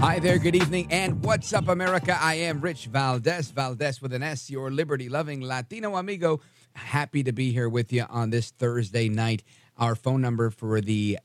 Hi 0.00 0.20
there, 0.20 0.38
good 0.38 0.54
evening, 0.54 0.86
and 0.90 1.24
what's 1.24 1.52
up, 1.52 1.68
America? 1.68 2.16
I 2.20 2.34
am 2.36 2.60
Rich 2.60 2.86
Valdez, 2.86 3.50
Valdez 3.50 4.00
with 4.00 4.12
an 4.12 4.22
S, 4.22 4.48
your 4.48 4.70
liberty 4.70 5.08
loving 5.08 5.40
Latino 5.40 5.96
amigo. 5.96 6.40
Happy 6.74 7.22
to 7.24 7.32
be 7.32 7.52
here 7.52 7.68
with 7.68 7.92
you 7.92 8.04
on 8.08 8.30
this 8.30 8.50
Thursday 8.50 9.08
night. 9.08 9.42
Our 9.76 9.96
phone 9.96 10.20
number 10.20 10.50
for 10.50 10.80
the 10.80 11.18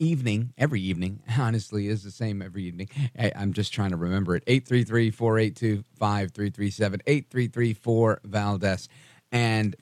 evening, 0.00 0.52
every 0.58 0.80
evening, 0.80 1.20
honestly, 1.38 1.86
is 1.86 2.02
the 2.02 2.10
same 2.10 2.42
every 2.42 2.64
evening. 2.64 2.88
I- 3.18 3.32
I'm 3.36 3.52
just 3.52 3.72
trying 3.72 3.90
to 3.90 3.96
remember 3.96 4.34
it 4.34 4.42
833 4.48 5.10
482 5.12 5.84
5337, 5.98 7.02
8334 7.06 8.20
Valdez. 8.24 8.88
And 9.30 9.76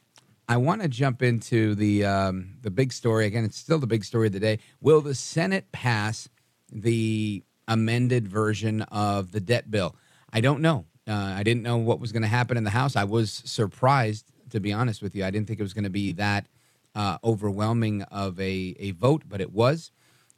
I 0.47 0.59
want 0.59 0.83
to 0.83 0.89
jump 0.89 1.23
into 1.23 1.75
the 1.75 2.05
um, 2.05 2.57
the 2.61 2.71
big 2.71 2.93
story 2.93 3.27
again. 3.27 3.45
It's 3.45 3.57
still 3.57 3.79
the 3.79 3.87
big 3.87 4.05
story 4.05 4.27
of 4.27 4.35
the 4.35 4.41
day. 4.41 4.59
Will 4.81 5.01
the 5.01 5.15
Senate 5.15 5.73
pass 5.73 6.29
the 6.71 7.43
amended 7.69 8.29
version 8.29 8.83
of 8.83 9.33
the 9.33 9.41
debt 9.41 9.71
bill? 9.71 9.97
I 10.33 10.41
don't 10.41 10.61
know. 10.61 10.87
Uh, 11.09 11.35
I 11.37 11.43
didn't 11.43 11.63
know 11.63 11.77
what 11.77 12.01
was 12.01 12.13
going 12.13 12.23
to 12.23 12.29
happen 12.29 12.57
in 12.57 12.65
the 12.65 12.71
House. 12.71 12.95
I 12.97 13.05
was 13.05 13.43
surprised, 13.45 14.31
to 14.51 14.61
be 14.61 14.73
honest 14.73 15.03
with 15.03 15.15
you. 15.15 15.25
I 15.25 15.31
didn't 15.31 15.49
think 15.49 15.59
it 15.59 15.63
was 15.63 15.75
going 15.75 15.85
to 15.85 15.91
be 15.91 16.13
that 16.13 16.47
uh, 16.95 17.19
overwhelming 17.25 18.03
of 18.03 18.39
a, 18.39 18.77
a 18.79 18.93
vote, 18.93 19.25
but 19.29 19.41
it 19.41 19.53
was. 19.53 19.91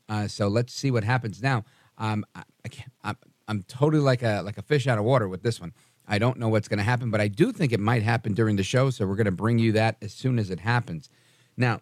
Uh, 0.08 0.28
so 0.28 0.48
let's 0.48 0.72
see 0.72 0.91
what 0.91 1.05
happens 1.05 1.42
now. 1.42 1.64
Um, 1.98 2.24
I, 2.34 2.42
I 2.64 2.69
can't, 2.69 2.92
I'm, 3.02 3.17
I'm 3.48 3.62
totally 3.64 4.02
like 4.02 4.22
a 4.22 4.42
like 4.42 4.58
a 4.58 4.62
fish 4.62 4.86
out 4.86 4.98
of 4.98 5.05
water 5.05 5.28
with 5.28 5.42
this 5.42 5.61
one. 5.61 5.72
I 6.06 6.19
don't 6.19 6.39
know 6.39 6.48
what's 6.48 6.69
going 6.69 6.78
to 6.78 6.84
happen, 6.84 7.11
but 7.11 7.20
I 7.20 7.28
do 7.28 7.52
think 7.52 7.72
it 7.72 7.80
might 7.80 8.02
happen 8.02 8.34
during 8.34 8.56
the 8.56 8.62
show. 8.62 8.91
So 8.91 9.06
we're 9.06 9.17
going 9.17 9.27
to 9.27 9.30
bring 9.30 9.58
you 9.58 9.72
that 9.72 9.96
as 10.02 10.12
soon 10.12 10.39
as 10.39 10.50
it 10.50 10.61
happens. 10.61 11.08
Now, 11.56 11.80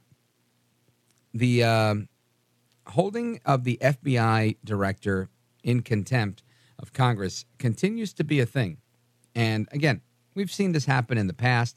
the 1.33 1.65
um, 1.65 2.09
holding 2.91 3.41
of 3.45 3.65
the 3.65 3.79
FBI 3.81 4.57
director 4.65 5.29
in 5.63 5.83
contempt 5.83 6.43
of 6.79 6.93
Congress 6.93 7.45
continues 7.59 8.13
to 8.15 8.25
be 8.25 8.41
a 8.41 8.47
thing. 8.47 8.79
And 9.35 9.69
again, 9.73 10.01
we've 10.35 10.51
seen 10.51 10.73
this 10.73 10.87
happen 10.87 11.19
in 11.19 11.27
the 11.27 11.35
past, 11.35 11.77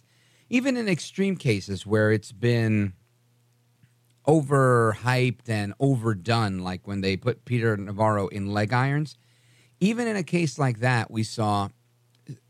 even 0.49 0.77
in 0.77 0.87
extreme 0.87 1.35
cases 1.35 1.85
where 1.85 2.11
it's 2.11 2.31
been 2.31 2.93
overhyped 4.27 5.49
and 5.49 5.73
overdone, 5.79 6.59
like 6.59 6.87
when 6.87 7.01
they 7.01 7.17
put 7.17 7.45
Peter 7.45 7.75
Navarro 7.75 8.27
in 8.27 8.53
leg 8.53 8.71
irons. 8.71 9.17
Even 9.79 10.07
in 10.07 10.15
a 10.15 10.23
case 10.23 10.57
like 10.57 10.79
that, 10.79 11.11
we 11.11 11.23
saw 11.23 11.69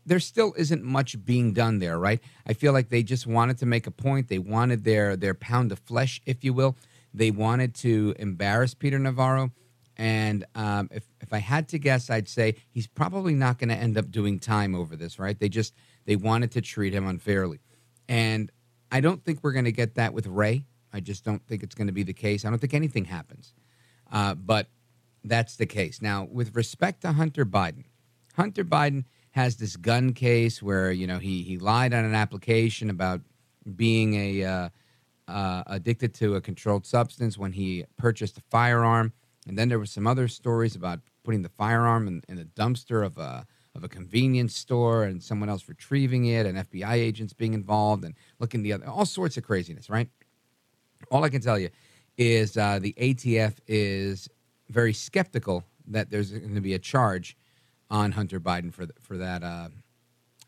there 0.06 0.20
still 0.20 0.54
isn't 0.56 0.84
much 0.84 1.24
being 1.24 1.52
done 1.52 1.80
there, 1.80 1.98
right? 1.98 2.20
I 2.46 2.52
feel 2.52 2.72
like 2.72 2.90
they 2.90 3.02
just 3.02 3.26
wanted 3.26 3.58
to 3.58 3.66
make 3.66 3.88
a 3.88 3.90
point. 3.90 4.28
They 4.28 4.38
wanted 4.38 4.84
their 4.84 5.16
their 5.16 5.34
pound 5.34 5.72
of 5.72 5.80
flesh, 5.80 6.20
if 6.26 6.44
you 6.44 6.52
will. 6.52 6.76
They 7.14 7.30
wanted 7.30 7.74
to 7.76 8.14
embarrass 8.18 8.74
Peter 8.74 8.98
Navarro. 8.98 9.52
And 9.96 10.44
um, 10.56 10.88
if 10.92 11.04
if 11.20 11.32
I 11.32 11.38
had 11.38 11.68
to 11.68 11.78
guess, 11.78 12.10
I'd 12.10 12.28
say 12.28 12.56
he's 12.72 12.88
probably 12.88 13.32
not 13.32 13.58
going 13.58 13.68
to 13.68 13.76
end 13.76 13.96
up 13.96 14.10
doing 14.10 14.40
time 14.40 14.74
over 14.74 14.96
this, 14.96 15.20
right? 15.20 15.38
They 15.38 15.48
just 15.48 15.72
they 16.04 16.16
wanted 16.16 16.50
to 16.52 16.60
treat 16.60 16.92
him 16.92 17.06
unfairly, 17.06 17.60
and 18.08 18.50
I 18.90 19.00
don't 19.00 19.24
think 19.24 19.38
we're 19.42 19.52
going 19.52 19.66
to 19.66 19.72
get 19.72 19.94
that 19.94 20.12
with 20.12 20.26
Ray. 20.26 20.66
I 20.92 20.98
just 20.98 21.24
don't 21.24 21.46
think 21.46 21.62
it's 21.62 21.76
going 21.76 21.86
to 21.86 21.92
be 21.92 22.02
the 22.02 22.12
case. 22.12 22.44
I 22.44 22.50
don't 22.50 22.58
think 22.58 22.74
anything 22.74 23.04
happens, 23.04 23.54
uh, 24.10 24.34
but 24.34 24.66
that's 25.22 25.54
the 25.54 25.66
case. 25.66 26.02
Now, 26.02 26.24
with 26.24 26.56
respect 26.56 27.02
to 27.02 27.12
Hunter 27.12 27.46
Biden, 27.46 27.84
Hunter 28.34 28.64
Biden 28.64 29.04
has 29.30 29.56
this 29.56 29.76
gun 29.76 30.12
case 30.12 30.60
where 30.60 30.90
you 30.90 31.06
know 31.06 31.20
he 31.20 31.44
he 31.44 31.56
lied 31.56 31.94
on 31.94 32.04
an 32.04 32.16
application 32.16 32.90
about 32.90 33.20
being 33.76 34.14
a 34.14 34.44
uh, 34.44 34.68
uh, 35.28 35.62
addicted 35.66 36.14
to 36.14 36.36
a 36.36 36.40
controlled 36.40 36.86
substance 36.86 37.38
when 37.38 37.52
he 37.52 37.84
purchased 37.96 38.38
a 38.38 38.42
firearm, 38.50 39.12
and 39.46 39.58
then 39.58 39.68
there 39.68 39.78
were 39.78 39.86
some 39.86 40.06
other 40.06 40.28
stories 40.28 40.76
about 40.76 41.00
putting 41.22 41.42
the 41.42 41.48
firearm 41.48 42.06
in, 42.06 42.22
in 42.28 42.36
the 42.36 42.44
dumpster 42.44 43.04
of 43.04 43.18
a 43.18 43.46
of 43.74 43.82
a 43.82 43.88
convenience 43.88 44.54
store 44.54 45.02
and 45.02 45.20
someone 45.20 45.48
else 45.48 45.68
retrieving 45.68 46.26
it, 46.26 46.46
and 46.46 46.56
FBI 46.56 46.92
agents 46.92 47.32
being 47.32 47.54
involved, 47.54 48.04
and 48.04 48.14
looking 48.38 48.62
the 48.62 48.72
other 48.72 48.86
all 48.86 49.06
sorts 49.06 49.36
of 49.36 49.42
craziness, 49.42 49.90
right? 49.90 50.08
All 51.10 51.24
I 51.24 51.28
can 51.28 51.40
tell 51.40 51.58
you 51.58 51.70
is 52.16 52.56
uh, 52.56 52.78
the 52.80 52.94
ATF 52.98 53.54
is 53.66 54.28
very 54.68 54.92
skeptical 54.92 55.64
that 55.88 56.10
there's 56.10 56.30
going 56.30 56.54
to 56.54 56.60
be 56.60 56.74
a 56.74 56.78
charge 56.78 57.36
on 57.90 58.12
Hunter 58.12 58.40
Biden 58.40 58.72
for 58.72 58.86
th- 58.86 58.96
for 59.00 59.18
that 59.18 59.42
uh, 59.42 59.68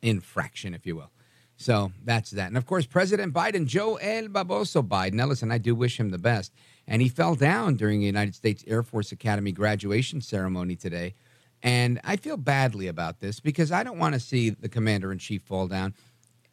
infraction, 0.03 0.75
if 0.75 0.87
you 0.87 0.97
will. 0.97 1.11
So 1.57 1.93
that's 2.05 2.31
that. 2.33 2.49
And 2.49 2.57
of 2.57 2.67
course, 2.67 2.87
President 2.87 3.33
Biden, 3.33 3.67
Joe 3.67 3.97
El 3.97 4.25
Baboso 4.29 4.87
Biden. 4.87 5.15
Now, 5.15 5.27
listen, 5.27 5.51
I 5.51 5.59
do 5.59 5.75
wish 5.75 5.99
him 5.99 6.11
the 6.11 6.19
best. 6.19 6.53
And 6.87 7.03
he 7.03 7.09
fell 7.09 7.35
down 7.35 7.77
during 7.77 8.01
the 8.01 8.07
United 8.07 8.35
States 8.35 8.63
Air 8.67 8.83
Force 8.83 9.11
Academy 9.11 9.53
graduation 9.53 10.21
ceremony 10.21 10.77
today. 10.77 11.15
And 11.63 11.99
I 12.05 12.17
feel 12.17 12.37
badly 12.37 12.87
about 12.87 13.21
this 13.21 13.41
because 13.41 13.73
I 13.73 13.83
don't 13.83 13.99
want 13.99 14.15
to 14.15 14.21
see 14.21 14.51
the 14.51 14.69
commander 14.69 15.11
in 15.11 15.19
chief 15.19 15.43
fall 15.43 15.67
down. 15.67 15.95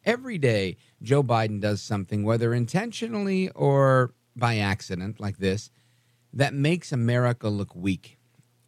Every 0.04 0.38
day, 0.38 0.76
Joe 1.02 1.22
Biden 1.22 1.60
does 1.60 1.80
something, 1.80 2.24
whether 2.24 2.52
intentionally 2.52 3.50
or 3.50 4.12
by 4.34 4.58
accident, 4.58 5.20
like 5.20 5.38
this, 5.38 5.70
that 6.32 6.52
makes 6.52 6.92
America 6.92 7.48
look 7.48 7.74
weak. 7.76 8.18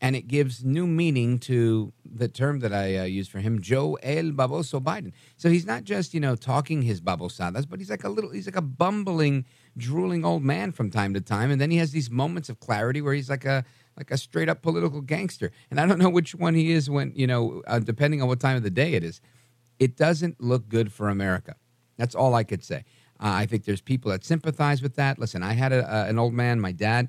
And 0.00 0.14
it 0.14 0.28
gives 0.28 0.62
new 0.62 0.86
meaning 0.86 1.38
to 1.40 1.92
the 2.04 2.28
term 2.28 2.60
that 2.60 2.72
I 2.72 2.96
uh, 2.98 3.04
use 3.04 3.28
for 3.28 3.38
him, 3.38 3.62
Joe 3.62 3.94
El 4.02 4.24
Baboso 4.24 4.78
Biden. 4.78 5.12
So 5.38 5.48
he's 5.48 5.64
not 5.64 5.84
just, 5.84 6.12
you 6.12 6.20
know, 6.20 6.36
talking 6.36 6.82
his 6.82 7.00
babosadas, 7.00 7.66
but 7.68 7.78
he's 7.78 7.88
like 7.88 8.04
a 8.04 8.10
little, 8.10 8.30
he's 8.30 8.46
like 8.46 8.56
a 8.56 8.62
bumbling, 8.62 9.46
drooling 9.76 10.22
old 10.22 10.42
man 10.42 10.72
from 10.72 10.90
time 10.90 11.14
to 11.14 11.22
time. 11.22 11.50
And 11.50 11.58
then 11.58 11.70
he 11.70 11.78
has 11.78 11.92
these 11.92 12.10
moments 12.10 12.50
of 12.50 12.60
clarity 12.60 13.00
where 13.00 13.14
he's 13.14 13.30
like 13.30 13.46
a, 13.46 13.64
like 13.96 14.10
a 14.10 14.18
straight 14.18 14.50
up 14.50 14.60
political 14.60 15.00
gangster. 15.00 15.50
And 15.70 15.80
I 15.80 15.86
don't 15.86 15.98
know 15.98 16.10
which 16.10 16.34
one 16.34 16.54
he 16.54 16.72
is 16.72 16.90
when, 16.90 17.12
you 17.16 17.26
know, 17.26 17.62
uh, 17.66 17.78
depending 17.78 18.20
on 18.20 18.28
what 18.28 18.38
time 18.38 18.56
of 18.56 18.62
the 18.62 18.70
day 18.70 18.92
it 18.92 19.02
is. 19.02 19.22
It 19.78 19.96
doesn't 19.96 20.42
look 20.42 20.68
good 20.68 20.92
for 20.92 21.08
America. 21.08 21.56
That's 21.96 22.14
all 22.14 22.34
I 22.34 22.44
could 22.44 22.62
say. 22.62 22.84
Uh, 23.18 23.32
I 23.32 23.46
think 23.46 23.64
there's 23.64 23.80
people 23.80 24.10
that 24.10 24.24
sympathize 24.24 24.82
with 24.82 24.96
that. 24.96 25.18
Listen, 25.18 25.42
I 25.42 25.54
had 25.54 25.72
a, 25.72 26.04
an 26.04 26.18
old 26.18 26.34
man, 26.34 26.60
my 26.60 26.72
dad, 26.72 27.08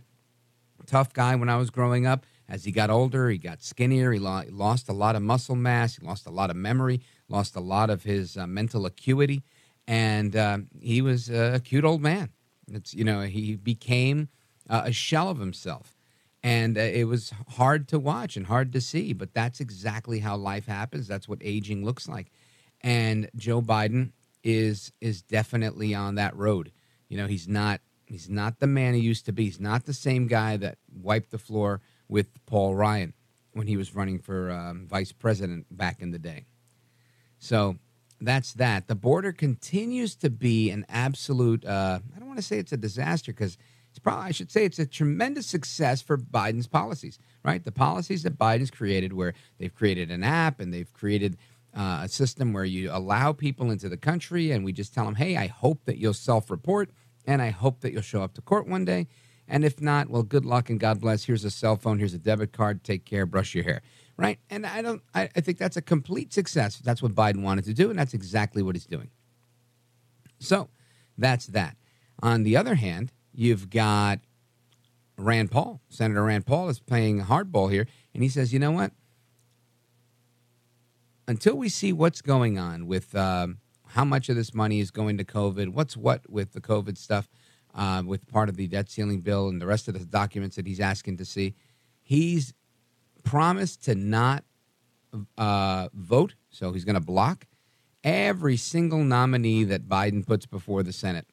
tough 0.85 1.11
guy 1.11 1.35
when 1.35 1.49
I 1.49 1.57
was 1.57 1.69
growing 1.69 2.05
up. 2.05 2.25
As 2.49 2.63
he 2.63 2.71
got 2.71 2.89
older, 2.89 3.29
he 3.29 3.37
got 3.37 3.61
skinnier. 3.61 4.11
He 4.13 4.19
lo- 4.19 4.43
lost 4.49 4.87
a 4.87 4.93
lot 4.93 5.15
of 5.15 5.21
muscle 5.21 5.55
mass. 5.55 5.97
He 5.97 6.05
lost 6.05 6.25
a 6.25 6.31
lot 6.31 6.49
of 6.49 6.55
memory. 6.55 7.01
Lost 7.27 7.55
a 7.55 7.59
lot 7.59 7.89
of 7.89 8.03
his 8.03 8.37
uh, 8.37 8.47
mental 8.47 8.85
acuity, 8.85 9.43
and 9.85 10.35
um, 10.35 10.67
he 10.79 11.01
was 11.01 11.29
a 11.29 11.59
cute 11.61 11.83
old 11.83 12.01
man. 12.01 12.29
It's 12.71 12.93
you 12.93 13.03
know 13.03 13.21
he 13.21 13.55
became 13.55 14.29
uh, 14.69 14.83
a 14.85 14.93
shell 14.93 15.29
of 15.29 15.39
himself, 15.39 15.97
and 16.41 16.77
uh, 16.77 16.81
it 16.81 17.03
was 17.03 17.33
hard 17.49 17.89
to 17.89 17.99
watch 17.99 18.37
and 18.37 18.45
hard 18.45 18.71
to 18.73 18.81
see. 18.81 19.11
But 19.11 19.33
that's 19.33 19.59
exactly 19.59 20.19
how 20.19 20.37
life 20.37 20.67
happens. 20.67 21.05
That's 21.05 21.27
what 21.27 21.39
aging 21.41 21.83
looks 21.83 22.07
like, 22.07 22.31
and 22.79 23.29
Joe 23.35 23.61
Biden 23.61 24.11
is 24.41 24.93
is 25.01 25.21
definitely 25.21 25.93
on 25.93 26.15
that 26.15 26.33
road. 26.37 26.71
You 27.09 27.17
know, 27.17 27.27
he's 27.27 27.47
not 27.49 27.81
he's 28.05 28.29
not 28.29 28.59
the 28.59 28.67
man 28.67 28.93
he 28.93 29.01
used 29.01 29.25
to 29.25 29.33
be. 29.33 29.43
He's 29.45 29.59
not 29.59 29.85
the 29.85 29.93
same 29.93 30.27
guy 30.27 30.55
that 30.55 30.77
wiped 30.93 31.31
the 31.31 31.37
floor 31.37 31.81
with 32.07 32.27
Paul 32.45 32.75
Ryan 32.75 33.13
when 33.53 33.67
he 33.67 33.77
was 33.77 33.95
running 33.95 34.19
for 34.19 34.51
um, 34.51 34.87
vice 34.87 35.11
president 35.11 35.65
back 35.75 36.01
in 36.01 36.11
the 36.11 36.19
day. 36.19 36.45
So 37.39 37.77
that's 38.21 38.53
that. 38.53 38.87
The 38.87 38.95
border 38.95 39.31
continues 39.31 40.15
to 40.17 40.29
be 40.29 40.69
an 40.69 40.85
absolute. 40.89 41.65
Uh, 41.65 41.99
I 42.15 42.19
don't 42.19 42.27
want 42.27 42.39
to 42.39 42.45
say 42.45 42.57
it's 42.57 42.71
a 42.71 42.77
disaster 42.77 43.31
because 43.33 43.57
it's 43.89 43.99
probably 43.99 44.25
I 44.25 44.31
should 44.31 44.51
say 44.51 44.65
it's 44.65 44.79
a 44.79 44.85
tremendous 44.85 45.47
success 45.47 46.01
for 46.01 46.17
Biden's 46.17 46.67
policies. 46.67 47.19
Right, 47.43 47.63
the 47.63 47.71
policies 47.71 48.23
that 48.23 48.37
Biden's 48.37 48.71
created, 48.71 49.13
where 49.13 49.33
they've 49.57 49.73
created 49.73 50.11
an 50.11 50.23
app 50.23 50.59
and 50.59 50.73
they've 50.73 50.91
created 50.93 51.37
uh, 51.75 52.01
a 52.03 52.07
system 52.07 52.53
where 52.53 52.65
you 52.65 52.89
allow 52.91 53.33
people 53.33 53.69
into 53.71 53.87
the 53.87 53.97
country 53.97 54.51
and 54.51 54.65
we 54.65 54.73
just 54.73 54.93
tell 54.93 55.05
them, 55.05 55.15
hey, 55.15 55.37
I 55.37 55.47
hope 55.47 55.85
that 55.85 55.97
you'll 55.97 56.13
self 56.13 56.49
report 56.49 56.89
and 57.25 57.41
I 57.41 57.49
hope 57.49 57.81
that 57.81 57.91
you'll 57.91 58.01
show 58.01 58.23
up 58.23 58.33
to 58.35 58.41
court 58.41 58.67
one 58.67 58.85
day. 58.85 59.07
And 59.47 59.63
if 59.63 59.81
not, 59.81 60.09
well, 60.09 60.23
good 60.23 60.45
luck 60.45 60.69
and 60.69 60.79
God 60.79 60.99
bless. 60.99 61.23
Here's 61.23 61.45
a 61.45 61.49
cell 61.49 61.77
phone, 61.77 61.99
here's 61.99 62.13
a 62.13 62.19
debit 62.19 62.51
card, 62.51 62.83
take 62.83 63.05
care, 63.05 63.25
brush 63.25 63.55
your 63.55 63.63
hair. 63.63 63.81
Right. 64.17 64.39
And 64.49 64.65
I 64.65 64.81
don't, 64.81 65.01
I, 65.13 65.29
I 65.35 65.41
think 65.41 65.57
that's 65.57 65.77
a 65.77 65.81
complete 65.81 66.33
success. 66.33 66.77
That's 66.77 67.01
what 67.01 67.13
Biden 67.13 67.43
wanted 67.43 67.65
to 67.65 67.73
do, 67.73 67.89
and 67.89 67.97
that's 67.97 68.13
exactly 68.13 68.63
what 68.63 68.75
he's 68.75 68.85
doing. 68.85 69.09
So 70.39 70.69
that's 71.17 71.47
that. 71.47 71.77
On 72.21 72.43
the 72.43 72.57
other 72.57 72.75
hand, 72.75 73.11
you've 73.33 73.69
got 73.69 74.19
Rand 75.17 75.51
Paul. 75.51 75.81
Senator 75.89 76.23
Rand 76.23 76.45
Paul 76.45 76.69
is 76.69 76.79
playing 76.79 77.21
hardball 77.25 77.71
here, 77.71 77.87
and 78.13 78.23
he 78.23 78.29
says, 78.29 78.51
you 78.51 78.59
know 78.59 78.71
what? 78.71 78.91
Until 81.27 81.55
we 81.55 81.69
see 81.69 81.93
what's 81.93 82.21
going 82.21 82.57
on 82.57 82.87
with 82.87 83.13
um, 83.15 83.59
how 83.89 84.05
much 84.05 84.29
of 84.29 84.35
this 84.35 84.53
money 84.53 84.79
is 84.79 84.91
going 84.91 85.17
to 85.17 85.23
COVID, 85.23 85.69
what's 85.69 85.95
what 85.97 86.29
with 86.29 86.53
the 86.53 86.61
COVID 86.61 86.97
stuff, 86.97 87.29
uh, 87.77 88.03
with 88.05 88.27
part 88.27 88.49
of 88.49 88.57
the 88.57 88.67
debt 88.67 88.89
ceiling 88.89 89.21
bill 89.21 89.47
and 89.47 89.61
the 89.61 89.65
rest 89.65 89.87
of 89.87 89.93
the 89.93 90.05
documents 90.05 90.55
that 90.55 90.67
he's 90.67 90.79
asking 90.79 91.17
to 91.17 91.25
see, 91.25 91.53
he's 92.01 92.53
promised 93.23 93.85
to 93.85 93.95
not 93.95 94.43
uh, 95.37 95.87
vote. 95.93 96.35
So 96.49 96.73
he's 96.73 96.83
going 96.83 96.95
to 96.95 96.99
block 96.99 97.45
every 98.03 98.57
single 98.57 99.03
nominee 99.03 99.63
that 99.65 99.87
Biden 99.87 100.25
puts 100.25 100.45
before 100.45 100.83
the 100.83 100.93
Senate 100.93 101.27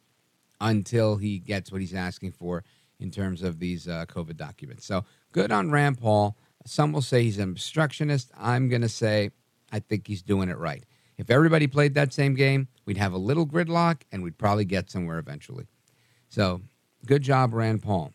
until 0.60 1.16
he 1.16 1.38
gets 1.38 1.72
what 1.72 1.80
he's 1.80 1.94
asking 1.94 2.32
for 2.32 2.62
in 3.00 3.10
terms 3.10 3.42
of 3.42 3.58
these 3.58 3.88
uh, 3.88 4.04
COVID 4.06 4.36
documents. 4.36 4.84
So 4.86 5.04
good 5.32 5.50
on 5.50 5.70
Rand 5.70 5.98
Paul. 5.98 6.36
Some 6.66 6.92
will 6.92 7.02
say 7.02 7.22
he's 7.22 7.38
an 7.38 7.50
obstructionist. 7.50 8.30
I'm 8.38 8.68
going 8.68 8.82
to 8.82 8.88
say 8.88 9.30
I 9.72 9.80
think 9.80 10.06
he's 10.06 10.22
doing 10.22 10.48
it 10.48 10.58
right. 10.58 10.84
If 11.16 11.30
everybody 11.30 11.66
played 11.66 11.94
that 11.94 12.12
same 12.12 12.34
game, 12.34 12.68
we'd 12.84 12.96
have 12.96 13.12
a 13.12 13.18
little 13.18 13.46
gridlock 13.46 14.02
and 14.10 14.22
we'd 14.22 14.38
probably 14.38 14.64
get 14.64 14.90
somewhere 14.90 15.18
eventually. 15.18 15.66
So 16.34 16.62
good 17.06 17.22
job, 17.22 17.54
Rand 17.54 17.84
Paul. 17.84 18.12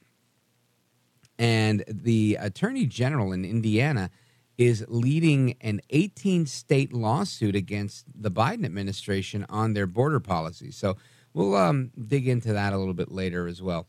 And 1.37 1.85
the 1.87 2.37
attorney 2.37 2.85
general 2.85 3.31
in 3.31 3.45
Indiana 3.45 4.09
is 4.57 4.83
leading 4.89 5.55
an 5.61 5.79
18 5.89 6.45
state 6.45 6.91
lawsuit 6.91 7.55
against 7.55 8.03
the 8.13 8.29
Biden 8.29 8.65
administration 8.65 9.45
on 9.47 9.71
their 9.71 9.87
border 9.87 10.19
policy. 10.19 10.69
So 10.69 10.97
we'll 11.33 11.55
um, 11.55 11.91
dig 11.97 12.27
into 12.27 12.51
that 12.51 12.73
a 12.73 12.77
little 12.77 12.93
bit 12.93 13.09
later 13.09 13.47
as 13.47 13.61
well. 13.61 13.87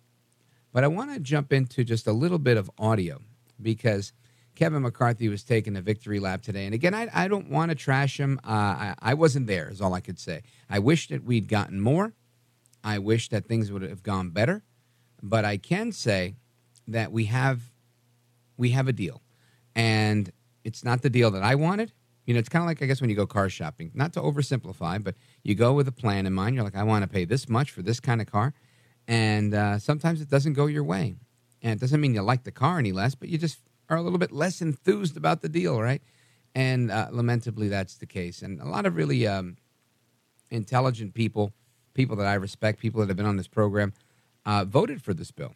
But 0.72 0.84
I 0.84 0.86
want 0.86 1.12
to 1.12 1.18
jump 1.18 1.52
into 1.52 1.82
just 1.82 2.06
a 2.06 2.12
little 2.12 2.38
bit 2.38 2.56
of 2.56 2.70
audio 2.78 3.18
because 3.60 4.12
Kevin 4.54 4.82
McCarthy 4.82 5.28
was 5.28 5.42
taking 5.42 5.76
a 5.76 5.80
victory 5.80 6.20
lap 6.20 6.42
today. 6.42 6.66
And 6.66 6.74
again, 6.74 6.94
I, 6.94 7.08
I 7.12 7.26
don't 7.26 7.50
want 7.50 7.70
to 7.70 7.74
trash 7.74 8.20
him. 8.20 8.38
Uh, 8.44 8.48
I, 8.52 8.94
I 9.00 9.14
wasn't 9.14 9.48
there, 9.48 9.68
is 9.68 9.80
all 9.80 9.92
I 9.92 10.00
could 10.00 10.20
say. 10.20 10.42
I 10.68 10.78
wish 10.78 11.08
that 11.08 11.24
we'd 11.24 11.48
gotten 11.48 11.80
more. 11.80 12.12
I 12.82 12.98
wish 12.98 13.28
that 13.28 13.46
things 13.46 13.70
would 13.70 13.82
have 13.82 14.02
gone 14.02 14.30
better. 14.30 14.62
But 15.22 15.44
I 15.44 15.56
can 15.56 15.92
say 15.92 16.36
that 16.88 17.12
we 17.12 17.26
have 17.26 17.60
we 18.56 18.70
have 18.70 18.88
a 18.88 18.92
deal. 18.92 19.22
And 19.74 20.30
it's 20.64 20.84
not 20.84 21.02
the 21.02 21.10
deal 21.10 21.30
that 21.30 21.42
I 21.42 21.54
wanted. 21.54 21.92
You 22.26 22.34
know, 22.34 22.40
it's 22.40 22.48
kind 22.48 22.62
of 22.62 22.66
like 22.66 22.82
I 22.82 22.86
guess 22.86 23.00
when 23.00 23.10
you 23.10 23.16
go 23.16 23.26
car 23.26 23.48
shopping, 23.48 23.90
not 23.94 24.12
to 24.14 24.20
oversimplify, 24.20 25.02
but 25.02 25.14
you 25.42 25.54
go 25.54 25.72
with 25.72 25.88
a 25.88 25.92
plan 25.92 26.26
in 26.26 26.32
mind. 26.32 26.54
You're 26.54 26.64
like, 26.64 26.76
I 26.76 26.82
want 26.82 27.02
to 27.02 27.08
pay 27.08 27.24
this 27.24 27.48
much 27.48 27.70
for 27.70 27.82
this 27.82 28.00
kind 28.00 28.20
of 28.20 28.26
car 28.26 28.54
and 29.10 29.54
uh, 29.54 29.78
sometimes 29.80 30.20
it 30.20 30.30
doesn't 30.30 30.52
go 30.52 30.66
your 30.66 30.84
way. 30.84 31.16
And 31.62 31.72
it 31.72 31.80
doesn't 31.80 32.00
mean 32.00 32.14
you 32.14 32.22
like 32.22 32.44
the 32.44 32.52
car 32.52 32.78
any 32.78 32.92
less, 32.92 33.16
but 33.16 33.28
you 33.28 33.38
just 33.38 33.58
are 33.88 33.96
a 33.96 34.02
little 34.02 34.20
bit 34.20 34.30
less 34.30 34.62
enthused 34.62 35.16
about 35.16 35.42
the 35.42 35.48
deal, 35.48 35.80
right? 35.82 36.00
And 36.54 36.92
uh, 36.92 37.08
lamentably, 37.10 37.68
that's 37.68 37.96
the 37.96 38.06
case. 38.06 38.40
And 38.40 38.60
a 38.60 38.66
lot 38.66 38.86
of 38.86 38.94
really 38.94 39.26
um, 39.26 39.56
intelligent 40.48 41.12
people, 41.12 41.52
people 41.94 42.16
that 42.16 42.26
I 42.26 42.34
respect, 42.34 42.80
people 42.80 43.00
that 43.00 43.08
have 43.08 43.16
been 43.16 43.26
on 43.26 43.36
this 43.36 43.48
program, 43.48 43.92
uh, 44.46 44.64
voted 44.64 45.02
for 45.02 45.14
this 45.14 45.30
bill. 45.30 45.54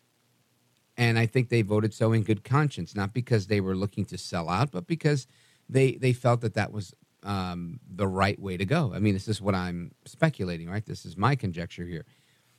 And 0.97 1.19
I 1.19 1.27
think 1.27 1.49
they 1.49 1.63
voted 1.63 1.93
so 1.93 2.13
in 2.13 2.23
good 2.23 2.45
conscience, 2.45 2.95
not 2.95 3.13
because 3.13 3.47
they 3.47 3.61
were 3.61 3.75
looking 3.75 4.05
to 4.07 4.19
sell 4.19 4.49
out, 4.49 4.71
but 4.71 4.87
because 4.87 5.27
they 5.69 5.93
they 5.93 6.13
felt 6.13 6.41
that 6.43 6.55
that 6.55 6.73
was 6.73 6.95
um, 7.25 7.81
the 7.89 8.07
right 8.07 8.39
way 8.39 8.57
to 8.57 8.65
go. 8.65 8.93
I 8.95 8.99
mean, 8.99 9.15
this 9.15 9.29
is 9.29 9.41
what 9.41 9.55
I'm 9.55 9.93
speculating, 10.05 10.69
right? 10.69 10.85
This 10.85 11.05
is 11.05 11.17
my 11.17 11.35
conjecture 11.35 11.87
here. 11.87 12.05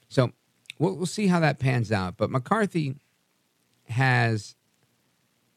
So 0.09 0.31
we'll, 0.79 0.95
we'll 0.95 1.05
see 1.05 1.27
how 1.27 1.39
that 1.39 1.59
pans 1.59 1.91
out. 1.91 2.17
But 2.17 2.31
McCarthy 2.31 2.95
has 3.87 4.55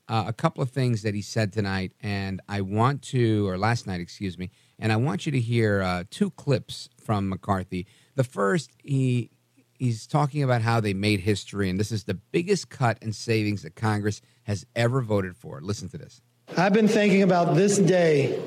uh, 0.08 0.24
a 0.26 0.32
couple 0.32 0.62
of 0.62 0.70
things 0.70 1.02
that 1.02 1.14
he 1.14 1.22
said 1.22 1.52
tonight, 1.52 1.92
and 2.00 2.40
I 2.48 2.60
want 2.60 3.02
to, 3.04 3.46
or 3.48 3.58
last 3.58 3.86
night, 3.86 4.00
excuse 4.00 4.38
me, 4.38 4.50
and 4.78 4.92
I 4.92 4.96
want 4.96 5.26
you 5.26 5.32
to 5.32 5.40
hear 5.40 5.82
uh, 5.82 6.04
two 6.10 6.30
clips 6.30 6.88
from 7.02 7.28
McCarthy. 7.28 7.86
The 8.18 8.24
first, 8.24 8.72
he 8.82 9.30
he's 9.74 10.08
talking 10.08 10.42
about 10.42 10.60
how 10.60 10.80
they 10.80 10.92
made 10.92 11.20
history, 11.20 11.70
and 11.70 11.78
this 11.78 11.92
is 11.92 12.02
the 12.02 12.14
biggest 12.14 12.68
cut 12.68 12.98
in 13.00 13.12
savings 13.12 13.62
that 13.62 13.76
Congress 13.76 14.20
has 14.42 14.66
ever 14.74 15.00
voted 15.02 15.36
for. 15.36 15.60
Listen 15.60 15.88
to 15.90 15.98
this. 15.98 16.20
I've 16.56 16.72
been 16.72 16.88
thinking 16.88 17.22
about 17.22 17.54
this 17.54 17.78
day 17.78 18.42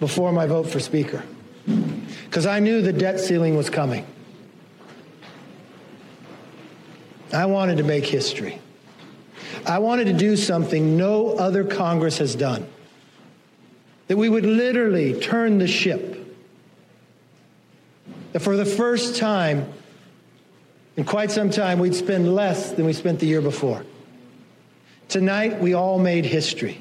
before 0.00 0.32
my 0.32 0.46
vote 0.48 0.64
for 0.64 0.80
Speaker 0.80 1.22
because 2.24 2.44
I 2.44 2.58
knew 2.58 2.82
the 2.82 2.92
debt 2.92 3.20
ceiling 3.20 3.56
was 3.56 3.70
coming. 3.70 4.04
I 7.32 7.46
wanted 7.46 7.76
to 7.76 7.84
make 7.84 8.04
history. 8.04 8.58
I 9.66 9.78
wanted 9.78 10.06
to 10.06 10.14
do 10.14 10.36
something 10.36 10.96
no 10.96 11.36
other 11.36 11.62
Congress 11.62 12.18
has 12.18 12.34
done. 12.34 12.66
That 14.08 14.16
we 14.16 14.28
would 14.28 14.44
literally 14.44 15.20
turn 15.20 15.58
the 15.58 15.68
ship. 15.68 16.21
That 18.32 18.40
for 18.40 18.56
the 18.56 18.64
first 18.64 19.16
time 19.16 19.72
in 20.96 21.04
quite 21.04 21.30
some 21.30 21.50
time, 21.50 21.78
we'd 21.78 21.94
spend 21.94 22.34
less 22.34 22.72
than 22.72 22.84
we 22.84 22.92
spent 22.92 23.20
the 23.20 23.26
year 23.26 23.40
before. 23.40 23.84
Tonight, 25.08 25.60
we 25.60 25.74
all 25.74 25.98
made 25.98 26.24
history 26.24 26.80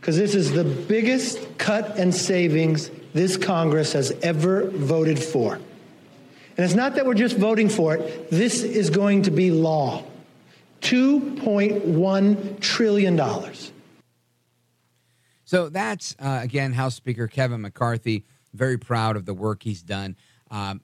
because 0.00 0.16
this 0.16 0.34
is 0.34 0.52
the 0.52 0.64
biggest 0.64 1.58
cut 1.58 1.98
and 1.98 2.14
savings 2.14 2.90
this 3.12 3.36
Congress 3.36 3.92
has 3.92 4.10
ever 4.22 4.68
voted 4.70 5.18
for. 5.18 5.54
And 5.54 6.64
it's 6.64 6.74
not 6.74 6.96
that 6.96 7.06
we're 7.06 7.14
just 7.14 7.36
voting 7.36 7.68
for 7.68 7.94
it, 7.94 8.30
this 8.30 8.62
is 8.62 8.90
going 8.90 9.22
to 9.22 9.30
be 9.30 9.50
law. 9.50 10.04
$2.1 10.82 12.60
trillion. 12.60 13.20
So 15.44 15.68
that's, 15.68 16.16
uh, 16.18 16.40
again, 16.42 16.72
House 16.72 16.96
Speaker 16.96 17.28
Kevin 17.28 17.60
McCarthy. 17.60 18.24
Very 18.52 18.76
proud 18.76 19.16
of 19.16 19.24
the 19.24 19.34
work 19.34 19.62
he's 19.62 19.82
done. 19.82 20.16
Um, 20.52 20.82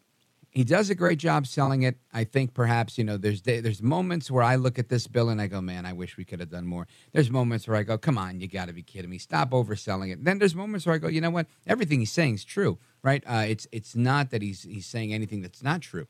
he 0.50 0.65
does 0.65 0.88
a 0.88 0.94
great 0.94 1.19
job 1.19 1.47
selling 1.47 1.82
it. 1.82 1.99
I 2.12 2.25
think 2.25 2.55
perhaps 2.55 2.97
you 2.97 3.05
know 3.05 3.17
there's 3.17 3.43
there's 3.43 3.82
moments 3.82 4.31
where 4.31 4.43
I 4.43 4.56
look 4.56 4.79
at 4.79 4.88
this 4.88 5.06
bill 5.06 5.29
and 5.29 5.41
I 5.41 5.47
go, 5.47 5.61
man, 5.61 5.85
I 5.85 5.93
wish 5.93 6.17
we 6.17 6.25
could 6.25 6.41
have 6.41 6.49
done 6.49 6.67
more. 6.67 6.87
There's 7.12 7.31
moments 7.31 7.69
where 7.69 7.76
I 7.76 7.82
go, 7.82 7.99
come 7.99 8.17
on, 8.19 8.40
you 8.40 8.49
got 8.49 8.66
to 8.66 8.73
be 8.73 8.83
kidding 8.83 9.11
me, 9.11 9.19
stop 9.19 9.50
overselling 9.50 10.11
it. 10.12 10.25
Then 10.25 10.38
there's 10.38 10.54
moments 10.54 10.87
where 10.87 10.95
I 10.95 10.99
go, 10.99 11.09
you 11.09 11.21
know 11.21 11.31
what, 11.31 11.47
everything 11.66 12.00
he's 12.00 12.11
saying 12.11 12.37
is 12.37 12.45
true, 12.45 12.78
right? 13.02 13.23
Uh, 13.26 13.45
it's 13.47 13.69
it's 13.71 13.95
not 13.95 14.31
that 14.31 14.40
he's 14.42 14.62
he's 14.62 14.87
saying 14.87 15.12
anything 15.12 15.42
that's 15.42 15.62
not 15.62 15.83
true. 15.83 16.09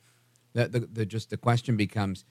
The, 0.54 0.68
the, 0.68 0.80
the 0.80 1.06
just 1.06 1.30
the 1.30 1.36
question 1.36 1.76
becomes, 1.76 2.24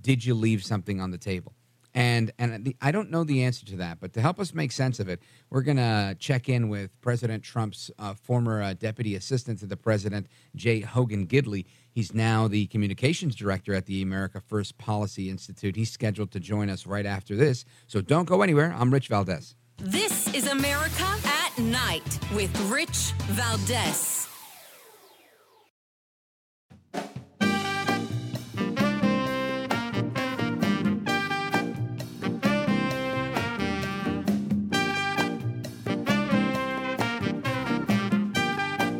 did 0.00 0.24
you 0.24 0.34
leave 0.34 0.64
something 0.64 1.00
on 1.00 1.10
the 1.10 1.18
table? 1.18 1.52
And 1.94 2.32
and 2.38 2.64
the, 2.64 2.76
I 2.80 2.90
don't 2.90 3.10
know 3.10 3.22
the 3.22 3.44
answer 3.44 3.66
to 3.66 3.76
that, 3.76 4.00
but 4.00 4.14
to 4.14 4.20
help 4.20 4.40
us 4.40 4.54
make 4.54 4.72
sense 4.72 4.98
of 4.98 5.08
it, 5.08 5.20
we're 5.50 5.62
gonna 5.62 6.16
check 6.18 6.48
in 6.48 6.68
with 6.68 6.98
President 7.02 7.42
Trump's 7.42 7.90
uh, 7.98 8.14
former 8.14 8.62
uh, 8.62 8.72
deputy 8.72 9.14
assistant 9.14 9.58
to 9.60 9.66
the 9.66 9.76
president, 9.76 10.26
Jay 10.56 10.80
Hogan 10.80 11.26
Gidley. 11.26 11.66
He's 11.90 12.14
now 12.14 12.48
the 12.48 12.66
communications 12.68 13.36
director 13.36 13.74
at 13.74 13.84
the 13.84 14.00
America 14.00 14.40
First 14.40 14.78
Policy 14.78 15.28
Institute. 15.28 15.76
He's 15.76 15.90
scheduled 15.90 16.30
to 16.32 16.40
join 16.40 16.70
us 16.70 16.86
right 16.86 17.04
after 17.04 17.36
this, 17.36 17.66
so 17.86 18.00
don't 18.00 18.26
go 18.26 18.40
anywhere. 18.40 18.74
I'm 18.78 18.90
Rich 18.90 19.08
Valdez. 19.08 19.54
This 19.76 20.32
is 20.32 20.46
America 20.46 21.18
at 21.24 21.58
Night 21.58 22.18
with 22.34 22.58
Rich 22.70 23.12
Valdez. 23.28 24.31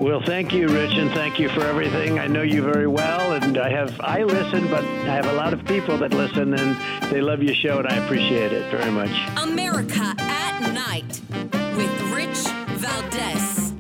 Well, 0.03 0.21
thank 0.21 0.53
you, 0.53 0.67
Rich, 0.67 0.95
and 0.95 1.13
thank 1.13 1.39
you 1.39 1.49
for 1.49 1.61
everything. 1.61 2.19
I 2.19 2.27
know 2.27 2.43
you 2.43 2.61
very 2.61 2.89
well, 2.89 3.35
and 3.35 3.57
I 3.57 3.71
have 3.71 4.01
I 4.01 4.25
listen, 4.25 4.69
but 4.69 4.83
I 4.83 5.15
have 5.15 5.27
a 5.27 5.33
lot 5.33 5.53
of 5.53 5.65
people 5.65 5.97
that 5.99 6.13
listen, 6.13 6.55
and 6.55 6.77
they 7.13 7.21
love 7.21 7.41
your 7.41 7.55
show, 7.55 7.79
and 7.79 7.87
I 7.87 7.99
appreciate 7.99 8.53
it 8.53 8.69
very 8.69 8.91
much. 8.91 9.13
America 9.41 10.13
at 10.19 10.73
Night 10.73 11.21
with 11.77 12.03
Rich 12.11 12.37
Valdez. 12.81 13.73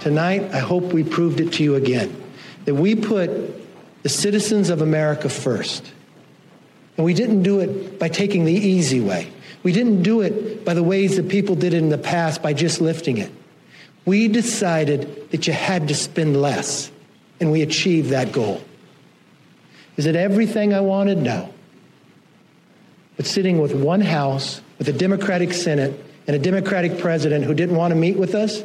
Tonight, 0.00 0.52
I 0.52 0.58
hope 0.58 0.92
we 0.92 1.02
proved 1.02 1.40
it 1.40 1.54
to 1.54 1.64
you 1.64 1.76
again 1.76 2.14
that 2.66 2.74
we 2.74 2.94
put 2.94 3.30
the 4.02 4.10
citizens 4.10 4.68
of 4.68 4.82
America 4.82 5.30
first. 5.30 5.90
And 6.98 7.06
we 7.06 7.14
didn't 7.14 7.42
do 7.42 7.60
it 7.60 7.98
by 7.98 8.08
taking 8.08 8.44
the 8.44 8.52
easy 8.52 9.00
way. 9.00 9.32
We 9.62 9.72
didn't 9.72 10.02
do 10.02 10.22
it 10.22 10.64
by 10.64 10.74
the 10.74 10.82
ways 10.82 11.16
that 11.16 11.28
people 11.28 11.54
did 11.54 11.74
it 11.74 11.78
in 11.78 11.90
the 11.90 11.98
past 11.98 12.42
by 12.42 12.52
just 12.52 12.80
lifting 12.80 13.18
it. 13.18 13.30
We 14.06 14.28
decided 14.28 15.30
that 15.30 15.46
you 15.46 15.52
had 15.52 15.88
to 15.88 15.94
spend 15.94 16.40
less, 16.40 16.90
and 17.38 17.52
we 17.52 17.62
achieved 17.62 18.10
that 18.10 18.32
goal. 18.32 18.62
Is 19.96 20.06
it 20.06 20.16
everything 20.16 20.72
I 20.72 20.80
wanted? 20.80 21.18
No. 21.18 21.52
But 23.16 23.26
sitting 23.26 23.60
with 23.60 23.74
one 23.74 24.00
House, 24.00 24.62
with 24.78 24.88
a 24.88 24.94
Democratic 24.94 25.52
Senate, 25.52 26.02
and 26.26 26.34
a 26.34 26.38
Democratic 26.38 26.98
president 26.98 27.44
who 27.44 27.52
didn't 27.52 27.76
want 27.76 27.92
to 27.92 27.96
meet 27.96 28.16
with 28.16 28.34
us, 28.34 28.62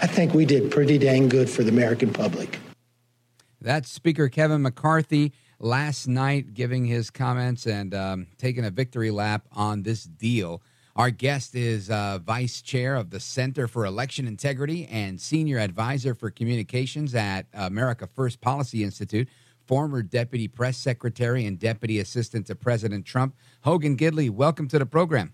I 0.00 0.06
think 0.06 0.34
we 0.34 0.46
did 0.46 0.70
pretty 0.70 0.98
dang 0.98 1.28
good 1.28 1.50
for 1.50 1.64
the 1.64 1.70
American 1.70 2.12
public. 2.12 2.58
That's 3.60 3.90
Speaker 3.90 4.28
Kevin 4.28 4.62
McCarthy 4.62 5.32
last 5.62 6.08
night 6.08 6.54
giving 6.54 6.84
his 6.84 7.08
comments 7.08 7.66
and 7.66 7.94
um, 7.94 8.26
taking 8.36 8.64
a 8.64 8.70
victory 8.70 9.10
lap 9.10 9.46
on 9.52 9.84
this 9.84 10.02
deal. 10.02 10.60
Our 10.96 11.10
guest 11.10 11.54
is 11.54 11.88
uh, 11.88 12.18
Vice 12.18 12.60
Chair 12.60 12.96
of 12.96 13.10
the 13.10 13.20
Center 13.20 13.66
for 13.66 13.86
Election 13.86 14.26
Integrity 14.26 14.86
and 14.90 15.18
Senior 15.18 15.58
Advisor 15.58 16.14
for 16.14 16.30
Communications 16.30 17.14
at 17.14 17.46
America 17.54 18.06
First 18.06 18.42
Policy 18.42 18.84
Institute, 18.84 19.28
former 19.64 20.02
Deputy 20.02 20.48
Press 20.48 20.76
Secretary 20.76 21.46
and 21.46 21.58
Deputy 21.58 21.98
Assistant 22.00 22.46
to 22.48 22.54
President 22.54 23.06
Trump. 23.06 23.34
Hogan 23.62 23.96
Gidley, 23.96 24.28
welcome 24.28 24.68
to 24.68 24.78
the 24.78 24.84
program. 24.84 25.32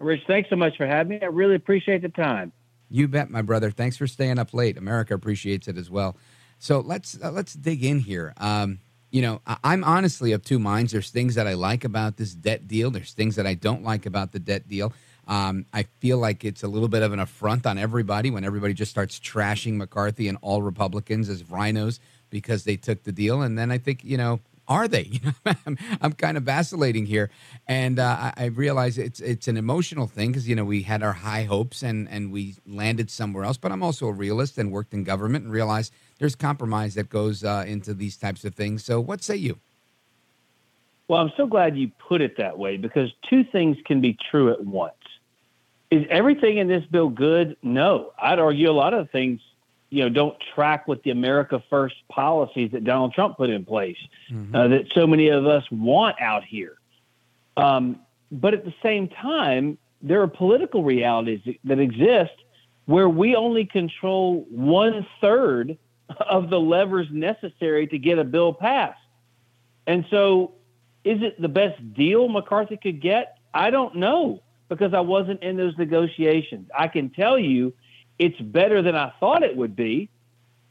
Rich, 0.00 0.22
thanks 0.26 0.48
so 0.48 0.56
much 0.56 0.78
for 0.78 0.86
having 0.86 1.10
me. 1.10 1.18
I 1.22 1.26
really 1.26 1.54
appreciate 1.54 2.00
the 2.00 2.08
time. 2.08 2.52
You 2.88 3.06
bet, 3.06 3.30
my 3.30 3.42
brother. 3.42 3.70
Thanks 3.70 3.98
for 3.98 4.06
staying 4.06 4.38
up 4.38 4.54
late. 4.54 4.78
America 4.78 5.14
appreciates 5.14 5.68
it 5.68 5.76
as 5.76 5.90
well. 5.90 6.16
So 6.58 6.80
let's 6.80 7.18
uh, 7.22 7.30
let's 7.30 7.54
dig 7.54 7.84
in 7.84 8.00
here. 8.00 8.34
Um, 8.38 8.80
you 9.10 9.22
know, 9.22 9.40
I, 9.46 9.72
am 9.72 9.84
honestly 9.84 10.32
of 10.32 10.44
two 10.44 10.58
minds. 10.58 10.92
There's 10.92 11.10
things 11.10 11.34
that 11.34 11.46
I 11.46 11.54
like 11.54 11.84
about 11.84 12.16
this 12.16 12.34
debt 12.34 12.68
deal. 12.68 12.90
There's 12.90 13.12
things 13.12 13.36
that 13.36 13.46
I 13.46 13.54
don't 13.54 13.82
like 13.82 14.06
about 14.06 14.32
the 14.32 14.38
debt 14.38 14.68
deal. 14.68 14.92
Um, 15.26 15.66
I 15.72 15.84
feel 16.00 16.18
like 16.18 16.44
it's 16.44 16.62
a 16.62 16.68
little 16.68 16.88
bit 16.88 17.02
of 17.02 17.12
an 17.12 17.20
affront 17.20 17.66
on 17.66 17.78
everybody 17.78 18.30
when 18.30 18.44
everybody 18.44 18.74
just 18.74 18.90
starts 18.90 19.18
trashing 19.18 19.74
McCarthy 19.74 20.28
and 20.28 20.38
all 20.42 20.62
Republicans 20.62 21.28
as 21.28 21.48
rhinos 21.48 22.00
because 22.30 22.64
they 22.64 22.76
took 22.76 23.02
the 23.02 23.12
deal. 23.12 23.42
And 23.42 23.58
then 23.58 23.70
I 23.70 23.78
think, 23.78 24.04
you 24.04 24.16
know, 24.16 24.40
are 24.70 24.86
they? 24.88 25.20
I'm, 25.66 25.76
I'm 26.00 26.12
kind 26.12 26.36
of 26.36 26.44
vacillating 26.44 27.04
here, 27.04 27.30
and 27.66 27.98
uh, 27.98 28.32
I, 28.36 28.44
I 28.44 28.44
realize 28.46 28.96
it's 28.96 29.20
it's 29.20 29.48
an 29.48 29.56
emotional 29.56 30.06
thing 30.06 30.30
because 30.30 30.48
you 30.48 30.54
know 30.54 30.64
we 30.64 30.82
had 30.82 31.02
our 31.02 31.12
high 31.12 31.42
hopes 31.42 31.82
and 31.82 32.08
and 32.08 32.32
we 32.32 32.54
landed 32.66 33.10
somewhere 33.10 33.44
else. 33.44 33.58
But 33.58 33.72
I'm 33.72 33.82
also 33.82 34.06
a 34.06 34.12
realist 34.12 34.56
and 34.56 34.70
worked 34.70 34.94
in 34.94 35.04
government 35.04 35.44
and 35.44 35.52
realized 35.52 35.92
there's 36.20 36.36
compromise 36.36 36.94
that 36.94 37.10
goes 37.10 37.42
uh, 37.44 37.64
into 37.66 37.92
these 37.92 38.16
types 38.16 38.44
of 38.44 38.54
things. 38.54 38.84
So, 38.84 39.00
what 39.00 39.22
say 39.22 39.36
you? 39.36 39.58
Well, 41.08 41.20
I'm 41.20 41.32
so 41.36 41.46
glad 41.46 41.76
you 41.76 41.90
put 42.08 42.20
it 42.20 42.36
that 42.38 42.56
way 42.56 42.76
because 42.76 43.10
two 43.28 43.42
things 43.42 43.76
can 43.84 44.00
be 44.00 44.16
true 44.30 44.52
at 44.52 44.64
once. 44.64 44.94
Is 45.90 46.06
everything 46.08 46.58
in 46.58 46.68
this 46.68 46.84
bill 46.84 47.08
good? 47.08 47.56
No. 47.64 48.12
I'd 48.16 48.38
argue 48.38 48.70
a 48.70 48.72
lot 48.72 48.94
of 48.94 49.10
things 49.10 49.40
you 49.90 50.02
know 50.02 50.08
don't 50.08 50.36
track 50.54 50.88
with 50.88 51.02
the 51.02 51.10
America 51.10 51.62
First 51.68 51.96
policies 52.08 52.70
that 52.72 52.84
Donald 52.84 53.12
Trump 53.12 53.36
put 53.36 53.50
in 53.50 53.64
place 53.64 53.98
mm-hmm. 54.30 54.54
uh, 54.54 54.68
that 54.68 54.86
so 54.94 55.06
many 55.06 55.28
of 55.28 55.46
us 55.46 55.64
want 55.70 56.16
out 56.20 56.44
here. 56.44 56.78
Um, 57.56 58.00
but 58.32 58.54
at 58.54 58.64
the 58.64 58.74
same 58.82 59.08
time, 59.08 59.76
there 60.00 60.22
are 60.22 60.28
political 60.28 60.84
realities 60.84 61.40
that 61.64 61.78
exist 61.78 62.32
where 62.86 63.08
we 63.08 63.36
only 63.36 63.66
control 63.66 64.46
one 64.50 65.06
third 65.20 65.76
of 66.18 66.50
the 66.50 66.58
levers 66.58 67.08
necessary 67.10 67.86
to 67.88 67.98
get 67.98 68.18
a 68.18 68.24
bill 68.24 68.52
passed. 68.52 68.98
And 69.86 70.04
so, 70.10 70.52
is 71.04 71.22
it 71.22 71.40
the 71.40 71.48
best 71.48 71.94
deal 71.94 72.28
McCarthy 72.28 72.76
could 72.76 73.00
get? 73.00 73.38
I 73.52 73.70
don't 73.70 73.96
know 73.96 74.42
because 74.68 74.94
I 74.94 75.00
wasn't 75.00 75.42
in 75.42 75.56
those 75.56 75.76
negotiations. 75.76 76.68
I 76.76 76.88
can 76.88 77.10
tell 77.10 77.38
you 77.38 77.72
it's 78.20 78.38
better 78.38 78.82
than 78.82 78.94
I 78.94 79.12
thought 79.18 79.42
it 79.42 79.56
would 79.56 79.74
be. 79.74 80.10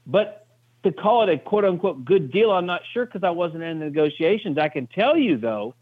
But 0.06 0.46
to 0.84 0.92
call 0.94 1.24
it 1.24 1.30
a 1.30 1.38
quote 1.38 1.66
unquote 1.66 2.06
good 2.06 2.32
deal, 2.32 2.52
I'm 2.52 2.68
not 2.68 2.84
sure 2.94 3.06
because 3.06 3.24
I 3.24 3.32
wasn't 3.32 3.64
in 3.64 3.80
the 3.80 3.86
negotiations. 3.86 4.58
I 4.58 4.70
can 4.70 4.86
tell 4.86 5.18
you, 5.18 5.36
though, 5.36 5.74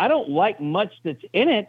I 0.00 0.08
don't 0.08 0.30
like 0.30 0.60
much 0.60 0.92
that's 1.04 1.22
in 1.34 1.50
it, 1.50 1.68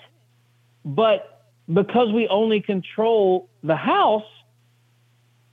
but 0.85 1.43
because 1.71 2.11
we 2.13 2.29
only 2.29 2.61
control 2.61 3.49
the 3.61 3.75
House, 3.75 4.23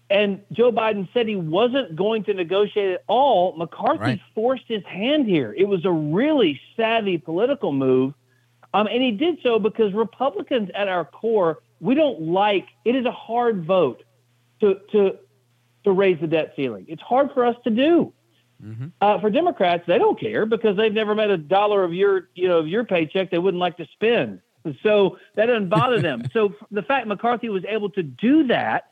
and 0.08 0.40
Joe 0.52 0.70
Biden 0.70 1.08
said 1.12 1.26
he 1.26 1.34
wasn't 1.34 1.96
going 1.96 2.22
to 2.24 2.34
negotiate 2.34 2.92
at 2.92 3.02
all, 3.08 3.56
McCarthy 3.56 4.00
right. 4.00 4.20
forced 4.32 4.64
his 4.68 4.84
hand 4.84 5.26
here. 5.26 5.52
It 5.58 5.66
was 5.66 5.84
a 5.84 5.90
really 5.90 6.60
savvy 6.76 7.18
political 7.18 7.72
move. 7.72 8.14
Um, 8.72 8.86
and 8.86 9.02
he 9.02 9.10
did 9.10 9.38
so 9.42 9.58
because 9.58 9.92
Republicans 9.92 10.70
at 10.74 10.86
our 10.86 11.04
core 11.04 11.58
we 11.80 11.94
don't 11.94 12.22
like 12.22 12.66
it 12.84 12.96
is 12.96 13.04
a 13.04 13.12
hard 13.12 13.64
vote 13.64 14.02
to 14.60 14.80
to 14.92 15.18
to 15.84 15.92
raise 15.92 16.20
the 16.20 16.26
debt 16.26 16.52
ceiling. 16.56 16.84
It's 16.88 17.02
hard 17.02 17.30
for 17.32 17.44
us 17.44 17.56
to 17.64 17.70
do. 17.70 18.12
Mm-hmm. 18.62 18.86
Uh, 19.00 19.20
for 19.20 19.30
Democrats, 19.30 19.84
they 19.86 19.98
don't 19.98 20.18
care 20.18 20.46
because 20.46 20.76
they've 20.76 20.92
never 20.92 21.14
met 21.14 21.30
a 21.30 21.36
dollar 21.36 21.84
of 21.84 21.92
your 21.92 22.28
you 22.34 22.48
know 22.48 22.58
of 22.58 22.68
your 22.68 22.84
paycheck 22.84 23.30
they 23.30 23.38
wouldn't 23.38 23.60
like 23.60 23.76
to 23.76 23.86
spend. 23.92 24.40
So 24.82 25.18
that 25.36 25.46
doesn't 25.46 25.68
bother 25.68 26.00
them. 26.00 26.22
So 26.32 26.54
the 26.70 26.82
fact 26.82 27.06
McCarthy 27.06 27.48
was 27.48 27.64
able 27.68 27.90
to 27.90 28.02
do 28.02 28.48
that, 28.48 28.90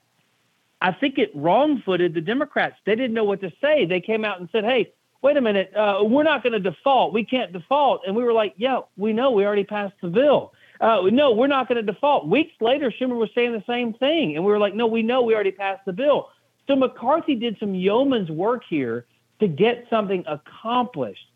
I 0.81 0.93
think 0.93 1.19
it 1.19 1.31
wrong-footed 1.35 2.15
the 2.15 2.21
Democrats. 2.21 2.77
They 2.87 2.95
didn't 2.95 3.15
know 3.15 3.25
what 3.25 3.41
to 3.41 3.53
say. 3.61 3.85
They 3.85 4.01
came 4.01 4.25
out 4.25 4.39
and 4.39 4.49
said, 4.53 4.65
"Hey, 4.65 4.93
wait 5.21 5.37
a 5.37 5.41
minute, 5.41 5.75
uh, 5.75 6.01
we're 6.03 6.23
not 6.23 6.43
going 6.43 6.53
to 6.53 6.61
default. 6.61 7.13
We 7.13 7.25
can't 7.25 7.53
default." 7.53 8.03
And 8.07 8.15
we 8.15 8.23
were 8.23 8.33
like, 8.33 8.55
"Yeah, 8.57 8.81
we 8.97 9.13
know. 9.13 9.33
We 9.33 9.45
already 9.45 9.65
passed 9.65 9.95
the 10.01 10.09
bill." 10.09 10.53
Uh, 10.81 11.03
no, 11.11 11.33
we're 11.33 11.47
not 11.47 11.69
going 11.69 11.85
to 11.85 11.93
default. 11.93 12.27
Weeks 12.27 12.55
later, 12.61 12.91
Schumer 12.91 13.17
was 13.17 13.31
saying 13.35 13.53
the 13.53 13.65
same 13.67 13.95
thing. 13.95 14.37
And 14.37 14.45
we 14.45 14.51
were 14.51 14.59
like, 14.59 14.75
no, 14.75 14.87
we 14.87 15.03
know 15.03 15.23
we 15.23 15.35
already 15.35 15.53
passed 15.53 15.85
the 15.85 15.93
bill. 15.93 16.31
So 16.67 16.77
McCarthy 16.77 17.35
did 17.35 17.57
some 17.61 17.75
yeoman's 17.75 18.31
work 18.31 18.63
here 18.69 19.07
to 19.41 19.49
get 19.49 19.87
something 19.91 20.25
accomplished. 20.27 21.27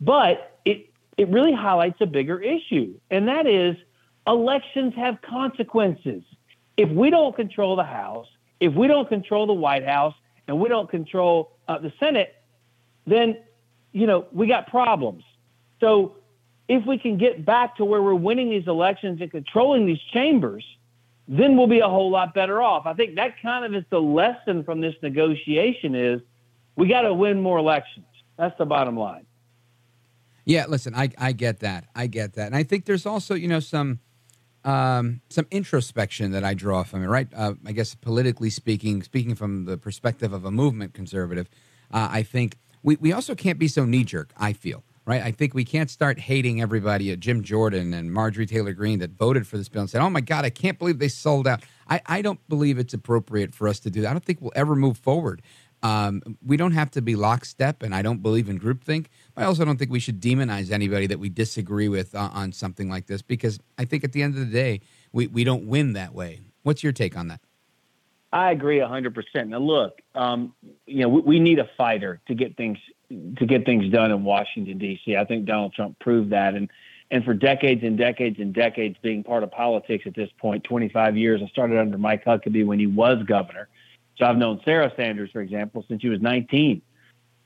But 0.00 0.58
it, 0.64 0.90
it 1.16 1.28
really 1.28 1.52
highlights 1.52 2.00
a 2.00 2.06
bigger 2.06 2.40
issue, 2.40 2.94
and 3.10 3.26
that 3.28 3.46
is 3.46 3.76
elections 4.26 4.94
have 4.94 5.20
consequences. 5.22 6.22
If 6.76 6.90
we 6.90 7.10
don't 7.10 7.34
control 7.34 7.74
the 7.76 7.84
House, 7.84 8.28
if 8.60 8.72
we 8.74 8.86
don't 8.86 9.08
control 9.08 9.46
the 9.46 9.52
White 9.52 9.84
House, 9.84 10.14
and 10.46 10.58
we 10.60 10.68
don't 10.68 10.88
control 10.88 11.56
uh, 11.66 11.78
the 11.78 11.92
Senate, 12.00 12.34
then, 13.06 13.38
you 13.92 14.06
know, 14.06 14.26
we 14.32 14.46
got 14.46 14.68
problems. 14.68 15.24
So 15.80 16.16
if 16.68 16.86
we 16.86 16.98
can 16.98 17.16
get 17.16 17.44
back 17.44 17.76
to 17.76 17.84
where 17.84 18.02
we're 18.02 18.14
winning 18.14 18.50
these 18.50 18.68
elections 18.68 19.20
and 19.20 19.30
controlling 19.30 19.86
these 19.86 20.00
chambers, 20.12 20.64
then 21.26 21.56
we'll 21.56 21.66
be 21.66 21.80
a 21.80 21.88
whole 21.88 22.10
lot 22.10 22.34
better 22.34 22.60
off. 22.62 22.86
I 22.86 22.94
think 22.94 23.16
that 23.16 23.40
kind 23.40 23.64
of 23.64 23.74
is 23.74 23.84
the 23.90 24.00
lesson 24.00 24.64
from 24.64 24.80
this 24.80 24.94
negotiation 25.02 25.94
is 25.94 26.20
we 26.76 26.88
got 26.88 27.02
to 27.02 27.14
win 27.14 27.40
more 27.40 27.58
elections. 27.58 28.06
That's 28.36 28.56
the 28.58 28.66
bottom 28.66 28.96
line. 28.96 29.26
Yeah, 30.44 30.66
listen, 30.68 30.94
I, 30.94 31.10
I 31.18 31.32
get 31.32 31.60
that. 31.60 31.86
I 31.94 32.06
get 32.06 32.34
that. 32.34 32.46
And 32.46 32.56
I 32.56 32.62
think 32.62 32.86
there's 32.86 33.04
also, 33.04 33.34
you 33.34 33.48
know, 33.48 33.60
some 33.60 34.00
um, 34.64 35.20
some 35.28 35.46
introspection 35.50 36.32
that 36.32 36.44
I 36.44 36.52
draw 36.52 36.82
from 36.82 37.02
it, 37.02 37.06
right? 37.06 37.28
Uh, 37.34 37.54
I 37.64 37.72
guess 37.72 37.94
politically 37.94 38.50
speaking, 38.50 39.02
speaking 39.02 39.34
from 39.34 39.64
the 39.64 39.78
perspective 39.78 40.32
of 40.32 40.44
a 40.44 40.50
movement 40.50 40.94
conservative, 40.94 41.48
uh, 41.90 42.08
I 42.10 42.22
think 42.22 42.58
we, 42.82 42.96
we 42.96 43.12
also 43.12 43.34
can't 43.34 43.58
be 43.58 43.68
so 43.68 43.84
knee 43.84 44.04
jerk, 44.04 44.32
I 44.36 44.52
feel 44.52 44.82
right? 45.08 45.22
I 45.22 45.30
think 45.30 45.54
we 45.54 45.64
can't 45.64 45.88
start 45.88 46.18
hating 46.18 46.60
everybody 46.60 47.10
at 47.10 47.18
Jim 47.18 47.42
Jordan 47.42 47.94
and 47.94 48.12
Marjorie 48.12 48.44
Taylor 48.44 48.74
Greene 48.74 48.98
that 48.98 49.12
voted 49.12 49.46
for 49.46 49.56
this 49.56 49.66
bill 49.70 49.80
and 49.80 49.90
said, 49.90 50.02
oh 50.02 50.10
my 50.10 50.20
God, 50.20 50.44
I 50.44 50.50
can't 50.50 50.78
believe 50.78 50.98
they 50.98 51.08
sold 51.08 51.48
out. 51.48 51.64
I, 51.88 52.02
I 52.04 52.20
don't 52.20 52.46
believe 52.46 52.78
it's 52.78 52.92
appropriate 52.92 53.54
for 53.54 53.68
us 53.68 53.80
to 53.80 53.90
do 53.90 54.02
that. 54.02 54.10
I 54.10 54.12
don't 54.12 54.22
think 54.22 54.42
we'll 54.42 54.52
ever 54.54 54.76
move 54.76 54.98
forward. 54.98 55.40
Um, 55.82 56.20
we 56.44 56.58
don't 56.58 56.72
have 56.72 56.90
to 56.90 57.00
be 57.00 57.16
lockstep, 57.16 57.82
and 57.82 57.94
I 57.94 58.02
don't 58.02 58.20
believe 58.20 58.50
in 58.50 58.60
groupthink. 58.60 59.06
But 59.34 59.44
I 59.44 59.46
also 59.46 59.64
don't 59.64 59.78
think 59.78 59.90
we 59.90 59.98
should 59.98 60.20
demonize 60.20 60.70
anybody 60.70 61.06
that 61.06 61.18
we 61.18 61.30
disagree 61.30 61.88
with 61.88 62.14
uh, 62.14 62.28
on 62.34 62.52
something 62.52 62.90
like 62.90 63.06
this 63.06 63.22
because 63.22 63.58
I 63.78 63.86
think 63.86 64.04
at 64.04 64.12
the 64.12 64.22
end 64.22 64.34
of 64.34 64.40
the 64.40 64.52
day, 64.52 64.82
we, 65.12 65.26
we 65.26 65.42
don't 65.42 65.66
win 65.68 65.94
that 65.94 66.12
way. 66.12 66.42
What's 66.64 66.82
your 66.82 66.92
take 66.92 67.16
on 67.16 67.28
that? 67.28 67.40
I 68.30 68.50
agree 68.50 68.78
100%. 68.80 69.48
Now, 69.48 69.58
look, 69.58 70.02
um, 70.14 70.52
you 70.84 71.00
know, 71.00 71.08
we, 71.08 71.20
we, 71.22 71.40
need 71.40 71.58
a 71.58 71.70
fighter 71.78 72.20
to 72.26 72.34
get 72.34 72.58
things 72.58 72.76
to 73.10 73.46
get 73.46 73.64
things 73.64 73.90
done 73.90 74.10
in 74.10 74.24
Washington 74.24 74.78
D.C. 74.78 75.16
I 75.16 75.24
think 75.24 75.46
Donald 75.46 75.72
Trump 75.72 75.98
proved 75.98 76.30
that, 76.30 76.54
and 76.54 76.70
and 77.10 77.24
for 77.24 77.32
decades 77.32 77.82
and 77.82 77.96
decades 77.96 78.38
and 78.38 78.52
decades 78.52 78.96
being 79.00 79.24
part 79.24 79.42
of 79.42 79.50
politics 79.50 80.04
at 80.06 80.14
this 80.14 80.28
point, 80.38 80.64
25 80.64 81.16
years. 81.16 81.40
I 81.42 81.48
started 81.48 81.78
under 81.78 81.96
Mike 81.96 82.24
Huckabee 82.24 82.66
when 82.66 82.78
he 82.78 82.86
was 82.86 83.22
governor, 83.24 83.68
so 84.16 84.26
I've 84.26 84.36
known 84.36 84.60
Sarah 84.64 84.92
Sanders, 84.96 85.30
for 85.30 85.40
example, 85.40 85.84
since 85.88 86.02
she 86.02 86.08
was 86.08 86.20
19. 86.20 86.82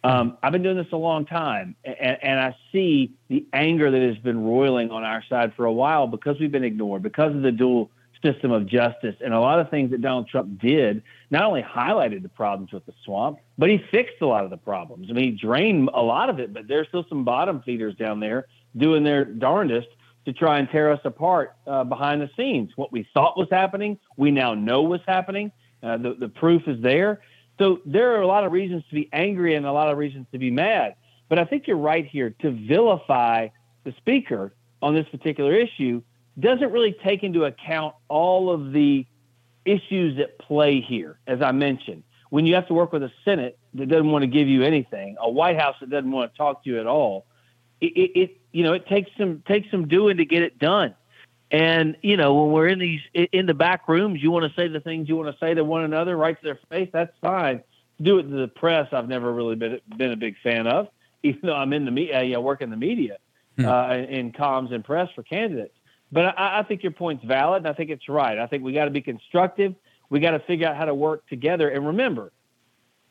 Um, 0.04 0.36
I've 0.42 0.50
been 0.50 0.64
doing 0.64 0.76
this 0.76 0.90
a 0.90 0.96
long 0.96 1.26
time, 1.26 1.76
and, 1.84 2.18
and 2.22 2.40
I 2.40 2.56
see 2.72 3.12
the 3.28 3.46
anger 3.52 3.88
that 3.88 4.02
has 4.02 4.18
been 4.18 4.42
roiling 4.42 4.90
on 4.90 5.04
our 5.04 5.22
side 5.28 5.54
for 5.54 5.64
a 5.64 5.72
while 5.72 6.08
because 6.08 6.40
we've 6.40 6.50
been 6.50 6.64
ignored, 6.64 7.04
because 7.04 7.36
of 7.36 7.42
the 7.42 7.52
dual 7.52 7.90
system 8.22 8.52
of 8.52 8.66
justice. 8.66 9.16
And 9.20 9.34
a 9.34 9.40
lot 9.40 9.58
of 9.58 9.70
things 9.70 9.90
that 9.90 10.00
Donald 10.00 10.28
Trump 10.28 10.60
did 10.60 11.02
not 11.30 11.44
only 11.44 11.62
highlighted 11.62 12.22
the 12.22 12.28
problems 12.28 12.72
with 12.72 12.86
the 12.86 12.92
swamp, 13.04 13.38
but 13.58 13.68
he 13.68 13.82
fixed 13.90 14.20
a 14.20 14.26
lot 14.26 14.44
of 14.44 14.50
the 14.50 14.56
problems. 14.56 15.08
I 15.10 15.12
mean, 15.12 15.32
he 15.32 15.38
drained 15.38 15.90
a 15.92 16.02
lot 16.02 16.30
of 16.30 16.38
it, 16.38 16.52
but 16.52 16.68
there's 16.68 16.88
still 16.88 17.04
some 17.08 17.24
bottom 17.24 17.62
feeders 17.62 17.94
down 17.96 18.20
there 18.20 18.46
doing 18.76 19.04
their 19.04 19.24
darndest 19.24 19.88
to 20.24 20.32
try 20.32 20.58
and 20.58 20.68
tear 20.70 20.92
us 20.92 21.00
apart 21.04 21.56
uh, 21.66 21.84
behind 21.84 22.22
the 22.22 22.30
scenes. 22.36 22.70
What 22.76 22.92
we 22.92 23.08
thought 23.12 23.36
was 23.36 23.48
happening, 23.50 23.98
we 24.16 24.30
now 24.30 24.54
know 24.54 24.82
was 24.82 25.00
happening. 25.06 25.50
Uh, 25.82 25.96
the, 25.96 26.14
the 26.14 26.28
proof 26.28 26.62
is 26.68 26.80
there. 26.80 27.22
So 27.58 27.80
there 27.84 28.12
are 28.16 28.22
a 28.22 28.26
lot 28.26 28.44
of 28.44 28.52
reasons 28.52 28.84
to 28.88 28.94
be 28.94 29.08
angry 29.12 29.56
and 29.56 29.66
a 29.66 29.72
lot 29.72 29.90
of 29.90 29.98
reasons 29.98 30.26
to 30.32 30.38
be 30.38 30.50
mad. 30.50 30.94
But 31.28 31.38
I 31.38 31.44
think 31.44 31.66
you're 31.66 31.76
right 31.76 32.06
here 32.06 32.30
to 32.40 32.50
vilify 32.50 33.48
the 33.84 33.92
speaker 33.98 34.54
on 34.80 34.94
this 34.94 35.06
particular 35.10 35.54
issue 35.54 36.02
doesn't 36.38 36.72
really 36.72 36.96
take 37.04 37.22
into 37.22 37.44
account 37.44 37.94
all 38.08 38.50
of 38.50 38.72
the 38.72 39.06
issues 39.64 40.18
at 40.18 40.38
play 40.38 40.80
here, 40.80 41.18
as 41.26 41.42
I 41.42 41.52
mentioned. 41.52 42.02
When 42.30 42.46
you 42.46 42.54
have 42.54 42.66
to 42.68 42.74
work 42.74 42.92
with 42.92 43.02
a 43.02 43.12
Senate 43.24 43.58
that 43.74 43.88
doesn't 43.88 44.10
want 44.10 44.22
to 44.22 44.26
give 44.26 44.48
you 44.48 44.62
anything, 44.62 45.16
a 45.20 45.30
White 45.30 45.58
House 45.58 45.76
that 45.80 45.90
doesn't 45.90 46.10
want 46.10 46.32
to 46.32 46.38
talk 46.38 46.64
to 46.64 46.70
you 46.70 46.80
at 46.80 46.86
all, 46.86 47.26
it, 47.80 47.92
it, 47.96 48.18
it 48.18 48.40
you 48.52 48.62
know 48.62 48.72
it 48.72 48.86
takes 48.86 49.10
some 49.18 49.42
takes 49.46 49.70
some 49.70 49.88
doing 49.88 50.16
to 50.16 50.24
get 50.24 50.42
it 50.42 50.58
done. 50.58 50.94
And 51.50 51.96
you 52.00 52.16
know 52.16 52.34
when 52.34 52.52
we're 52.52 52.68
in 52.68 52.78
these 52.78 53.00
in 53.12 53.44
the 53.44 53.54
back 53.54 53.86
rooms, 53.86 54.22
you 54.22 54.30
want 54.30 54.50
to 54.50 54.54
say 54.58 54.68
the 54.68 54.80
things 54.80 55.08
you 55.08 55.16
want 55.16 55.34
to 55.34 55.38
say 55.44 55.52
to 55.52 55.64
one 55.64 55.84
another 55.84 56.16
right 56.16 56.38
to 56.38 56.42
their 56.42 56.58
face. 56.70 56.88
That's 56.92 57.12
fine. 57.20 57.62
Do 58.00 58.18
it 58.18 58.22
to 58.22 58.28
the 58.28 58.48
press. 58.48 58.88
I've 58.92 59.08
never 59.08 59.30
really 59.30 59.56
been 59.56 59.80
been 59.96 60.12
a 60.12 60.16
big 60.16 60.36
fan 60.42 60.66
of, 60.66 60.88
even 61.22 61.40
though 61.42 61.54
I'm 61.54 61.74
in 61.74 61.84
the 61.84 61.90
media. 61.90 62.22
You 62.22 62.34
know, 62.34 62.40
work 62.40 62.62
in 62.62 62.70
the 62.70 62.76
media, 62.76 63.18
hmm. 63.58 63.66
uh, 63.66 63.94
in 63.94 64.32
comms 64.32 64.72
and 64.72 64.82
press 64.82 65.10
for 65.14 65.22
candidates. 65.22 65.74
But 66.12 66.38
I, 66.38 66.60
I 66.60 66.62
think 66.62 66.82
your 66.82 66.92
point's 66.92 67.24
valid, 67.24 67.62
and 67.62 67.68
I 67.68 67.72
think 67.72 67.90
it's 67.90 68.08
right. 68.08 68.38
I 68.38 68.46
think 68.46 68.62
we 68.62 68.72
got 68.72 68.84
to 68.84 68.90
be 68.90 69.00
constructive. 69.00 69.74
We 70.10 70.20
got 70.20 70.32
to 70.32 70.40
figure 70.40 70.68
out 70.68 70.76
how 70.76 70.84
to 70.84 70.94
work 70.94 71.26
together. 71.26 71.70
And 71.70 71.86
remember, 71.86 72.32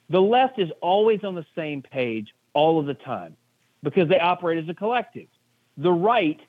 the 0.09 0.21
left 0.21 0.59
is 0.59 0.69
always 0.81 1.23
on 1.23 1.33
the 1.33 1.45
same 1.55 1.81
page 1.81 2.33
all 2.53 2.79
of 2.79 2.85
the 2.85 2.93
time 2.93 3.35
because 3.81 4.07
they 4.07 4.19
operate 4.19 4.63
as 4.63 4.69
a 4.69 4.75
collective. 4.75 5.27
The 5.77 5.91
right, 5.91 6.39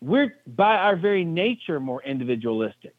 we're 0.00 0.36
by 0.46 0.76
our 0.76 0.94
very 0.94 1.24
nature 1.24 1.80
more 1.80 2.02
individualistic. 2.02 2.94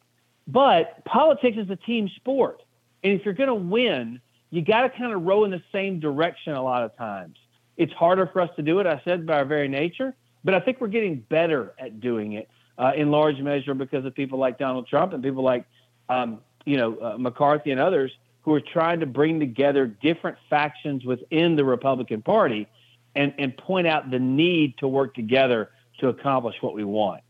But 0.46 1.06
politics 1.06 1.58
is 1.58 1.70
a 1.70 1.76
team 1.78 2.10
sport. 2.18 2.62
And 3.04 3.14
if 3.14 3.24
you're 3.24 3.36
going 3.36 3.48
to 3.48 3.56
win, 3.56 4.20
you 4.50 4.62
got 4.62 4.82
to 4.82 4.90
kind 4.90 5.14
of 5.14 5.24
row 5.24 5.46
in 5.46 5.52
the 5.52 5.62
same 5.72 6.00
direction 6.00 6.54
a 6.54 6.62
lot 6.62 6.84
of 6.84 6.98
times. 6.98 7.38
It's 7.78 7.94
harder 7.94 8.28
for 8.28 8.42
us 8.42 8.50
to 8.58 8.62
do 8.62 8.80
it, 8.80 8.88
I 8.88 9.00
said, 9.06 9.26
by 9.26 9.38
our 9.38 9.46
very 9.46 9.70
nature, 9.70 10.14
but 10.44 10.54
I 10.54 10.60
think 10.60 10.82
we're 10.82 10.88
getting 10.88 11.20
better 11.30 11.74
at 11.80 12.02
doing 12.02 12.34
it 12.34 12.50
uh, 12.80 12.94
in 12.96 13.12
large 13.12 13.38
measure 13.40 13.74
because 13.74 14.06
of 14.06 14.16
people 14.16 14.40
like 14.40 14.58
Donald 14.58 14.88
Trump 14.88 15.14
and 15.14 15.22
people 15.22 15.44
like, 15.44 15.66
um, 16.08 16.40
you 16.66 16.78
know, 16.78 16.98
uh, 16.98 17.18
McCarthy 17.18 17.72
and 17.72 17.80
others 17.80 18.12
who 18.42 18.54
are 18.54 18.62
trying 18.62 19.02
to 19.02 19.06
bring 19.06 19.40
together 19.40 19.86
different 19.86 20.38
factions 20.50 21.04
within 21.04 21.58
the 21.58 21.66
Republican 21.66 22.22
Party 22.22 22.68
and, 23.16 23.34
and 23.38 23.56
point 23.58 23.86
out 23.86 24.10
the 24.10 24.20
need 24.20 24.78
to 24.78 24.88
work 24.88 25.14
together 25.14 25.70
to 26.00 26.08
accomplish 26.08 26.56
what 26.62 26.74
we 26.74 26.86
want. 26.86 27.22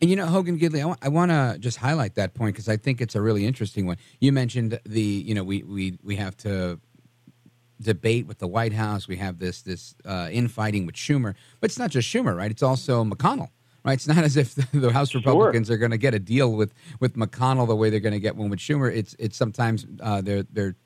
And 0.00 0.10
you 0.10 0.16
know, 0.16 0.26
Hogan 0.26 0.58
Gidley, 0.58 0.78
I, 0.78 0.80
w- 0.80 0.96
I 1.00 1.08
want 1.08 1.30
to 1.30 1.56
just 1.60 1.78
highlight 1.78 2.16
that 2.16 2.34
point 2.34 2.54
because 2.54 2.68
I 2.68 2.76
think 2.76 3.00
it's 3.00 3.14
a 3.14 3.20
really 3.20 3.46
interesting 3.46 3.86
one. 3.86 3.96
You 4.20 4.32
mentioned 4.32 4.78
the, 4.84 5.00
you 5.00 5.34
know, 5.34 5.44
we 5.44 5.62
we 5.62 5.98
we 6.02 6.16
have 6.16 6.36
to 6.38 6.80
debate 7.80 8.26
with 8.26 8.38
the 8.38 8.48
White 8.48 8.72
House. 8.72 9.06
We 9.06 9.16
have 9.16 9.38
this 9.38 9.62
this 9.62 9.94
uh, 10.04 10.28
infighting 10.32 10.84
with 10.84 10.96
Schumer, 10.96 11.34
but 11.60 11.70
it's 11.70 11.78
not 11.78 11.90
just 11.90 12.08
Schumer, 12.08 12.36
right? 12.36 12.50
It's 12.50 12.62
also 12.62 13.04
McConnell 13.04 13.50
right? 13.84 13.94
It's 13.94 14.08
not 14.08 14.24
as 14.24 14.36
if 14.36 14.54
the, 14.72 14.92
House 14.92 15.14
Republicans 15.14 15.68
sure. 15.68 15.74
are 15.74 15.78
going 15.78 15.90
to 15.90 15.98
get 15.98 16.14
a 16.14 16.18
deal 16.18 16.52
with 16.52 16.74
with 17.00 17.16
McConnell 17.16 17.66
the 17.66 17.76
way 17.76 17.90
they're 17.90 18.00
going 18.00 18.14
to 18.14 18.20
get 18.20 18.36
one 18.36 18.48
with 18.48 18.58
Schumer. 18.58 18.94
It's 18.94 19.14
it's 19.18 19.36
sometimes 19.36 19.86
uh, 20.00 20.20
they're 20.20 20.44
they're 20.44 20.76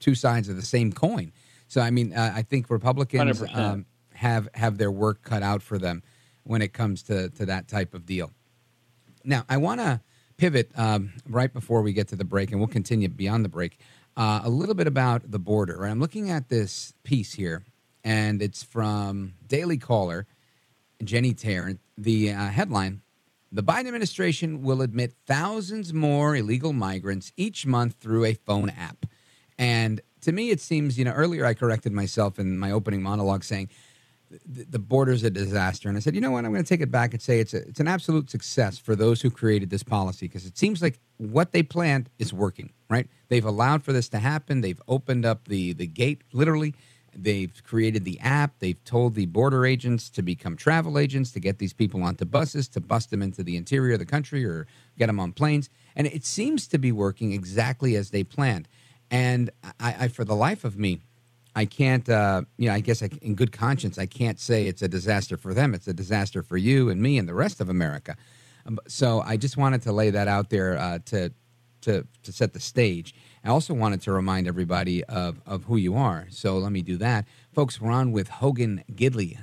two 0.00 0.14
sides 0.14 0.48
of 0.48 0.56
the 0.56 0.62
same 0.62 0.92
coin. 0.92 1.32
So 1.68 1.80
I 1.80 1.90
mean, 1.90 2.12
uh, 2.12 2.32
I 2.34 2.42
think 2.42 2.70
Republicans 2.70 3.42
um, 3.52 3.86
have 4.14 4.48
have 4.54 4.78
their 4.78 4.90
work 4.90 5.22
cut 5.22 5.42
out 5.42 5.62
for 5.62 5.78
them 5.78 6.02
when 6.44 6.62
it 6.62 6.72
comes 6.72 7.02
to 7.04 7.30
to 7.30 7.46
that 7.46 7.68
type 7.68 7.94
of 7.94 8.06
deal. 8.06 8.30
Now, 9.24 9.44
I 9.48 9.56
want 9.56 9.80
to 9.80 10.00
pivot 10.36 10.70
um, 10.76 11.12
right 11.28 11.52
before 11.52 11.82
we 11.82 11.92
get 11.92 12.08
to 12.08 12.16
the 12.16 12.24
break, 12.24 12.50
and 12.50 12.60
we'll 12.60 12.68
continue 12.68 13.08
beyond 13.08 13.44
the 13.44 13.48
break. 13.48 13.78
Uh, 14.16 14.42
a 14.44 14.50
little 14.50 14.74
bit 14.74 14.86
about 14.86 15.30
the 15.30 15.38
border. 15.38 15.78
Right? 15.78 15.90
I'm 15.90 16.00
looking 16.00 16.30
at 16.30 16.48
this 16.48 16.94
piece 17.02 17.32
here, 17.32 17.64
and 18.04 18.40
it's 18.40 18.62
from 18.62 19.34
Daily 19.46 19.78
Caller. 19.78 20.26
Jenny 21.02 21.34
Tarrant, 21.34 21.80
the 21.96 22.32
uh, 22.32 22.48
headline 22.48 23.02
The 23.52 23.62
Biden 23.62 23.86
administration 23.86 24.62
will 24.62 24.82
admit 24.82 25.14
thousands 25.26 25.92
more 25.92 26.34
illegal 26.34 26.72
migrants 26.72 27.32
each 27.36 27.66
month 27.66 27.96
through 28.00 28.24
a 28.24 28.34
phone 28.34 28.70
app. 28.70 29.06
And 29.58 30.00
to 30.22 30.32
me, 30.32 30.50
it 30.50 30.60
seems, 30.60 30.98
you 30.98 31.04
know, 31.04 31.12
earlier 31.12 31.46
I 31.46 31.54
corrected 31.54 31.92
myself 31.92 32.38
in 32.38 32.58
my 32.58 32.72
opening 32.72 33.02
monologue 33.02 33.44
saying 33.44 33.68
the, 34.44 34.78
border's 34.78 35.22
a 35.22 35.30
disaster. 35.30 35.88
And 35.88 35.96
I 35.96 36.00
said, 36.00 36.14
you 36.14 36.20
know 36.20 36.32
what, 36.32 36.44
I'm 36.44 36.52
going 36.52 36.64
to 36.64 36.68
take 36.68 36.80
it 36.80 36.90
back 36.90 37.12
and 37.12 37.22
say 37.22 37.38
it's, 37.38 37.54
a, 37.54 37.58
it's 37.68 37.78
an 37.78 37.86
absolute 37.86 38.30
success 38.30 38.78
for 38.78 38.96
those 38.96 39.22
who 39.22 39.30
created 39.30 39.70
this 39.70 39.82
policy 39.82 40.26
because 40.26 40.46
it 40.46 40.58
seems 40.58 40.82
like 40.82 40.98
what 41.18 41.52
they 41.52 41.62
planned 41.62 42.10
is 42.18 42.32
working, 42.32 42.72
right? 42.90 43.08
They've 43.28 43.44
allowed 43.44 43.84
for 43.84 43.92
this 43.92 44.08
to 44.08 44.18
happen. 44.18 44.60
They've 44.60 44.80
opened 44.88 45.24
up 45.24 45.46
the, 45.46 45.72
the 45.74 45.86
gate, 45.86 46.22
literally 46.32 46.74
They've 47.16 47.52
created 47.64 48.04
the 48.04 48.18
app. 48.20 48.58
They've 48.58 48.82
told 48.84 49.14
the 49.14 49.26
border 49.26 49.66
agents 49.66 50.10
to 50.10 50.22
become 50.22 50.56
travel 50.56 50.98
agents 50.98 51.30
to 51.32 51.40
get 51.40 51.58
these 51.58 51.72
people 51.72 52.02
onto 52.02 52.24
buses, 52.24 52.68
to 52.68 52.80
bust 52.80 53.10
them 53.10 53.22
into 53.22 53.42
the 53.42 53.56
interior 53.56 53.94
of 53.94 53.98
the 53.98 54.06
country 54.06 54.44
or 54.44 54.66
get 54.98 55.06
them 55.06 55.20
on 55.20 55.32
planes. 55.32 55.70
And 55.96 56.06
it 56.06 56.24
seems 56.24 56.66
to 56.68 56.78
be 56.78 56.92
working 56.92 57.32
exactly 57.32 57.96
as 57.96 58.10
they 58.10 58.24
planned. 58.24 58.68
And 59.10 59.50
I, 59.80 59.96
I 60.00 60.08
for 60.08 60.24
the 60.24 60.34
life 60.34 60.64
of 60.64 60.78
me, 60.78 61.00
I 61.56 61.66
can't, 61.66 62.08
uh, 62.08 62.42
you 62.58 62.68
know, 62.68 62.74
I 62.74 62.80
guess 62.80 63.02
I, 63.02 63.10
in 63.22 63.34
good 63.34 63.52
conscience, 63.52 63.96
I 63.96 64.06
can't 64.06 64.40
say 64.40 64.66
it's 64.66 64.82
a 64.82 64.88
disaster 64.88 65.36
for 65.36 65.54
them. 65.54 65.72
It's 65.72 65.86
a 65.86 65.94
disaster 65.94 66.42
for 66.42 66.56
you 66.56 66.88
and 66.90 67.00
me 67.00 67.16
and 67.16 67.28
the 67.28 67.34
rest 67.34 67.60
of 67.60 67.68
America. 67.68 68.16
Um, 68.66 68.78
so 68.88 69.20
I 69.20 69.36
just 69.36 69.56
wanted 69.56 69.82
to 69.82 69.92
lay 69.92 70.10
that 70.10 70.26
out 70.26 70.50
there 70.50 70.76
uh, 70.76 70.98
to, 71.06 71.32
to, 71.82 72.06
to 72.22 72.32
set 72.32 72.54
the 72.54 72.60
stage. 72.60 73.14
I 73.44 73.50
also 73.50 73.74
wanted 73.74 74.00
to 74.02 74.12
remind 74.12 74.48
everybody 74.48 75.04
of, 75.04 75.42
of 75.44 75.64
who 75.64 75.76
you 75.76 75.94
are. 75.96 76.26
So 76.30 76.56
let 76.56 76.72
me 76.72 76.80
do 76.80 76.96
that. 76.96 77.26
Folks, 77.52 77.78
we're 77.78 77.92
on 77.92 78.10
with 78.10 78.28
Hogan 78.28 78.82
Gidley. 78.90 79.38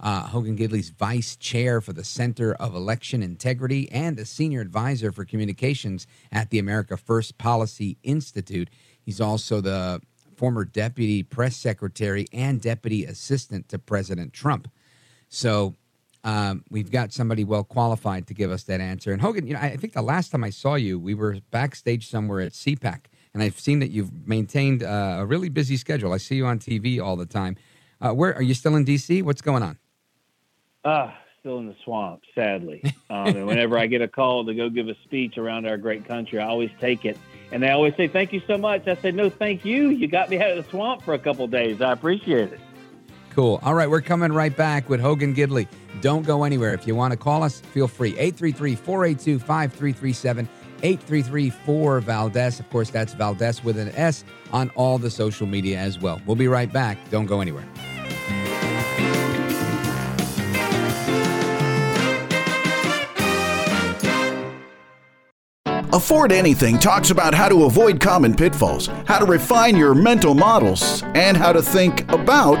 Uh, 0.00 0.22
Hogan 0.22 0.56
Gidley's 0.56 0.88
vice 0.88 1.36
chair 1.36 1.82
for 1.82 1.92
the 1.92 2.02
Center 2.02 2.54
of 2.54 2.74
Election 2.74 3.22
Integrity 3.22 3.92
and 3.92 4.18
a 4.18 4.24
senior 4.24 4.62
advisor 4.62 5.12
for 5.12 5.26
communications 5.26 6.06
at 6.32 6.48
the 6.48 6.58
America 6.58 6.96
First 6.96 7.36
Policy 7.36 7.98
Institute. 8.02 8.70
He's 9.02 9.20
also 9.20 9.60
the 9.60 10.00
former 10.34 10.64
deputy 10.64 11.22
press 11.22 11.54
secretary 11.54 12.26
and 12.32 12.60
deputy 12.60 13.04
assistant 13.04 13.68
to 13.68 13.78
President 13.78 14.32
Trump. 14.32 14.66
So 15.28 15.76
um, 16.24 16.64
we've 16.70 16.90
got 16.90 17.12
somebody 17.12 17.44
well 17.44 17.64
qualified 17.64 18.26
to 18.28 18.34
give 18.34 18.50
us 18.50 18.64
that 18.64 18.80
answer. 18.80 19.12
And 19.12 19.20
Hogan, 19.20 19.46
you 19.46 19.54
know, 19.54 19.60
I 19.60 19.76
think 19.76 19.92
the 19.92 20.02
last 20.02 20.30
time 20.30 20.42
I 20.42 20.50
saw 20.50 20.74
you, 20.74 20.98
we 20.98 21.14
were 21.14 21.38
backstage 21.50 22.08
somewhere 22.08 22.40
at 22.40 22.52
CPAC 22.52 23.02
and 23.34 23.42
I've 23.42 23.58
seen 23.58 23.78
that 23.80 23.90
you've 23.90 24.26
maintained 24.26 24.82
uh, 24.82 25.16
a 25.18 25.26
really 25.26 25.48
busy 25.48 25.76
schedule. 25.76 26.12
I 26.12 26.18
see 26.18 26.36
you 26.36 26.46
on 26.46 26.58
TV 26.58 27.02
all 27.02 27.16
the 27.16 27.26
time. 27.26 27.56
Uh, 28.00 28.12
where 28.12 28.34
are 28.34 28.42
you 28.42 28.54
still 28.54 28.76
in 28.76 28.84
DC? 28.84 29.22
What's 29.22 29.42
going 29.42 29.62
on? 29.62 29.78
Uh, 30.84 31.12
still 31.40 31.58
in 31.58 31.66
the 31.66 31.76
swamp, 31.84 32.22
sadly. 32.34 32.82
Um, 33.10 33.26
and 33.26 33.46
whenever 33.46 33.76
I 33.76 33.88
get 33.88 34.00
a 34.00 34.08
call 34.08 34.46
to 34.46 34.54
go 34.54 34.70
give 34.70 34.88
a 34.88 34.94
speech 35.04 35.36
around 35.36 35.66
our 35.66 35.76
great 35.76 36.08
country, 36.08 36.38
I 36.38 36.46
always 36.46 36.70
take 36.80 37.04
it. 37.04 37.18
And 37.50 37.62
they 37.62 37.68
always 37.68 37.94
say, 37.94 38.08
"Thank 38.08 38.32
you 38.32 38.40
so 38.46 38.56
much." 38.56 38.88
I 38.88 38.96
said, 38.96 39.14
"No, 39.14 39.28
thank 39.28 39.66
you. 39.66 39.90
You 39.90 40.08
got 40.08 40.30
me 40.30 40.40
out 40.40 40.56
of 40.56 40.64
the 40.64 40.70
swamp 40.70 41.02
for 41.02 41.12
a 41.12 41.18
couple 41.18 41.46
days. 41.46 41.82
I 41.82 41.92
appreciate 41.92 42.54
it." 42.54 42.60
Cool. 43.34 43.60
All 43.62 43.74
right, 43.74 43.88
we're 43.88 44.00
coming 44.00 44.32
right 44.32 44.56
back 44.56 44.88
with 44.88 45.00
Hogan 45.00 45.34
Gidley. 45.34 45.66
Don't 46.00 46.24
go 46.24 46.44
anywhere. 46.44 46.72
If 46.72 46.86
you 46.86 46.94
want 46.94 47.12
to 47.12 47.18
call 47.18 47.42
us, 47.42 47.60
feel 47.60 47.86
free. 47.86 48.10
833 48.18 48.74
482 48.76 49.38
5337. 49.38 50.48
8334 50.82 52.00
Valdez. 52.00 52.60
Of 52.60 52.68
course, 52.70 52.90
that's 52.90 53.14
Valdez 53.14 53.62
with 53.64 53.78
an 53.78 53.90
S 53.90 54.24
on 54.52 54.70
all 54.70 54.98
the 54.98 55.10
social 55.10 55.46
media 55.46 55.78
as 55.78 55.98
well. 55.98 56.20
We'll 56.26 56.36
be 56.36 56.48
right 56.48 56.72
back. 56.72 56.98
Don't 57.10 57.26
go 57.26 57.40
anywhere. 57.40 57.66
Afford 65.92 66.32
Anything 66.32 66.78
talks 66.78 67.10
about 67.10 67.34
how 67.34 67.50
to 67.50 67.64
avoid 67.64 68.00
common 68.00 68.34
pitfalls, 68.34 68.86
how 69.06 69.18
to 69.18 69.26
refine 69.26 69.76
your 69.76 69.94
mental 69.94 70.34
models, 70.34 71.02
and 71.14 71.36
how 71.36 71.52
to 71.52 71.60
think 71.60 72.10
about 72.10 72.60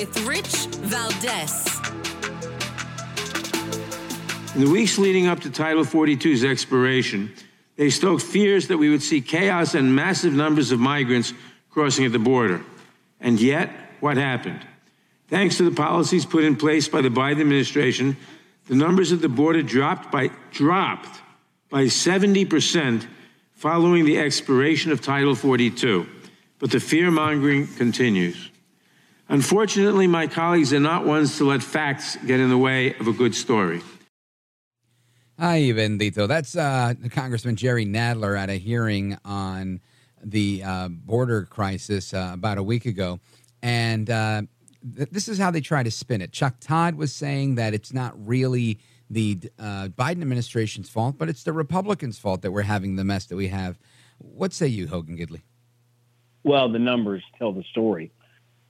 With 0.00 0.26
Rich 0.26 0.66
Valdez. 0.76 1.66
In 4.54 4.64
the 4.64 4.70
weeks 4.70 4.96
leading 4.96 5.26
up 5.26 5.40
to 5.40 5.50
Title 5.50 5.84
42's 5.84 6.42
expiration, 6.42 7.30
they 7.76 7.90
stoked 7.90 8.22
fears 8.22 8.68
that 8.68 8.78
we 8.78 8.88
would 8.88 9.02
see 9.02 9.20
chaos 9.20 9.74
and 9.74 9.94
massive 9.94 10.32
numbers 10.32 10.72
of 10.72 10.80
migrants 10.80 11.34
crossing 11.68 12.06
at 12.06 12.12
the 12.12 12.18
border. 12.18 12.62
And 13.20 13.38
yet, 13.38 13.70
what 14.00 14.16
happened? 14.16 14.66
Thanks 15.28 15.58
to 15.58 15.68
the 15.68 15.76
policies 15.76 16.24
put 16.24 16.44
in 16.44 16.56
place 16.56 16.88
by 16.88 17.02
the 17.02 17.10
Biden 17.10 17.42
administration, 17.42 18.16
The 18.68 18.76
numbers 18.76 19.12
at 19.12 19.20
the 19.20 19.28
border 19.28 19.62
dropped 19.62 20.10
by 20.10 20.30
dropped 20.50 21.20
by 21.68 21.84
70% 21.84 23.06
following 23.54 24.06
the 24.06 24.18
expiration 24.18 24.92
of 24.92 25.02
Title 25.02 25.34
42, 25.34 26.06
but 26.58 26.70
the 26.70 26.80
fear 26.80 27.10
mongering 27.10 27.66
continues. 27.66 28.49
Unfortunately, 29.30 30.08
my 30.08 30.26
colleagues 30.26 30.72
are 30.72 30.80
not 30.80 31.06
ones 31.06 31.38
to 31.38 31.48
let 31.48 31.62
facts 31.62 32.16
get 32.26 32.40
in 32.40 32.48
the 32.48 32.58
way 32.58 32.94
of 32.94 33.06
a 33.06 33.12
good 33.12 33.32
story. 33.32 33.80
Hi, 35.38 35.60
bendito. 35.60 36.26
That's 36.26 36.56
uh, 36.56 36.94
Congressman 37.12 37.54
Jerry 37.54 37.86
Nadler 37.86 38.36
at 38.36 38.50
a 38.50 38.56
hearing 38.56 39.16
on 39.24 39.80
the 40.20 40.64
uh, 40.64 40.88
border 40.88 41.44
crisis 41.44 42.12
uh, 42.12 42.32
about 42.34 42.58
a 42.58 42.62
week 42.64 42.86
ago. 42.86 43.20
And 43.62 44.10
uh, 44.10 44.42
th- 44.96 45.10
this 45.10 45.28
is 45.28 45.38
how 45.38 45.52
they 45.52 45.60
try 45.60 45.84
to 45.84 45.92
spin 45.92 46.20
it. 46.22 46.32
Chuck 46.32 46.56
Todd 46.58 46.96
was 46.96 47.12
saying 47.12 47.54
that 47.54 47.72
it's 47.72 47.92
not 47.92 48.14
really 48.26 48.80
the 49.08 49.38
uh, 49.60 49.90
Biden 49.96 50.22
administration's 50.22 50.90
fault, 50.90 51.18
but 51.18 51.28
it's 51.28 51.44
the 51.44 51.52
Republicans' 51.52 52.18
fault 52.18 52.42
that 52.42 52.50
we're 52.50 52.62
having 52.62 52.96
the 52.96 53.04
mess 53.04 53.26
that 53.26 53.36
we 53.36 53.46
have. 53.46 53.78
What 54.18 54.52
say 54.52 54.66
you, 54.66 54.88
Hogan 54.88 55.16
Gidley? 55.16 55.42
Well, 56.42 56.68
the 56.68 56.80
numbers 56.80 57.22
tell 57.38 57.52
the 57.52 57.64
story. 57.70 58.10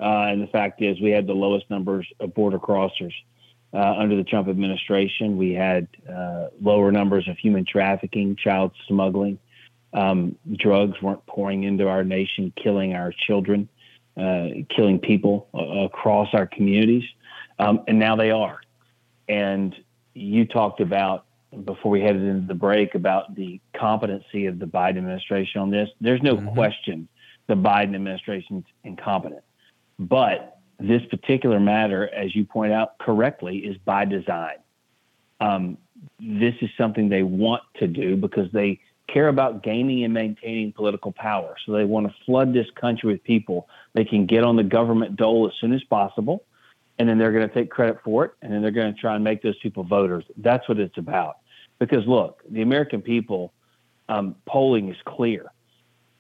Uh, 0.01 0.29
and 0.29 0.43
the 0.43 0.47
fact 0.47 0.81
is, 0.81 1.01
we 1.01 1.11
had 1.11 1.27
the 1.27 1.35
lowest 1.35 1.69
numbers 1.69 2.07
of 2.21 2.33
border 2.35 2.59
crossers 2.59 3.13
uh, 3.73 3.95
under 3.99 4.17
the 4.17 4.25
Trump 4.25 4.49
administration. 4.49 5.37
We 5.37 5.53
had 5.53 5.89
uh, 6.11 6.49
lower 6.61 6.91
numbers 6.91 7.29
of 7.29 7.37
human 7.39 7.65
trafficking, 7.65 8.37
child 8.37 8.73
smuggling. 8.89 9.39
Um, 9.93 10.37
drugs 10.57 11.01
weren't 11.03 11.25
pouring 11.27 11.65
into 11.65 11.89
our 11.89 12.05
nation, 12.05 12.53
killing 12.63 12.95
our 12.95 13.13
children, 13.27 13.69
uh, 14.17 14.49
killing 14.75 14.99
people 14.99 15.49
uh, 15.53 15.85
across 15.85 16.29
our 16.33 16.47
communities. 16.47 17.05
Um, 17.59 17.85
and 17.87 17.99
now 17.99 18.17
they 18.17 18.31
are. 18.31 18.61
And 19.29 19.75
you 20.15 20.47
talked 20.47 20.81
about 20.81 21.27
before 21.65 21.91
we 21.91 22.01
headed 22.01 22.23
into 22.23 22.47
the 22.47 22.55
break 22.55 22.95
about 22.95 23.35
the 23.35 23.61
competency 23.77 24.47
of 24.47 24.59
the 24.59 24.67
Biden 24.67 24.99
administration 24.99 25.61
on 25.61 25.71
this. 25.71 25.89
There's 26.01 26.23
no 26.23 26.37
mm-hmm. 26.37 26.55
question 26.55 27.09
the 27.49 27.57
Biden 27.57 27.97
administration's 27.97 28.65
incompetent. 28.85 29.43
But 30.01 30.59
this 30.79 31.03
particular 31.11 31.61
matter, 31.61 32.09
as 32.09 32.35
you 32.35 32.47
point 32.47 32.73
out 32.73 32.99
correctly, 32.99 33.59
is 33.59 33.77
by 33.85 34.07
design. 34.07 34.57
Um, 35.41 35.77
this 36.19 36.55
is 36.63 36.71
something 36.79 37.11
they 37.11 37.23
want 37.23 37.63
to 37.77 37.87
do 37.87 38.17
because 38.17 38.51
they 38.51 38.81
care 39.09 39.29
about 39.29 39.63
gaining 39.63 40.05
and 40.05 40.15
maintaining 40.15 40.73
political 40.73 41.13
power. 41.13 41.55
So 41.67 41.73
they 41.73 41.85
want 41.85 42.07
to 42.07 42.15
flood 42.25 42.55
this 42.55 42.67
country 42.81 43.13
with 43.13 43.23
people 43.25 43.69
they 43.93 44.05
can 44.05 44.25
get 44.25 44.43
on 44.43 44.57
the 44.57 44.63
government 44.65 45.17
dole 45.17 45.47
as 45.47 45.53
soon 45.61 45.75
as 45.75 45.85
possible. 45.85 46.45
And 46.99 47.09
then 47.09 47.19
they're 47.19 47.33
going 47.33 47.47
to 47.47 47.55
take 47.55 47.71
credit 47.71 47.99
for 48.03 48.25
it. 48.25 48.33
And 48.41 48.53
then 48.53 48.63
they're 48.63 48.71
going 48.71 48.95
to 48.95 48.99
try 48.99 49.15
and 49.15 49.25
make 49.25 49.43
those 49.43 49.59
people 49.59 49.85
voters. 49.85 50.25
That's 50.39 50.67
what 50.67 50.79
it's 50.79 50.97
about. 50.97 51.39
Because 51.79 52.07
look, 52.07 52.43
the 52.49 52.63
American 52.63 53.03
people, 53.03 53.53
um, 54.09 54.35
polling 54.47 54.89
is 54.89 54.97
clear. 55.05 55.53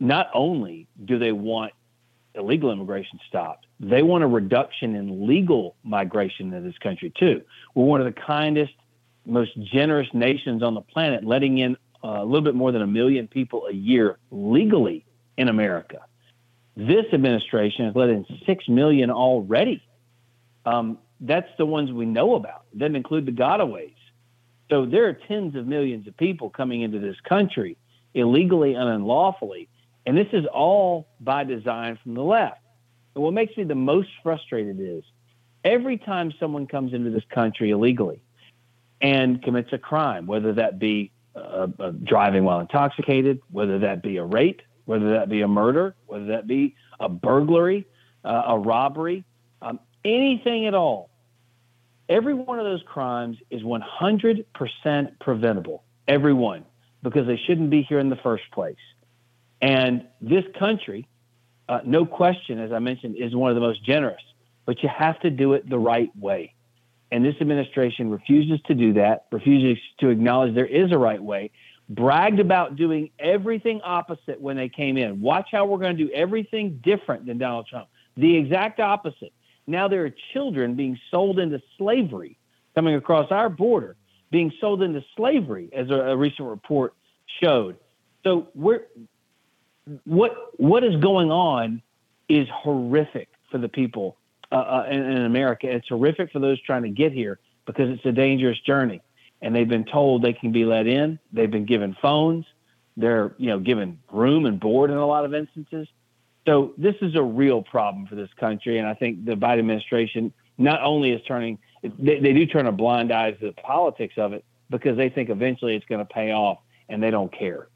Not 0.00 0.28
only 0.34 0.86
do 1.04 1.18
they 1.18 1.32
want 1.32 1.72
illegal 2.34 2.70
immigration 2.70 3.18
stopped. 3.28 3.66
They 3.80 4.02
want 4.02 4.22
a 4.24 4.26
reduction 4.26 4.94
in 4.94 5.26
legal 5.26 5.74
migration 5.82 6.52
in 6.52 6.64
this 6.64 6.78
country 6.78 7.12
too. 7.18 7.42
We're 7.74 7.86
one 7.86 8.00
of 8.00 8.14
the 8.14 8.20
kindest, 8.20 8.74
most 9.24 9.58
generous 9.60 10.08
nations 10.12 10.62
on 10.62 10.74
the 10.74 10.82
planet, 10.82 11.24
letting 11.24 11.58
in 11.58 11.76
uh, 12.04 12.08
a 12.08 12.24
little 12.24 12.42
bit 12.42 12.54
more 12.54 12.72
than 12.72 12.82
a 12.82 12.86
million 12.86 13.26
people 13.26 13.66
a 13.66 13.72
year 13.72 14.18
legally 14.30 15.04
in 15.36 15.48
America. 15.48 16.00
This 16.76 17.06
administration 17.12 17.86
has 17.86 17.96
let 17.96 18.10
in 18.10 18.26
six 18.46 18.68
million 18.68 19.10
already. 19.10 19.82
Um, 20.64 20.98
that's 21.20 21.48
the 21.58 21.66
ones 21.66 21.90
we 21.90 22.06
know 22.06 22.34
about. 22.34 22.64
It 22.78 22.94
include 22.94 23.26
the 23.26 23.32
gotaways. 23.32 23.94
So 24.70 24.86
there 24.86 25.08
are 25.08 25.12
tens 25.12 25.56
of 25.56 25.66
millions 25.66 26.06
of 26.06 26.16
people 26.16 26.48
coming 26.48 26.82
into 26.82 26.98
this 26.98 27.16
country 27.28 27.76
illegally 28.14 28.74
and 28.74 28.88
unlawfully 28.88 29.68
and 30.06 30.16
this 30.16 30.28
is 30.32 30.46
all 30.46 31.08
by 31.20 31.44
design 31.44 31.98
from 32.02 32.14
the 32.14 32.22
left. 32.22 32.60
And 33.14 33.24
what 33.24 33.32
makes 33.34 33.56
me 33.56 33.64
the 33.64 33.74
most 33.74 34.08
frustrated 34.22 34.78
is 34.80 35.02
every 35.64 35.98
time 35.98 36.32
someone 36.38 36.66
comes 36.66 36.92
into 36.92 37.10
this 37.10 37.24
country 37.30 37.70
illegally 37.70 38.22
and 39.00 39.42
commits 39.42 39.72
a 39.72 39.78
crime, 39.78 40.26
whether 40.26 40.52
that 40.54 40.78
be 40.78 41.10
uh, 41.34 41.68
uh, 41.78 41.92
driving 42.04 42.44
while 42.44 42.60
intoxicated, 42.60 43.40
whether 43.50 43.78
that 43.80 44.02
be 44.02 44.16
a 44.16 44.24
rape, 44.24 44.62
whether 44.84 45.10
that 45.10 45.28
be 45.28 45.42
a 45.42 45.48
murder, 45.48 45.94
whether 46.06 46.26
that 46.26 46.46
be 46.46 46.74
a 46.98 47.08
burglary, 47.08 47.86
uh, 48.24 48.42
a 48.48 48.58
robbery, 48.58 49.24
um, 49.62 49.78
anything 50.04 50.66
at 50.66 50.74
all, 50.74 51.10
every 52.08 52.34
one 52.34 52.58
of 52.58 52.64
those 52.64 52.82
crimes 52.86 53.38
is 53.50 53.62
100% 53.62 54.44
preventable. 55.20 55.84
Every 56.08 56.32
one, 56.32 56.64
because 57.02 57.26
they 57.26 57.40
shouldn't 57.46 57.70
be 57.70 57.82
here 57.82 58.00
in 58.00 58.08
the 58.08 58.16
first 58.16 58.44
place. 58.52 58.76
And 59.62 60.06
this 60.20 60.44
country, 60.58 61.06
uh, 61.70 61.80
no 61.84 62.04
question, 62.04 62.58
as 62.58 62.72
I 62.72 62.80
mentioned, 62.80 63.14
is 63.16 63.34
one 63.34 63.50
of 63.50 63.54
the 63.54 63.60
most 63.60 63.84
generous, 63.84 64.22
but 64.66 64.82
you 64.82 64.88
have 64.88 65.20
to 65.20 65.30
do 65.30 65.52
it 65.52 65.70
the 65.70 65.78
right 65.78 66.10
way. 66.16 66.54
And 67.12 67.24
this 67.24 67.36
administration 67.40 68.10
refuses 68.10 68.60
to 68.66 68.74
do 68.74 68.92
that, 68.94 69.26
refuses 69.30 69.80
to 70.00 70.08
acknowledge 70.08 70.52
there 70.54 70.66
is 70.66 70.90
a 70.90 70.98
right 70.98 71.22
way, 71.22 71.52
bragged 71.88 72.40
about 72.40 72.74
doing 72.74 73.10
everything 73.20 73.80
opposite 73.84 74.40
when 74.40 74.56
they 74.56 74.68
came 74.68 74.96
in. 74.96 75.20
Watch 75.20 75.48
how 75.52 75.64
we're 75.64 75.78
going 75.78 75.96
to 75.96 76.04
do 76.04 76.10
everything 76.12 76.80
different 76.82 77.24
than 77.24 77.38
Donald 77.38 77.68
Trump. 77.68 77.88
The 78.16 78.36
exact 78.36 78.80
opposite. 78.80 79.32
Now 79.68 79.86
there 79.86 80.04
are 80.04 80.14
children 80.32 80.74
being 80.74 80.98
sold 81.12 81.38
into 81.38 81.62
slavery 81.78 82.36
coming 82.74 82.96
across 82.96 83.30
our 83.30 83.48
border, 83.48 83.94
being 84.32 84.52
sold 84.60 84.82
into 84.82 85.04
slavery, 85.16 85.70
as 85.72 85.88
a, 85.88 85.94
a 85.94 86.16
recent 86.16 86.48
report 86.48 86.94
showed. 87.40 87.76
So 88.24 88.48
we're 88.56 88.86
what 90.04 90.32
what 90.58 90.84
is 90.84 90.96
going 90.96 91.30
on 91.30 91.82
is 92.28 92.46
horrific 92.52 93.28
for 93.50 93.58
the 93.58 93.68
people 93.68 94.16
uh, 94.52 94.56
uh, 94.56 94.86
in, 94.90 95.02
in, 95.02 95.22
America. 95.24 95.68
It's 95.68 95.88
horrific 95.88 96.32
for 96.32 96.38
those 96.38 96.60
trying 96.62 96.82
to 96.82 96.88
get 96.88 97.12
here 97.12 97.38
because 97.66 97.90
it's 97.90 98.04
a 98.04 98.12
dangerous 98.12 98.58
journey, 98.60 99.00
and 99.42 99.54
they've 99.54 99.68
been 99.68 99.84
told 99.84 100.22
they 100.22 100.32
can 100.32 100.52
be 100.52 100.64
let 100.64 100.86
in. 100.86 101.18
They've 101.32 101.50
been 101.50 101.66
given 101.66 101.96
phones. 102.00 102.44
They're 102.96 103.34
you 103.38 103.48
know 103.48 103.58
given 103.58 103.98
room 104.12 104.46
and 104.46 104.60
board 104.60 104.90
in 104.90 104.96
a 104.96 105.06
lot 105.06 105.24
of 105.24 105.34
instances. 105.34 105.88
So 106.46 106.72
this 106.78 106.94
is 107.02 107.16
a 107.16 107.22
real 107.22 107.62
problem 107.62 108.06
for 108.06 108.14
this 108.14 108.30
country, 108.38 108.78
and 108.78 108.86
I 108.86 108.94
think 108.94 109.24
the 109.24 109.34
Biden 109.34 109.60
administration 109.60 110.32
not 110.58 110.82
only 110.82 111.12
is 111.12 111.22
turning 111.26 111.58
they, 111.82 112.20
they 112.20 112.32
do 112.32 112.46
turn 112.46 112.66
a 112.66 112.72
blind 112.72 113.12
eye 113.12 113.32
to 113.32 113.46
the 113.46 113.52
politics 113.52 114.14
of 114.18 114.32
it 114.32 114.44
because 114.68 114.96
they 114.96 115.08
think 115.08 115.30
eventually 115.30 115.74
it's 115.74 115.86
going 115.86 116.00
to 116.00 116.12
pay 116.12 116.32
off, 116.32 116.58
and 116.88 117.02
they 117.02 117.10
don't 117.10 117.32
care. 117.32 117.68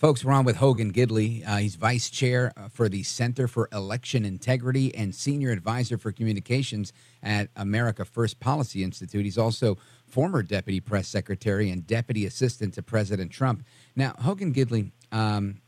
Folks, 0.00 0.24
we're 0.24 0.32
on 0.32 0.46
with 0.46 0.56
Hogan 0.56 0.94
Gidley. 0.94 1.46
Uh, 1.46 1.58
he's 1.58 1.74
vice 1.74 2.08
chair 2.08 2.54
uh, 2.56 2.68
for 2.70 2.88
the 2.88 3.02
Center 3.02 3.46
for 3.46 3.68
Election 3.70 4.24
Integrity 4.24 4.94
and 4.94 5.14
senior 5.14 5.50
advisor 5.50 5.98
for 5.98 6.10
communications 6.10 6.94
at 7.22 7.50
America 7.54 8.06
First 8.06 8.40
Policy 8.40 8.82
Institute. 8.82 9.26
He's 9.26 9.36
also 9.36 9.76
former 10.06 10.42
deputy 10.42 10.80
press 10.80 11.06
secretary 11.06 11.68
and 11.68 11.86
deputy 11.86 12.24
assistant 12.24 12.72
to 12.74 12.82
President 12.82 13.30
Trump. 13.30 13.62
Now, 13.94 14.14
Hogan 14.18 14.54
Gidley, 14.54 14.90
um, 15.12 15.60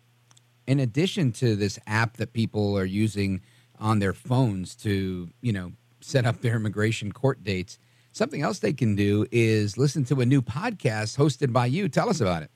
in 0.66 0.80
addition 0.80 1.32
to 1.32 1.54
this 1.54 1.78
app 1.86 2.16
that 2.16 2.32
people 2.32 2.78
are 2.78 2.86
using 2.86 3.42
on 3.78 3.98
their 3.98 4.14
phones 4.14 4.74
to, 4.76 5.28
you 5.42 5.52
know, 5.52 5.72
set 6.00 6.24
up 6.24 6.40
their 6.40 6.56
immigration 6.56 7.12
court 7.12 7.44
dates, 7.44 7.78
something 8.12 8.40
else 8.40 8.60
they 8.60 8.72
can 8.72 8.96
do 8.96 9.26
is 9.30 9.76
listen 9.76 10.04
to 10.04 10.22
a 10.22 10.24
new 10.24 10.40
podcast 10.40 11.18
hosted 11.18 11.52
by 11.52 11.66
you. 11.66 11.86
Tell 11.86 12.08
us 12.08 12.22
about 12.22 12.42
it. 12.42 12.50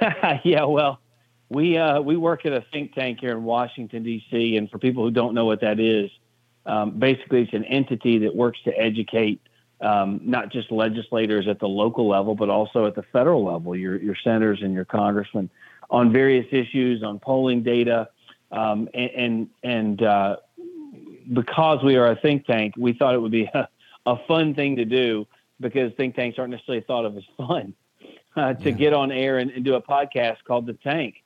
yeah, 0.44 0.64
well, 0.64 1.00
we 1.48 1.76
uh, 1.76 2.00
we 2.00 2.16
work 2.16 2.46
at 2.46 2.52
a 2.52 2.64
think 2.72 2.94
tank 2.94 3.18
here 3.20 3.32
in 3.32 3.44
Washington 3.44 4.02
D.C. 4.02 4.56
And 4.56 4.70
for 4.70 4.78
people 4.78 5.04
who 5.04 5.10
don't 5.10 5.34
know 5.34 5.44
what 5.44 5.60
that 5.60 5.78
is, 5.78 6.10
um, 6.66 6.98
basically 6.98 7.42
it's 7.42 7.52
an 7.52 7.64
entity 7.64 8.18
that 8.18 8.34
works 8.34 8.58
to 8.64 8.78
educate 8.78 9.40
um, 9.80 10.20
not 10.22 10.50
just 10.50 10.70
legislators 10.70 11.48
at 11.48 11.58
the 11.58 11.68
local 11.68 12.08
level, 12.08 12.34
but 12.34 12.48
also 12.48 12.86
at 12.86 12.94
the 12.94 13.02
federal 13.12 13.44
level, 13.44 13.76
your 13.76 14.00
your 14.00 14.16
senators 14.16 14.60
and 14.62 14.72
your 14.72 14.84
congressmen, 14.84 15.50
on 15.90 16.12
various 16.12 16.46
issues, 16.52 17.02
on 17.02 17.18
polling 17.18 17.62
data, 17.62 18.08
um, 18.50 18.88
and 18.94 19.10
and, 19.10 19.48
and 19.62 20.02
uh, 20.02 20.36
because 21.32 21.82
we 21.84 21.96
are 21.96 22.12
a 22.12 22.16
think 22.16 22.46
tank, 22.46 22.74
we 22.78 22.92
thought 22.92 23.14
it 23.14 23.20
would 23.20 23.32
be 23.32 23.44
a, 23.54 23.68
a 24.06 24.16
fun 24.26 24.54
thing 24.54 24.76
to 24.76 24.84
do 24.84 25.26
because 25.60 25.92
think 25.96 26.14
tanks 26.14 26.38
aren't 26.38 26.50
necessarily 26.50 26.82
thought 26.86 27.04
of 27.04 27.16
as 27.16 27.24
fun 27.36 27.74
uh, 28.36 28.54
to 28.54 28.70
yeah. 28.70 28.76
get 28.76 28.92
on 28.92 29.12
air 29.12 29.38
and, 29.38 29.50
and, 29.50 29.64
do 29.64 29.74
a 29.74 29.82
podcast 29.82 30.38
called 30.46 30.66
The 30.66 30.74
Tank. 30.74 31.16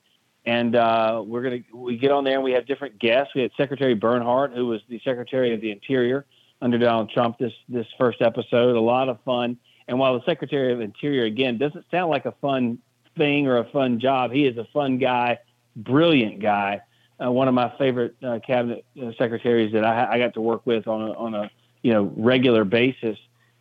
And 0.45 0.77
uh, 0.77 1.23
we're 1.27 1.43
gonna 1.43 1.59
we 1.75 1.97
get 1.97 2.13
on 2.13 2.25
there 2.25 2.35
and 2.35 2.45
we 2.45 2.53
have 2.53 2.67
different 2.67 2.99
guests. 2.99 3.35
We 3.35 3.43
had 3.43 3.51
Secretary 3.57 3.95
Bernhardt, 3.95 4.53
who 4.53 4.67
was 4.67 4.81
the 4.89 5.01
Secretary 5.05 5.53
of 5.53 5.61
the 5.61 5.73
Interior 5.73 6.25
under 6.63 6.79
Donald 6.79 7.11
Trump. 7.11 7.39
This 7.39 7.53
this 7.69 7.87
first 7.99 8.23
episode, 8.23 8.77
a 8.77 8.81
lot 8.81 9.09
of 9.09 9.19
fun. 9.25 9.59
And 9.89 9.99
while 9.99 10.19
the 10.19 10.25
Secretary 10.25 10.73
of 10.73 10.81
Interior 10.81 11.25
again 11.25 11.59
doesn't 11.59 11.85
sound 11.91 12.11
like 12.11 12.27
a 12.27 12.35
fun 12.41 12.79
thing 13.17 13.47
or 13.47 13.59
a 13.59 13.65
fun 13.71 13.99
job, 13.99 14.31
he 14.31 14.47
is 14.47 14.57
a 14.57 14.67
fun 14.73 14.99
guy, 14.99 15.39
brilliant 15.75 16.41
guy. 16.41 16.81
Uh, 17.25 17.31
one 17.33 17.49
of 17.49 17.55
my 17.55 17.73
favorite 17.79 18.15
uh, 18.23 18.39
cabinet 18.47 18.85
uh, 19.01 19.11
secretaries 19.19 19.73
that 19.73 19.85
I, 19.85 20.13
I, 20.13 20.19
got 20.19 20.35
to 20.35 20.41
work 20.41 20.67
with 20.67 20.87
on 20.87 21.03
a, 21.03 21.13
on 21.13 21.35
a 21.35 21.51
you 21.83 21.93
know 21.93 22.13
regular 22.17 22.65
basis 22.65 23.17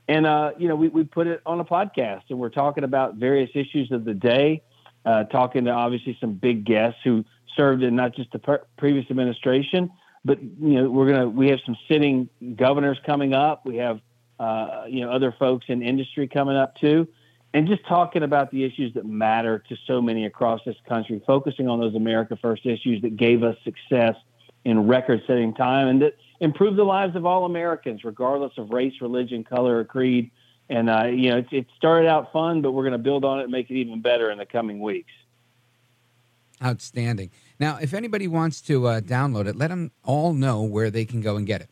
And, 0.07 0.25
uh, 0.25 0.51
you 0.57 0.67
know, 0.67 0.75
we, 0.75 0.89
we 0.89 1.03
put 1.03 1.27
it 1.27 1.41
on 1.45 1.59
a 1.59 1.65
podcast 1.65 2.23
and 2.29 2.37
we're 2.37 2.49
talking 2.49 2.83
about 2.83 3.15
various 3.15 3.49
issues 3.55 3.91
of 3.91 4.05
the 4.05 4.13
day, 4.13 4.61
uh, 5.05 5.23
talking 5.25 5.65
to 5.65 5.71
obviously 5.71 6.17
some 6.21 6.33
big 6.33 6.65
guests 6.65 6.99
who 7.03 7.25
served 7.55 7.83
in 7.83 7.95
not 7.95 8.15
just 8.15 8.31
the 8.31 8.39
per- 8.39 8.65
previous 8.77 9.09
administration, 9.09 9.91
but, 10.23 10.41
you 10.41 10.81
know, 10.81 10.89
we're 10.89 11.07
going 11.07 11.21
to, 11.21 11.29
we 11.29 11.49
have 11.49 11.59
some 11.65 11.77
sitting 11.89 12.29
governors 12.55 12.99
coming 13.05 13.33
up. 13.33 13.65
We 13.65 13.77
have, 13.77 13.99
uh, 14.39 14.83
you 14.87 15.01
know, 15.01 15.11
other 15.11 15.33
folks 15.37 15.65
in 15.69 15.81
industry 15.81 16.27
coming 16.27 16.55
up 16.55 16.75
too. 16.75 17.07
And 17.53 17.67
just 17.67 17.87
talking 17.87 18.23
about 18.23 18.51
the 18.51 18.65
issues 18.65 18.93
that 18.95 19.05
matter 19.05 19.63
to 19.69 19.77
so 19.87 20.01
many 20.01 20.25
across 20.25 20.59
this 20.65 20.75
country, 20.89 21.23
focusing 21.25 21.69
on 21.69 21.79
those 21.79 21.95
America 21.95 22.37
First 22.41 22.65
issues 22.65 23.01
that 23.01 23.15
gave 23.15 23.43
us 23.43 23.55
success 23.63 24.15
in 24.65 24.87
record 24.87 25.21
setting 25.25 25.53
time 25.53 25.87
and 25.87 26.01
that 26.01 26.15
improve 26.39 26.75
the 26.75 26.83
lives 26.83 27.15
of 27.15 27.25
all 27.25 27.45
Americans, 27.45 28.03
regardless 28.03 28.53
of 28.57 28.69
race, 28.71 28.93
religion, 29.01 29.43
color, 29.43 29.79
or 29.79 29.85
creed. 29.85 30.31
And, 30.69 30.89
uh, 30.89 31.05
you 31.05 31.29
know, 31.29 31.37
it, 31.37 31.47
it 31.51 31.67
started 31.77 32.07
out 32.07 32.31
fun, 32.31 32.61
but 32.61 32.71
we're 32.71 32.83
going 32.83 32.93
to 32.93 32.97
build 32.97 33.23
on 33.23 33.39
it 33.39 33.43
and 33.43 33.51
make 33.51 33.69
it 33.69 33.75
even 33.75 34.01
better 34.01 34.31
in 34.31 34.37
the 34.37 34.45
coming 34.45 34.79
weeks. 34.79 35.11
Outstanding. 36.63 37.31
Now, 37.59 37.77
if 37.81 37.93
anybody 37.93 38.27
wants 38.27 38.61
to 38.63 38.87
uh, 38.87 39.01
download 39.01 39.47
it, 39.47 39.55
let 39.55 39.69
them 39.69 39.91
all 40.03 40.33
know 40.33 40.63
where 40.63 40.89
they 40.89 41.05
can 41.05 41.21
go 41.21 41.35
and 41.35 41.45
get 41.45 41.61
it. 41.61 41.69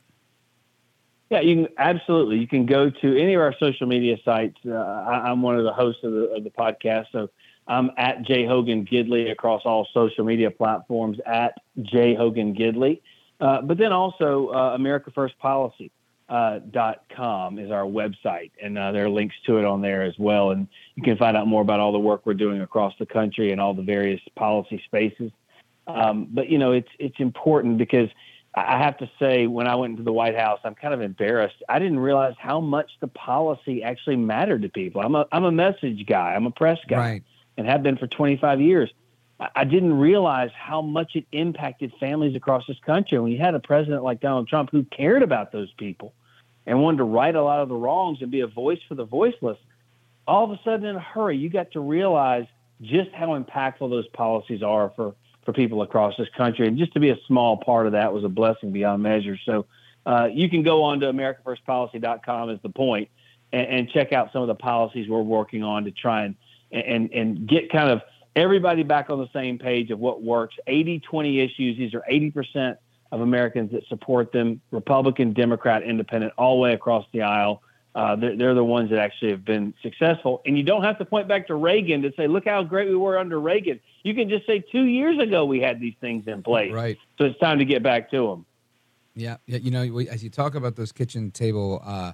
Yeah, 1.29 1.39
you 1.39 1.55
can 1.55 1.67
absolutely. 1.79 2.37
You 2.37 2.47
can 2.47 2.67
go 2.67 2.91
to 2.91 3.17
any 3.17 3.33
of 3.33 3.41
our 3.41 3.55
social 3.59 3.87
media 3.87 4.17
sites. 4.23 4.57
Uh, 4.63 4.73
I, 4.73 5.31
am 5.31 5.41
one 5.41 5.57
of 5.57 5.63
the 5.63 5.73
hosts 5.73 6.03
of 6.03 6.11
the, 6.11 6.29
of 6.35 6.43
the 6.43 6.51
podcast, 6.51 7.07
so 7.11 7.29
I'm 7.67 7.89
at 7.97 8.21
J 8.21 8.45
Hogan 8.45 8.85
Gidley 8.85 9.31
across 9.31 9.63
all 9.65 9.87
social 9.93 10.25
media 10.25 10.51
platforms 10.51 11.17
at 11.25 11.55
J 11.81 12.13
Hogan 12.13 12.53
Gidley. 12.53 13.01
Uh, 13.43 13.61
but 13.61 13.77
then 13.77 13.91
also 13.91 14.49
uh, 14.53 14.73
America 14.73 15.11
First 15.13 15.37
Policy. 15.39 15.91
Uh, 16.29 16.59
dot 16.71 17.03
com 17.13 17.59
is 17.59 17.69
our 17.69 17.83
website, 17.83 18.49
and 18.59 18.77
uh, 18.77 18.93
there 18.93 19.05
are 19.05 19.09
links 19.09 19.35
to 19.45 19.57
it 19.57 19.65
on 19.65 19.81
there 19.81 20.03
as 20.03 20.17
well. 20.17 20.51
And 20.51 20.67
you 20.95 21.03
can 21.03 21.17
find 21.17 21.35
out 21.35 21.47
more 21.47 21.61
about 21.61 21.81
all 21.81 21.91
the 21.91 21.99
work 21.99 22.25
we're 22.25 22.33
doing 22.33 22.61
across 22.61 22.93
the 22.97 23.05
country 23.05 23.51
and 23.51 23.59
all 23.59 23.73
the 23.73 23.83
various 23.83 24.21
policy 24.35 24.81
spaces. 24.85 25.31
Um, 25.85 26.29
but 26.31 26.49
you 26.49 26.57
know, 26.57 26.71
it's 26.71 26.87
it's 26.97 27.19
important 27.19 27.77
because 27.77 28.09
I 28.55 28.77
have 28.77 28.97
to 28.99 29.11
say, 29.19 29.47
when 29.47 29.67
I 29.67 29.75
went 29.75 29.91
into 29.91 30.03
the 30.03 30.13
White 30.13 30.35
House, 30.35 30.59
I'm 30.63 30.75
kind 30.75 30.93
of 30.93 31.01
embarrassed. 31.01 31.61
I 31.67 31.77
didn't 31.77 31.99
realize 31.99 32.35
how 32.39 32.61
much 32.61 32.89
the 33.01 33.07
policy 33.07 33.83
actually 33.83 34.15
mattered 34.15 34.61
to 34.61 34.69
people. 34.69 35.01
I'm 35.01 35.15
a 35.15 35.27
I'm 35.31 35.43
a 35.43 35.51
message 35.51 36.05
guy. 36.07 36.33
I'm 36.35 36.45
a 36.45 36.51
press 36.51 36.79
guy, 36.87 36.97
right. 36.97 37.23
and 37.57 37.67
have 37.67 37.83
been 37.83 37.97
for 37.97 38.07
25 38.07 38.61
years. 38.61 38.91
I 39.39 39.63
didn't 39.63 39.97
realize 39.97 40.51
how 40.55 40.81
much 40.81 41.15
it 41.15 41.25
impacted 41.31 41.91
families 41.99 42.35
across 42.35 42.65
this 42.67 42.77
country. 42.85 43.19
When 43.19 43.31
you 43.31 43.39
had 43.39 43.55
a 43.55 43.59
president 43.59 44.03
like 44.03 44.21
Donald 44.21 44.47
Trump 44.47 44.69
who 44.71 44.83
cared 44.83 45.23
about 45.23 45.51
those 45.51 45.71
people 45.73 46.13
and 46.65 46.81
wanted 46.81 46.97
to 46.97 47.03
right 47.03 47.35
a 47.35 47.43
lot 47.43 47.59
of 47.59 47.69
the 47.69 47.75
wrongs 47.75 48.19
and 48.21 48.31
be 48.31 48.41
a 48.41 48.47
voice 48.47 48.79
for 48.87 48.95
the 48.95 49.05
voiceless, 49.05 49.57
all 50.27 50.45
of 50.45 50.51
a 50.51 50.59
sudden 50.63 50.85
in 50.85 50.95
a 50.95 50.99
hurry, 50.99 51.37
you 51.37 51.49
got 51.49 51.71
to 51.71 51.79
realize 51.79 52.45
just 52.81 53.11
how 53.11 53.39
impactful 53.39 53.89
those 53.89 54.07
policies 54.09 54.61
are 54.63 54.91
for, 54.95 55.15
for 55.43 55.51
people 55.51 55.81
across 55.81 56.15
this 56.17 56.29
country. 56.37 56.67
And 56.67 56.77
just 56.77 56.93
to 56.93 56.99
be 56.99 57.09
a 57.09 57.17
small 57.27 57.57
part 57.57 57.85
of 57.87 57.93
that 57.93 58.13
was 58.13 58.23
a 58.23 58.29
blessing 58.29 58.71
beyond 58.71 59.03
measure. 59.03 59.37
So 59.45 59.65
uh, 60.05 60.29
you 60.31 60.49
can 60.49 60.63
go 60.63 60.83
on 60.83 60.99
to 61.01 61.07
AmericaFirstPolicy.com 61.07 62.51
is 62.51 62.59
the 62.61 62.69
point 62.69 63.09
and, 63.51 63.67
and 63.67 63.89
check 63.89 64.13
out 64.13 64.31
some 64.31 64.41
of 64.41 64.47
the 64.47 64.55
policies 64.55 65.09
we're 65.09 65.21
working 65.21 65.63
on 65.63 65.85
to 65.85 65.91
try 65.91 66.23
and, 66.23 66.35
and, 66.71 67.11
and 67.11 67.47
get 67.47 67.71
kind 67.71 67.89
of– 67.89 68.01
everybody 68.35 68.83
back 68.83 69.09
on 69.09 69.19
the 69.19 69.29
same 69.33 69.57
page 69.57 69.91
of 69.91 69.99
what 69.99 70.21
works 70.21 70.55
80 70.67 70.99
20 70.99 71.39
issues. 71.39 71.77
These 71.77 71.93
are 71.93 72.03
80% 72.09 72.77
of 73.11 73.21
Americans 73.21 73.71
that 73.71 73.87
support 73.87 74.31
them 74.31 74.59
Republican, 74.71 75.33
Democrat, 75.33 75.83
Independent, 75.83 76.33
all 76.37 76.55
the 76.55 76.61
way 76.61 76.73
across 76.73 77.05
the 77.13 77.21
aisle. 77.21 77.61
Uh, 77.95 78.15
they're, 78.15 78.35
they're, 78.35 78.53
the 78.55 78.63
ones 78.63 78.89
that 78.89 78.97
actually 78.97 79.29
have 79.29 79.45
been 79.45 79.71
successful. 79.83 80.41
And 80.47 80.57
you 80.57 80.63
don't 80.63 80.81
have 80.81 80.97
to 80.97 81.05
point 81.05 81.27
back 81.27 81.45
to 81.47 81.55
Reagan 81.55 82.01
to 82.01 82.11
say, 82.17 82.25
look 82.25 82.45
how 82.45 82.63
great 82.63 82.89
we 82.89 82.95
were 82.95 83.19
under 83.19 83.39
Reagan. 83.39 83.79
You 84.01 84.15
can 84.15 84.29
just 84.29 84.47
say 84.47 84.63
two 84.71 84.85
years 84.85 85.19
ago 85.19 85.45
we 85.45 85.59
had 85.59 85.79
these 85.79 85.93
things 86.01 86.27
in 86.27 86.41
place. 86.41 86.73
Right. 86.73 86.97
So 87.19 87.25
it's 87.25 87.37
time 87.37 87.59
to 87.59 87.65
get 87.65 87.83
back 87.83 88.09
to 88.09 88.27
them. 88.29 88.47
Yeah. 89.13 89.37
yeah 89.45 89.59
you 89.59 89.69
know, 89.69 89.99
as 90.09 90.23
you 90.23 90.31
talk 90.31 90.55
about 90.55 90.75
those 90.75 90.91
kitchen 90.91 91.29
table 91.29 91.83
uh, 91.85 92.13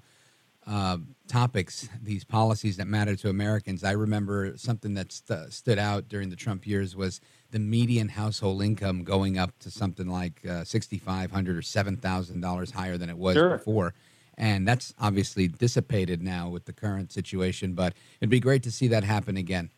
uh, 0.70 0.98
topics, 1.28 1.90
these 2.02 2.24
policies 2.24 2.78
that 2.78 2.88
matter 2.88 3.16
to 3.16 3.30
Americans. 3.30 3.84
I 3.84 3.92
remember 3.92 4.54
something 4.56 4.94
that 4.94 5.12
st- 5.12 5.52
stood 5.52 5.80
out 5.80 6.08
during 6.08 6.30
the 6.30 6.36
Trump 6.36 6.68
years 6.68 6.96
was 6.96 7.20
the 7.50 7.60
median 7.60 8.10
household 8.10 8.62
income 8.62 9.04
going 9.04 9.38
up 9.40 9.58
to 9.60 9.72
something 9.72 10.08
like 10.08 10.46
uh, 10.48 10.64
sixty 10.64 11.00
five 11.00 11.32
hundred 11.32 11.58
or 11.58 11.64
seven 11.64 11.98
thousand 11.98 12.42
dollars 12.42 12.72
higher 12.72 12.98
than 12.98 13.10
it 13.10 13.18
was 13.18 13.36
sure. 13.36 13.58
before. 13.58 13.96
And 14.38 14.68
that's 14.68 14.94
obviously 15.02 15.48
dissipated 15.48 16.22
now 16.22 16.50
with 16.50 16.66
the 16.66 16.72
current 16.72 17.12
situation, 17.12 17.74
but 17.74 17.94
it'd 18.22 18.30
be 18.30 18.40
great 18.40 18.64
to 18.64 18.72
see 18.72 18.88
that 18.90 19.04
happen 19.04 19.36
again. 19.36 19.70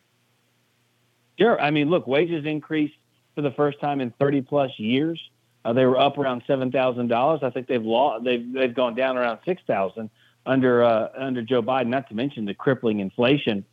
Sure. 1.40 1.60
I 1.60 1.72
mean, 1.72 1.90
look, 1.90 2.06
wages 2.06 2.46
increased 2.46 2.94
for 3.34 3.42
the 3.42 3.52
first 3.52 3.80
time 3.80 4.02
in 4.02 4.12
30 4.20 4.42
plus 4.42 4.72
years. 4.78 5.20
Uh, 5.64 5.74
they 5.74 5.86
were 5.86 6.00
up 6.00 6.18
around 6.18 6.44
seven 6.48 6.72
thousand 6.72 7.08
dollars. 7.08 7.42
I 7.44 7.50
think 7.50 7.68
they've 7.68 7.82
lost. 7.82 8.26
They've 8.26 8.52
they've 8.52 8.74
gone 8.74 8.96
down 8.96 9.18
around 9.18 9.40
six 9.46 9.62
thousand 9.66 10.10
under 10.46 10.84
uh, 10.84 11.10
under 11.18 11.42
Joe 11.42 11.62
Biden, 11.62 11.88
not 11.88 12.08
to 12.10 12.16
mention 12.16 12.46
the 12.46 12.54
crippling 12.54 13.00
inflation, 13.00 13.66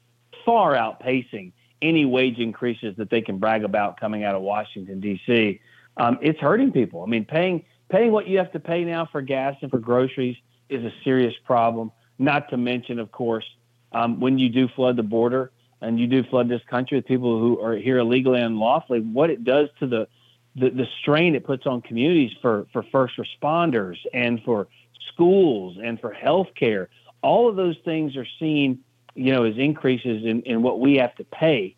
far 0.45 0.75
outpacing 0.75 1.53
any 1.81 2.05
wage 2.05 2.39
increases 2.39 2.97
that 2.97 3.11
they 3.11 3.21
can 3.21 3.39
brag 3.39 3.65
about 3.65 3.99
coming 3.99 4.25
out 4.25 4.35
of 4.35 4.43
Washington 4.43 5.01
D.C. 5.01 5.61
Um, 5.97 6.19
it's 6.21 6.39
hurting 6.41 6.73
people. 6.73 7.03
I 7.03 7.07
mean, 7.07 7.25
paying 7.25 7.65
paying 7.89 8.13
what 8.13 8.27
you 8.27 8.39
have 8.39 8.53
to 8.53 8.61
pay 8.61 8.85
now 8.85 9.09
for 9.11 9.23
gas 9.23 9.57
and 9.63 9.71
for 9.71 9.79
groceries 9.79 10.37
is 10.69 10.85
a 10.85 10.93
serious 11.05 11.35
problem. 11.45 11.91
Not 12.19 12.51
to 12.51 12.57
mention, 12.57 12.99
of 12.99 13.13
course, 13.13 13.45
um, 13.93 14.21
when 14.21 14.39
you 14.39 14.49
do 14.49 14.69
flood 14.69 14.97
the 14.97 15.03
border 15.03 15.53
and 15.81 15.99
you 15.99 16.07
do 16.07 16.25
flood 16.25 16.49
this 16.49 16.63
country 16.69 16.99
with 16.99 17.07
people 17.07 17.39
who 17.39 17.61
are 17.61 17.77
here 17.77 17.99
illegally 17.99 18.39
and 18.39 18.55
unlawfully, 18.55 19.01
what 19.01 19.31
it 19.31 19.45
does 19.45 19.69
to 19.79 19.87
the 19.87 20.09
the, 20.57 20.71
the 20.71 20.87
strain 21.01 21.35
it 21.35 21.45
puts 21.45 21.67
on 21.67 21.81
communities 21.83 22.33
for, 22.43 22.67
for 22.73 22.83
first 22.91 23.15
responders 23.17 23.97
and 24.13 24.43
for 24.45 24.67
schools 25.13 25.77
and 25.83 26.01
for 26.01 26.13
health 26.13 26.49
care. 26.55 26.89
All 27.23 27.49
of 27.49 27.57
those 27.57 27.77
things 27.85 28.17
are 28.17 28.27
seen, 28.39 28.81
you 29.15 29.33
know, 29.33 29.45
as 29.45 29.57
increases 29.57 30.25
in, 30.25 30.43
in 30.43 30.63
what 30.63 30.81
we 30.81 30.97
have 30.97 31.15
to 31.17 31.25
pay. 31.25 31.75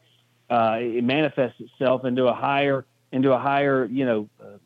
Uh, 0.49 0.79
it 0.81 1.05
manifests 1.05 1.61
itself 1.61 2.05
into 2.05 2.27
a 2.27 2.35
higher 2.35 2.85
into 3.13 3.33
a 3.33 3.39
higher, 3.39 3.87
you 3.87 4.05
know, 4.05 4.29
uh, 4.41 4.59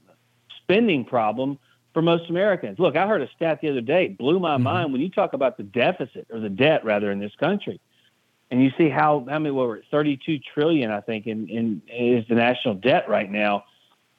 spending 0.62 1.04
problem 1.04 1.58
for 1.94 2.02
most 2.02 2.28
Americans. 2.28 2.78
Look, 2.78 2.96
I 2.96 3.06
heard 3.06 3.22
a 3.22 3.28
stat 3.36 3.60
the 3.62 3.70
other 3.70 3.80
day, 3.80 4.08
blew 4.08 4.38
my 4.38 4.54
mm-hmm. 4.54 4.64
mind 4.64 4.92
when 4.92 5.00
you 5.00 5.08
talk 5.08 5.32
about 5.32 5.56
the 5.56 5.62
deficit 5.62 6.26
or 6.30 6.40
the 6.40 6.50
debt 6.50 6.84
rather 6.84 7.10
in 7.10 7.20
this 7.20 7.34
country. 7.36 7.80
And 8.50 8.62
you 8.62 8.70
see 8.76 8.88
how 8.88 9.26
how 9.28 9.38
many 9.38 9.50
what 9.50 9.66
were 9.66 9.82
32 9.90 10.38
trillion 10.52 10.90
I 10.90 11.00
think 11.00 11.26
in, 11.26 11.48
in 11.48 11.82
is 11.88 12.26
the 12.28 12.34
national 12.34 12.74
debt 12.74 13.08
right 13.08 13.30
now 13.30 13.64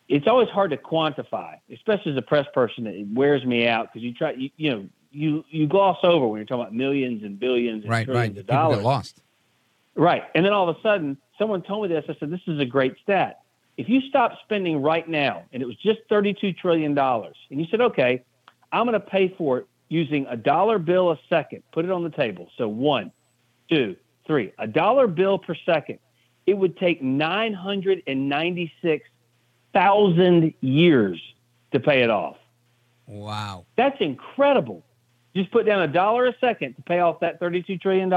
it's 0.07 0.27
always 0.27 0.49
hard 0.49 0.71
to 0.71 0.77
quantify, 0.77 1.57
especially 1.71 2.11
as 2.11 2.17
a 2.17 2.21
press 2.21 2.45
person. 2.53 2.87
It 2.87 3.07
wears 3.11 3.43
me 3.43 3.67
out 3.67 3.91
because 3.91 4.03
you 4.03 4.13
try, 4.13 4.31
you, 4.31 4.49
you, 4.57 4.71
know, 4.71 4.89
you 5.11 5.43
you 5.49 5.67
gloss 5.67 5.97
over 6.03 6.27
when 6.27 6.39
you're 6.39 6.45
talking 6.45 6.61
about 6.61 6.73
millions 6.73 7.23
and 7.23 7.39
billions 7.39 7.83
and 7.83 7.91
right, 7.91 8.05
trillions 8.05 8.35
right. 8.35 8.41
of 8.41 8.47
dollars. 8.47 8.77
Get 8.77 8.85
lost. 8.85 9.21
Right, 9.95 10.23
and 10.35 10.45
then 10.45 10.51
all 10.51 10.69
of 10.69 10.75
a 10.75 10.81
sudden, 10.81 11.17
someone 11.37 11.61
told 11.61 11.83
me 11.83 11.95
this. 11.95 12.03
I 12.09 12.15
said, 12.19 12.29
"This 12.29 12.41
is 12.47 12.59
a 12.59 12.65
great 12.65 12.95
stat. 13.01 13.39
If 13.77 13.89
you 13.89 14.01
stop 14.01 14.33
spending 14.43 14.81
right 14.81 15.07
now, 15.07 15.43
and 15.51 15.61
it 15.61 15.65
was 15.65 15.75
just 15.77 15.99
32 16.09 16.53
trillion 16.53 16.93
dollars, 16.93 17.35
and 17.51 17.59
you 17.59 17.67
said, 17.69 17.81
okay, 17.81 18.23
I'm 18.71 18.85
going 18.85 18.93
to 18.93 19.05
pay 19.05 19.33
for 19.37 19.59
it 19.59 19.67
using 19.89 20.25
a 20.27 20.37
dollar 20.37 20.79
bill 20.79 21.11
a 21.11 21.19
second. 21.29 21.63
Put 21.73 21.85
it 21.85 21.91
on 21.91 22.03
the 22.03 22.09
table. 22.09 22.49
So 22.57 22.67
one, 22.67 23.11
two, 23.69 23.95
three, 24.25 24.53
a 24.57 24.67
dollar 24.67 25.07
bill 25.07 25.37
per 25.37 25.55
second. 25.65 25.99
It 26.45 26.53
would 26.53 26.77
take 26.77 27.01
996 27.01 29.09
thousand 29.75 30.53
years 30.61 31.21
to 31.73 31.79
pay 31.79 32.01
it 32.01 32.09
off. 32.09 32.37
Wow. 33.05 33.65
That's 33.75 33.97
incredible. 33.99 34.83
Just 35.35 35.51
put 35.51 35.65
down 35.65 35.81
a 35.81 35.87
dollar 35.87 36.27
a 36.27 36.33
second 36.39 36.75
to 36.75 36.81
pay 36.81 36.99
off 36.99 37.19
that 37.19 37.41
$32 37.41 37.79
trillion. 37.81 38.11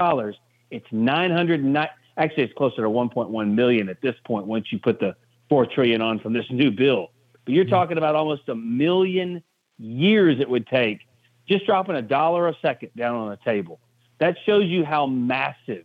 It's 0.71 0.87
909. 0.93 1.89
Actually, 2.17 2.43
it's 2.45 2.55
closer 2.55 2.83
to 2.83 2.89
1.1 2.89 3.55
million 3.55 3.89
at 3.89 4.01
this 4.01 4.15
point 4.25 4.47
once 4.47 4.73
you 4.73 4.79
put 4.79 5.01
the 5.01 5.17
4 5.49 5.67
trillion 5.67 6.01
on 6.01 6.21
from 6.21 6.33
this 6.33 6.47
new 6.51 6.71
bill. 6.71 7.11
But 7.45 7.55
you're 7.55 7.65
mm-hmm. 7.65 7.75
talking 7.75 7.99
about 7.99 8.15
almost 8.15 8.49
a 8.49 8.55
million 8.55 9.43
years 9.79 10.41
it 10.41 10.49
would 10.49 10.67
take 10.67 11.01
just 11.49 11.67
dropping 11.67 11.97
a 11.97 12.03
dollar 12.03 12.49
a 12.49 12.55
second 12.61 12.91
down 12.97 13.17
on 13.17 13.31
the 13.31 13.39
table. 13.45 13.81
That 14.21 14.37
shows 14.45 14.67
you 14.67 14.85
how 14.85 15.07
massive 15.07 15.85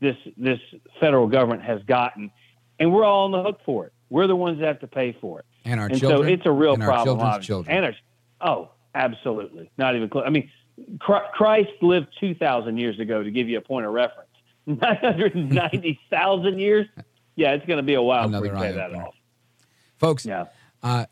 this 0.00 0.16
this 0.36 0.58
federal 0.98 1.26
government 1.26 1.62
has 1.62 1.82
gotten, 1.84 2.30
and 2.78 2.92
we're 2.92 3.04
all 3.04 3.26
on 3.26 3.32
the 3.32 3.42
hook 3.42 3.60
for 3.64 3.86
it. 3.86 3.92
We're 4.12 4.26
the 4.26 4.36
ones 4.36 4.60
that 4.60 4.66
have 4.66 4.80
to 4.80 4.86
pay 4.86 5.16
for 5.18 5.38
it. 5.38 5.46
And 5.64 5.80
our 5.80 5.86
and 5.86 5.98
children. 5.98 6.28
so 6.28 6.34
it's 6.34 6.44
a 6.44 6.50
real 6.50 6.74
and 6.74 6.82
problem. 6.82 7.18
Our 7.18 7.40
children's 7.40 7.46
children. 7.46 7.76
And 7.76 7.86
our, 7.86 7.94
oh, 8.46 8.70
absolutely. 8.94 9.70
Not 9.78 9.96
even 9.96 10.10
close. 10.10 10.24
I 10.26 10.30
mean, 10.30 10.50
Christ 10.98 11.70
lived 11.80 12.08
2,000 12.20 12.76
years 12.76 13.00
ago 13.00 13.22
to 13.22 13.30
give 13.30 13.48
you 13.48 13.56
a 13.56 13.62
point 13.62 13.86
of 13.86 13.92
reference. 13.92 14.28
990,000 14.66 16.58
years? 16.58 16.86
Yeah, 17.36 17.52
it's 17.52 17.64
going 17.64 17.78
to 17.78 17.82
be 17.82 17.94
a 17.94 18.02
while 18.02 18.28
Another 18.28 18.50
before 18.50 18.60
we 18.60 18.66
pay 18.66 18.76
that 18.76 18.94
off. 18.94 19.14
Folks, 19.96 20.26
yeah. 20.26 20.44
Uh, 20.82 21.06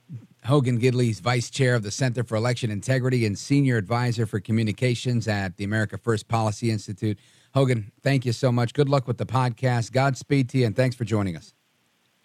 Hogan 0.44 0.78
Gidley's 0.78 1.20
vice 1.20 1.48
chair 1.48 1.74
of 1.74 1.82
the 1.82 1.90
Center 1.90 2.22
for 2.22 2.36
Election 2.36 2.70
Integrity 2.70 3.24
and 3.24 3.38
senior 3.38 3.78
advisor 3.78 4.26
for 4.26 4.40
communications 4.40 5.26
at 5.26 5.56
the 5.56 5.64
America 5.64 5.96
First 5.96 6.28
Policy 6.28 6.70
Institute. 6.70 7.18
Hogan, 7.54 7.92
thank 8.02 8.26
you 8.26 8.32
so 8.32 8.52
much. 8.52 8.74
Good 8.74 8.90
luck 8.90 9.08
with 9.08 9.16
the 9.16 9.26
podcast. 9.26 9.92
Godspeed 9.92 10.50
to 10.50 10.58
you, 10.58 10.66
and 10.66 10.76
thanks 10.76 10.96
for 10.96 11.04
joining 11.04 11.36
us. 11.36 11.54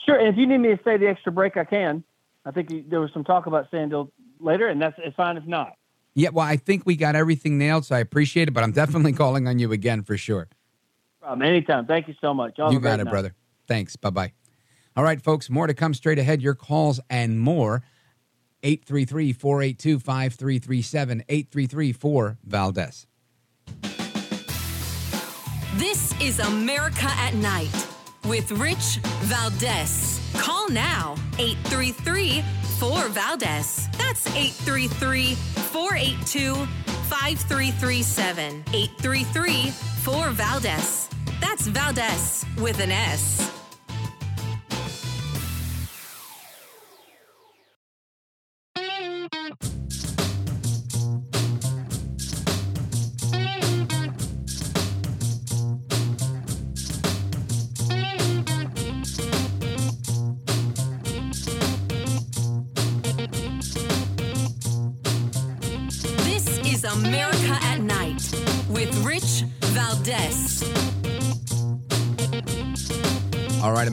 Sure. 0.05 0.17
And 0.17 0.27
if 0.27 0.37
you 0.37 0.45
need 0.45 0.59
me 0.59 0.69
to 0.69 0.81
stay 0.81 0.97
the 0.97 1.07
extra 1.07 1.31
break, 1.31 1.57
I 1.57 1.63
can. 1.63 2.03
I 2.45 2.51
think 2.51 2.71
you, 2.71 2.85
there 2.87 2.99
was 2.99 3.09
some 3.13 3.23
talk 3.23 3.47
about 3.47 3.71
Sandil 3.71 4.11
later, 4.39 4.67
and 4.67 4.81
that's 4.81 4.95
it's 4.99 5.15
fine 5.15 5.37
if 5.37 5.45
not. 5.45 5.73
Yeah, 6.13 6.29
well, 6.29 6.45
I 6.45 6.55
think 6.55 6.85
we 6.85 6.95
got 6.95 7.15
everything 7.15 7.57
nailed, 7.57 7.85
so 7.85 7.95
I 7.95 7.99
appreciate 7.99 8.47
it, 8.47 8.51
but 8.51 8.63
I'm 8.63 8.71
definitely 8.71 9.13
calling 9.23 9.47
on 9.47 9.59
you 9.59 9.71
again 9.71 10.03
for 10.03 10.15
sure. 10.15 10.47
Um, 11.23 11.41
anytime. 11.41 11.87
Thank 11.87 12.07
you 12.07 12.13
so 12.21 12.33
much. 12.33 12.57
Y'all 12.57 12.71
you 12.71 12.79
got 12.79 12.99
it, 12.99 13.05
night. 13.05 13.11
brother. 13.11 13.35
Thanks. 13.67 13.95
Bye 13.95 14.11
bye. 14.11 14.33
All 14.95 15.03
right, 15.03 15.21
folks, 15.21 15.49
more 15.49 15.67
to 15.67 15.73
come 15.73 15.93
straight 15.93 16.19
ahead. 16.19 16.41
Your 16.41 16.55
calls 16.55 16.99
and 17.09 17.39
more. 17.39 17.83
833 18.63 19.33
482 19.33 19.99
5337 19.99 21.23
833 21.27 21.91
4 21.93 22.37
Valdez. 22.45 23.07
This 25.75 26.19
is 26.21 26.39
America 26.39 27.05
at 27.05 27.33
Night 27.35 27.87
with 28.27 28.51
Rich 28.51 28.99
Valdez. 29.23 30.19
Call 30.37 30.69
now 30.69 31.15
833 31.37 32.43
4 32.79 33.09
Valdez. 33.09 33.87
That's 33.97 34.27
833 34.27 35.35
482 35.35 36.55
5337. 37.09 38.63
833 38.73 39.69
4 39.69 40.29
Valdez. 40.31 41.09
That's 41.39 41.67
Valdez 41.67 42.45
with 42.57 42.79
an 42.79 42.91
S. 42.91 43.54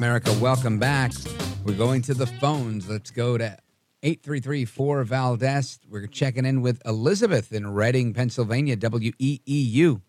America, 0.03 0.33
welcome 0.41 0.81
back. 0.81 1.13
We're 1.65 1.77
going 1.77 2.03
to 2.03 2.13
the 2.13 2.27
phones. 2.27 2.89
Let's 2.89 3.13
go 3.13 3.39
to 3.39 3.57
833 4.03 4.65
4 4.65 5.05
Valdez. 5.05 5.79
We're 5.89 6.09
checking 6.09 6.45
in 6.45 6.61
with 6.61 6.83
Elizabeth 6.85 7.53
in 7.53 7.73
Reading, 7.73 8.13
Pennsylvania, 8.13 8.77
WEEU. 8.77 10.01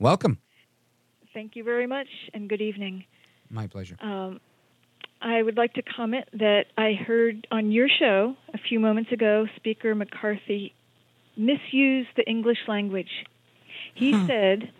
Welcome. 0.00 0.38
Thank 1.32 1.54
you 1.54 1.62
very 1.62 1.86
much, 1.86 2.08
and 2.34 2.48
good 2.48 2.60
evening. 2.60 3.04
My 3.48 3.68
pleasure. 3.68 3.96
Um, 4.00 4.40
I 5.22 5.40
would 5.40 5.56
like 5.56 5.74
to 5.74 5.82
comment 5.82 6.24
that 6.32 6.64
I 6.76 6.94
heard 6.94 7.46
on 7.52 7.70
your 7.70 7.86
show 7.88 8.34
a 8.52 8.58
few 8.58 8.80
moments 8.80 9.12
ago 9.12 9.46
Speaker 9.54 9.94
McCarthy 9.94 10.74
misuse 11.36 12.08
the 12.16 12.28
English 12.28 12.58
language. 12.66 13.24
He 13.94 14.10
said, 14.26 14.72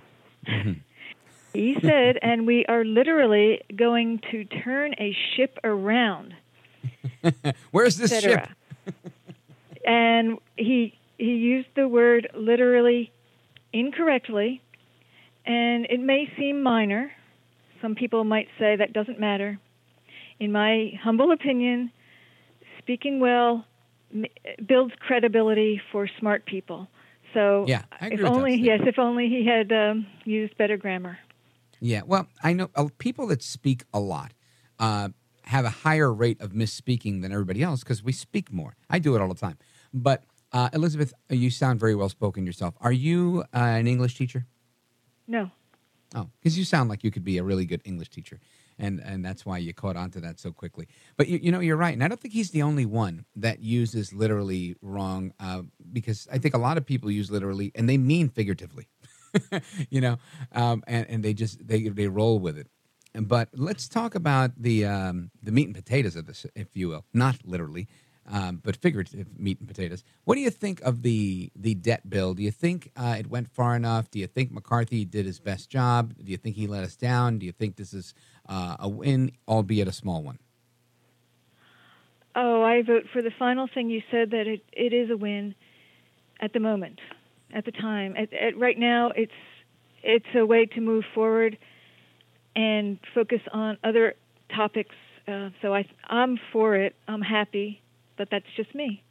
he 1.53 1.77
said, 1.81 2.19
and 2.23 2.47
we 2.47 2.65
are 2.67 2.85
literally 2.85 3.61
going 3.75 4.21
to 4.31 4.45
turn 4.45 4.95
a 4.99 5.17
ship 5.37 5.59
around. 5.65 6.35
Where's 7.71 7.97
this 7.97 8.21
ship? 8.21 8.49
and 9.87 10.39
he 10.57 10.99
he 11.19 11.35
used 11.35 11.69
the 11.77 11.87
word 11.87 12.31
literally 12.35 13.13
incorrectly, 13.73 14.63
and 15.45 15.87
it 15.87 16.01
may 16.01 16.31
seem 16.39 16.63
minor. 16.63 17.13
Some 17.83 17.95
people 17.95 18.25
might 18.25 18.49
say 18.59 18.77
that 18.77 18.93
doesn't 18.93 19.19
matter. 19.19 19.59
In 20.39 20.53
my 20.53 20.93
humble 21.03 21.33
opinion, 21.33 21.91
speaking 22.79 23.21
well 23.21 23.65
m- 24.13 24.25
builds 24.67 24.95
credibility 24.99 25.81
for 25.93 26.09
smart 26.19 26.47
people. 26.47 26.89
So, 27.35 27.65
Yeah, 27.69 27.83
I 27.93 28.07
agree 28.07 28.25
if 28.25 28.31
only 28.31 28.57
yes, 28.57 28.81
if 28.87 28.99
only 28.99 29.29
he 29.29 29.47
had 29.47 29.71
um, 29.73 30.07
used 30.25 30.57
better 30.57 30.77
grammar. 30.77 31.19
Yeah, 31.81 32.03
well, 32.05 32.29
I 32.43 32.53
know 32.53 32.71
uh, 32.75 32.89
people 32.99 33.27
that 33.29 33.43
speak 33.43 33.85
a 33.93 34.01
lot 34.01 34.33
uh, 34.79 35.09
have 35.45 35.65
a 35.65 35.71
higher 35.71 36.13
rate 36.13 36.41
of 36.41 36.53
misspeaking 36.53 37.23
than 37.23 37.33
everybody 37.33 37.63
else 37.63 37.81
because 37.81 38.03
we 38.03 38.13
speak 38.13 38.53
more. 38.53 38.77
I 38.89 38.99
do 38.99 39.17
it 39.17 39.23
all 39.23 39.29
the 39.29 39.35
time. 39.35 39.59
But 39.93 40.25
uh, 40.53 40.69
Elizabeth, 40.73 41.13
you 41.29 41.51
sound 41.51 41.81
very 41.81 41.95
well 41.95 42.09
spoken 42.09 42.45
yourself. 42.47 42.75
Are 42.81 42.93
you 42.93 43.45
uh, 43.55 43.59
an 43.59 43.87
English 43.87 44.17
teacher? 44.17 44.47
No. 45.27 45.51
Oh, 46.15 46.29
because 46.41 46.59
you 46.59 46.65
sound 46.65 46.89
like 46.89 47.05
you 47.05 47.11
could 47.11 47.25
be 47.25 47.39
a 47.39 47.45
really 47.45 47.65
good 47.65 47.81
English 47.85 48.11
teacher, 48.11 48.41
and 48.81 49.01
and 49.01 49.25
that's 49.25 49.47
why 49.47 49.59
you 49.59 49.73
caught 49.73 49.97
on 49.97 50.11
to 50.11 50.21
that 50.21 50.41
so 50.41 50.51
quickly. 50.51 50.89
But 51.17 51.29
you, 51.29 51.39
you 51.41 51.53
know, 51.53 51.61
you're 51.61 51.77
right, 51.77 51.95
and 51.95 52.03
I 52.03 52.09
don't 52.09 52.19
think 52.19 52.35
he's 52.35 52.51
the 52.51 52.63
only 52.63 52.85
one 52.85 53.27
that 53.37 53.61
uses 53.61 54.13
literally 54.13 54.75
wrong. 54.83 55.33
Uh, 55.39 55.63
because 55.93 56.27
I 56.33 56.39
think 56.39 56.55
a 56.55 56.59
lot 56.59 56.77
of 56.79 56.85
people 56.85 57.13
use 57.13 57.31
literally, 57.31 57.71
and 57.77 57.89
they 57.89 57.97
mean 57.97 58.29
figuratively. 58.29 58.89
you 59.91 60.01
know, 60.01 60.19
um, 60.53 60.83
and 60.87 61.07
and 61.09 61.25
they 61.25 61.35
just 61.35 61.67
they 61.67 61.89
they 61.89 62.09
roll 62.09 62.39
with 62.39 62.59
it. 62.59 62.69
But 63.15 63.49
let's 63.53 63.89
talk 63.89 64.15
about 64.15 64.53
the 64.57 64.87
um, 64.87 65.31
the 65.43 65.53
meat 65.53 65.67
and 65.67 65.75
potatoes 65.75 66.17
of 66.17 66.27
this, 66.27 66.47
if 66.55 66.77
you 66.77 66.89
will, 66.89 67.05
not 67.13 67.37
literally, 67.45 67.89
um, 68.31 68.61
but 68.63 68.77
figurative 68.77 69.39
meat 69.39 69.59
and 69.59 69.69
potatoes. 69.69 70.05
What 70.25 70.37
do 70.37 70.41
you 70.41 70.51
think 70.51 70.81
of 70.83 71.03
the 71.03 71.51
the 71.57 71.75
debt 71.75 72.09
bill? 72.09 72.35
Do 72.35 72.43
you 72.43 72.53
think 72.53 72.91
uh, 72.97 73.17
it 73.19 73.29
went 73.29 73.49
far 73.49 73.75
enough? 73.75 74.11
Do 74.11 74.19
you 74.19 74.27
think 74.27 74.53
McCarthy 74.53 75.05
did 75.05 75.27
his 75.27 75.41
best 75.41 75.71
job? 75.71 76.15
Do 76.23 76.31
you 76.31 76.37
think 76.37 76.57
he 76.57 76.67
let 76.67 76.85
us 76.85 76.97
down? 76.97 77.39
Do 77.39 77.47
you 77.47 77.53
think 77.53 77.77
this 77.77 77.93
is 77.93 78.15
uh, 78.49 78.77
a 78.79 78.89
win, 78.89 79.33
albeit 79.49 79.89
a 79.89 79.93
small 79.93 80.23
one? 80.23 80.39
Oh, 82.37 82.63
I 82.63 82.83
vote 82.83 83.07
for 83.13 83.23
the 83.23 83.33
final 83.37 83.69
thing 83.73 83.91
you 83.91 84.03
said 84.11 84.31
that 84.31 84.47
it, 84.47 84.65
it 84.73 84.93
is 84.93 85.11
a 85.11 85.17
win 85.17 85.55
at 86.41 86.53
the 86.53 86.61
moment, 86.61 87.01
at 87.53 87.65
the 87.65 87.73
time. 87.73 88.17
At, 88.17 88.33
at 88.33 88.57
right 88.59 88.79
now, 88.79 89.13
it's 89.15 89.33
it's 90.03 90.27
a 90.35 90.47
way 90.47 90.67
to 90.67 90.81
move 90.81 91.05
forward 91.15 91.59
and 92.57 92.99
focus 93.15 93.41
on 93.53 93.79
other 93.85 94.15
topics. 94.55 94.95
Uh, 95.29 95.51
so 95.63 95.75
I 95.75 95.87
I'm 96.09 96.39
for 96.53 96.77
it. 96.77 96.97
I'm 97.09 97.23
happy, 97.23 97.83
but 98.17 98.29
that's 98.31 98.47
just 98.57 98.75
me. 98.75 99.03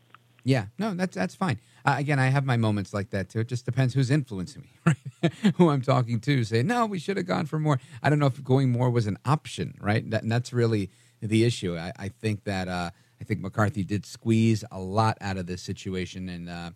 Yeah, 0.43 0.65
no, 0.78 0.93
that's 0.93 1.15
that's 1.15 1.36
fine. 1.36 1.60
Uh, 1.86 1.95
again, 1.97 2.19
I 2.19 2.28
have 2.28 2.45
my 2.45 2.58
moments 2.58 2.93
like 2.93 3.12
that 3.12 3.30
too. 3.30 3.39
It 3.39 3.47
just 3.47 3.65
depends 3.65 3.93
who's 3.93 4.12
influencing 4.12 4.63
me, 4.63 4.69
right? 5.23 5.34
Who 5.56 5.69
I'm 5.69 5.82
talking 5.82 6.19
to. 6.21 6.43
Say, 6.43 6.63
no, 6.63 6.86
we 6.86 6.99
should 6.99 7.17
have 7.17 7.25
gone 7.25 7.45
for 7.45 7.60
more. 7.60 7.80
I 8.04 8.10
don't 8.10 8.19
know 8.19 8.25
if 8.25 8.43
going 8.43 8.71
more 8.71 8.89
was 8.89 9.08
an 9.08 9.17
option, 9.25 9.75
right? 9.80 10.10
That, 10.10 10.23
and 10.23 10.32
that's 10.32 10.52
really 10.52 10.89
the 11.21 11.43
issue. 11.43 11.78
I, 11.78 11.91
I 11.97 12.10
think 12.10 12.45
that 12.45 12.67
uh, 12.67 12.89
I 13.19 13.23
think 13.23 13.41
McCarthy 13.41 13.84
did 13.84 14.06
squeeze 14.06 14.63
a 14.71 14.80
lot 14.80 15.17
out 15.21 15.38
of 15.38 15.45
this 15.45 15.62
situation, 15.62 16.30
and 16.30 16.49
uh, 16.49 16.71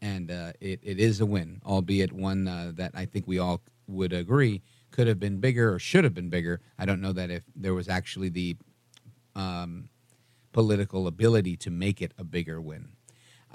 and 0.00 0.30
uh, 0.30 0.52
it, 0.60 0.80
it 0.82 0.98
is 0.98 1.20
a 1.20 1.26
win, 1.26 1.60
albeit 1.64 2.12
one 2.12 2.46
uh, 2.46 2.72
that 2.74 2.92
I 2.94 3.04
think 3.04 3.26
we 3.26 3.38
all 3.38 3.62
would 3.86 4.12
agree 4.12 4.62
could 4.90 5.06
have 5.06 5.20
been 5.20 5.38
bigger 5.38 5.72
or 5.72 5.78
should 5.78 6.04
have 6.04 6.14
been 6.14 6.30
bigger. 6.30 6.60
I 6.78 6.86
don't 6.86 7.00
know 7.00 7.12
that 7.12 7.30
if 7.30 7.44
there 7.54 7.74
was 7.74 7.88
actually 7.88 8.28
the 8.30 8.56
um, 9.34 9.88
political 10.52 11.06
ability 11.06 11.56
to 11.58 11.70
make 11.70 12.00
it 12.00 12.12
a 12.18 12.24
bigger 12.24 12.60
win. 12.60 12.88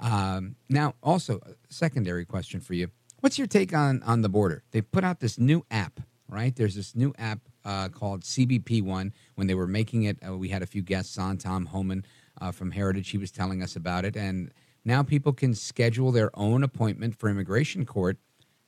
Um, 0.00 0.56
now, 0.68 0.94
also, 1.02 1.40
a 1.44 1.54
secondary 1.72 2.24
question 2.24 2.60
for 2.60 2.74
you: 2.74 2.88
What's 3.20 3.38
your 3.38 3.46
take 3.46 3.74
on 3.74 4.02
on 4.02 4.22
the 4.22 4.28
border? 4.28 4.64
They 4.72 4.80
put 4.80 5.04
out 5.04 5.20
this 5.20 5.38
new 5.38 5.64
app, 5.70 6.00
right? 6.28 6.54
There's 6.54 6.74
this 6.74 6.94
new 6.94 7.14
app 7.18 7.40
uh, 7.64 7.88
called 7.88 8.22
CBP 8.22 8.82
One. 8.82 9.12
When 9.34 9.46
they 9.46 9.54
were 9.54 9.68
making 9.68 10.04
it, 10.04 10.18
uh, 10.26 10.36
we 10.36 10.48
had 10.48 10.62
a 10.62 10.66
few 10.66 10.82
guests 10.82 11.16
on. 11.16 11.38
Tom 11.38 11.66
Homan 11.66 12.04
uh, 12.40 12.50
from 12.50 12.72
Heritage, 12.72 13.10
he 13.10 13.18
was 13.18 13.30
telling 13.30 13.62
us 13.62 13.76
about 13.76 14.04
it, 14.04 14.16
and 14.16 14.50
now 14.84 15.02
people 15.02 15.32
can 15.32 15.54
schedule 15.54 16.12
their 16.12 16.30
own 16.34 16.62
appointment 16.62 17.16
for 17.16 17.28
immigration 17.28 17.86
court 17.86 18.18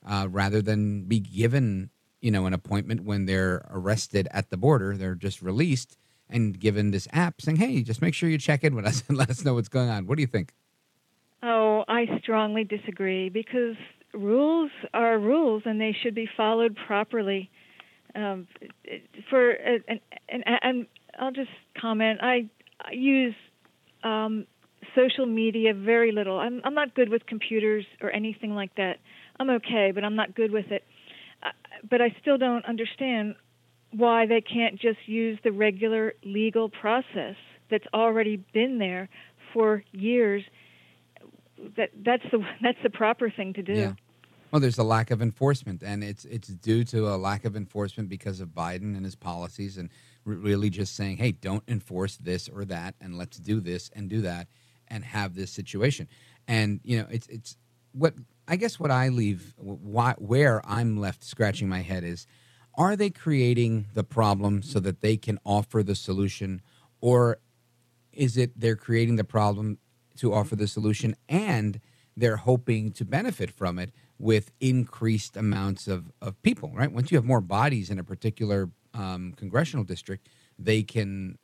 uh, 0.05 0.27
rather 0.29 0.61
than 0.61 1.03
be 1.03 1.19
given, 1.19 1.89
you 2.21 2.31
know, 2.31 2.45
an 2.45 2.53
appointment 2.53 3.03
when 3.03 3.25
they're 3.25 3.67
arrested 3.69 4.27
at 4.31 4.49
the 4.49 4.57
border. 4.57 4.97
They're 4.97 5.15
just 5.15 5.41
released 5.41 5.97
and 6.29 6.59
given 6.59 6.91
this 6.91 7.07
app 7.13 7.41
saying, 7.41 7.57
"Hey, 7.57 7.83
just 7.83 8.01
make 8.01 8.13
sure 8.13 8.29
you 8.29 8.37
check 8.37 8.63
in 8.63 8.75
with 8.75 8.85
us 8.85 9.03
and 9.07 9.17
let 9.17 9.29
us 9.29 9.45
know 9.45 9.53
what's 9.53 9.69
going 9.69 9.89
on." 9.89 10.07
What 10.07 10.15
do 10.15 10.21
you 10.21 10.27
think? 10.27 10.53
Oh, 11.43 11.85
I 11.87 12.05
strongly 12.21 12.63
disagree 12.63 13.29
because 13.29 13.75
rules 14.13 14.71
are 14.93 15.19
rules 15.19 15.63
and 15.65 15.79
they 15.79 15.95
should 16.01 16.15
be 16.15 16.27
followed 16.35 16.75
properly. 16.87 17.51
Um, 18.15 18.47
for 19.29 19.51
and, 19.51 19.99
and 20.29 20.43
and 20.47 20.87
I'll 21.19 21.31
just 21.31 21.51
comment. 21.79 22.19
I, 22.21 22.49
use 22.91 23.35
um, 24.03 24.45
social 24.97 25.25
media 25.25 25.73
very 25.73 26.11
little. 26.11 26.39
I'm 26.39 26.61
I'm 26.63 26.73
not 26.73 26.95
good 26.95 27.09
with 27.09 27.25
computers 27.25 27.85
or 28.01 28.11
anything 28.11 28.55
like 28.55 28.75
that. 28.75 28.97
I'm 29.39 29.49
okay, 29.49 29.91
but 29.93 30.03
I'm 30.03 30.15
not 30.15 30.35
good 30.35 30.51
with 30.51 30.71
it. 30.71 30.83
Uh, 31.43 31.49
but 31.89 32.01
I 32.01 32.15
still 32.21 32.37
don't 32.37 32.65
understand 32.65 33.35
why 33.91 34.25
they 34.25 34.41
can't 34.41 34.79
just 34.79 34.99
use 35.05 35.39
the 35.43 35.51
regular 35.51 36.13
legal 36.23 36.69
process 36.69 37.35
that's 37.69 37.85
already 37.93 38.37
been 38.53 38.79
there 38.79 39.09
for 39.53 39.83
years. 39.91 40.43
That 41.77 41.89
that's 42.03 42.23
the 42.31 42.39
that's 42.61 42.79
the 42.83 42.89
proper 42.89 43.29
thing 43.29 43.53
to 43.53 43.61
do. 43.61 43.73
Yeah. 43.73 43.93
Well, 44.51 44.61
there's 44.61 44.77
a 44.77 44.83
lack 44.83 45.11
of 45.11 45.21
enforcement, 45.21 45.83
and 45.83 46.03
it's 46.03 46.25
it's 46.25 46.47
due 46.47 46.83
to 46.85 47.09
a 47.09 47.17
lack 47.17 47.43
of 47.43 47.55
enforcement 47.55 48.07
because 48.09 48.39
of 48.39 48.49
Biden 48.49 48.95
and 48.95 49.03
his 49.03 49.15
policies, 49.15 49.77
and 49.77 49.89
really 50.23 50.69
just 50.69 50.95
saying, 50.95 51.17
"Hey, 51.17 51.33
don't 51.33 51.63
enforce 51.67 52.15
this 52.15 52.47
or 52.47 52.63
that, 52.65 52.95
and 53.01 53.17
let's 53.17 53.37
do 53.37 53.59
this 53.59 53.91
and 53.93 54.09
do 54.09 54.21
that, 54.21 54.47
and 54.89 55.03
have 55.03 55.35
this 55.35 55.51
situation." 55.51 56.07
And 56.47 56.79
you 56.83 56.99
know, 56.99 57.07
it's 57.09 57.27
it's 57.27 57.57
what 57.91 58.13
I 58.47 58.55
guess 58.55 58.79
what 58.79 58.91
I 58.91 59.09
leave 59.09 59.53
why, 59.57 60.15
where 60.17 60.61
I'm 60.65 60.97
left 60.97 61.23
scratching 61.23 61.67
my 61.67 61.81
head 61.81 62.03
is, 62.03 62.25
are 62.75 62.95
they 62.95 63.09
creating 63.09 63.87
the 63.93 64.03
problem 64.03 64.61
so 64.61 64.79
that 64.79 65.01
they 65.01 65.17
can 65.17 65.39
offer 65.43 65.83
the 65.83 65.95
solution, 65.95 66.61
or 67.01 67.39
is 68.13 68.37
it 68.37 68.59
they're 68.59 68.75
creating 68.75 69.15
the 69.15 69.23
problem 69.23 69.79
to 70.17 70.33
offer 70.33 70.55
the 70.55 70.67
solution 70.67 71.15
and 71.29 71.79
they're 72.15 72.37
hoping 72.37 72.91
to 72.91 73.05
benefit 73.05 73.51
from 73.51 73.77
it 73.77 73.91
with 74.17 74.51
increased 74.59 75.37
amounts 75.37 75.87
of, 75.87 76.11
of 76.21 76.41
people, 76.41 76.71
right? 76.73 76.91
Once 76.91 77.11
you 77.11 77.17
have 77.17 77.25
more 77.25 77.41
bodies 77.41 77.91
in 77.91 77.99
a 77.99 78.03
particular 78.03 78.69
um, 78.95 79.33
congressional 79.37 79.85
district, 79.85 80.27
they 80.57 80.81
can 80.81 81.37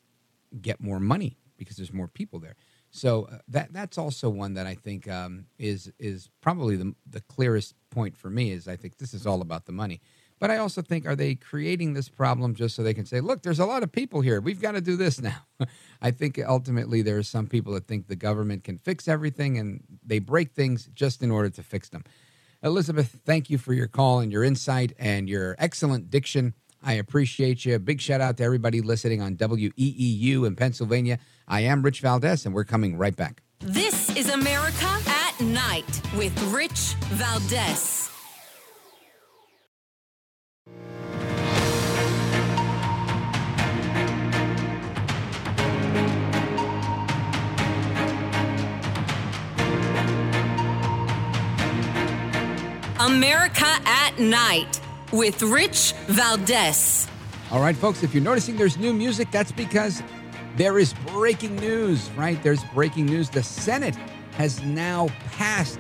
get 0.60 0.82
more 0.82 1.00
money 1.00 1.38
because 1.58 1.78
there's 1.78 1.94
more 1.94 2.08
people 2.08 2.40
there. 2.40 2.56
So 2.96 3.28
uh, 3.32 3.38
that 3.48 3.74
that's 3.74 3.98
also 3.98 4.30
one 4.30 4.54
that 4.54 4.68
I 4.68 4.76
think 4.76 5.10
um, 5.10 5.48
is 5.58 5.92
is 5.98 6.30
probably 6.42 6.76
the 6.76 6.94
the 7.10 7.22
clearest 7.22 7.74
point 7.90 8.16
for 8.16 8.30
me 8.30 8.52
is 8.52 8.68
I 8.68 8.76
think 8.76 8.98
this 8.98 9.16
is 9.16 9.26
all 9.26 9.42
about 9.42 9.66
the 9.66 9.72
money. 9.72 10.00
But 10.40 10.52
I 10.52 10.58
also 10.58 10.82
think 10.82 11.08
are 11.08 11.16
they 11.16 11.36
creating 11.36 11.94
this 11.94 12.08
problem 12.08 12.54
just 12.54 12.76
so 12.76 12.84
they 12.84 12.94
can 12.94 13.06
say, 13.06 13.20
look, 13.20 13.42
there's 13.42 13.60
a 13.60 13.66
lot 13.66 13.82
of 13.82 13.92
people 13.92 14.22
here. 14.22 14.42
We've 14.42 14.62
got 14.62 14.74
to 14.74 14.82
do 14.82 14.96
this 14.96 15.22
now. 15.22 15.38
I 16.02 16.12
think 16.12 16.40
ultimately 16.46 17.02
there 17.02 17.18
are 17.18 17.24
some 17.24 17.48
people 17.48 17.74
that 17.74 17.88
think 17.88 18.08
the 18.08 18.16
government 18.16 18.64
can 18.64 18.78
fix 18.78 19.08
everything 19.08 19.58
and 19.58 19.84
they 20.06 20.20
break 20.20 20.52
things 20.52 20.90
just 20.94 21.24
in 21.24 21.32
order 21.32 21.50
to 21.50 21.64
fix 21.64 21.90
them. 21.90 22.04
Elizabeth, 22.62 23.22
thank 23.26 23.50
you 23.50 23.58
for 23.58 23.74
your 23.74 23.88
call 23.88 24.20
and 24.20 24.32
your 24.32 24.44
insight 24.44 24.94
and 25.00 25.30
your 25.30 25.56
excellent 25.60 26.12
diction. 26.12 26.54
I 26.84 26.94
appreciate 26.94 27.64
you. 27.64 27.80
Big 27.80 28.02
shout 28.02 28.22
out 28.22 28.38
to 28.38 28.44
everybody 28.44 28.82
listening 28.82 29.22
on 29.22 29.38
WEEU 29.38 30.46
in 30.46 30.56
Pennsylvania. 30.56 31.20
I 31.48 31.62
am 31.62 31.82
Rich 31.82 32.02
Valdez, 32.02 32.46
and 32.46 32.56
we're 32.56 32.64
coming 32.64 32.98
right 32.98 33.16
back. 33.16 33.42
This 33.60 34.16
is 34.16 34.30
America 34.30 34.98
at 35.08 35.40
Night 35.42 36.02
with 36.16 36.42
Rich 36.54 36.96
Valdez. 37.12 38.10
America 53.00 53.66
at 53.86 54.18
Night 54.18 54.80
with 55.12 55.42
Rich 55.42 55.94
Valdez. 56.08 57.08
All 57.52 57.60
right, 57.60 57.76
folks, 57.76 58.02
if 58.02 58.14
you're 58.14 58.24
noticing 58.24 58.56
there's 58.56 58.78
new 58.78 58.94
music, 58.94 59.30
that's 59.30 59.52
because 59.52 60.02
there 60.56 60.78
is 60.78 60.94
breaking 61.08 61.56
news, 61.56 62.10
right? 62.12 62.42
There's 62.44 62.64
breaking 62.66 63.08
news. 63.08 63.30
The 63.30 63.44
Senate 63.44 63.96
has 64.38 64.62
now 64.64 65.08
passed 65.32 65.80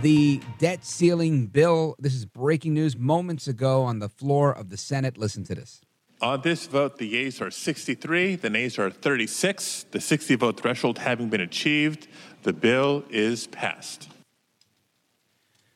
the 0.00 0.40
debt 0.58 0.84
ceiling 0.84 1.46
bill. 1.46 1.96
This 1.98 2.14
is 2.14 2.26
breaking 2.26 2.74
news 2.74 2.96
moments 2.96 3.48
ago 3.48 3.82
on 3.84 3.98
the 3.98 4.08
floor 4.08 4.52
of 4.52 4.70
the 4.70 4.76
Senate. 4.76 5.16
Listen 5.16 5.44
to 5.44 5.54
this. 5.54 5.80
On 6.20 6.40
this 6.40 6.66
vote, 6.66 6.98
the 6.98 7.08
yeas 7.08 7.40
are 7.40 7.50
63, 7.50 8.36
the 8.36 8.48
nays 8.48 8.78
are 8.78 8.90
36. 8.90 9.86
The 9.90 10.00
60 10.00 10.36
vote 10.36 10.60
threshold 10.60 10.98
having 10.98 11.28
been 11.28 11.40
achieved, 11.40 12.06
the 12.44 12.52
bill 12.52 13.04
is 13.10 13.48
passed. 13.48 14.08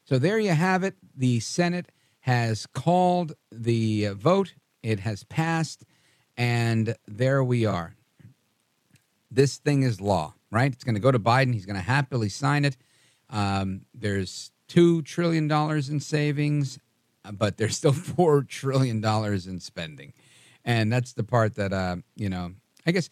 So 0.05 0.21
there 0.21 0.39
you 0.39 0.53
have 0.53 0.85
it. 0.85 0.95
The 1.17 1.41
Senate 1.41 1.91
has 2.21 2.67
called 2.67 3.35
the 3.51 4.11
vote, 4.11 4.55
it 4.85 5.01
has 5.01 5.25
passed, 5.25 5.85
and 6.37 6.95
there 7.09 7.43
we 7.43 7.67
are. 7.67 7.97
This 9.31 9.59
thing 9.59 9.83
is 9.83 10.01
law, 10.01 10.35
right? 10.51 10.73
It's 10.73 10.85
going 10.85 10.95
to 10.95 11.01
go 11.01 11.11
to 11.11 11.19
Biden. 11.19 11.53
He's 11.53 11.67
going 11.67 11.77
to 11.77 11.83
happily 11.83 12.29
sign 12.29 12.65
it. 12.65 12.77
Um, 13.31 13.83
there's 13.95 14.53
$2 14.69 15.05
trillion 15.05 15.51
in 15.51 16.01
savings, 16.01 16.79
but 17.33 17.57
there's 17.57 17.77
still 17.77 17.93
$4 17.93 18.49
trillion 18.49 19.05
in 19.05 19.61
spending. 19.61 20.13
And 20.65 20.93
that's 20.93 21.13
the 21.13 21.25
part 21.25 21.55
that, 21.57 21.73
uh, 21.73 21.97
you 22.15 22.29
know, 22.29 22.53
I 22.87 22.93
guess 22.93 23.09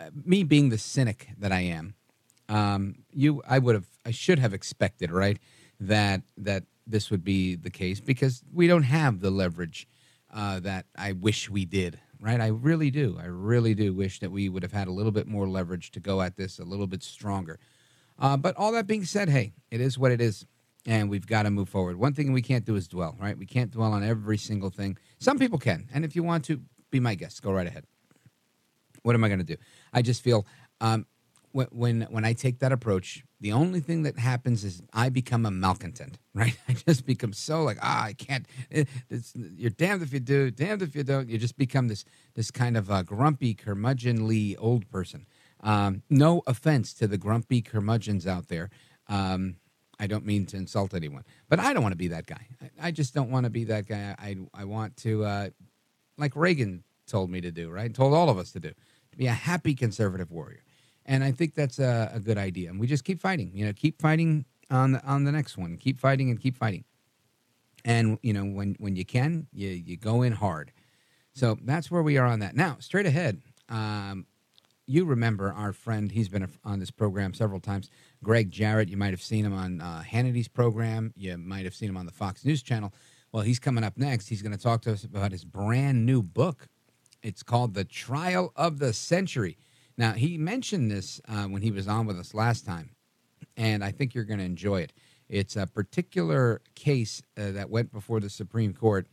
uh, 0.00 0.10
me 0.24 0.44
being 0.44 0.70
the 0.70 0.78
cynic 0.78 1.28
that 1.38 1.52
I 1.52 1.60
am, 1.60 1.94
um, 2.48 2.96
you, 3.10 3.42
I 3.48 3.58
would 3.58 3.74
have, 3.74 3.86
I 4.04 4.10
should 4.10 4.38
have 4.38 4.52
expected, 4.52 5.10
right? 5.10 5.38
that 5.80 6.22
that 6.36 6.64
this 6.86 7.10
would 7.10 7.24
be 7.24 7.56
the 7.56 7.70
case 7.70 8.00
because 8.00 8.42
we 8.52 8.66
don't 8.66 8.82
have 8.82 9.20
the 9.20 9.30
leverage 9.30 9.88
uh, 10.32 10.60
that 10.60 10.86
I 10.96 11.12
wish 11.12 11.48
we 11.48 11.64
did. 11.64 11.98
Right, 12.24 12.40
I 12.40 12.46
really 12.46 12.90
do. 12.90 13.18
I 13.20 13.26
really 13.26 13.74
do 13.74 13.92
wish 13.92 14.20
that 14.20 14.30
we 14.30 14.48
would 14.48 14.62
have 14.62 14.72
had 14.72 14.88
a 14.88 14.90
little 14.90 15.12
bit 15.12 15.26
more 15.26 15.46
leverage 15.46 15.90
to 15.90 16.00
go 16.00 16.22
at 16.22 16.36
this 16.38 16.58
a 16.58 16.64
little 16.64 16.86
bit 16.86 17.02
stronger. 17.02 17.58
Uh, 18.18 18.38
but 18.38 18.56
all 18.56 18.72
that 18.72 18.86
being 18.86 19.04
said, 19.04 19.28
hey, 19.28 19.52
it 19.70 19.78
is 19.78 19.98
what 19.98 20.10
it 20.10 20.22
is, 20.22 20.46
and 20.86 21.10
we've 21.10 21.26
got 21.26 21.42
to 21.42 21.50
move 21.50 21.68
forward. 21.68 21.98
One 21.98 22.14
thing 22.14 22.32
we 22.32 22.40
can't 22.40 22.64
do 22.64 22.76
is 22.76 22.88
dwell. 22.88 23.14
Right, 23.20 23.36
we 23.36 23.44
can't 23.44 23.70
dwell 23.70 23.92
on 23.92 24.02
every 24.02 24.38
single 24.38 24.70
thing. 24.70 24.96
Some 25.18 25.38
people 25.38 25.58
can, 25.58 25.90
and 25.92 26.02
if 26.02 26.16
you 26.16 26.22
want 26.22 26.46
to, 26.46 26.62
be 26.90 26.98
my 26.98 27.14
guest. 27.14 27.42
Go 27.42 27.52
right 27.52 27.66
ahead. 27.66 27.84
What 29.02 29.14
am 29.14 29.22
I 29.22 29.28
going 29.28 29.40
to 29.40 29.44
do? 29.44 29.56
I 29.92 30.00
just 30.00 30.22
feel 30.22 30.46
um, 30.80 31.04
when 31.52 32.06
when 32.08 32.24
I 32.24 32.32
take 32.32 32.60
that 32.60 32.72
approach, 32.72 33.22
the 33.44 33.52
only 33.52 33.80
thing 33.80 34.04
that 34.04 34.18
happens 34.18 34.64
is 34.64 34.82
I 34.94 35.10
become 35.10 35.44
a 35.44 35.50
malcontent, 35.50 36.16
right? 36.34 36.56
I 36.66 36.72
just 36.72 37.04
become 37.04 37.34
so 37.34 37.62
like 37.62 37.76
ah, 37.82 38.04
I 38.04 38.14
can't. 38.14 38.46
It, 38.70 38.88
you're 39.34 39.68
damned 39.68 40.02
if 40.02 40.14
you 40.14 40.20
do, 40.20 40.50
damned 40.50 40.80
if 40.80 40.96
you 40.96 41.04
don't. 41.04 41.28
You 41.28 41.36
just 41.36 41.58
become 41.58 41.88
this 41.88 42.06
this 42.34 42.50
kind 42.50 42.74
of 42.74 42.88
grumpy, 43.04 43.54
curmudgeonly 43.54 44.56
old 44.58 44.88
person. 44.90 45.26
Um, 45.60 46.02
no 46.08 46.42
offense 46.46 46.94
to 46.94 47.06
the 47.06 47.18
grumpy 47.18 47.60
curmudgeons 47.60 48.26
out 48.26 48.48
there. 48.48 48.70
Um, 49.08 49.56
I 50.00 50.06
don't 50.06 50.24
mean 50.24 50.46
to 50.46 50.56
insult 50.56 50.94
anyone, 50.94 51.24
but 51.50 51.60
I 51.60 51.74
don't 51.74 51.82
want 51.82 51.92
to 51.92 51.98
be 51.98 52.08
that 52.08 52.24
guy. 52.24 52.46
I, 52.62 52.88
I 52.88 52.90
just 52.92 53.12
don't 53.12 53.30
want 53.30 53.44
to 53.44 53.50
be 53.50 53.64
that 53.64 53.86
guy. 53.86 54.14
I 54.18 54.36
I 54.54 54.64
want 54.64 54.96
to, 54.98 55.22
uh, 55.22 55.50
like 56.16 56.34
Reagan 56.34 56.82
told 57.06 57.28
me 57.28 57.42
to 57.42 57.50
do, 57.50 57.68
right? 57.68 57.92
Told 57.92 58.14
all 58.14 58.30
of 58.30 58.38
us 58.38 58.52
to 58.52 58.60
do, 58.60 58.70
to 59.10 59.18
be 59.18 59.26
a 59.26 59.32
happy 59.32 59.74
conservative 59.74 60.32
warrior 60.32 60.62
and 61.06 61.22
I 61.22 61.32
think 61.32 61.54
that's 61.54 61.78
a, 61.78 62.10
a, 62.14 62.20
good 62.20 62.38
idea. 62.38 62.70
And 62.70 62.80
we 62.80 62.86
just 62.86 63.04
keep 63.04 63.20
fighting. 63.20 63.50
You 63.54 63.66
know, 63.66 63.72
keep 63.72 64.00
fighting 64.00 64.44
on 64.70 64.92
the, 64.92 65.04
on 65.04 65.24
the 65.24 65.32
next 65.32 65.58
one. 65.58 65.76
Keep 65.76 65.98
fighting 65.98 66.30
and 66.30 66.40
keep 66.40 66.56
fighting. 66.56 66.84
And 67.84 68.18
you 68.22 68.32
know, 68.32 68.44
when 68.44 68.76
when 68.78 68.96
you 68.96 69.04
can, 69.04 69.46
you 69.52 69.68
you 69.68 69.96
go 69.96 70.22
in 70.22 70.32
hard. 70.32 70.72
So 71.34 71.58
that's 71.62 71.90
where 71.90 72.02
we 72.02 72.16
are 72.16 72.26
on 72.26 72.38
that. 72.38 72.54
Now, 72.56 72.76
straight 72.78 73.06
ahead, 73.06 73.42
um, 73.68 74.26
you 74.86 75.04
remember 75.04 75.52
our 75.52 75.72
friend. 75.72 76.10
He's 76.10 76.28
been 76.28 76.48
on 76.64 76.78
this 76.78 76.90
program 76.90 77.34
several 77.34 77.60
times. 77.60 77.90
Gregg 78.22 78.50
Jarrett. 78.50 78.88
You 78.88 78.96
might 78.96 79.10
have 79.10 79.22
seen 79.22 79.44
him 79.44 79.52
on 79.52 79.80
uh, 79.80 80.02
Hannity's 80.02 80.48
program. 80.48 81.12
You 81.16 81.36
might 81.36 81.64
have 81.64 81.74
seen 81.74 81.90
him 81.90 81.96
on 81.96 82.06
the 82.06 82.12
Fox 82.12 82.44
News 82.44 82.62
channel. 82.62 82.92
Well, 83.32 83.42
he's 83.42 83.58
coming 83.58 83.84
up 83.84 83.98
next. 83.98 84.28
He's 84.28 84.42
going 84.42 84.56
to 84.56 84.62
talk 84.62 84.82
to 84.82 84.92
us 84.92 85.04
about 85.04 85.32
his 85.32 85.44
brand 85.44 86.06
new 86.06 86.22
book. 86.22 86.68
It's 87.22 87.42
called 87.42 87.74
The 87.74 87.84
Trial 87.84 88.52
of 88.54 88.78
the 88.78 88.92
Century. 88.92 89.58
Now, 89.96 90.12
he 90.12 90.38
mentioned 90.38 90.90
this 90.90 91.20
uh, 91.28 91.44
when 91.44 91.62
he 91.62 91.70
was 91.70 91.86
on 91.86 92.06
with 92.06 92.18
us 92.18 92.34
last 92.34 92.66
time, 92.66 92.90
and 93.56 93.84
I 93.84 93.92
think 93.92 94.14
you're 94.14 94.24
going 94.24 94.40
to 94.40 94.44
enjoy 94.44 94.80
it. 94.80 94.92
It's 95.28 95.56
a 95.56 95.66
particular 95.66 96.60
case 96.74 97.22
uh, 97.38 97.52
that 97.52 97.70
went 97.70 97.92
before 97.92 98.20
the 98.20 98.28
Supreme 98.28 98.74
Court, 98.74 99.06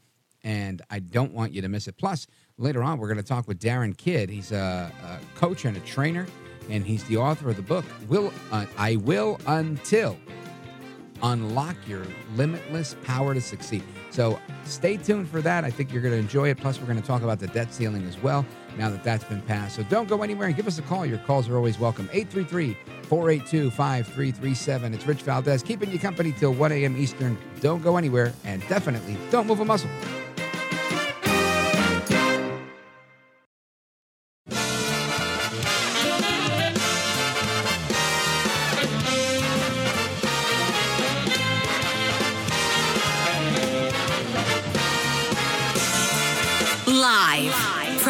and 0.44 0.82
I 0.90 1.00
don't 1.00 1.34
want 1.34 1.54
you 1.54 1.62
to 1.62 1.70
miss 1.70 1.88
it. 1.88 1.98
Plus, 1.98 2.26
later 2.58 2.84
on, 2.84 2.98
we're 2.98 3.08
going 3.08 3.18
to 3.18 3.24
talk 3.24 3.48
with 3.48 3.60
Darin 3.60 3.94
Kidd. 3.94 4.30
He's 4.30 4.52
a, 4.52 4.92
a, 5.04 5.40
coach 5.40 5.66
and 5.66 5.78
a 5.78 5.80
trainer, 5.82 6.26
and 6.70 6.86
he's 6.86 7.04
the 7.06 7.18
author 7.18 7.50
of 7.50 7.56
the 7.56 7.62
book, 7.62 7.86
Will 8.08 8.34
uh, 8.52 8.66
I 8.78 8.96
Will 8.98 9.40
Until 9.46 10.18
Unlock 11.24 11.76
Your 11.88 12.06
Limitless 12.36 12.96
Power 13.04 13.36
to 13.36 13.42
Succeed. 13.42 13.84
So 14.10 14.40
stay 14.66 14.98
tuned 14.98 15.30
for 15.30 15.42
that. 15.42 15.64
I 15.64 15.70
think 15.70 15.94
you're 15.94 16.02
going 16.02 16.14
to 16.14 16.20
enjoy 16.20 16.50
it. 16.50 16.58
Plus, 16.58 16.80
we're 16.80 16.88
going 16.88 17.00
to 17.00 17.08
talk 17.08 17.22
about 17.22 17.40
the 17.40 17.48
debt 17.48 17.72
ceiling 17.72 18.06
as 18.08 18.22
well 18.22 18.46
now 18.78 18.90
that 18.90 19.04
that's 19.04 19.24
been 19.24 19.42
passed. 19.42 19.76
So 19.76 19.84
don't 19.84 20.08
go 20.08 20.24
anywhere 20.24 20.48
and 20.48 20.56
give 20.56 20.68
us 20.68 20.78
a 20.78 20.82
call. 20.82 21.06
Your 21.06 21.20
calls 21.20 21.48
are 21.50 21.56
always 21.56 21.80
welcome. 21.80 22.10
833 22.12 22.78
482 23.04 23.72
5337. 23.72 24.94
It's 24.94 25.06
Rich 25.06 25.22
Valdez 25.24 25.64
keeping 25.64 25.92
you 25.92 26.00
company 26.00 26.32
till 26.32 26.54
1 26.54 26.72
a.m. 26.72 26.98
Eastern. 26.98 27.38
Don't 27.60 27.84
go 27.84 27.98
anywhere 27.98 28.34
and 28.46 28.66
definitely 28.68 29.18
don't 29.30 29.48
move 29.48 29.60
a 29.60 29.66
muscle. 29.66 29.90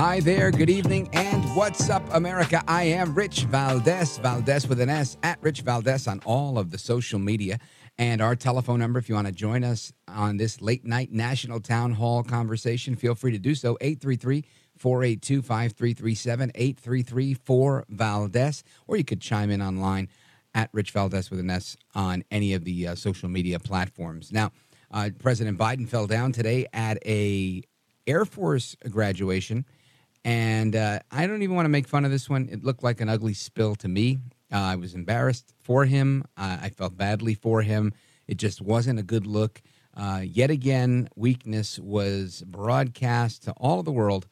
Hi 0.00 0.18
there, 0.18 0.50
good 0.50 0.70
evening, 0.70 1.10
and 1.12 1.44
what's 1.54 1.90
up, 1.90 2.02
America? 2.14 2.64
I 2.66 2.84
am 2.84 3.14
Rich 3.14 3.42
Valdez, 3.44 4.16
Valdez 4.16 4.66
with 4.66 4.80
an 4.80 4.88
S, 4.88 5.18
at 5.22 5.36
Rich 5.42 5.60
Valdez 5.60 6.08
on 6.08 6.20
all 6.24 6.56
of 6.56 6.70
the 6.70 6.78
social 6.78 7.18
media. 7.18 7.58
And 7.98 8.22
our 8.22 8.34
telephone 8.34 8.78
number, 8.78 8.98
if 8.98 9.10
you 9.10 9.14
want 9.14 9.26
to 9.26 9.32
join 9.32 9.62
us 9.62 9.92
on 10.08 10.38
this 10.38 10.62
late 10.62 10.86
night 10.86 11.12
national 11.12 11.60
town 11.60 11.92
hall 11.92 12.22
conversation, 12.22 12.96
feel 12.96 13.14
free 13.14 13.32
to 13.32 13.38
do 13.38 13.54
so 13.54 13.76
833 13.82 14.46
482 14.78 15.42
5337 15.42 16.52
833 16.54 17.34
4 17.34 17.84
Valdez, 17.90 18.64
or 18.86 18.96
you 18.96 19.04
could 19.04 19.20
chime 19.20 19.50
in 19.50 19.60
online 19.60 20.08
at 20.54 20.70
Rich 20.72 20.92
Valdez 20.92 21.30
with 21.30 21.40
an 21.40 21.50
S 21.50 21.76
on 21.94 22.24
any 22.30 22.54
of 22.54 22.64
the 22.64 22.88
uh, 22.88 22.94
social 22.94 23.28
media 23.28 23.58
platforms. 23.58 24.32
Now, 24.32 24.50
uh, 24.90 25.10
President 25.18 25.58
Biden 25.58 25.86
fell 25.86 26.06
down 26.06 26.32
today 26.32 26.66
at 26.72 26.96
a 27.06 27.62
Air 28.06 28.24
Force 28.24 28.76
graduation 28.88 29.66
and 30.24 30.76
uh, 30.76 31.00
I 31.10 31.26
don't 31.26 31.42
even 31.42 31.56
want 31.56 31.66
to 31.66 31.70
make 31.70 31.88
fun 31.88 32.04
of 32.04 32.10
this 32.10 32.28
one. 32.28 32.48
It 32.50 32.64
looked 32.64 32.82
like 32.82 33.00
an 33.00 33.08
ugly 33.08 33.34
spill 33.34 33.74
to 33.76 33.88
me. 33.88 34.18
Uh, 34.52 34.58
I 34.58 34.76
was 34.76 34.94
embarrassed 34.94 35.52
for 35.62 35.84
him. 35.84 36.24
Uh, 36.36 36.58
I 36.62 36.70
felt 36.70 36.96
badly 36.96 37.34
for 37.34 37.62
him. 37.62 37.92
It 38.26 38.36
just 38.36 38.60
wasn't 38.60 38.98
a 38.98 39.02
good 39.02 39.26
look. 39.26 39.62
Uh, 39.96 40.22
yet 40.24 40.50
again, 40.50 41.08
weakness 41.16 41.78
was 41.78 42.42
broadcast 42.46 43.44
to 43.44 43.52
all 43.52 43.80
of 43.80 43.84
the 43.84 43.92
world 43.92 44.26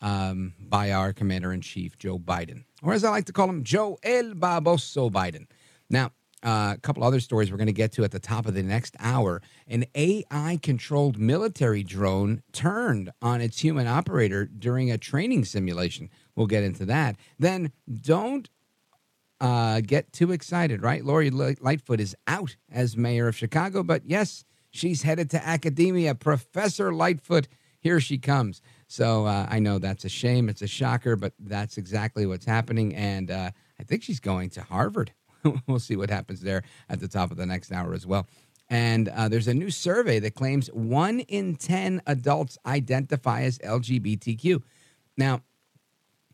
um, 0.00 0.54
by 0.58 0.92
our 0.92 1.12
commander 1.12 1.52
in 1.52 1.60
chief, 1.60 1.96
Joe 1.98 2.18
Biden, 2.18 2.64
or 2.82 2.92
as 2.92 3.04
I 3.04 3.10
like 3.10 3.26
to 3.26 3.32
call 3.32 3.48
him, 3.48 3.64
Joe 3.64 3.98
El 4.02 4.34
Baboso 4.34 5.10
Biden. 5.10 5.46
Now, 5.88 6.10
uh, 6.44 6.74
a 6.76 6.80
couple 6.80 7.02
other 7.02 7.20
stories 7.20 7.50
we're 7.50 7.56
going 7.56 7.66
to 7.66 7.72
get 7.72 7.92
to 7.92 8.04
at 8.04 8.10
the 8.10 8.20
top 8.20 8.46
of 8.46 8.54
the 8.54 8.62
next 8.62 8.96
hour. 9.00 9.40
An 9.66 9.84
AI 9.94 10.58
controlled 10.62 11.18
military 11.18 11.82
drone 11.82 12.42
turned 12.52 13.10
on 13.22 13.40
its 13.40 13.60
human 13.60 13.86
operator 13.86 14.44
during 14.44 14.90
a 14.90 14.98
training 14.98 15.46
simulation. 15.46 16.10
We'll 16.36 16.46
get 16.46 16.62
into 16.62 16.84
that. 16.86 17.16
Then 17.38 17.72
don't 18.02 18.48
uh, 19.40 19.80
get 19.80 20.12
too 20.12 20.32
excited, 20.32 20.82
right? 20.82 21.04
Lori 21.04 21.30
Lightfoot 21.30 22.00
is 22.00 22.14
out 22.26 22.56
as 22.70 22.96
mayor 22.96 23.28
of 23.28 23.36
Chicago, 23.36 23.82
but 23.82 24.02
yes, 24.04 24.44
she's 24.70 25.02
headed 25.02 25.30
to 25.30 25.46
academia. 25.46 26.14
Professor 26.14 26.92
Lightfoot, 26.92 27.48
here 27.80 28.00
she 28.00 28.18
comes. 28.18 28.60
So 28.86 29.26
uh, 29.26 29.46
I 29.48 29.58
know 29.58 29.78
that's 29.78 30.04
a 30.04 30.08
shame. 30.08 30.48
It's 30.48 30.62
a 30.62 30.66
shocker, 30.66 31.16
but 31.16 31.32
that's 31.38 31.78
exactly 31.78 32.26
what's 32.26 32.46
happening. 32.46 32.94
And 32.94 33.30
uh, 33.30 33.50
I 33.78 33.82
think 33.82 34.02
she's 34.02 34.20
going 34.20 34.50
to 34.50 34.62
Harvard. 34.62 35.12
we'll 35.66 35.78
see 35.78 35.96
what 35.96 36.10
happens 36.10 36.40
there 36.40 36.62
at 36.88 37.00
the 37.00 37.08
top 37.08 37.30
of 37.30 37.36
the 37.36 37.46
next 37.46 37.72
hour 37.72 37.94
as 37.94 38.06
well. 38.06 38.26
And 38.70 39.08
uh, 39.08 39.28
there's 39.28 39.48
a 39.48 39.54
new 39.54 39.70
survey 39.70 40.18
that 40.20 40.34
claims 40.34 40.68
one 40.68 41.20
in 41.20 41.56
10 41.56 42.02
adults 42.06 42.56
identify 42.64 43.42
as 43.42 43.58
LGBTQ. 43.58 44.62
Now, 45.16 45.42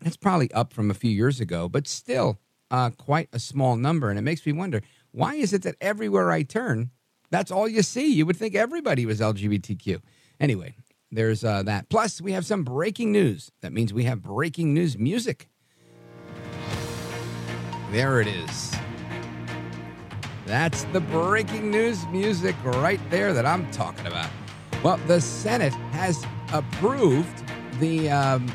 that's 0.01 0.17
probably 0.17 0.51
up 0.53 0.73
from 0.73 0.91
a 0.91 0.95
few 0.95 1.11
years 1.11 1.41
ago, 1.41 1.69
but 1.69 1.89
still 1.89 2.39
uh, 2.71 2.91
quite 2.91 3.29
a 3.33 3.39
small 3.39 3.77
number. 3.77 4.11
And 4.11 4.19
it 4.19 4.23
makes 4.23 4.47
me 4.47 4.53
wonder 4.53 4.81
why 5.11 5.35
is 5.35 5.53
it 5.53 5.63
that 5.63 5.75
everywhere 5.81 6.31
I 6.31 6.43
turn, 6.43 6.91
that's 7.31 7.51
all 7.51 7.69
you 7.69 7.83
see? 7.83 8.13
You 8.13 8.27
would 8.27 8.37
think 8.37 8.55
everybody 8.55 9.07
was 9.07 9.21
LGBTQ. 9.21 10.01
Anyway, 10.39 10.77
there's 11.11 11.45
uh, 11.45 11.63
that. 11.65 11.89
Plus, 11.89 12.21
we 12.21 12.33
have 12.33 12.47
some 12.47 12.63
breaking 12.63 13.11
news. 13.13 13.51
That 13.61 13.73
means 13.73 13.93
we 13.93 14.05
have 14.05 14.23
breaking 14.23 14.73
news 14.73 14.97
music. 14.97 15.49
There 17.91 18.21
it 18.21 18.29
is. 18.29 18.73
That's 20.51 20.83
the 20.87 21.01
breaking 21.01 21.71
news 21.71 22.05
music 22.09 22.57
right 22.65 22.99
there 23.09 23.33
that 23.33 23.47
I'm 23.47 23.71
talking 23.71 24.05
about. 24.09 24.29
Well, 24.83 24.97
the 25.07 25.21
Senate 25.21 25.73
has 25.93 26.27
approved 26.53 27.45
the 27.79 28.11
um, 28.11 28.51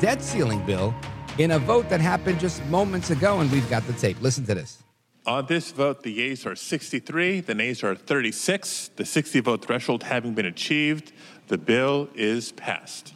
debt 0.00 0.24
ceiling 0.24 0.66
bill 0.66 0.92
in 1.38 1.52
a 1.52 1.60
vote 1.60 1.88
that 1.88 2.00
happened 2.00 2.40
just 2.40 2.64
moments 2.66 3.10
ago, 3.10 3.38
and 3.38 3.48
we've 3.52 3.70
got 3.70 3.86
the 3.86 3.92
tape. 3.92 4.20
Listen 4.20 4.44
to 4.46 4.56
this. 4.56 4.82
On 5.24 5.46
this 5.46 5.70
vote, 5.70 6.02
the 6.02 6.10
yeas 6.10 6.44
are 6.46 6.56
63, 6.56 7.42
the 7.42 7.54
nays 7.54 7.84
are 7.84 7.94
36. 7.94 8.90
The 8.96 9.04
60 9.04 9.38
vote 9.38 9.64
threshold 9.64 10.02
having 10.02 10.34
been 10.34 10.46
achieved, 10.46 11.12
the 11.46 11.58
bill 11.58 12.08
is 12.16 12.50
passed. 12.50 13.14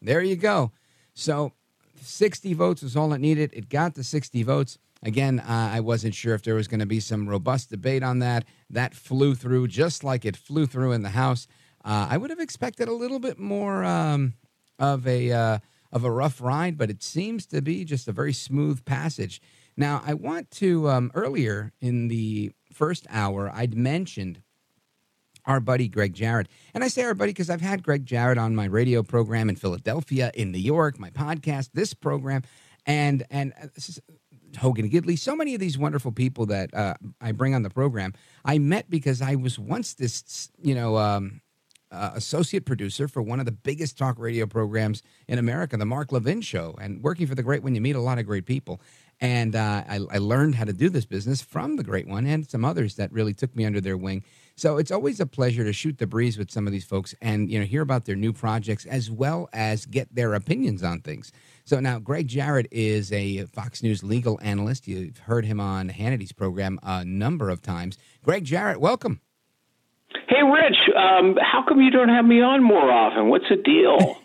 There 0.00 0.22
you 0.22 0.36
go. 0.36 0.70
So 1.12 1.54
60 2.00 2.54
votes 2.54 2.84
was 2.84 2.94
all 2.94 3.12
it 3.12 3.18
needed. 3.18 3.50
It 3.52 3.68
got 3.68 3.96
the 3.96 4.04
60 4.04 4.44
votes. 4.44 4.78
Again, 5.06 5.38
uh, 5.38 5.70
I 5.72 5.78
wasn't 5.78 6.16
sure 6.16 6.34
if 6.34 6.42
there 6.42 6.56
was 6.56 6.66
going 6.66 6.80
to 6.80 6.86
be 6.86 6.98
some 6.98 7.28
robust 7.28 7.70
debate 7.70 8.02
on 8.02 8.18
that. 8.18 8.44
That 8.68 8.92
flew 8.92 9.36
through 9.36 9.68
just 9.68 10.02
like 10.02 10.24
it 10.24 10.36
flew 10.36 10.66
through 10.66 10.90
in 10.90 11.02
the 11.02 11.10
House. 11.10 11.46
Uh, 11.84 12.08
I 12.10 12.16
would 12.16 12.30
have 12.30 12.40
expected 12.40 12.88
a 12.88 12.92
little 12.92 13.20
bit 13.20 13.38
more 13.38 13.84
um, 13.84 14.34
of 14.80 15.06
a 15.06 15.30
uh, 15.30 15.58
of 15.92 16.02
a 16.02 16.10
rough 16.10 16.40
ride, 16.40 16.76
but 16.76 16.90
it 16.90 17.04
seems 17.04 17.46
to 17.46 17.62
be 17.62 17.84
just 17.84 18.08
a 18.08 18.12
very 18.12 18.32
smooth 18.32 18.84
passage. 18.84 19.40
Now, 19.76 20.02
I 20.04 20.14
want 20.14 20.50
to 20.62 20.88
um, 20.88 21.12
earlier 21.14 21.72
in 21.80 22.08
the 22.08 22.50
first 22.72 23.06
hour, 23.08 23.48
I'd 23.54 23.76
mentioned 23.76 24.42
our 25.44 25.60
buddy 25.60 25.86
Gregg 25.86 26.14
Jarrett, 26.14 26.48
and 26.74 26.82
I 26.82 26.88
say 26.88 27.04
our 27.04 27.14
buddy 27.14 27.30
because 27.30 27.48
I've 27.48 27.60
had 27.60 27.84
Gregg 27.84 28.06
Jarrett 28.06 28.38
on 28.38 28.56
my 28.56 28.64
radio 28.64 29.04
program 29.04 29.48
in 29.48 29.54
Philadelphia, 29.54 30.32
in 30.34 30.50
New 30.50 30.58
York, 30.58 30.98
my 30.98 31.10
podcast, 31.10 31.70
this 31.74 31.94
program, 31.94 32.42
and 32.86 33.24
and 33.30 33.52
uh, 33.62 33.68
Hogan 34.56 34.90
Gidley, 34.90 35.18
so 35.18 35.36
many 35.36 35.54
of 35.54 35.60
these 35.60 35.78
wonderful 35.78 36.12
people 36.12 36.46
that 36.46 36.74
uh, 36.74 36.94
I 37.20 37.32
bring 37.32 37.54
on 37.54 37.62
the 37.62 37.70
program, 37.70 38.12
I 38.44 38.58
met 38.58 38.90
because 38.90 39.22
I 39.22 39.34
was 39.34 39.58
once 39.58 39.94
this, 39.94 40.50
you 40.62 40.74
know, 40.74 40.96
um, 40.96 41.40
uh, 41.92 42.10
associate 42.14 42.66
producer 42.66 43.08
for 43.08 43.22
one 43.22 43.38
of 43.38 43.46
the 43.46 43.52
biggest 43.52 43.96
talk 43.96 44.18
radio 44.18 44.46
programs 44.46 45.02
in 45.28 45.38
America, 45.38 45.76
the 45.76 45.86
Mark 45.86 46.12
Levin 46.12 46.40
Show, 46.40 46.74
and 46.80 47.02
working 47.02 47.26
for 47.26 47.34
the 47.34 47.42
Great 47.42 47.62
One, 47.62 47.74
you 47.74 47.80
meet 47.80 47.96
a 47.96 48.00
lot 48.00 48.18
of 48.18 48.26
great 48.26 48.44
people. 48.44 48.80
And 49.20 49.56
uh, 49.56 49.82
I, 49.88 50.00
I 50.10 50.18
learned 50.18 50.56
how 50.56 50.64
to 50.64 50.74
do 50.74 50.90
this 50.90 51.06
business 51.06 51.40
from 51.40 51.76
the 51.76 51.84
Great 51.84 52.06
One 52.06 52.26
and 52.26 52.46
some 52.46 52.64
others 52.64 52.96
that 52.96 53.10
really 53.12 53.32
took 53.32 53.54
me 53.56 53.64
under 53.64 53.80
their 53.80 53.96
wing. 53.96 54.24
So 54.56 54.76
it's 54.76 54.90
always 54.90 55.20
a 55.20 55.26
pleasure 55.26 55.64
to 55.64 55.72
shoot 55.72 55.98
the 55.98 56.06
breeze 56.06 56.36
with 56.36 56.50
some 56.50 56.66
of 56.66 56.72
these 56.72 56.84
folks 56.84 57.14
and 57.22 57.50
you 57.50 57.58
know 57.58 57.64
hear 57.64 57.82
about 57.82 58.04
their 58.04 58.16
new 58.16 58.32
projects 58.32 58.84
as 58.84 59.10
well 59.10 59.48
as 59.52 59.86
get 59.86 60.14
their 60.14 60.34
opinions 60.34 60.82
on 60.82 61.00
things. 61.00 61.32
So 61.66 61.80
now, 61.80 61.98
Gregg 61.98 62.28
Jarrett 62.28 62.68
is 62.70 63.10
a 63.10 63.44
Fox 63.46 63.82
News 63.82 64.04
legal 64.04 64.38
analyst. 64.40 64.86
You've 64.86 65.18
heard 65.18 65.44
him 65.44 65.58
on 65.58 65.88
Hannity's 65.88 66.30
program 66.30 66.78
a 66.84 67.04
number 67.04 67.50
of 67.50 67.60
times. 67.60 67.98
Gregg 68.22 68.44
Jarrett, 68.44 68.80
welcome. 68.80 69.20
Hey, 70.28 70.44
Rich, 70.44 70.76
um, 70.96 71.36
how 71.42 71.64
come 71.68 71.80
you 71.80 71.90
don't 71.90 72.08
have 72.08 72.24
me 72.24 72.40
on 72.40 72.62
more 72.62 72.88
often? 72.88 73.30
What's 73.30 73.46
the 73.48 73.56
deal? 73.56 74.16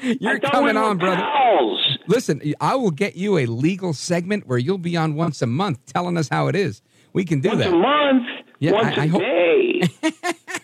You're 0.20 0.38
coming 0.38 0.76
we 0.76 0.80
on, 0.80 0.98
brother. 0.98 1.22
Pals. 1.22 1.98
Listen, 2.06 2.40
I 2.60 2.76
will 2.76 2.92
get 2.92 3.16
you 3.16 3.38
a 3.38 3.46
legal 3.46 3.92
segment 3.92 4.46
where 4.46 4.58
you'll 4.58 4.78
be 4.78 4.96
on 4.96 5.16
once 5.16 5.42
a 5.42 5.46
month 5.48 5.84
telling 5.86 6.16
us 6.16 6.28
how 6.28 6.46
it 6.46 6.54
is. 6.54 6.82
We 7.12 7.24
can 7.24 7.40
do 7.40 7.48
once 7.48 7.64
that. 7.64 7.72
Once 7.72 7.74
a 7.74 8.12
month? 8.12 8.28
Yeah, 8.60 8.72
once 8.72 8.96
I, 8.96 9.06
a 9.06 9.08
I 9.08 9.18
day. 9.18 9.82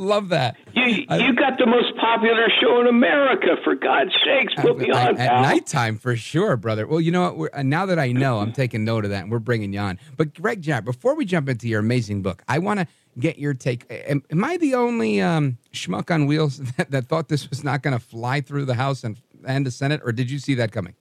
Love 0.00 0.30
that. 0.30 0.56
You 0.74 0.86
you 0.86 1.34
got 1.34 1.58
the 1.58 1.66
most 1.66 1.94
popular 1.96 2.48
show 2.58 2.80
in 2.80 2.86
America. 2.86 3.56
For 3.62 3.74
God's 3.74 4.12
sakes, 4.24 4.54
put 4.56 4.78
me 4.78 4.90
on. 4.90 5.18
At, 5.18 5.18
at 5.18 5.42
nighttime, 5.42 5.98
for 5.98 6.16
sure, 6.16 6.56
brother. 6.56 6.86
Well, 6.86 7.02
you 7.02 7.10
know 7.12 7.22
what? 7.22 7.36
We're, 7.36 7.50
uh, 7.52 7.62
now 7.62 7.84
that 7.84 7.98
I 7.98 8.12
know, 8.12 8.38
I'm 8.38 8.52
taking 8.52 8.82
note 8.82 9.04
of 9.04 9.10
that, 9.10 9.24
and 9.24 9.30
we're 9.30 9.40
bringing 9.40 9.74
you 9.74 9.80
on. 9.80 9.98
But 10.16 10.32
Gregg 10.34 10.62
Jarrett, 10.62 10.86
before 10.86 11.14
we 11.14 11.26
jump 11.26 11.50
into 11.50 11.68
your 11.68 11.80
amazing 11.80 12.22
book, 12.22 12.42
I 12.48 12.60
want 12.60 12.80
to 12.80 12.86
get 13.18 13.38
your 13.38 13.52
take. 13.52 13.84
Am, 13.90 14.22
am 14.30 14.42
I 14.42 14.56
the 14.56 14.74
only 14.74 15.20
um, 15.20 15.58
schmuck 15.74 16.10
on 16.10 16.24
wheels 16.24 16.56
that, 16.76 16.90
that 16.90 17.06
thought 17.06 17.28
this 17.28 17.50
was 17.50 17.62
not 17.62 17.82
going 17.82 17.92
to 17.92 18.02
fly 18.02 18.40
through 18.40 18.64
the 18.64 18.76
House 18.76 19.04
and 19.04 19.18
and 19.46 19.66
the 19.66 19.70
Senate, 19.70 20.00
or 20.02 20.12
did 20.12 20.30
you 20.30 20.38
see 20.38 20.54
that 20.54 20.72
coming? 20.72 20.94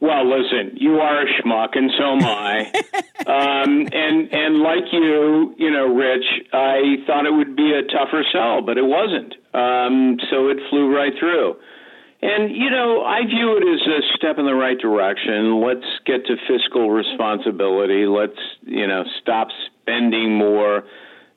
Well, 0.00 0.24
listen, 0.28 0.76
you 0.76 0.98
are 0.98 1.22
a 1.22 1.26
schmuck, 1.26 1.76
and 1.76 1.90
so 1.98 2.04
am 2.16 2.24
I. 2.24 2.60
um, 3.26 3.86
and 3.92 4.32
and 4.32 4.58
like 4.60 4.84
you, 4.92 5.54
you 5.58 5.70
know, 5.70 5.86
Rich, 5.94 6.24
I 6.54 6.96
thought 7.06 7.26
it 7.26 7.32
would 7.34 7.54
be 7.54 7.72
a 7.72 7.82
tougher 7.82 8.24
sell, 8.32 8.62
but 8.62 8.78
it 8.78 8.84
wasn't. 8.84 9.34
Um, 9.52 10.18
so 10.30 10.48
it 10.48 10.56
flew 10.70 10.94
right 10.94 11.12
through. 11.18 11.56
And 12.22 12.54
you 12.54 12.70
know, 12.70 13.02
I 13.04 13.26
view 13.26 13.56
it 13.58 13.62
as 13.62 13.80
a 13.86 14.16
step 14.16 14.38
in 14.38 14.46
the 14.46 14.54
right 14.54 14.78
direction. 14.78 15.60
Let's 15.60 15.86
get 16.06 16.24
to 16.26 16.36
fiscal 16.48 16.90
responsibility. 16.90 18.06
Let's 18.06 18.40
you 18.62 18.86
know 18.86 19.04
stop 19.20 19.48
spending 19.82 20.34
more 20.34 20.84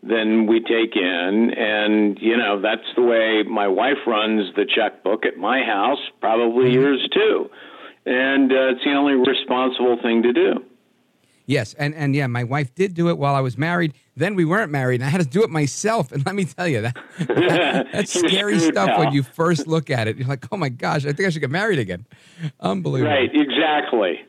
than 0.01 0.47
we 0.47 0.59
take 0.59 0.95
in. 0.97 1.51
And, 1.57 2.17
you 2.19 2.35
know, 2.35 2.59
that's 2.61 2.83
the 2.97 3.01
way 3.01 3.43
my 3.49 3.69
wife 3.69 4.03
runs 4.05 4.53
the 4.55 4.65
checkbook 4.65 5.25
at 5.25 5.37
my 5.37 5.63
house, 5.63 5.99
probably 6.19 6.71
Mm-hmm. 6.71 6.81
yours 6.81 7.09
too. 7.13 7.49
And 8.05 8.51
uh, 8.51 8.71
it's 8.71 8.83
the 8.83 8.93
only 8.93 9.13
responsible 9.13 9.97
thing 10.01 10.23
to 10.23 10.33
do. 10.33 10.65
Yes, 11.45 11.73
and 11.73 11.93
and 11.93 12.15
yeah, 12.15 12.27
my 12.27 12.45
wife 12.45 12.73
did 12.73 12.93
do 12.93 13.09
it 13.09 13.17
while 13.17 13.35
I 13.35 13.41
was 13.41 13.57
married. 13.57 13.93
Then 14.15 14.35
we 14.35 14.45
weren't 14.45 14.71
married, 14.71 15.01
and 15.01 15.05
I 15.05 15.09
had 15.09 15.19
to 15.19 15.27
do 15.27 15.43
it 15.43 15.49
myself. 15.49 16.11
And 16.11 16.25
let 16.25 16.35
me 16.35 16.45
tell 16.45 16.67
you 16.67 16.81
that, 16.81 16.97
that 17.19 17.87
that's 17.93 18.17
scary 18.17 18.59
stuff 18.59 18.87
now. 18.87 18.99
when 18.99 19.13
you 19.13 19.23
first 19.23 19.67
look 19.67 19.89
at 19.89 20.07
it. 20.07 20.17
You're 20.17 20.27
like, 20.27 20.45
oh 20.51 20.57
my 20.57 20.69
gosh, 20.69 21.05
I 21.05 21.11
think 21.11 21.27
I 21.27 21.29
should 21.29 21.41
get 21.41 21.51
married 21.51 21.79
again. 21.79 22.05
Unbelievable. 22.61 23.11
Right, 23.11 23.29
exactly. 23.33 24.21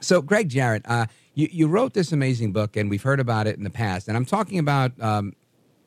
So, 0.00 0.20
Gregg 0.20 0.48
Jarrett, 0.48 0.82
uh, 0.86 1.06
you, 1.34 1.48
you 1.52 1.68
wrote 1.68 1.94
this 1.94 2.10
amazing 2.10 2.52
book, 2.52 2.76
and 2.76 2.90
we've 2.90 3.02
heard 3.02 3.20
about 3.20 3.46
it 3.46 3.56
in 3.56 3.62
the 3.62 3.70
past. 3.70 4.08
And 4.08 4.16
I'm 4.16 4.24
talking 4.24 4.58
about 4.58 5.00
um, 5.00 5.34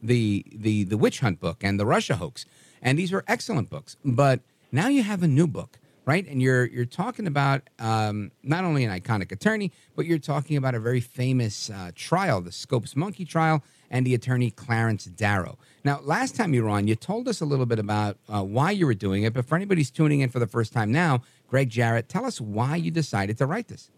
the 0.01 0.45
the 0.53 0.85
the 0.85 0.97
witch 0.97 1.19
hunt 1.19 1.41
book 1.41 1.63
and 1.63 1.77
the 1.77 1.85
Russia 1.85 2.15
hoax, 2.15 2.45
and 2.81 2.97
these 2.97 3.11
were 3.11 3.25
excellent 3.27 3.69
books. 3.69 3.97
But 4.05 4.39
now 4.71 4.87
you 4.87 5.03
have 5.03 5.21
a 5.21 5.27
new 5.27 5.47
book, 5.47 5.79
right? 6.05 6.27
And 6.27 6.41
you're 6.41 6.65
you're 6.65 6.85
talking 6.85 7.27
about 7.27 7.69
um, 7.79 8.31
not 8.43 8.63
only 8.63 8.83
an 8.83 8.91
iconic 8.91 9.31
attorney, 9.31 9.71
but 9.95 10.05
you're 10.05 10.19
talking 10.19 10.57
about 10.57 10.75
a 10.75 10.79
very 10.79 11.01
famous 11.01 11.69
uh, 11.69 11.91
trial, 11.95 12.41
the 12.41 12.51
Scopes 12.51 12.95
Monkey 12.95 13.25
trial, 13.25 13.63
and 13.89 14.05
the 14.05 14.13
attorney 14.13 14.51
Clarence 14.51 15.05
Darrow. 15.05 15.57
Now, 15.83 15.99
last 16.01 16.35
time 16.35 16.53
you 16.53 16.63
were 16.63 16.69
on, 16.69 16.87
you 16.87 16.95
told 16.95 17.27
us 17.27 17.41
a 17.41 17.45
little 17.45 17.65
bit 17.65 17.79
about 17.79 18.17
uh, 18.29 18.43
why 18.43 18.71
you 18.71 18.85
were 18.85 18.93
doing 18.93 19.23
it. 19.23 19.33
But 19.33 19.45
for 19.45 19.55
anybody 19.55 19.81
who's 19.81 19.91
tuning 19.91 20.21
in 20.21 20.29
for 20.29 20.39
the 20.39 20.47
first 20.47 20.73
time 20.73 20.91
now, 20.91 21.21
Gregg 21.47 21.69
Jarrett, 21.69 22.09
tell 22.09 22.25
us 22.25 22.41
why 22.41 22.75
you 22.75 22.91
decided 22.91 23.37
to 23.37 23.45
write 23.45 23.67
this. 23.67 23.91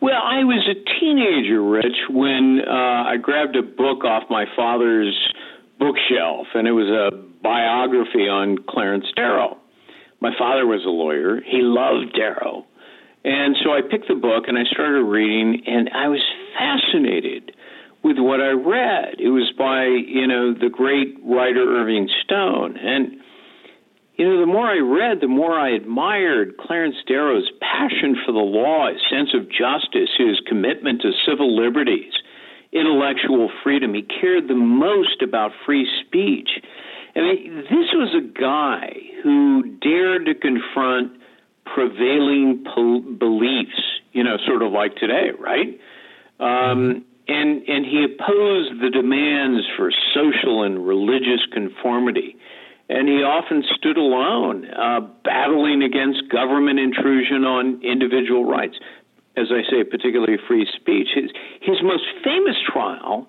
Well, 0.00 0.20
I 0.22 0.44
was 0.44 0.68
a 0.68 1.00
teenager, 1.00 1.60
Rich, 1.60 1.96
when 2.10 2.60
uh, 2.66 2.72
I 2.72 3.16
grabbed 3.20 3.56
a 3.56 3.62
book 3.62 4.04
off 4.04 4.24
my 4.30 4.44
father's 4.54 5.16
bookshelf, 5.78 6.46
and 6.54 6.68
it 6.68 6.72
was 6.72 6.86
a 6.86 7.16
biography 7.42 8.28
on 8.28 8.58
Clarence 8.68 9.06
Darrow. 9.16 9.58
My 10.20 10.30
father 10.38 10.66
was 10.66 10.84
a 10.84 10.90
lawyer. 10.90 11.40
He 11.40 11.60
loved 11.62 12.14
Darrow. 12.14 12.66
And 13.24 13.56
so 13.62 13.70
I 13.70 13.80
picked 13.82 14.08
the 14.08 14.14
book 14.14 14.44
and 14.48 14.58
I 14.58 14.64
started 14.64 15.02
reading, 15.02 15.62
and 15.66 15.90
I 15.90 16.08
was 16.08 16.22
fascinated 16.56 17.52
with 18.02 18.16
what 18.18 18.40
I 18.40 18.50
read. 18.50 19.16
It 19.18 19.30
was 19.30 19.52
by, 19.58 19.86
you 19.86 20.26
know, 20.26 20.54
the 20.54 20.70
great 20.70 21.18
writer 21.24 21.60
Irving 21.60 22.08
Stone. 22.24 22.76
And 22.78 23.20
you 24.18 24.26
know, 24.26 24.40
the 24.40 24.46
more 24.46 24.66
I 24.66 24.78
read, 24.78 25.20
the 25.20 25.28
more 25.28 25.54
I 25.54 25.70
admired 25.70 26.56
Clarence 26.58 26.96
Darrow's 27.06 27.48
passion 27.60 28.16
for 28.26 28.32
the 28.32 28.38
law, 28.38 28.90
his 28.90 29.00
sense 29.08 29.30
of 29.32 29.48
justice, 29.48 30.10
his 30.18 30.40
commitment 30.44 31.02
to 31.02 31.12
civil 31.24 31.54
liberties, 31.54 32.12
intellectual 32.72 33.48
freedom. 33.62 33.94
He 33.94 34.02
cared 34.02 34.48
the 34.48 34.56
most 34.56 35.22
about 35.22 35.52
free 35.64 35.86
speech. 36.04 36.50
I 37.16 37.20
mean, 37.20 37.56
this 37.70 37.92
was 37.92 38.14
a 38.14 38.40
guy 38.40 38.92
who 39.22 39.76
dared 39.80 40.26
to 40.26 40.34
confront 40.34 41.12
prevailing 41.64 42.64
po- 42.74 43.00
beliefs, 43.00 43.80
you 44.12 44.24
know, 44.24 44.36
sort 44.46 44.62
of 44.62 44.72
like 44.72 44.96
today, 44.96 45.30
right? 45.38 45.78
Um, 46.40 47.04
and 47.26 47.62
and 47.68 47.84
he 47.84 48.04
opposed 48.04 48.80
the 48.80 48.90
demands 48.90 49.66
for 49.76 49.90
social 50.14 50.62
and 50.62 50.86
religious 50.86 51.40
conformity 51.52 52.36
and 52.88 53.06
he 53.06 53.22
often 53.22 53.62
stood 53.76 53.98
alone, 53.98 54.64
uh, 54.70 55.00
battling 55.22 55.82
against 55.82 56.28
government 56.30 56.78
intrusion 56.78 57.44
on 57.44 57.82
individual 57.84 58.44
rights. 58.44 58.76
As 59.36 59.48
I 59.52 59.62
say, 59.70 59.84
particularly 59.84 60.38
free 60.48 60.66
speech. 60.74 61.08
His, 61.14 61.30
his 61.60 61.76
most 61.82 62.04
famous 62.24 62.56
trial 62.66 63.28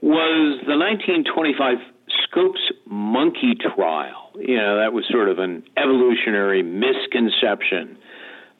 was 0.00 0.58
the 0.66 0.76
1925 0.76 1.78
Scopes 2.22 2.60
monkey 2.86 3.54
trial. 3.54 4.30
You 4.36 4.56
know, 4.56 4.78
that 4.78 4.92
was 4.92 5.04
sort 5.10 5.28
of 5.28 5.38
an 5.38 5.62
evolutionary 5.76 6.62
misconception. 6.62 7.98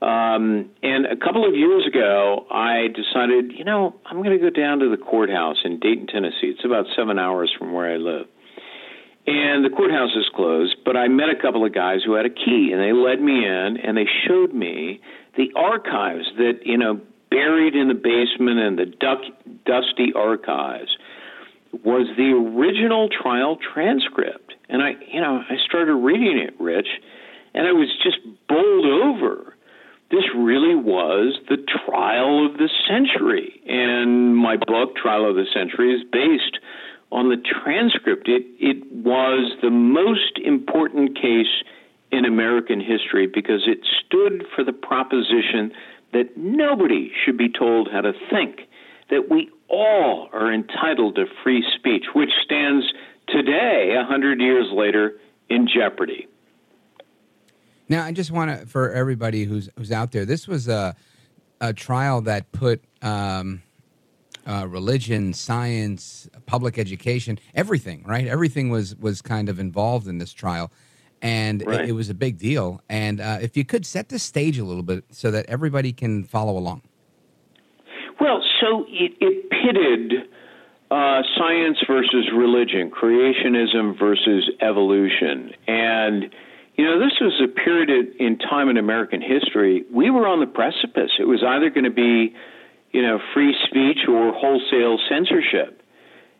Um, 0.03 0.71
and 0.83 1.07
a 1.07 1.17
couple 1.17 1.49
of 1.49 1.55
years 1.55 1.87
ago, 1.87 2.47
I 2.51 2.89
decided, 2.89 3.53
you 3.57 3.65
know, 3.65 3.95
I'm 4.05 4.23
going 4.23 4.39
to 4.39 4.43
go 4.43 4.51
down 4.51 4.81
to 4.81 4.91
the 4.91 4.99
courthouse 4.99 5.57
in 5.65 5.81
Dayton, 5.81 6.09
Tennessee. 6.09 6.53
It's 6.53 6.65
about 6.65 6.85
seven 6.97 7.19
hours 7.19 7.53
from 7.59 7.73
where 7.73 7.91
I 7.91 7.97
live. 7.97 8.27
And 9.27 9.65
the 9.65 9.71
courthouse 9.71 10.11
is 10.15 10.27
closed, 10.35 10.77
but 10.85 10.97
I 10.97 11.09
met 11.09 11.31
a 11.31 11.41
couple 11.41 11.65
of 11.65 11.73
guys 11.73 12.01
who 12.05 12.13
had 12.13 12.27
a 12.27 12.31
key, 12.31 12.71
and 12.73 12.81
they 12.83 12.93
led 12.93 13.23
me 13.23 13.47
in, 13.47 13.79
and 13.83 13.97
they 13.97 14.07
showed 14.29 14.53
me 14.53 15.01
the 15.39 15.49
archives 15.57 16.27
that, 16.37 16.61
you 16.65 16.77
know, 16.77 17.01
buried 17.31 17.75
in 17.75 17.89
the 17.89 17.95
basement 17.95 18.61
and 18.61 18.79
the 18.79 18.85
duck, 18.85 19.21
dusty 19.65 20.13
archives 20.15 20.95
was 21.83 22.07
the 22.17 22.31
original 22.33 23.09
trial 23.09 23.57
transcript. 23.57 24.55
And 24.69 24.83
I, 24.83 24.93
you 25.13 25.21
know, 25.21 25.43
I 25.49 25.57
started 25.67 25.95
reading 25.95 26.39
it, 26.39 26.55
Rich, 26.61 26.89
and 27.55 27.67
I 27.67 27.73
was 27.73 27.89
just 28.03 28.19
bowled 28.49 28.87
over. 28.87 29.57
This 30.11 30.25
really 30.37 30.75
was 30.75 31.39
the 31.49 31.57
trial 31.57 32.47
of 32.47 32.59
the 32.59 32.69
century. 32.87 33.61
And 33.67 34.37
my 34.37 34.57
book, 34.57 34.97
Trial 34.97 35.29
of 35.29 35.37
the 35.37 35.47
Century, 35.53 35.95
is 35.95 36.03
based 36.13 36.59
on 37.11 37.31
the 37.31 37.37
transcript. 37.37 38.29
It, 38.29 38.45
it 38.59 38.85
was 38.93 39.57
the 39.63 39.71
most 39.71 40.39
important 40.45 41.17
case 41.17 41.63
in 42.13 42.25
American 42.25 42.81
history 42.81 43.27
because 43.27 43.67
it 43.67 43.79
stood 44.05 44.45
for 44.55 44.63
the 44.63 44.73
proposition 44.73 45.73
that 46.13 46.37
nobody 46.37 47.11
should 47.25 47.37
be 47.37 47.49
told 47.49 47.89
how 47.91 48.01
to 48.01 48.13
think, 48.31 48.69
that 49.11 49.29
we 49.31 49.51
all 49.69 50.29
are 50.33 50.53
entitled 50.53 51.17
to 51.17 51.27
free 51.43 51.65
speech, 51.77 52.05
which 52.15 52.31
stands 52.45 52.85
today, 53.29 53.97
a 53.99 54.05
hundred 54.05 54.41
years 54.41 54.67
later, 54.73 55.19
in 55.49 55.67
jeopardy. 55.69 56.29
Now, 57.89 58.05
I 58.05 58.13
just 58.13 58.31
want 58.31 58.51
to, 58.61 58.67
for 58.67 58.93
everybody 58.93 59.45
who's 59.45 59.69
who's 59.77 59.93
out 59.93 60.13
there, 60.13 60.25
this 60.25 60.49
was 60.49 60.69
a 60.69 60.95
a 61.61 61.73
trial 61.73 62.21
that 62.23 62.51
put 62.53 62.83
um, 63.03 63.63
uh, 64.47 64.67
religion, 64.69 65.33
science, 65.33 66.29
public 66.47 66.79
education, 66.79 67.39
everything, 67.55 68.03
right? 68.05 68.27
Everything 68.27 68.69
was 68.71 68.95
was 68.97 69.23
kind 69.23 69.49
of 69.49 69.59
involved 69.59 70.07
in 70.09 70.19
this 70.19 70.33
trial, 70.33 70.71
and 71.23 71.63
it- 71.63 71.89
it, 71.91 71.93
was 71.93 72.09
a 72.11 72.15
big 72.15 72.39
deal. 72.39 72.81
And 72.89 73.21
uh, 73.21 73.39
if 73.41 73.57
you 73.57 73.65
could 73.65 73.85
set 73.87 74.09
the 74.09 74.19
stage 74.19 74.59
a 74.59 74.65
little 74.65 74.83
bit 74.83 75.05
so 75.11 75.31
that 75.31 75.47
everybody 75.47 75.93
can 75.93 76.25
follow 76.25 76.57
along. 76.59 76.83
So 78.65 78.87
it, 78.89 79.13
it 79.21 79.51
pitted 79.51 80.29
uh, 80.91 81.23
science 81.37 81.79
versus 81.87 82.31
religion, 82.35 82.91
creationism 82.91 83.99
versus 83.99 84.51
evolution. 84.61 85.53
And, 85.67 86.33
you 86.77 86.85
know, 86.85 86.99
this 86.99 87.13
was 87.21 87.43
a 87.45 87.49
period 87.49 88.15
in- 88.19 88.39
time 88.39 88.71
in 88.71 88.79
American 88.79 89.21
history. 89.21 89.85
We 89.93 90.09
were 90.11 90.27
on 90.27 90.41
the 90.41 90.47
precipice. 90.47 91.11
It 91.19 91.29
was 91.29 91.43
either 91.47 91.69
going 91.69 91.85
to 91.85 91.91
be, 91.91 92.35
you 92.93 93.03
know, 93.03 93.19
free 93.35 93.55
speech 93.67 94.09
or 94.09 94.33
wholesale 94.33 94.99
censorship. 95.11 95.83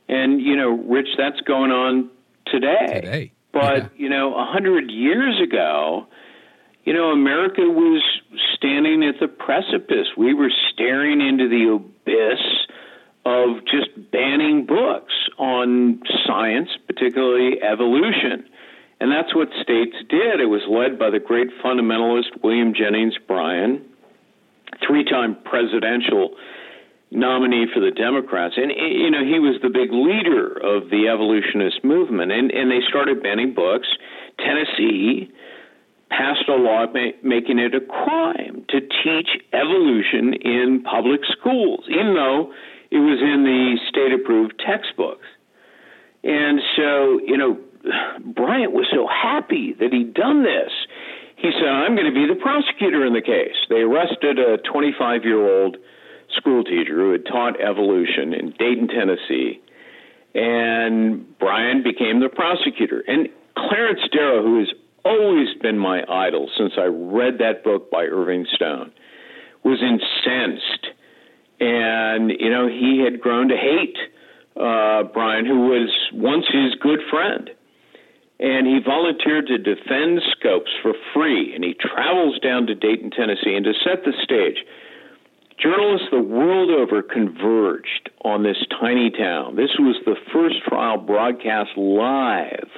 And, 0.09 0.41
you 0.41 0.57
know, 0.57 0.71
Rich, 0.71 1.09
that's 1.19 1.41
going 1.43 1.73
on 1.73 2.11
today. 2.47 2.87
Today. 3.01 3.33
But, 3.53 3.99
you 3.99 4.09
know, 4.09 4.35
a 4.35 4.45
hundred 4.45 4.91
years 4.91 5.41
ago, 5.43 6.07
you 6.85 6.93
know, 6.93 7.11
America 7.11 7.63
was 7.63 8.03
standing 8.55 9.05
at 9.05 9.21
the 9.21 9.29
precipice. 9.29 10.09
We 10.17 10.35
were 10.35 10.51
staring 10.73 11.21
into 11.21 11.49
the 11.49 11.75
abyss 11.75 12.41
of 13.25 13.65
just 13.65 14.11
banning 14.13 14.67
books 14.67 15.15
on 15.39 16.03
science, 16.27 16.69
particularly 16.87 17.63
evolution. 17.63 18.45
And 19.01 19.11
that's 19.11 19.35
what 19.35 19.49
states 19.63 19.97
did. 20.09 20.41
It 20.41 20.49
was 20.49 20.63
led 20.69 20.99
by 20.99 21.11
the 21.11 21.21
great 21.21 21.49
fundamentalist 21.65 22.43
William 22.43 22.75
Jennings 22.75 23.15
Bryan, 23.27 23.85
three 24.87 25.05
time 25.05 25.37
presidential 25.45 26.37
nominee 27.11 27.67
for 27.73 27.81
the 27.81 27.91
Democrats. 27.91 28.55
And, 28.57 28.71
you 28.71 29.11
know, 29.11 29.25
he 29.25 29.39
was 29.39 29.57
the 29.63 29.71
big 29.71 29.91
leader 29.91 30.53
of 30.53 30.91
the 30.91 31.09
evolutionist 31.09 31.83
movement. 31.83 32.31
And, 32.31 32.51
and 32.51 32.71
they 32.71 32.81
started 32.89 33.23
banning 33.23 33.55
books. 33.55 33.89
Tennessee 34.39 35.33
passed 36.17 36.49
a 36.49 36.55
law 36.55 36.87
ma- 36.93 37.17
making 37.23 37.59
it 37.59 37.75
a 37.75 37.81
crime 37.81 38.65
to 38.69 38.81
teach 38.81 39.29
evolution 39.53 40.35
in 40.35 40.83
public 40.83 41.21
schools, 41.39 41.85
even 41.89 42.15
though 42.15 42.53
it 42.91 42.99
was 42.99 43.21
in 43.21 43.43
the 43.45 43.77
state 43.89 44.13
approved 44.13 44.55
textbooks. 44.65 45.27
And 46.23 46.61
so, 46.77 47.21
you 47.27 47.37
know, 47.37 47.59
Bryan 48.35 48.73
was 48.73 48.87
so 48.93 49.07
happy 49.07 49.75
that 49.79 49.93
he'd 49.93 50.15
done 50.15 50.43
this. 50.43 50.73
He 51.37 51.51
said, 51.53 51.69
I'm 51.69 51.95
going 51.95 52.09
to 52.09 52.15
be 52.15 52.27
the 52.27 52.41
prosecutor 52.41 53.05
in 53.05 53.13
the 53.13 53.21
case. 53.21 53.57
They 53.69 53.83
arrested 53.83 54.39
a 54.39 54.59
25 54.59 55.25
year 55.25 55.43
old 55.43 55.77
school 56.37 56.65
teacher 56.65 56.95
who 56.95 57.13
had 57.13 57.27
taught 57.27 57.61
evolution 57.61 58.33
in 58.33 58.55
Dayton, 58.59 58.89
Tennessee. 58.89 59.61
And 60.35 61.39
Bryan 61.39 61.83
became 61.83 62.21
the 62.21 62.31
prosecutor. 62.31 63.05
And 63.07 63.29
Clarence 63.57 64.01
Darrow, 64.11 64.43
who 64.43 64.61
has 64.61 64.69
always 65.05 65.49
been 65.61 65.79
my 65.79 66.03
idol 66.09 66.51
since 66.57 66.73
I 66.79 66.85
read 66.85 67.39
that 67.39 67.65
book 67.65 67.91
by 67.91 68.05
Irving 68.05 68.47
Stone, 68.55 68.93
was 69.63 69.83
incensed. 69.83 70.87
And, 71.61 72.31
you 72.31 72.51
know, 72.51 72.69
he 72.69 73.03
had 73.05 73.21
grown 73.21 73.49
to 73.49 73.57
hate 73.57 73.97
uh, 74.57 75.05
Bryan, 75.13 75.47
who 75.47 75.69
was 75.69 75.91
once 76.13 76.47
his 76.53 76.75
good 76.81 77.01
friend. 77.11 77.51
And 78.41 78.67
he 78.67 78.81
volunteered 78.85 79.47
to 79.47 79.59
defend 79.59 80.21
Scopes 80.33 80.71
for 80.83 80.93
free. 81.15 81.55
And 81.55 81.63
he 81.63 81.75
travels 81.75 82.39
down 82.41 82.67
to 82.67 82.75
Dayton, 82.75 83.11
Tennessee. 83.11 83.55
And 83.55 83.65
to 83.65 83.73
set 83.85 84.05
the 84.05 84.13
stage, 84.23 84.59
journalists 85.63 86.09
the 86.11 86.21
world 86.21 86.71
over 86.71 87.01
converged 87.03 88.11
on 88.25 88.43
this 88.43 88.59
tiny 88.81 89.11
town. 89.11 89.57
This 89.57 89.71
was 89.79 89.97
the 90.05 90.17
first 90.33 90.57
trial 90.67 90.99
broadcast 90.99 91.71
live 91.77 92.69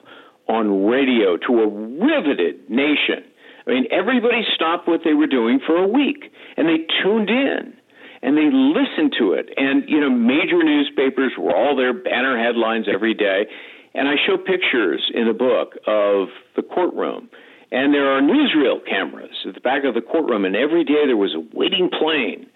on 0.48 0.86
radio 0.86 1.36
to 1.36 1.52
a 1.60 1.68
riveted 1.68 2.70
nation. 2.70 3.24
I 3.66 3.70
mean, 3.70 3.86
everybody 3.90 4.42
stopped 4.54 4.86
what 4.86 5.00
they 5.04 5.14
were 5.14 5.26
doing 5.26 5.60
for 5.66 5.76
a 5.76 5.88
week 5.88 6.32
and 6.56 6.68
they 6.68 6.86
tuned 7.02 7.30
in 7.30 7.74
and 8.22 8.36
they 8.36 8.48
listened 8.50 9.14
to 9.18 9.32
it. 9.32 9.50
And, 9.56 9.84
you 9.88 10.00
know, 10.00 10.10
major 10.10 10.62
newspapers 10.62 11.32
were 11.38 11.54
all 11.54 11.76
there, 11.76 11.92
banner 11.92 12.38
headlines 12.38 12.86
every 12.92 13.14
day. 13.14 13.46
And 13.94 14.08
I 14.08 14.14
show 14.26 14.36
pictures 14.36 15.10
in 15.14 15.26
the 15.26 15.32
book 15.32 15.74
of 15.86 16.28
the 16.54 16.62
courtroom. 16.62 17.28
And 17.72 17.92
there 17.92 18.12
are 18.12 18.20
newsreel 18.20 18.86
cameras 18.88 19.34
at 19.46 19.54
the 19.54 19.60
back 19.60 19.84
of 19.84 19.94
the 19.94 20.00
courtroom. 20.00 20.44
And 20.44 20.54
every 20.54 20.84
day 20.84 21.06
there 21.06 21.16
was 21.16 21.34
a 21.34 21.42
waiting 21.56 21.90
plane, 21.90 22.46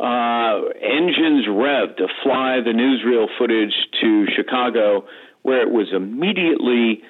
uh, 0.00 0.70
engines 0.80 1.46
revved 1.46 1.96
to 1.98 2.06
fly 2.22 2.58
the 2.64 2.70
newsreel 2.70 3.26
footage 3.38 3.74
to 4.00 4.26
Chicago, 4.34 5.04
where 5.42 5.62
it 5.62 5.70
was 5.70 5.88
immediately 5.94 7.02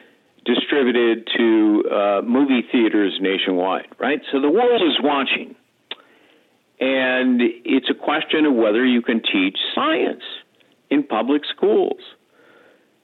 distributed 0.45 1.29
to 1.37 1.85
uh, 1.91 2.23
movie 2.23 2.63
theaters 2.71 3.19
nationwide, 3.21 3.89
right? 3.99 4.21
So 4.33 4.41
the 4.41 4.51
world 4.51 4.83
is 4.83 4.97
watching. 5.03 5.55
And 6.81 7.41
it's 7.65 7.91
a 7.91 7.95
question 7.95 8.47
of 8.47 8.55
whether 8.55 8.85
you 8.85 9.03
can 9.03 9.21
teach 9.21 9.59
science 9.75 10.23
in 10.91 11.03
public 11.03 11.43
schools. 11.45 12.01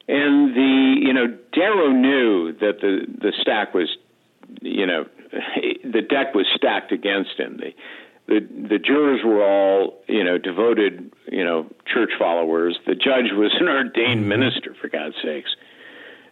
And 0.07 0.55
the, 0.55 0.95
you 1.01 1.13
know, 1.13 1.27
Darrow 1.53 1.91
knew 1.91 2.53
that 2.53 2.81
the, 2.81 3.07
the 3.07 3.33
stack 3.41 3.75
was, 3.75 3.89
you 4.61 4.87
know, 4.87 5.07
the 5.85 6.03
deck 6.03 6.35
was 6.35 6.47
stacked 6.55 6.93
against 6.93 7.39
him. 7.39 7.59
The, 7.59 7.75
the, 8.27 8.69
the 8.69 8.79
jurors 8.79 9.21
were 9.25 9.43
all, 9.43 9.99
you 10.07 10.23
know, 10.23 10.39
devoted, 10.39 11.13
you 11.31 11.45
know, 11.45 11.69
church 11.93 12.11
followers. 12.19 12.79
The 12.87 12.95
judge 12.95 13.33
was 13.33 13.55
an 13.59 13.69
ordained 13.69 14.29
minister, 14.29 14.75
for 14.81 14.89
God's 14.89 15.17
sakes. 15.23 15.51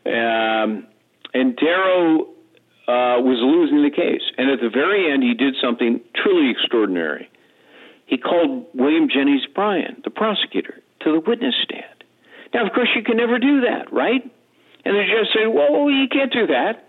Um, 0.06 0.86
and 1.34 1.56
Darrow 1.56 2.32
uh, 2.88 3.20
was 3.22 3.38
losing 3.40 3.82
the 3.82 3.94
case. 3.94 4.22
And 4.36 4.50
at 4.50 4.60
the 4.60 4.70
very 4.70 5.12
end, 5.12 5.22
he 5.22 5.34
did 5.34 5.54
something 5.62 6.00
truly 6.14 6.50
extraordinary. 6.50 7.30
He 8.06 8.18
called 8.18 8.66
William 8.74 9.08
Jennings 9.08 9.46
Bryan, 9.54 10.02
the 10.04 10.10
prosecutor, 10.10 10.80
to 11.00 11.12
the 11.12 11.20
witness 11.20 11.54
stand. 11.62 12.04
Now, 12.52 12.66
of 12.66 12.72
course, 12.72 12.90
you 12.94 13.02
can 13.02 13.16
never 13.16 13.38
do 13.38 13.62
that, 13.62 13.92
right? 13.92 14.22
And 14.84 14.94
the 14.94 15.04
judge 15.08 15.32
said, 15.32 15.48
Whoa, 15.48 15.88
you 15.88 16.08
can't 16.08 16.32
do 16.32 16.46
that. 16.48 16.88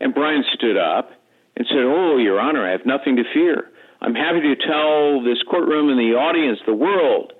And 0.00 0.14
Bryan 0.14 0.44
stood 0.54 0.76
up 0.76 1.10
and 1.56 1.66
said, 1.68 1.84
Oh, 1.84 2.16
Your 2.16 2.40
Honor, 2.40 2.66
I 2.66 2.72
have 2.72 2.86
nothing 2.86 3.16
to 3.16 3.24
fear. 3.32 3.70
I'm 4.00 4.14
happy 4.14 4.40
to 4.40 4.56
tell 4.56 5.22
this 5.22 5.38
courtroom 5.48 5.88
and 5.88 5.98
the 5.98 6.18
audience, 6.18 6.58
the 6.66 6.74
world, 6.74 7.32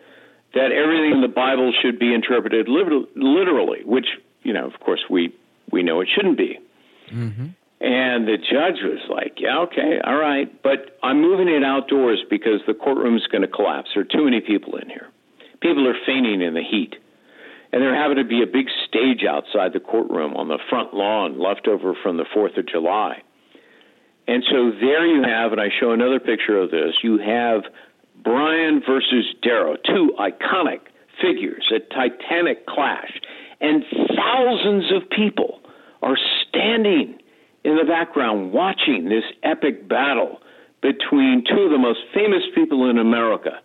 that 0.55 0.71
everything 0.71 1.13
in 1.13 1.21
the 1.21 1.29
Bible 1.35 1.73
should 1.83 1.99
be 1.99 2.15
interpreted 2.15 2.69
literally, 2.69 3.83
which, 3.85 4.07
you 4.43 4.53
know, 4.53 4.67
of 4.67 4.79
course, 4.81 5.01
we 5.11 5.35
we 5.71 5.83
know 5.83 6.01
it 6.01 6.09
shouldn't 6.15 6.39
be. 6.39 6.59
Mm-hmm. 7.13 7.47
And 7.81 8.27
the 8.27 8.39
judge 8.39 8.81
was 8.83 9.01
like, 9.11 9.35
yeah, 9.39 9.59
okay, 9.61 10.01
all 10.03 10.17
right, 10.17 10.51
but 10.63 10.97
I'm 11.03 11.21
moving 11.21 11.49
it 11.49 11.63
outdoors 11.63 12.23
because 12.31 12.61
the 12.67 12.75
courtroom's 12.75 13.27
going 13.27 13.43
to 13.43 13.49
collapse. 13.49 13.91
There 13.95 14.03
are 14.03 14.07
too 14.07 14.25
many 14.25 14.41
people 14.41 14.77
in 14.77 14.89
here. 14.89 15.09
People 15.61 15.87
are 15.89 15.97
fainting 16.07 16.41
in 16.41 16.55
the 16.55 16.63
heat. 16.63 16.95
And 17.73 17.83
there 17.83 17.95
happened 17.95 18.19
to 18.19 18.25
be 18.25 18.43
a 18.43 18.47
big 18.47 18.69
stage 18.87 19.25
outside 19.29 19.73
the 19.73 19.81
courtroom 19.81 20.35
on 20.37 20.49
the 20.49 20.59
front 20.71 20.95
lawn 20.95 21.39
left 21.39 21.67
over 21.67 21.95
from 22.01 22.17
the 22.17 22.25
4th 22.25 22.57
of 22.57 22.67
July. 22.67 23.23
And 24.27 24.45
so 24.49 24.71
there 24.71 25.05
you 25.05 25.23
have, 25.23 25.53
and 25.53 25.61
I 25.61 25.69
show 25.81 25.91
another 25.91 26.21
picture 26.21 26.57
of 26.59 26.71
this, 26.71 26.95
you 27.03 27.19
have 27.19 27.65
Bryan 28.23 28.81
versus 28.87 29.27
Darrow, 29.43 29.77
two 29.85 30.15
iconic 30.19 30.81
figures, 31.21 31.71
a 31.75 31.81
titanic 31.93 32.67
clash. 32.67 33.21
And 33.61 33.85
thousands 34.17 34.93
of 34.93 35.09
people 35.11 35.61
are 36.03 36.17
standing 36.49 37.19
in 37.65 37.77
the 37.77 37.85
background 37.85 38.53
watching 38.53 39.09
this 39.09 39.25
epic 39.43 39.89
battle 39.89 40.41
between 40.83 41.45
two 41.49 41.63
of 41.63 41.71
the 41.71 41.79
most 41.79 42.01
famous 42.13 42.43
people 42.55 42.91
in 42.91 42.99
America. 42.99 43.61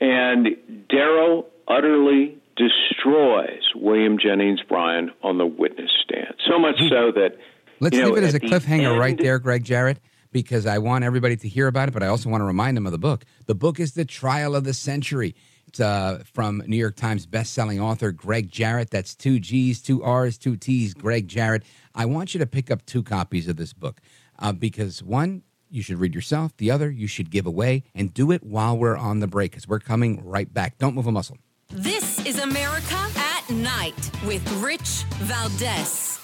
And 0.00 0.48
Darrow 0.88 1.46
utterly 1.68 2.38
destroys 2.56 3.62
William 3.76 4.18
Jennings 4.18 4.60
Bryan 4.68 5.12
on 5.22 5.38
the 5.38 5.46
witness 5.46 5.90
stand. 6.04 6.34
So 6.48 6.58
much 6.58 6.76
so 6.88 7.12
that. 7.12 7.36
Let's 7.80 7.96
you 7.96 8.02
know, 8.02 8.08
leave 8.08 8.24
it 8.24 8.26
as 8.26 8.34
a 8.34 8.40
cliffhanger 8.40 8.90
end- 8.90 8.98
right 8.98 9.16
there, 9.16 9.38
Gregg 9.38 9.62
Jarrett, 9.62 10.00
because 10.32 10.66
I 10.66 10.78
want 10.78 11.04
everybody 11.04 11.36
to 11.36 11.48
hear 11.48 11.68
about 11.68 11.88
it, 11.88 11.92
but 11.92 12.02
I 12.02 12.08
also 12.08 12.28
want 12.28 12.40
to 12.40 12.44
remind 12.44 12.76
them 12.76 12.86
of 12.86 12.92
the 12.92 12.98
book. 12.98 13.24
The 13.46 13.54
book 13.54 13.78
is 13.78 13.92
The 13.92 14.04
Trial 14.04 14.56
of 14.56 14.64
the 14.64 14.74
Century. 14.74 15.36
Uh, 15.78 16.18
from 16.32 16.62
New 16.66 16.76
York 16.76 16.96
Times 16.96 17.26
bestselling 17.26 17.80
author 17.80 18.10
Gregg 18.10 18.50
Jarrett. 18.50 18.90
That's 18.90 19.14
two 19.14 19.38
G's, 19.38 19.80
two 19.82 20.02
R's, 20.02 20.38
two 20.38 20.56
T's, 20.56 20.94
Gregg 20.94 21.28
Jarrett. 21.28 21.62
I 21.94 22.06
want 22.06 22.34
you 22.34 22.40
to 22.40 22.46
pick 22.46 22.70
up 22.70 22.84
two 22.86 23.02
copies 23.02 23.48
of 23.48 23.56
this 23.56 23.72
book 23.72 24.00
uh, 24.38 24.52
because 24.52 25.02
one, 25.02 25.42
you 25.70 25.82
should 25.82 25.98
read 25.98 26.14
yourself. 26.14 26.56
The 26.56 26.70
other, 26.70 26.90
you 26.90 27.06
should 27.06 27.30
give 27.30 27.46
away 27.46 27.84
and 27.94 28.12
do 28.12 28.32
it 28.32 28.42
while 28.42 28.76
we're 28.76 28.96
on 28.96 29.20
the 29.20 29.26
break 29.26 29.52
because 29.52 29.68
we're 29.68 29.80
coming 29.80 30.24
right 30.24 30.52
back. 30.52 30.78
Don't 30.78 30.94
move 30.94 31.06
a 31.06 31.12
muscle. 31.12 31.38
This 31.70 32.24
is 32.24 32.38
America 32.38 32.96
at 33.16 33.50
Night 33.50 34.10
with 34.24 34.50
Rich 34.62 35.04
Valdez. 35.18 36.17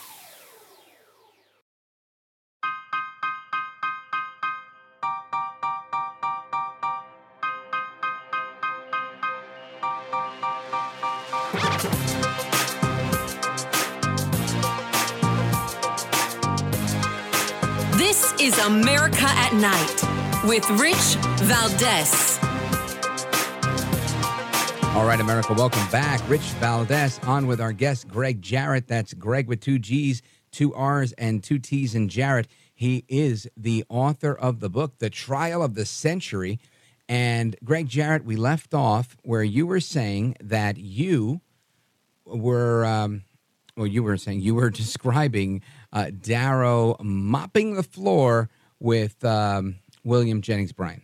Is 18.44 18.58
America 18.58 19.24
at 19.24 19.54
Night 19.54 20.44
with 20.46 20.68
Rich 20.72 21.16
Valdez. 21.44 22.38
All 24.94 25.06
right, 25.06 25.18
America, 25.18 25.54
welcome 25.54 25.90
back. 25.90 26.20
Rich 26.28 26.42
Valdez 26.60 27.18
on 27.20 27.46
with 27.46 27.58
our 27.58 27.72
guest, 27.72 28.06
Gregg 28.06 28.42
Jarrett. 28.42 28.86
That's 28.86 29.14
Gregg 29.14 29.48
with 29.48 29.60
two 29.62 29.78
G's, 29.78 30.20
two 30.52 30.74
R's, 30.74 31.12
and 31.12 31.42
two 31.42 31.58
T's 31.58 31.94
in 31.94 32.10
Jarrett. 32.10 32.46
He 32.74 33.06
is 33.08 33.48
the 33.56 33.82
author 33.88 34.34
of 34.34 34.60
the 34.60 34.68
book, 34.68 34.98
The 34.98 35.08
Trial 35.08 35.62
of 35.62 35.74
the 35.74 35.86
Century. 35.86 36.60
And 37.08 37.56
Gregg 37.64 37.88
Jarrett, 37.88 38.26
we 38.26 38.36
left 38.36 38.74
off 38.74 39.16
where 39.22 39.42
you 39.42 39.66
were 39.66 39.80
saying 39.80 40.36
that 40.42 40.76
you 40.76 41.40
were, 42.26 42.84
um, 42.84 43.22
well, 43.74 43.86
you 43.86 44.02
were 44.02 44.18
saying 44.18 44.40
you 44.40 44.54
were 44.54 44.68
describing 44.84 45.62
uh, 45.94 46.10
Darrow 46.10 46.96
mopping 47.00 47.74
the 47.74 47.82
floor 47.82 48.50
with 48.80 49.24
um, 49.24 49.76
William 50.04 50.42
Jennings 50.42 50.72
Bryan. 50.72 51.02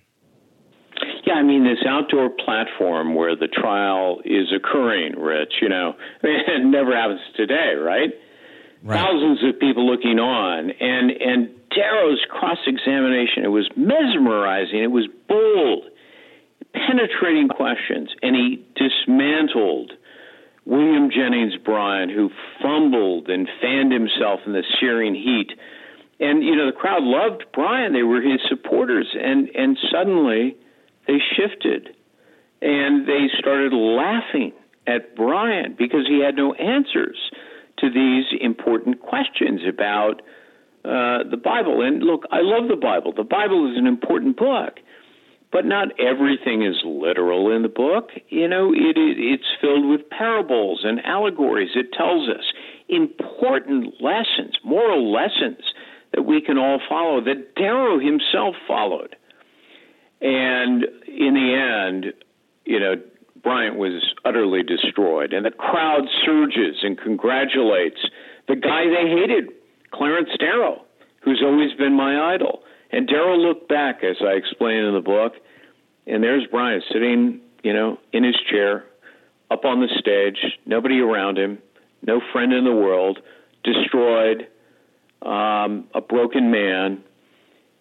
Yeah, 1.25 1.35
I 1.35 1.43
mean, 1.43 1.63
this 1.65 1.79
outdoor 1.89 2.31
platform 2.31 3.15
where 3.15 3.37
the 3.37 3.47
trial 3.47 4.21
is 4.25 4.53
occurring, 4.55 5.17
Rich, 5.17 5.55
you 5.63 5.69
know, 5.69 5.95
it 6.23 6.65
never 6.65 6.95
happens 6.95 7.21
today, 7.37 7.75
right? 7.81 8.11
Thousands 8.87 9.45
of 9.45 9.61
people 9.61 9.87
looking 9.87 10.19
on. 10.19 10.71
And, 10.71 11.11
and 11.11 11.51
Darrow's 11.71 12.25
cross 12.31 12.59
examination, 12.67 13.45
it 13.45 13.49
was 13.49 13.69
mesmerizing, 13.77 14.83
it 14.83 14.91
was 14.91 15.07
bold, 15.29 15.85
penetrating 16.73 17.49
questions, 17.49 18.09
and 18.23 18.35
he 18.35 18.65
dismantled 18.75 19.93
William 20.71 21.11
Jennings 21.11 21.57
Bryan, 21.65 22.09
who 22.09 22.31
fumbled 22.63 23.29
and 23.29 23.49
fanned 23.61 23.93
himself 23.93 24.39
in 24.47 24.53
the 24.53 24.63
searing 24.79 25.17
heat. 25.17 25.51
And, 26.21 26.45
you 26.45 26.55
know, 26.55 26.67
the 26.67 26.77
crowd 26.77 27.03
loved 27.03 27.45
Bryan. 27.53 27.93
They 27.93 28.05
were 28.05 28.23
his 28.23 28.41
supporters. 28.49 29.09
And, 29.19 29.49
and 29.49 29.77
suddenly 29.91 30.57
they 31.09 31.19
shifted 31.37 31.97
and 32.63 33.05
they 33.05 33.27
started 33.37 33.73
laughing 33.73 34.53
at 34.87 35.17
Bryan 35.17 35.75
because 35.77 36.07
he 36.07 36.23
had 36.25 36.37
no 36.37 36.55
answers 36.55 37.19
to 37.79 37.91
these 37.91 38.27
important 38.41 39.01
questions 39.01 39.63
about 39.69 40.23
uh, 40.85 41.25
the 41.29 41.41
Bible. 41.43 41.83
And 41.83 42.03
look, 42.03 42.27
I 42.31 42.43
love 42.43 42.69
the 42.69 42.77
Bible. 42.77 43.13
The 43.13 43.25
Bible 43.25 43.73
is 43.73 43.77
an 43.77 43.87
important 43.87 44.37
book, 44.37 44.79
but 45.53 45.65
not 45.65 45.89
everything 45.99 46.63
is 46.63 46.81
literal 46.85 47.55
in 47.55 47.63
the 47.63 47.69
book. 47.69 48.11
You 48.29 48.47
know, 48.49 48.73
it, 48.73 48.97
it, 48.97 49.19
it's 49.19 49.45
filled 49.61 49.89
with 49.89 50.09
parables 50.09 50.83
and 50.85 51.05
allegories. 51.05 51.71
It 51.75 51.93
tells 51.93 52.29
us 52.29 52.45
important 52.89 53.95
lessons, 54.01 54.57
moral 54.65 55.13
lessons 55.13 55.63
that 56.13 56.23
we 56.23 56.41
can 56.41 56.59
all 56.59 56.81
follow, 56.89 57.21
that 57.25 57.55
Darrow 57.55 57.99
himself 57.99 58.55
followed. 58.67 59.17
And 60.21 60.85
in 61.07 61.35
the 61.35 61.55
end, 61.55 62.13
you 62.65 62.79
know, 62.79 62.95
Bryan 63.43 63.79
was 63.79 64.15
utterly 64.25 64.63
destroyed, 64.63 65.33
and 65.33 65.47
the 65.47 65.51
crowd 65.51 66.03
surges 66.25 66.77
and 66.83 66.99
congratulates 66.99 68.01
the 68.49 68.57
guy 68.57 68.85
they 68.85 69.09
hated, 69.09 69.51
Clarence 69.93 70.29
Darrow, 70.39 70.83
who's 71.23 71.43
always 71.45 71.73
been 71.75 71.95
my 71.95 72.35
idol. 72.35 72.63
And 72.93 73.07
Darrow 73.07 73.37
looked 73.37 73.69
back, 73.69 74.03
as 74.03 74.17
I 74.21 74.33
explain 74.33 74.85
in 74.85 74.95
the 74.95 75.01
book, 75.01 75.35
and 76.07 76.23
there's 76.23 76.47
Bryan 76.47 76.83
sitting, 76.93 77.41
you 77.63 77.73
know, 77.73 77.99
in 78.13 78.25
his 78.25 78.37
chair, 78.51 78.85
up 79.51 79.65
on 79.65 79.81
the 79.81 79.89
stage, 79.99 80.39
nobody 80.67 81.01
around 81.01 81.39
him, 81.39 81.59
no 82.03 82.21
friend 82.33 82.53
in 82.53 82.65
the 82.65 82.73
world, 82.73 83.21
destroyed, 83.63 84.49
um, 85.23 85.89
a 85.95 86.01
broken 86.01 86.51
man. 86.51 87.03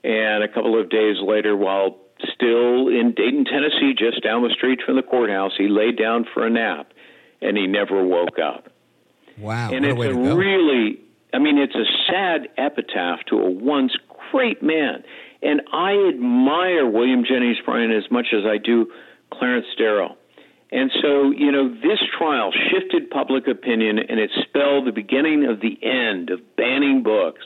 And 0.03 0.43
a 0.43 0.47
couple 0.47 0.79
of 0.79 0.89
days 0.89 1.17
later, 1.21 1.55
while 1.55 1.97
still 2.33 2.87
in 2.87 3.13
Dayton, 3.15 3.45
Tennessee, 3.45 3.93
just 3.97 4.23
down 4.23 4.43
the 4.43 4.53
street 4.55 4.79
from 4.85 4.95
the 4.95 5.03
courthouse, 5.03 5.53
he 5.57 5.67
laid 5.67 5.97
down 5.97 6.25
for 6.33 6.45
a 6.45 6.49
nap 6.49 6.91
and 7.41 7.57
he 7.57 7.67
never 7.67 8.03
woke 8.03 8.39
up. 8.39 8.69
Wow. 9.37 9.71
And 9.71 9.85
a 9.85 9.89
it's 9.89 9.99
a 9.99 10.13
go. 10.13 10.35
really, 10.35 10.99
I 11.33 11.39
mean, 11.39 11.57
it's 11.57 11.75
a 11.75 11.85
sad 12.07 12.49
epitaph 12.57 13.19
to 13.27 13.37
a 13.37 13.49
once 13.49 13.93
great 14.31 14.61
man. 14.61 15.03
And 15.41 15.61
I 15.71 15.93
admire 16.09 16.89
William 16.89 17.23
Jennings 17.23 17.57
Bryan 17.65 17.91
as 17.91 18.09
much 18.11 18.27
as 18.33 18.45
I 18.45 18.57
do 18.57 18.87
Clarence 19.31 19.67
Darrow. 19.77 20.15
And 20.71 20.91
so, 21.01 21.31
you 21.31 21.51
know, 21.51 21.69
this 21.69 21.99
trial 22.17 22.51
shifted 22.51 23.09
public 23.09 23.47
opinion 23.47 23.97
and 23.97 24.19
it 24.19 24.29
spelled 24.47 24.85
the 24.85 24.91
beginning 24.91 25.45
of 25.45 25.61
the 25.61 25.79
end 25.81 26.29
of 26.29 26.39
banning 26.55 27.01
books. 27.01 27.45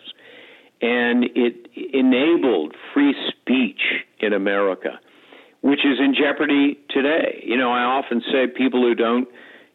And 0.82 1.26
it 1.36 1.68
enabled 1.94 2.76
free 2.94 3.16
speech 3.30 3.80
in 4.20 4.34
America, 4.34 5.00
which 5.62 5.80
is 5.86 6.00
in 6.00 6.14
jeopardy 6.14 6.78
today. 6.90 7.42
You 7.46 7.56
know, 7.56 7.72
I 7.72 7.84
often 7.84 8.22
say 8.30 8.48
people 8.48 8.82
who 8.82 8.94
don't, 8.94 9.30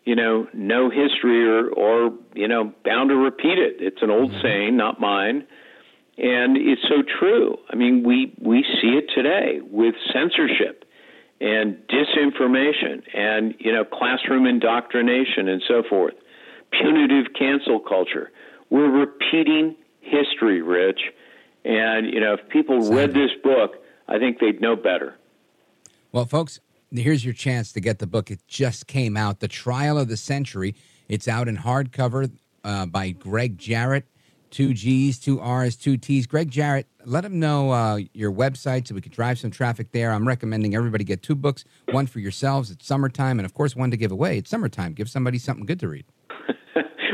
you 0.04 0.14
know, 0.14 0.46
know 0.52 0.90
history 0.90 1.48
or, 1.48 1.70
or 1.70 2.12
you 2.34 2.48
know, 2.48 2.74
bound 2.84 3.08
to 3.08 3.16
repeat 3.16 3.58
it. 3.58 3.76
It's 3.78 4.02
an 4.02 4.10
old 4.10 4.30
mm-hmm. 4.32 4.42
saying, 4.42 4.76
not 4.76 5.00
mine. 5.00 5.46
And 6.18 6.56
it's 6.56 6.82
so 6.82 7.02
true. 7.18 7.56
I 7.70 7.76
mean, 7.76 8.02
we, 8.04 8.34
we 8.40 8.64
see 8.80 8.98
it 8.98 9.06
today 9.14 9.60
with 9.62 9.94
censorship 10.12 10.84
and 11.40 11.78
disinformation 11.88 13.02
and 13.14 13.54
you 13.60 13.72
know 13.72 13.84
classroom 13.84 14.44
indoctrination 14.44 15.48
and 15.48 15.62
so 15.68 15.84
forth 15.88 16.14
punitive 16.72 17.32
cancel 17.38 17.78
culture 17.78 18.32
we're 18.70 18.90
repeating 18.90 19.76
history 20.00 20.60
rich 20.60 20.98
and 21.64 22.12
you 22.12 22.18
know 22.18 22.34
if 22.34 22.48
people 22.48 22.90
read 22.90 23.14
this 23.14 23.30
book 23.44 23.76
i 24.08 24.18
think 24.18 24.40
they'd 24.40 24.60
know 24.60 24.74
better 24.74 25.14
Well, 26.10 26.24
folks, 26.24 26.58
here's 26.90 27.24
your 27.24 27.34
chance 27.34 27.72
to 27.72 27.80
get 27.80 27.98
the 27.98 28.06
book. 28.06 28.30
It 28.30 28.40
just 28.48 28.86
came 28.86 29.16
out, 29.16 29.40
The 29.40 29.48
Trial 29.48 29.98
of 29.98 30.08
the 30.08 30.16
Century. 30.16 30.74
It's 31.08 31.28
out 31.28 31.48
in 31.48 31.58
hardcover 31.58 32.30
uh, 32.64 32.86
by 32.86 33.10
Gregg 33.10 33.58
Jarrett. 33.58 34.06
Two 34.50 34.74
G's, 34.74 35.18
two 35.18 35.40
R's, 35.40 35.76
two 35.76 35.96
T's. 35.96 36.26
Gregg 36.26 36.50
Jarrett, 36.50 36.86
let 37.04 37.24
him 37.24 37.38
know 37.38 37.70
uh, 37.70 38.00
your 38.12 38.32
website 38.32 38.88
so 38.88 38.94
we 38.94 39.00
could 39.00 39.12
drive 39.12 39.38
some 39.38 39.50
traffic 39.50 39.92
there. 39.92 40.12
I'm 40.12 40.26
recommending 40.26 40.74
everybody 40.74 41.04
get 41.04 41.22
two 41.22 41.34
books, 41.34 41.64
one 41.90 42.06
for 42.06 42.20
yourselves. 42.20 42.70
It's 42.70 42.86
summertime, 42.86 43.38
and 43.38 43.46
of 43.46 43.54
course, 43.54 43.76
one 43.76 43.90
to 43.90 43.96
give 43.96 44.12
away. 44.12 44.38
It's 44.38 44.50
summertime. 44.50 44.94
Give 44.94 45.08
somebody 45.08 45.38
something 45.38 45.66
good 45.66 45.80
to 45.80 45.88
read. 45.88 46.04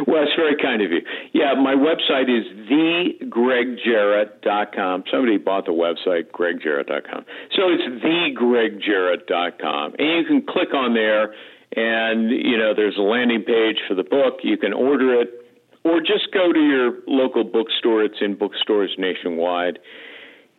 well 0.07 0.23
it's 0.23 0.35
very 0.37 0.57
kind 0.61 0.83
of 0.83 0.91
you 0.91 1.01
yeah 1.33 1.55
my 1.55 1.75
website 1.75 2.29
is 2.29 2.45
thegregjarrett.com 2.69 5.05
somebody 5.11 5.39
bought 5.39 5.65
the 5.67 5.73
website 5.73 6.31
gregjarrett.com 6.31 7.25
so 7.55 7.63
it's 7.69 7.83
thegregjarrett.com 8.05 9.95
and 9.99 10.19
you 10.19 10.25
can 10.27 10.43
click 10.47 10.75
on 10.75 10.95
there 10.95 11.35
and 11.77 12.31
you 12.31 12.57
know 12.59 12.75
there's 12.75 12.97
a 12.99 13.03
landing 13.03 13.43
page 13.43 13.79
for 13.89 13.95
the 13.95 14.05
book 14.05 14.39
you 14.43 14.57
can 14.57 14.73
order 14.73 15.21
it 15.21 15.44
or 15.85 16.01
just 16.01 16.33
go 16.33 16.53
to 16.53 16.61
your 16.61 16.99
local 17.07 17.45
bookstore. 17.45 18.03
It's 18.03 18.21
in 18.21 18.35
bookstores 18.35 18.95
nationwide. 18.99 19.79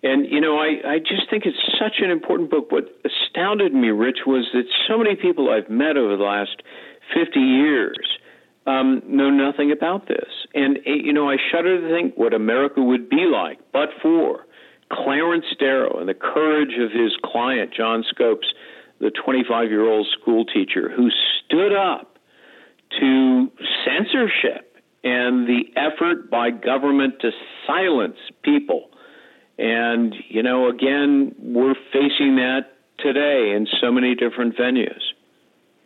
And, 0.04 0.28
you 0.30 0.40
know, 0.40 0.58
I, 0.60 0.96
I 0.96 1.00
just 1.00 1.30
think 1.30 1.46
it's 1.46 1.58
such 1.80 1.96
an 2.00 2.12
important 2.12 2.52
book. 2.52 2.72
What 2.72 2.86
astounded 3.04 3.74
me, 3.74 3.90
Rich, 3.90 4.20
was 4.28 4.46
that 4.54 4.66
so 4.88 5.00
many 5.00 5.16
people 5.16 5.50
I've 5.50 5.70
met 5.70 5.98
over 5.98 6.16
the 6.16 6.24
last 6.24 6.62
50 7.14 7.40
years 7.40 7.98
um, 8.68 9.02
know 9.08 9.32
nothing 9.32 9.72
about 9.72 10.08
this. 10.08 10.30
And, 10.54 10.78
eh, 10.86 11.02
you 11.04 11.12
know, 11.12 11.30
I 11.30 11.38
shudder 11.52 11.82
to 11.82 11.90
think 11.90 12.16
what 12.18 12.34
America 12.34 12.82
would 12.82 13.10
be 13.10 13.26
like 13.26 13.60
but 13.74 13.90
for 14.02 14.46
Clarence 14.92 15.46
Darrow 15.60 16.00
and 16.00 16.08
the 16.08 16.14
courage 16.14 16.78
of 16.80 16.92
his 16.92 17.14
client, 17.24 17.74
John 17.76 18.04
Scopes, 18.08 18.48
the 19.00 19.12
25 19.12 19.70
year 19.70 19.90
old 19.90 20.08
school 20.20 20.46
teacher 20.46 20.90
who 20.96 21.10
stood 21.10 21.74
up 21.74 22.18
to 23.00 23.52
censorship 23.84 24.75
and 25.06 25.48
the 25.48 25.66
effort 25.76 26.32
by 26.32 26.50
government 26.50 27.20
to 27.22 27.30
silence 27.68 28.18
people. 28.44 28.90
And, 29.58 30.16
you 30.28 30.42
know, 30.42 30.68
again, 30.68 31.34
we're 31.40 31.76
facing 31.94 32.36
that 32.38 32.62
today 32.98 33.54
in 33.56 33.68
so 33.80 33.92
many 33.92 34.16
different 34.16 34.58
venues. 34.58 35.02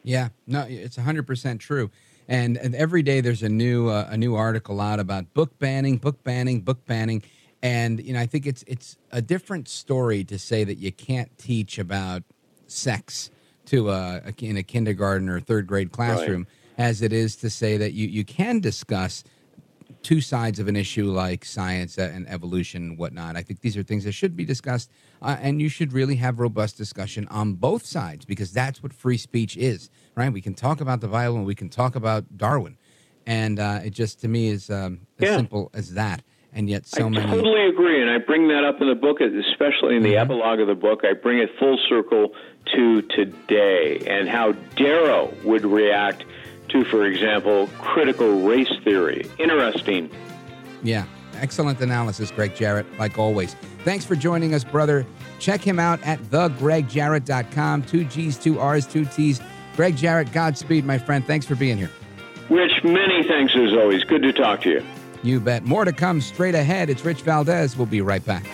Yeah, 0.03 0.29
no, 0.47 0.65
it's 0.67 0.95
100% 0.95 1.59
true. 1.59 1.91
And, 2.29 2.55
and 2.57 2.73
every 2.73 3.03
day 3.03 3.19
there's 3.19 3.43
a 3.43 3.49
new 3.49 3.89
uh, 3.89 4.07
a 4.09 4.15
new 4.15 4.35
article 4.35 4.79
out 4.79 4.99
about 4.99 5.33
book 5.33 5.57
banning, 5.59 5.97
book 5.97 6.23
banning, 6.23 6.61
book 6.61 6.85
banning. 6.85 7.23
And 7.61 7.99
you 7.99 8.13
know, 8.13 8.19
I 8.19 8.27
think 8.27 8.45
it's 8.45 8.63
it's 8.67 8.97
a 9.11 9.21
different 9.21 9.67
story 9.67 10.23
to 10.25 10.37
say 10.37 10.63
that 10.63 10.75
you 10.77 10.91
can't 10.91 11.35
teach 11.39 11.79
about 11.79 12.21
sex 12.67 13.31
to 13.65 13.89
a, 13.89 14.21
a 14.25 14.45
in 14.45 14.57
a 14.57 14.63
kindergarten 14.63 15.27
or 15.27 15.39
third 15.39 15.65
grade 15.65 15.91
classroom 15.91 16.45
as 16.79 17.01
it 17.01 17.11
is 17.13 17.35
to 17.35 17.49
say 17.49 17.75
that 17.77 17.91
you, 17.93 18.07
you 18.07 18.23
can 18.23 18.61
discuss 18.61 19.23
two 20.01 20.21
sides 20.21 20.59
of 20.59 20.67
an 20.69 20.77
issue 20.77 21.11
like 21.11 21.43
science 21.43 21.97
and 21.97 22.27
evolution 22.29 22.83
and 22.83 22.97
whatnot. 22.97 23.35
I 23.35 23.41
think 23.43 23.59
these 23.59 23.75
are 23.75 23.83
things 23.83 24.05
that 24.05 24.13
should 24.13 24.33
be 24.35 24.45
discussed, 24.45 24.89
uh, 25.21 25.35
and 25.41 25.61
you 25.61 25.67
should 25.67 25.91
really 25.91 26.15
have 26.15 26.39
robust 26.39 26.77
discussion 26.77 27.27
on 27.29 27.53
both 27.55 27.85
sides 27.85 28.23
because 28.23 28.53
that's 28.53 28.81
what 28.81 28.93
free 28.93 29.17
speech 29.17 29.57
is, 29.57 29.89
right? 30.15 30.31
We 30.31 30.41
can 30.41 30.53
talk 30.53 30.79
about 30.79 31.01
the 31.01 31.09
Bible 31.09 31.35
and 31.35 31.45
we 31.45 31.53
can 31.53 31.67
talk 31.69 31.95
about 31.97 32.37
Darwin, 32.37 32.77
and 33.27 33.59
uh, 33.59 33.81
it 33.83 33.89
just 33.89 34.21
to 34.21 34.29
me 34.29 34.47
is 34.47 34.69
um, 34.69 35.01
as 35.19 35.27
Yeah. 35.27 35.35
simple 35.35 35.69
as 35.73 35.93
that. 35.95 36.23
And 36.51 36.67
yet, 36.67 36.87
so 36.87 37.05
I 37.05 37.09
many. 37.09 37.31
I 37.31 37.35
totally 37.35 37.65
agree, 37.67 38.01
and 38.01 38.09
I 38.09 38.17
bring 38.17 38.47
that 38.47 38.63
up 38.63 38.81
in 38.81 38.87
the 38.87 38.95
book, 38.95 39.19
especially 39.21 39.95
in 39.97 40.01
the 40.01 40.13
Mm-hmm. 40.13 40.21
epilogue 40.31 40.59
of 40.59 40.67
the 40.67 40.73
book. 40.73 41.01
I 41.03 41.13
bring 41.13 41.37
it 41.37 41.49
full 41.59 41.77
circle 41.87 42.31
to 42.73 43.01
today 43.03 44.01
and 44.07 44.27
how 44.27 44.53
Darrow 44.75 45.31
would 45.43 45.63
react 45.63 46.23
to, 46.69 46.83
for 46.85 47.05
example, 47.05 47.67
critical 47.79 48.41
race 48.41 48.71
theory. 48.83 49.25
Interesting. 49.37 50.09
Yeah. 50.83 51.05
Excellent 51.35 51.79
analysis, 51.79 52.31
Gregg 52.31 52.55
Jarrett, 52.55 52.85
like 52.99 53.17
always. 53.17 53.55
Thanks 53.83 54.05
for 54.05 54.15
joining 54.15 54.53
us, 54.53 54.63
brother. 54.63 55.05
Check 55.39 55.61
him 55.61 55.79
out 55.79 56.01
at 56.03 56.19
thegregjarrett.com. 56.23 57.83
Two 57.83 58.03
G's, 58.03 58.37
two 58.37 58.59
R's, 58.59 58.85
two 58.85 59.05
T's. 59.05 59.41
Gregg 59.75 59.95
Jarrett, 59.95 60.31
Godspeed, 60.33 60.85
my 60.85 60.97
friend. 60.97 61.25
Thanks 61.25 61.45
for 61.45 61.55
being 61.55 61.77
here. 61.77 61.89
Rich, 62.49 62.83
many 62.83 63.23
thanks 63.23 63.53
as 63.55 63.71
always. 63.73 64.03
Good 64.03 64.23
to 64.23 64.33
talk 64.33 64.61
to 64.63 64.69
you. 64.69 64.85
You 65.23 65.39
bet. 65.39 65.63
More 65.63 65.85
to 65.85 65.93
come 65.93 66.19
straight 66.19 66.55
ahead. 66.55 66.89
It's 66.89 67.05
Rich 67.05 67.21
Valdez. 67.21 67.77
We'll 67.77 67.85
be 67.85 68.01
right 68.01 68.25
back. 68.25 68.45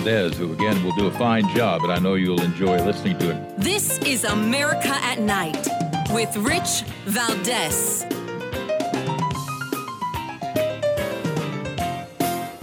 Valdez, 0.00 0.38
who 0.38 0.50
again 0.54 0.82
will 0.82 0.94
do 0.94 1.08
a 1.08 1.10
fine 1.10 1.46
job, 1.54 1.82
and 1.82 1.92
I 1.92 1.98
know 1.98 2.14
you'll 2.14 2.40
enjoy 2.40 2.82
listening 2.82 3.18
to 3.18 3.32
it. 3.32 3.58
This 3.58 3.98
is 3.98 4.24
America 4.24 4.88
at 4.88 5.20
Night 5.20 5.68
with 6.10 6.34
Rich 6.38 6.84
Valdez. 7.04 8.06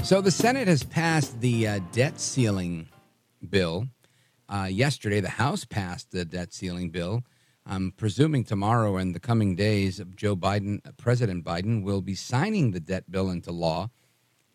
So 0.03 0.19
the 0.19 0.31
Senate 0.31 0.67
has 0.67 0.81
passed 0.81 1.39
the 1.39 1.67
uh, 1.67 1.79
debt 1.91 2.19
ceiling 2.19 2.89
bill. 3.47 3.87
Uh, 4.49 4.67
yesterday, 4.71 5.19
the 5.19 5.29
House 5.29 5.63
passed 5.63 6.09
the 6.09 6.25
debt 6.25 6.53
ceiling 6.53 6.89
bill. 6.89 7.21
I'm 7.67 7.91
presuming 7.91 8.45
tomorrow 8.45 8.97
and 8.97 9.13
the 9.13 9.19
coming 9.19 9.55
days, 9.55 10.01
Joe 10.15 10.35
Biden, 10.35 10.79
President 10.97 11.45
Biden, 11.45 11.83
will 11.83 12.01
be 12.01 12.15
signing 12.15 12.71
the 12.71 12.79
debt 12.79 13.11
bill 13.11 13.29
into 13.29 13.51
law, 13.51 13.91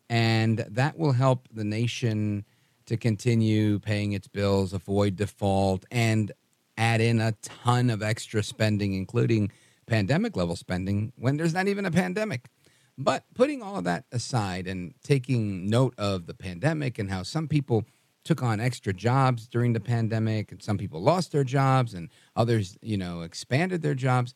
and 0.09 0.65
that 0.69 0.97
will 0.97 1.13
help 1.13 1.47
the 1.49 1.63
nation 1.63 2.43
to 2.85 2.97
continue 2.97 3.79
paying 3.79 4.13
its 4.13 4.27
bills, 4.27 4.73
avoid 4.73 5.15
default, 5.15 5.85
and 5.91 6.31
add 6.77 7.01
in 7.01 7.19
a 7.19 7.33
ton 7.41 7.89
of 7.89 8.01
extra 8.01 8.43
spending, 8.43 8.93
including 8.93 9.51
pandemic 9.85 10.35
level 10.35 10.55
spending, 10.55 11.13
when 11.17 11.37
there's 11.37 11.53
not 11.53 11.67
even 11.67 11.85
a 11.85 11.91
pandemic. 11.91 12.49
But 12.97 13.25
putting 13.33 13.61
all 13.61 13.77
of 13.77 13.83
that 13.85 14.05
aside 14.11 14.67
and 14.67 14.93
taking 15.03 15.67
note 15.69 15.95
of 15.97 16.27
the 16.27 16.33
pandemic 16.33 16.99
and 16.99 17.09
how 17.09 17.23
some 17.23 17.47
people 17.47 17.85
took 18.23 18.41
on 18.41 18.59
extra 18.59 18.93
jobs 18.93 19.47
during 19.47 19.73
the 19.73 19.79
pandemic 19.79 20.51
and 20.51 20.61
some 20.61 20.77
people 20.77 21.01
lost 21.01 21.31
their 21.31 21.43
jobs 21.43 21.93
and 21.93 22.09
others, 22.35 22.77
you 22.81 22.97
know, 22.97 23.21
expanded 23.21 23.81
their 23.81 23.95
jobs. 23.95 24.33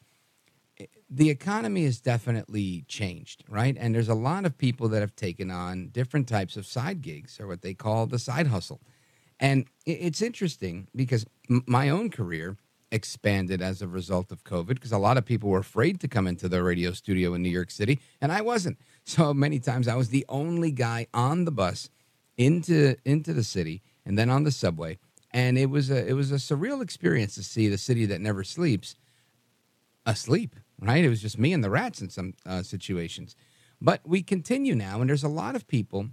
The 1.09 1.29
economy 1.29 1.85
has 1.85 2.01
definitely 2.01 2.83
changed, 2.87 3.43
right? 3.47 3.75
And 3.79 3.95
there's 3.95 4.09
a 4.09 4.13
lot 4.13 4.45
of 4.45 4.57
people 4.57 4.89
that 4.89 4.99
have 4.99 5.15
taken 5.15 5.49
on 5.49 5.87
different 5.89 6.27
types 6.27 6.57
of 6.57 6.65
side 6.65 7.01
gigs 7.01 7.39
or 7.39 7.47
what 7.47 7.61
they 7.61 7.73
call 7.73 8.07
the 8.07 8.19
side 8.19 8.47
hustle. 8.47 8.81
And 9.39 9.65
it's 9.85 10.21
interesting 10.21 10.87
because 10.95 11.25
my 11.47 11.89
own 11.89 12.09
career 12.09 12.57
expanded 12.91 13.61
as 13.61 13.81
a 13.81 13.87
result 13.87 14.31
of 14.31 14.43
COVID 14.43 14.67
because 14.67 14.91
a 14.91 14.97
lot 14.97 15.17
of 15.17 15.25
people 15.25 15.49
were 15.49 15.59
afraid 15.59 15.99
to 15.99 16.07
come 16.07 16.27
into 16.27 16.47
the 16.47 16.63
radio 16.63 16.91
studio 16.91 17.33
in 17.33 17.41
New 17.41 17.49
York 17.49 17.71
City, 17.71 17.99
and 18.21 18.31
I 18.31 18.41
wasn't. 18.41 18.77
So 19.07 19.33
many 19.33 19.57
times 19.59 19.87
I 19.87 19.95
was 19.95 20.09
the 20.09 20.25
only 20.27 20.69
guy 20.69 21.07
on 21.13 21.45
the 21.45 21.51
bus 21.51 21.89
into 22.35 22.97
into 23.05 23.31
the 23.31 23.43
city 23.45 23.81
and 24.05 24.19
then 24.19 24.29
on 24.29 24.43
the 24.43 24.51
subway, 24.51 24.99
and 25.31 25.57
it 25.57 25.67
was 25.67 25.89
a 25.89 26.05
it 26.05 26.11
was 26.11 26.33
a 26.33 26.35
surreal 26.35 26.81
experience 26.81 27.33
to 27.35 27.43
see 27.43 27.69
the 27.69 27.77
city 27.77 28.05
that 28.07 28.19
never 28.19 28.43
sleeps 28.43 28.97
asleep. 30.05 30.57
Right? 30.79 31.03
It 31.03 31.09
was 31.09 31.21
just 31.21 31.39
me 31.39 31.53
and 31.53 31.63
the 31.63 31.71
rats 31.71 32.01
in 32.01 32.09
some 32.09 32.33
uh, 32.45 32.61
situations, 32.61 33.35
but 33.81 34.01
we 34.05 34.21
continue 34.21 34.75
now, 34.75 35.01
and 35.01 35.09
there's 35.09 35.23
a 35.23 35.29
lot 35.29 35.55
of 35.55 35.67
people 35.67 36.09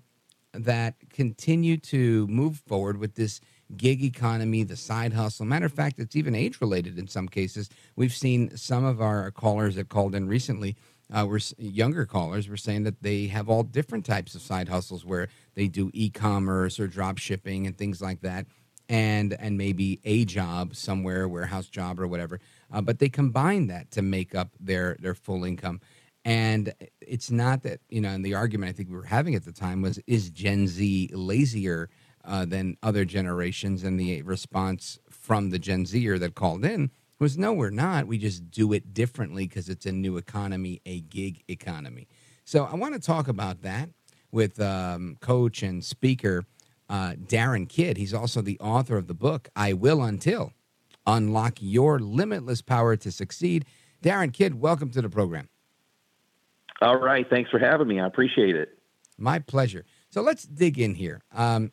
that 0.55 0.95
continue 1.11 1.77
to 1.77 2.27
move 2.29 2.63
forward 2.67 2.99
with 2.99 3.15
this 3.15 3.41
gig 3.77 4.03
economy, 4.05 4.63
the 4.63 4.77
side 4.77 5.13
hustle. 5.13 5.45
Matter 5.45 5.67
of 5.67 5.73
fact, 5.73 5.99
it's 5.99 6.17
even 6.17 6.35
age 6.35 6.61
related 6.61 6.99
in 6.99 7.09
some 7.09 7.29
cases. 7.29 7.69
We've 7.97 8.15
seen 8.15 8.57
some 8.57 8.85
of 8.85 9.01
our 9.01 9.31
callers 9.31 9.75
that 9.77 9.89
called 9.89 10.15
in 10.15 10.29
recently. 10.29 10.77
Uh, 11.13 11.27
were 11.27 11.41
younger 11.59 12.07
callers 12.07 12.49
were 12.49 12.57
saying 12.57 12.85
that 12.85 13.03
they 13.03 13.27
have 13.27 13.51
all 13.51 13.63
different 13.63 14.07
types 14.07 14.35
of 14.35 14.41
side 14.41 14.71
hustles 14.71 15.05
where 15.05 15.29
they 15.55 15.69
do 15.69 15.91
e-commerce 15.93 16.81
or 16.81 16.87
drop 16.87 17.19
shipping 17.19 17.67
and 17.67 17.77
things 17.77 18.01
like 18.01 18.23
that 18.23 18.47
and 18.89 19.35
and 19.35 19.57
maybe 19.57 20.01
a 20.05 20.25
job 20.25 20.75
somewhere 20.75 21.29
warehouse 21.29 21.69
job 21.69 22.01
or 22.01 22.07
whatever 22.07 22.41
uh, 22.75 22.83
but 22.83 22.99
they 22.99 23.09
combine 23.09 23.69
that 23.69 23.91
to 23.91 24.03
make 24.03 24.35
up 24.35 24.51
their 24.61 24.97
their 25.01 25.15
full 25.15 25.45
income 25.45 25.81
and 26.27 26.75
it's 27.01 27.31
not 27.31 27.63
that 27.63 27.81
you 27.89 28.01
know 28.01 28.11
and 28.11 28.25
the 28.25 28.35
argument 28.35 28.69
i 28.69 28.73
think 28.73 28.91
we 28.91 28.97
were 28.97 29.05
having 29.05 29.35
at 29.35 29.45
the 29.45 29.53
time 29.53 29.81
was 29.81 29.99
is 30.07 30.31
gen 30.31 30.67
z 30.67 31.11
lazier 31.13 31.89
uh, 32.25 32.45
than 32.45 32.77
other 32.83 33.05
generations. 33.05 33.85
And 33.85 33.99
the 33.99 34.23
response 34.23 34.99
from 35.11 35.51
the 35.51 35.59
Gen 35.59 35.87
Zer 35.87 36.19
that 36.19 36.35
called 36.35 36.65
in 36.65 36.91
was, 37.21 37.39
no, 37.39 37.53
we're 37.53 37.71
not. 37.71 38.07
We 38.07 38.19
just 38.19 38.51
do 38.51 38.73
it 38.73 38.95
differently 38.95 39.47
because 39.47 39.69
it's 39.69 39.87
a 39.87 39.93
new 39.93 40.17
economy, 40.17 40.81
a 40.87 41.01
gig 41.01 41.43
economy. 41.49 42.09
So 42.45 42.65
I 42.65 42.75
want 42.75 42.95
to 42.95 43.01
talk 43.01 43.29
about 43.29 43.63
that 43.63 43.91
with 44.33 44.61
um, 44.61 45.17
coach 45.21 45.63
and 45.63 45.85
speaker 45.85 46.45
uh, 46.89 47.15
Darin 47.27 47.67
Kidd. 47.67 47.97
He's 47.97 48.13
also 48.13 48.43
the 48.43 48.59
author 48.61 48.97
of 48.97 49.07
the 49.07 49.15
book, 49.15 49.49
I 49.57 49.73
Will 49.73 50.03
Until 50.03 50.53
Unlock 51.07 51.59
Your 51.61 51.99
Limitless 51.99 52.63
Power 52.63 52.97
to 52.97 53.11
Succeed. 53.11 53.65
Darin 54.03 54.31
Kidd, 54.31 54.61
welcome 54.61 54.91
to 54.91 55.03
the 55.03 55.09
program. 55.09 55.49
All 56.81 56.99
right. 56.99 57.29
Thanks 57.29 57.51
for 57.51 57.59
having 57.59 57.89
me. 57.89 58.01
I 58.01 58.07
appreciate 58.07 58.57
it. 58.57 58.79
My 59.17 59.39
pleasure. 59.39 59.85
So 60.11 60.23
let's 60.23 60.45
dig 60.45 60.79
in 60.79 60.95
here. 60.95 61.23
Um, 61.33 61.73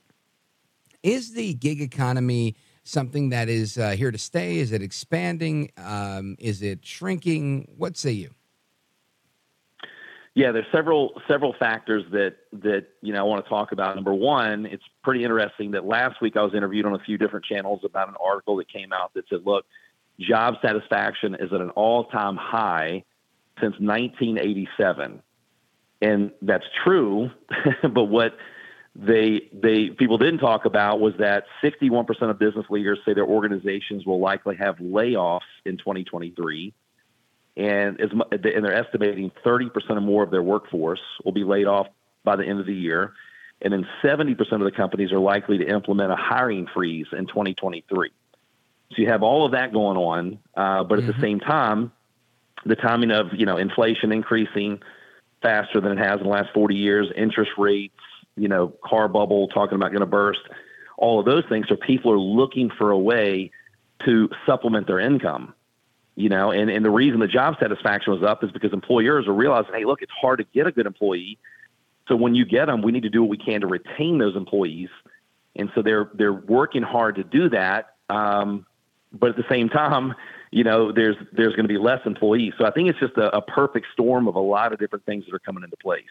is 1.04 1.34
the 1.34 1.54
gig 1.56 1.82
economy 1.82 2.56
something 2.84 3.30
that 3.30 3.50
is 3.50 3.78
uh, 3.78 3.92
here 3.92 4.12
to 4.12 4.18
stay? 4.18 4.60
Is 4.60 4.72
it 4.72 4.82
expanding? 4.82 5.72
Um, 5.78 6.36
is 6.40 6.62
it 6.62 6.86
shrinking? 6.86 7.68
What 7.76 7.98
say 7.98 8.12
you? 8.12 8.32
Yeah, 10.34 10.54
there's 10.54 10.66
several 10.72 11.22
several 11.28 11.54
factors 11.60 12.06
that 12.12 12.36
that 12.54 12.86
you 13.02 13.12
know 13.12 13.20
I 13.20 13.24
want 13.24 13.44
to 13.44 13.50
talk 13.50 13.74
about. 13.74 13.96
Number 13.96 14.14
one, 14.14 14.66
it's 14.66 14.84
pretty 15.04 15.24
interesting 15.24 15.72
that 15.72 15.86
last 15.86 16.22
week 16.22 16.38
I 16.38 16.42
was 16.42 16.54
interviewed 16.54 16.86
on 16.86 16.94
a 16.94 17.00
few 17.00 17.18
different 17.18 17.46
channels 17.46 17.82
about 17.84 18.08
an 18.08 18.16
article 18.24 18.56
that 18.58 18.72
came 18.72 18.94
out 18.94 19.14
that 19.16 19.28
said, 19.30 19.42
"Look, 19.46 19.66
job 20.20 20.56
satisfaction 20.62 21.36
is 21.36 21.52
at 21.52 21.60
an 21.60 21.72
all-time 21.72 22.38
high 22.38 23.04
since 23.60 23.76
1987," 23.80 25.22
and 26.02 26.32
that's 26.42 26.66
true. 26.86 27.30
but 27.82 28.06
what 28.06 28.38
they 28.96 29.50
they 29.52 29.90
people 29.90 30.18
didn't 30.18 30.40
talk 30.40 30.64
about 30.64 31.02
was 31.02 31.14
that 31.20 31.44
61% 31.62 32.08
of 32.30 32.40
business 32.40 32.66
leaders 32.70 33.00
say 33.06 33.14
their 33.14 33.26
organizations 33.26 34.06
will 34.06 34.22
likely 34.22 34.56
have 34.56 34.78
layoffs 34.78 35.42
in 35.66 35.76
2023 35.78 36.74
and 37.58 38.00
as 38.00 38.10
and 38.12 38.66
they're 38.66 38.74
estimating 38.74 39.32
30% 39.46 39.72
or 39.90 40.02
more 40.02 40.24
of 40.24 40.32
their 40.32 40.44
workforce 40.44 41.02
will 41.24 41.32
be 41.32 41.44
laid 41.44 41.68
off 41.68 41.88
by 42.24 42.36
the 42.36 42.44
end 42.44 42.60
of 42.60 42.66
the 42.66 42.74
year 42.74 43.14
and 43.62 43.72
then 43.74 43.86
70% 44.04 44.40
of 44.54 44.62
the 44.62 44.72
companies 44.72 45.12
are 45.12 45.20
likely 45.20 45.58
to 45.60 45.68
implement 45.68 46.12
a 46.12 46.16
hiring 46.16 46.68
freeze 46.74 47.08
in 47.12 47.28
2023 47.28 48.12
so 48.92 48.96
you 49.02 49.08
have 49.08 49.24
all 49.24 49.46
of 49.46 49.52
that 49.52 49.74
going 49.74 49.98
on 49.98 50.40
uh, 50.56 50.84
but 50.84 51.00
at 51.00 51.06
mm-hmm. 51.06 51.20
the 51.20 51.22
same 51.22 51.40
time 51.40 51.92
the 52.66 52.76
timing 52.76 53.12
of 53.12 53.28
you 53.34 53.46
know 53.46 53.58
inflation 53.58 54.12
increasing 54.12 54.82
faster 55.42 55.82
than 55.82 55.94
it 55.94 55.98
has 55.98 56.20
in 56.20 56.24
the 56.24 56.30
last 56.30 56.50
40 56.54 56.76
years 56.76 57.12
interest 57.16 57.52
rates 57.58 57.96
you 58.36 58.48
know, 58.48 58.74
car 58.84 59.08
bubble 59.08 59.48
talking 59.50 59.76
about 59.76 59.92
going 59.92 60.02
to 60.02 60.06
burst, 60.06 60.40
all 60.98 61.20
of 61.20 61.26
those 61.26 61.44
things. 61.50 61.68
So 61.70 61.76
people 61.76 62.12
are 62.12 62.20
looking 62.20 62.70
for 62.78 62.92
a 62.92 62.98
way 62.98 63.52
to 64.06 64.30
supplement 64.46 64.88
their 64.88 65.00
income. 65.00 65.54
You 66.16 66.30
know, 66.30 66.52
and, 66.52 66.70
and 66.70 66.84
the 66.84 66.90
reason 66.90 67.20
the 67.20 67.28
job 67.28 67.56
satisfaction 67.60 68.14
was 68.14 68.22
up 68.22 68.44
is 68.44 68.52
because 68.52 68.74
employers 68.74 69.28
are 69.28 69.34
realizing, 69.34 69.74
hey, 69.74 69.86
look, 69.86 70.02
it's 70.02 70.12
hard 70.12 70.40
to 70.40 70.46
get 70.54 70.68
a 70.68 70.72
good 70.72 70.86
employee. 70.86 71.40
So 72.08 72.16
when 72.16 72.36
you 72.36 72.44
get 72.44 72.66
them, 72.66 72.82
we 72.82 72.92
need 72.92 73.04
to 73.04 73.10
do 73.10 73.22
what 73.22 73.30
we 73.30 73.38
can 73.38 73.62
to 73.62 73.68
retain 73.68 74.18
those 74.18 74.36
employees. 74.36 74.90
And 75.56 75.72
so 75.74 75.82
they're 75.82 76.10
they're 76.14 76.34
working 76.34 76.84
hard 76.84 77.16
to 77.16 77.24
do 77.24 77.50
that. 77.50 77.96
Um, 78.10 78.66
but 79.14 79.32
at 79.32 79.36
the 79.38 79.46
same 79.50 79.70
time, 79.70 80.14
you 80.52 80.64
know, 80.64 80.92
there's 80.92 81.16
there's 81.32 81.56
going 81.56 81.64
to 81.64 81.74
be 81.74 81.78
less 81.78 82.02
employees. 82.06 82.54
So 82.58 82.66
I 82.66 82.72
think 82.72 82.90
it's 82.90 83.00
just 83.00 83.18
a, 83.18 83.36
a 83.36 83.42
perfect 83.42 83.88
storm 83.94 84.28
of 84.28 84.36
a 84.36 84.40
lot 84.40 84.74
of 84.74 84.80
different 84.80 85.06
things 85.06 85.26
that 85.26 85.34
are 85.34 85.40
coming 85.40 85.64
into 85.64 85.78
place. 85.78 86.04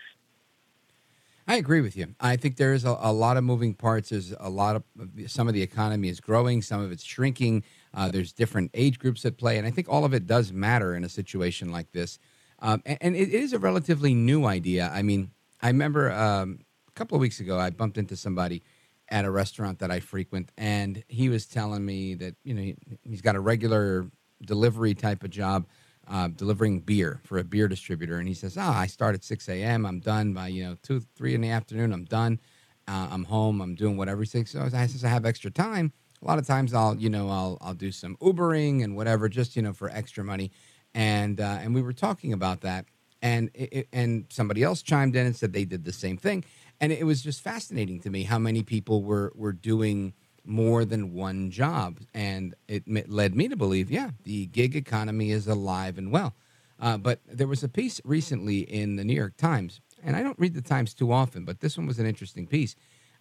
I 1.46 1.56
agree 1.56 1.80
with 1.80 1.96
you. 1.96 2.14
I 2.20 2.36
think 2.36 2.56
there 2.56 2.72
is 2.72 2.84
a, 2.84 2.96
a, 3.00 3.12
lot 3.12 3.36
of 3.36 3.44
moving 3.44 3.74
parts. 3.74 4.10
There's 4.10 4.32
a 4.38 4.48
lot 4.48 4.76
of 4.76 4.84
some 5.26 5.48
of 5.48 5.54
the 5.54 5.62
economy 5.62 6.08
is 6.08 6.20
growing, 6.20 6.62
some 6.62 6.80
of 6.80 6.92
it's 6.92 7.02
shrinking. 7.02 7.64
Uh, 7.92 8.08
there's 8.08 8.32
different 8.32 8.70
age 8.74 8.98
groups 8.98 9.24
at 9.24 9.36
play, 9.36 9.58
and 9.58 9.66
I 9.66 9.70
think 9.70 9.88
all 9.88 10.04
of 10.04 10.14
it 10.14 10.26
does 10.26 10.52
matter 10.52 10.94
in 10.94 11.04
a 11.04 11.08
situation 11.08 11.72
like 11.72 11.90
this. 11.92 12.18
Um, 12.60 12.82
and, 12.84 12.98
and, 13.00 13.16
it 13.16 13.30
is 13.30 13.52
a 13.52 13.58
relatively 13.58 14.14
new 14.14 14.44
idea. 14.44 14.90
I 14.92 15.02
mean, 15.02 15.30
I 15.62 15.68
remember 15.68 16.12
um, 16.12 16.60
a 16.86 16.92
couple 16.92 17.16
of 17.16 17.20
weeks 17.20 17.40
ago, 17.40 17.58
I 17.58 17.70
bumped 17.70 17.96
into 17.96 18.16
somebody 18.16 18.62
at 19.08 19.24
a 19.24 19.30
restaurant 19.30 19.78
that 19.80 19.90
I 19.90 20.00
frequent, 20.00 20.52
and 20.56 21.02
he 21.08 21.28
was 21.28 21.46
telling 21.46 21.84
me 21.84 22.14
that 22.14 22.36
you 22.44 22.54
know 22.54 22.62
he, 22.62 22.76
he's 23.02 23.22
got 23.22 23.34
a 23.34 23.40
regular 23.40 24.06
delivery 24.44 24.94
type 24.94 25.24
of 25.24 25.30
job 25.30 25.66
uh, 26.10 26.28
delivering 26.28 26.80
beer 26.80 27.20
for 27.24 27.38
a 27.38 27.44
beer 27.44 27.68
distributor, 27.68 28.18
and 28.18 28.26
he 28.26 28.34
says, 28.34 28.56
"Ah, 28.58 28.78
I 28.78 28.86
start 28.86 29.14
at 29.14 29.22
6 29.22 29.48
a.m. 29.48 29.86
I'm 29.86 30.00
done 30.00 30.34
by 30.34 30.48
you 30.48 30.64
know 30.64 30.76
two, 30.82 31.00
three 31.16 31.34
in 31.34 31.40
the 31.40 31.50
afternoon. 31.50 31.92
I'm 31.92 32.04
done. 32.04 32.40
Uh, 32.88 33.08
I'm 33.10 33.24
home. 33.24 33.60
I'm 33.60 33.76
doing 33.76 33.96
whatever." 33.96 34.22
He 34.22 34.26
says, 34.26 34.50
"So 34.50 34.68
since 34.68 35.04
I 35.04 35.08
have 35.08 35.24
extra 35.24 35.50
time, 35.50 35.92
a 36.20 36.26
lot 36.26 36.38
of 36.38 36.46
times 36.46 36.74
I'll 36.74 36.96
you 36.96 37.08
know 37.08 37.28
I'll 37.30 37.58
I'll 37.60 37.74
do 37.74 37.92
some 37.92 38.16
Ubering 38.16 38.82
and 38.82 38.96
whatever, 38.96 39.28
just 39.28 39.54
you 39.54 39.62
know 39.62 39.72
for 39.72 39.88
extra 39.88 40.24
money." 40.24 40.50
And 40.94 41.40
uh, 41.40 41.58
and 41.60 41.74
we 41.74 41.82
were 41.82 41.92
talking 41.92 42.32
about 42.32 42.62
that, 42.62 42.86
and 43.22 43.50
it, 43.54 43.86
and 43.92 44.26
somebody 44.30 44.64
else 44.64 44.82
chimed 44.82 45.14
in 45.14 45.26
and 45.26 45.36
said 45.36 45.52
they 45.52 45.64
did 45.64 45.84
the 45.84 45.92
same 45.92 46.16
thing, 46.16 46.44
and 46.80 46.92
it 46.92 47.06
was 47.06 47.22
just 47.22 47.40
fascinating 47.40 48.00
to 48.00 48.10
me 48.10 48.24
how 48.24 48.40
many 48.40 48.64
people 48.64 49.04
were 49.04 49.32
were 49.36 49.52
doing 49.52 50.12
more 50.44 50.84
than 50.84 51.14
one 51.14 51.50
job. 51.50 52.00
And 52.14 52.54
it 52.68 52.84
led 53.10 53.34
me 53.34 53.48
to 53.48 53.56
believe, 53.56 53.90
yeah, 53.90 54.10
the 54.24 54.46
gig 54.46 54.76
economy 54.76 55.30
is 55.30 55.46
alive 55.46 55.98
and 55.98 56.10
well. 56.10 56.34
Uh, 56.80 56.96
but 56.96 57.20
there 57.26 57.46
was 57.46 57.62
a 57.62 57.68
piece 57.68 58.00
recently 58.04 58.60
in 58.60 58.96
the 58.96 59.04
New 59.04 59.14
York 59.14 59.36
Times, 59.36 59.80
and 60.02 60.16
I 60.16 60.22
don't 60.22 60.38
read 60.38 60.54
the 60.54 60.62
Times 60.62 60.94
too 60.94 61.12
often, 61.12 61.44
but 61.44 61.60
this 61.60 61.76
one 61.76 61.86
was 61.86 61.98
an 61.98 62.06
interesting 62.06 62.46
piece, 62.46 62.74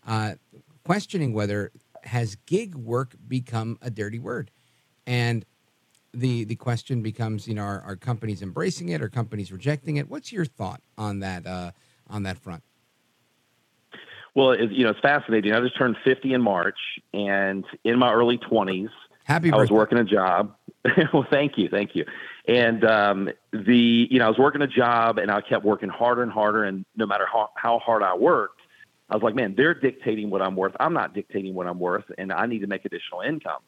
uh, 0.08 0.36
questioning 0.86 1.34
whether 1.34 1.72
has 2.06 2.38
gig 2.46 2.76
work 2.76 3.16
become 3.28 3.78
a 3.82 3.90
dirty 3.90 4.18
word, 4.20 4.50
and 5.06 5.46
the 6.14 6.46
the 6.46 6.56
question 6.56 7.02
becomes, 7.02 7.48
you 7.48 7.54
know, 7.54 7.64
are, 7.64 7.82
are 7.82 7.96
companies 7.98 8.42
embracing 8.42 8.90
it? 8.90 9.02
Are 9.02 9.10
companies 9.10 9.52
rejecting 9.52 9.98
it? 9.98 10.10
What's 10.10 10.32
your 10.32 10.46
thought 10.46 10.82
on 10.98 11.20
that 11.20 11.46
uh, 11.46 11.72
on 12.08 12.24
that 12.24 12.38
front? 12.38 12.64
Well, 14.36 14.52
it, 14.52 14.72
you 14.72 14.84
know, 14.84 14.92
it's 14.92 15.00
fascinating. 15.00 15.54
I 15.54 15.60
just 15.60 15.78
turned 15.78 15.98
50 16.04 16.34
in 16.34 16.42
March, 16.42 16.78
and 17.14 17.66
in 17.84 17.98
my 18.00 18.12
early 18.14 18.38
20s, 18.38 18.90
Happy 19.30 19.52
I 19.52 19.58
was 19.58 19.70
working 19.70 20.00
a 20.00 20.04
job. 20.04 20.56
well, 21.14 21.26
thank 21.30 21.56
you, 21.58 21.70
thank 21.70 21.96
you. 21.96 22.04
And 22.48 22.84
um, 22.84 23.30
the, 23.52 24.08
you 24.10 24.18
know, 24.18 24.26
I 24.26 24.30
was 24.30 24.40
working 24.40 24.64
a 24.64 24.68
job, 24.68 25.20
and 25.20 25.30
I 25.30 25.42
kept 25.42 25.64
working 25.64 25.90
harder 25.90 26.24
and 26.24 26.32
harder. 26.32 26.64
And 26.64 26.84
no 26.96 27.06
matter 27.06 27.28
how, 27.32 27.52
how 27.54 27.78
hard 27.78 28.02
I 28.02 28.16
worked, 28.16 28.62
I 29.08 29.16
was 29.16 29.22
like, 29.22 29.36
man, 29.36 29.54
they're 29.56 29.76
dictating 29.76 30.32
what 30.32 30.42
I'm 30.42 30.56
worth. 30.56 30.76
I'm 30.80 30.94
not 30.94 31.14
dictating 31.14 31.54
what 31.54 31.68
I'm 31.68 31.80
worth, 31.80 32.06
and 32.18 32.32
I 32.32 32.48
need 32.48 32.60
to 32.60 32.68
make 32.68 32.86
additional 32.86 33.22
income. 33.22 33.62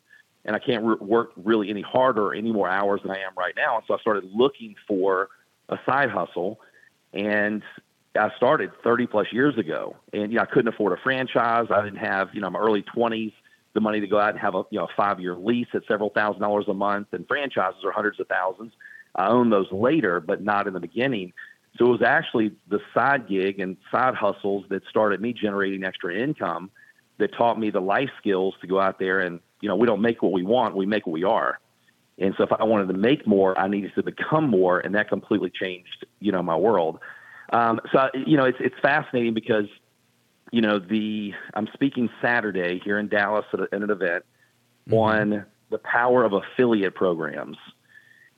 And 0.46 0.56
I 0.56 0.60
can't 0.60 0.84
re- 0.84 0.96
work 1.00 1.32
really 1.36 1.70
any 1.70 1.82
harder, 1.82 2.28
or 2.28 2.34
any 2.34 2.52
more 2.52 2.68
hours 2.68 3.02
than 3.04 3.12
I 3.12 3.20
am 3.20 3.34
right 3.38 3.54
now. 3.56 3.76
And 3.76 3.84
so 3.88 3.94
I 3.94 4.00
started 4.00 4.32
looking 4.34 4.74
for 4.88 5.30
a 5.70 5.78
side 5.86 6.10
hustle 6.10 6.60
And 7.14 7.62
I 8.18 8.30
started 8.36 8.72
30 8.84 9.08
plus 9.08 9.28
years 9.32 9.58
ago, 9.58 9.96
and 10.12 10.32
you 10.32 10.38
know, 10.38 10.44
I 10.44 10.46
couldn't 10.46 10.68
afford 10.68 10.98
a 10.98 11.02
franchise. 11.02 11.68
I 11.70 11.82
didn't 11.84 12.00
have, 12.00 12.30
you 12.34 12.42
know, 12.42 12.50
my 12.50 12.60
early 12.60 12.84
20s, 12.84 13.34
the 13.74 13.80
money 13.80 14.02
to 14.02 14.08
go 14.08 14.20
out 14.20 14.32
and 14.32 14.40
have 14.40 14.56
a 14.56 14.64
you 14.70 14.80
know 14.80 14.86
a 14.86 14.96
five 14.96 15.20
year 15.20 15.36
lease 15.36 15.68
at 15.74 15.84
several 15.88 16.10
thousand 16.10 16.42
dollars 16.42 16.66
a 16.68 16.74
month, 16.74 17.08
and 17.14 17.28
franchises 17.28 17.84
are 17.86 17.92
hundreds 17.92 18.20
of 18.20 18.28
thousands. 18.28 18.74
I 19.16 19.28
owned 19.28 19.52
those 19.52 19.72
later, 19.72 20.20
but 20.20 20.44
not 20.44 20.68
in 20.68 20.74
the 20.74 20.80
beginning. 20.80 21.34
So 21.78 21.86
it 21.88 21.90
was 21.90 22.02
actually 22.02 22.52
the 22.68 22.80
side 22.94 23.28
gig 23.30 23.60
and 23.60 23.78
side 23.92 24.16
hustles 24.16 24.66
that 24.70 24.84
started 24.90 25.22
me 25.22 25.34
generating 25.34 25.84
extra 25.84 26.14
income 26.14 26.70
that 27.18 27.34
taught 27.34 27.60
me 27.60 27.70
the 27.70 27.80
life 27.80 28.10
skills 28.20 28.56
to 28.62 28.68
go 28.68 28.80
out 28.80 29.00
there 29.00 29.20
and 29.20 29.40
you 29.62 29.70
know 29.70 29.76
we 29.76 29.88
don't 29.88 30.02
make 30.02 30.22
what 30.22 30.34
we 30.34 30.44
want, 30.44 30.76
we 30.76 30.86
make 30.86 31.06
what 31.06 31.14
we 31.14 31.24
are. 31.24 31.60
And 32.18 32.36
so 32.38 32.44
if 32.44 32.52
I 32.52 32.64
wanted 32.66 32.88
to 32.88 32.94
make 32.94 33.26
more, 33.26 33.58
I 33.58 33.68
needed 33.68 33.94
to 33.96 34.04
become 34.04 34.50
more, 34.50 34.80
and 34.80 34.94
that 34.96 35.08
completely 35.08 35.50
changed 35.50 36.06
you 36.20 36.32
know 36.32 36.44
my 36.44 36.56
world. 36.56 37.00
Um, 37.52 37.80
so 37.92 38.10
you 38.14 38.38
know 38.38 38.46
it's 38.46 38.58
it's 38.60 38.76
fascinating 38.82 39.34
because 39.34 39.66
you 40.52 40.62
know 40.62 40.80
the 40.80 41.34
I'm 41.54 41.68
speaking 41.74 42.10
Saturday 42.22 42.80
here 42.84 42.98
in 42.98 43.08
Dallas 43.08 43.46
at, 43.54 43.60
a, 43.60 43.64
at 43.64 43.82
an 43.82 43.90
event 43.90 44.26
mm-hmm. 44.88 44.94
on 44.94 45.46
the 45.70 45.78
power 45.80 46.24
of 46.24 46.34
affiliate 46.34 46.96
programs 46.96 47.58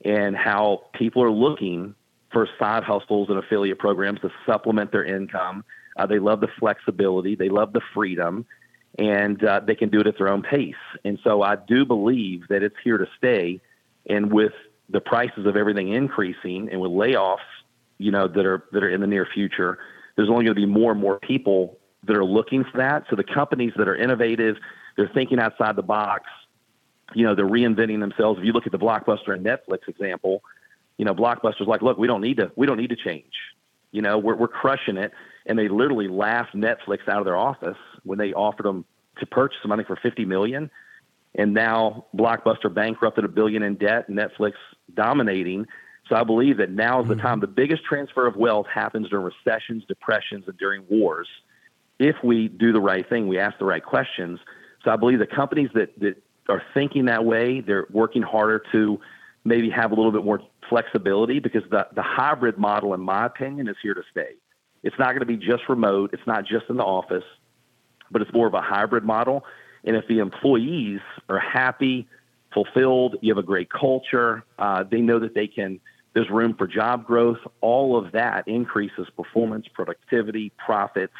and 0.04 0.36
how 0.36 0.84
people 0.94 1.22
are 1.22 1.30
looking 1.30 1.94
for 2.32 2.48
side 2.58 2.82
hustles 2.82 3.28
and 3.30 3.38
affiliate 3.38 3.78
programs 3.78 4.20
to 4.20 4.30
supplement 4.46 4.92
their 4.92 5.04
income. 5.04 5.64
Uh, 5.96 6.06
they 6.06 6.18
love 6.18 6.40
the 6.40 6.48
flexibility, 6.58 7.36
they 7.36 7.48
love 7.48 7.72
the 7.72 7.80
freedom, 7.94 8.44
and 8.98 9.42
uh, 9.44 9.60
they 9.60 9.74
can 9.74 9.88
do 9.88 10.00
it 10.00 10.06
at 10.06 10.18
their 10.18 10.28
own 10.28 10.42
pace. 10.42 10.74
And 11.04 11.18
so 11.22 11.42
I 11.42 11.56
do 11.56 11.84
believe 11.84 12.48
that 12.48 12.62
it's 12.62 12.76
here 12.82 12.98
to 12.98 13.06
stay. 13.16 13.60
And 14.06 14.32
with 14.32 14.52
the 14.90 15.00
prices 15.00 15.46
of 15.46 15.56
everything 15.56 15.92
increasing, 15.92 16.68
and 16.70 16.80
with 16.80 16.90
layoffs, 16.90 17.38
you 17.98 18.10
know 18.10 18.28
that 18.28 18.46
are 18.46 18.64
that 18.72 18.82
are 18.82 18.88
in 18.88 19.00
the 19.00 19.06
near 19.06 19.26
future, 19.32 19.78
there's 20.16 20.28
only 20.28 20.44
going 20.44 20.54
to 20.54 20.60
be 20.60 20.66
more 20.66 20.92
and 20.92 21.00
more 21.00 21.18
people 21.18 21.78
that 22.06 22.16
are 22.16 22.24
looking 22.24 22.64
for 22.64 22.78
that. 22.78 23.04
So 23.08 23.16
the 23.16 23.24
companies 23.24 23.72
that 23.76 23.88
are 23.88 23.96
innovative, 23.96 24.56
they're 24.96 25.10
thinking 25.14 25.38
outside 25.38 25.76
the 25.76 25.82
box. 25.82 26.24
You 27.14 27.24
know, 27.24 27.34
they're 27.34 27.46
reinventing 27.46 28.00
themselves. 28.00 28.38
If 28.38 28.44
you 28.44 28.52
look 28.52 28.66
at 28.66 28.72
the 28.72 28.78
Blockbuster 28.78 29.32
and 29.34 29.44
Netflix 29.44 29.88
example, 29.88 30.42
you 30.98 31.04
know, 31.04 31.14
Blockbuster's 31.14 31.66
like, 31.66 31.82
look, 31.82 31.98
we 31.98 32.06
don't 32.06 32.20
need 32.20 32.38
to, 32.38 32.50
we 32.56 32.66
don't 32.66 32.78
need 32.78 32.90
to 32.90 32.96
change. 32.96 33.32
You 33.92 34.02
know, 34.02 34.18
we're 34.18 34.34
we're 34.36 34.48
crushing 34.48 34.96
it, 34.96 35.12
and 35.46 35.58
they 35.58 35.68
literally 35.68 36.08
laughed 36.08 36.54
Netflix 36.54 37.08
out 37.08 37.18
of 37.18 37.24
their 37.24 37.36
office 37.36 37.76
when 38.02 38.18
they 38.18 38.32
offered 38.32 38.66
them 38.66 38.84
to 39.18 39.26
purchase 39.26 39.58
something 39.62 39.86
for 39.86 39.96
50 39.96 40.24
million. 40.24 40.70
And 41.36 41.52
now 41.54 42.06
Blockbuster 42.16 42.72
bankrupted 42.72 43.24
a 43.24 43.28
billion 43.28 43.62
in 43.62 43.76
debt, 43.76 44.08
Netflix 44.08 44.52
dominating. 44.94 45.66
So 46.08 46.16
I 46.16 46.22
believe 46.22 46.58
that 46.58 46.70
now 46.70 47.00
is 47.00 47.08
the 47.08 47.16
time. 47.16 47.40
The 47.40 47.46
biggest 47.46 47.82
transfer 47.84 48.26
of 48.26 48.36
wealth 48.36 48.66
happens 48.66 49.08
during 49.08 49.24
recessions, 49.24 49.84
depressions, 49.88 50.44
and 50.46 50.56
during 50.58 50.84
wars. 50.88 51.28
If 51.98 52.16
we 52.22 52.48
do 52.48 52.72
the 52.72 52.80
right 52.80 53.08
thing, 53.08 53.26
we 53.26 53.38
ask 53.38 53.58
the 53.58 53.64
right 53.64 53.82
questions. 53.82 54.38
So 54.84 54.90
I 54.90 54.96
believe 54.96 55.18
the 55.18 55.26
companies 55.26 55.70
that, 55.74 55.98
that 56.00 56.22
are 56.50 56.62
thinking 56.74 57.06
that 57.06 57.24
way, 57.24 57.62
they're 57.62 57.86
working 57.90 58.20
harder 58.20 58.62
to 58.72 59.00
maybe 59.44 59.70
have 59.70 59.92
a 59.92 59.94
little 59.94 60.12
bit 60.12 60.24
more 60.24 60.40
flexibility 60.68 61.38
because 61.38 61.62
the, 61.70 61.86
the 61.94 62.02
hybrid 62.02 62.58
model, 62.58 62.92
in 62.92 63.00
my 63.00 63.24
opinion, 63.24 63.66
is 63.66 63.76
here 63.82 63.94
to 63.94 64.02
stay. 64.10 64.34
It's 64.82 64.98
not 64.98 65.08
going 65.08 65.20
to 65.20 65.26
be 65.26 65.38
just 65.38 65.62
remote. 65.70 66.10
It's 66.12 66.26
not 66.26 66.44
just 66.44 66.66
in 66.68 66.76
the 66.76 66.84
office, 66.84 67.24
but 68.10 68.20
it's 68.20 68.32
more 68.34 68.46
of 68.46 68.52
a 68.52 68.60
hybrid 68.60 69.04
model. 69.04 69.46
And 69.84 69.96
if 69.96 70.06
the 70.06 70.18
employees 70.18 71.00
are 71.30 71.38
happy, 71.38 72.06
fulfilled, 72.52 73.16
you 73.22 73.34
have 73.34 73.42
a 73.42 73.46
great 73.46 73.70
culture, 73.70 74.44
uh, 74.58 74.84
they 74.84 75.00
know 75.00 75.18
that 75.18 75.34
they 75.34 75.46
can– 75.46 75.80
there's 76.14 76.30
room 76.30 76.54
for 76.54 76.66
job 76.66 77.06
growth. 77.06 77.38
All 77.60 77.96
of 77.96 78.12
that 78.12 78.46
increases 78.48 79.08
performance, 79.16 79.66
productivity, 79.72 80.52
profits, 80.64 81.12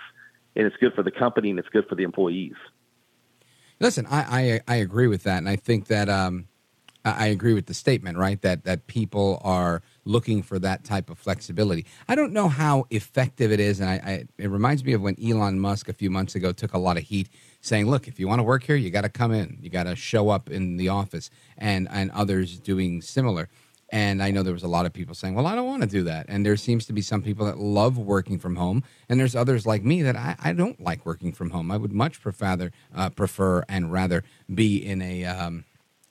and 0.57 0.67
it's 0.67 0.77
good 0.77 0.95
for 0.95 1.03
the 1.03 1.11
company 1.11 1.51
and 1.51 1.59
it's 1.59 1.69
good 1.69 1.87
for 1.89 1.97
the 1.97 2.05
employees. 2.05 2.55
Listen, 3.81 4.07
I 4.07 4.61
I, 4.69 4.75
I 4.75 4.77
agree 4.77 5.09
with 5.09 5.25
that, 5.25 5.39
and 5.39 5.49
I 5.49 5.57
think 5.57 5.89
that 5.89 6.09
um, 6.09 6.47
I 7.05 7.27
agree 7.27 7.53
with 7.53 7.67
the 7.67 7.75
statement, 7.75 8.17
right? 8.17 8.41
That 8.41 8.65
that 8.65 8.87
people 8.87 9.41
are 9.45 9.83
looking 10.05 10.43
for 10.43 10.59
that 10.61 10.85
type 10.85 11.11
of 11.11 11.19
flexibility. 11.19 11.85
I 12.09 12.15
don't 12.15 12.33
know 12.33 12.49
how 12.49 12.87
effective 12.91 13.53
it 13.53 13.61
is, 13.61 13.81
and 13.81 13.91
I, 13.91 13.95
I 13.95 14.25
it 14.39 14.49
reminds 14.49 14.85
me 14.85 14.93
of 14.95 15.03
when 15.03 15.17
Elon 15.23 15.59
Musk 15.61 15.89
a 15.89 15.93
few 15.93 16.09
months 16.09 16.35
ago 16.35 16.53
took 16.53 16.73
a 16.73 16.79
lot 16.79 16.97
of 16.97 17.03
heat 17.03 17.29
saying, 17.61 17.91
"Look, 17.91 18.09
if 18.09 18.19
you 18.19 18.29
want 18.29 18.39
to 18.39 18.45
work 18.45 18.63
here, 18.63 18.77
you 18.77 18.91
got 18.91 19.03
to 19.03 19.11
come 19.11 19.33
in, 19.33 19.59
you 19.61 19.69
got 19.69 19.85
to 19.85 19.97
show 19.97 20.31
up 20.31 20.49
in 20.49 20.77
the 20.79 20.89
office," 20.89 21.29
and 21.59 21.89
and 21.91 22.11
others 22.13 22.59
doing 22.59 23.03
similar. 23.03 23.49
And 23.91 24.23
I 24.23 24.31
know 24.31 24.43
there 24.43 24.53
was 24.53 24.63
a 24.63 24.69
lot 24.69 24.87
of 24.87 24.93
people 24.93 25.15
saying, 25.15 25.35
well, 25.35 25.47
I 25.47 25.55
don't 25.55 25.67
want 25.67 25.83
to 25.83 25.89
do 25.89 26.03
that. 26.05 26.27
And 26.29 26.45
there 26.45 26.57
seems 26.57 26.87
to 26.87 26.93
be 26.93 27.01
some 27.01 27.23
people 27.23 27.47
that 27.47 27.59
love 27.59 27.99
working 27.99 28.39
from 28.39 28.57
home. 28.57 28.83
And 29.09 29.21
there's 29.21 29.37
others 29.37 29.67
like 29.67 29.85
me 29.85 30.03
that 30.03 30.17
I, 30.17 30.37
I 30.43 30.53
don't 30.53 30.81
like 30.81 31.05
working 31.07 31.33
from 31.33 31.51
home. 31.51 31.71
I 31.71 31.77
would 31.77 31.93
much 31.93 32.21
prefer, 32.21 32.71
uh, 32.95 33.11
prefer 33.11 33.65
and 33.69 33.93
rather 33.93 34.25
be 34.53 34.85
in 34.85 35.03
a. 35.03 35.25
Um, 35.25 35.65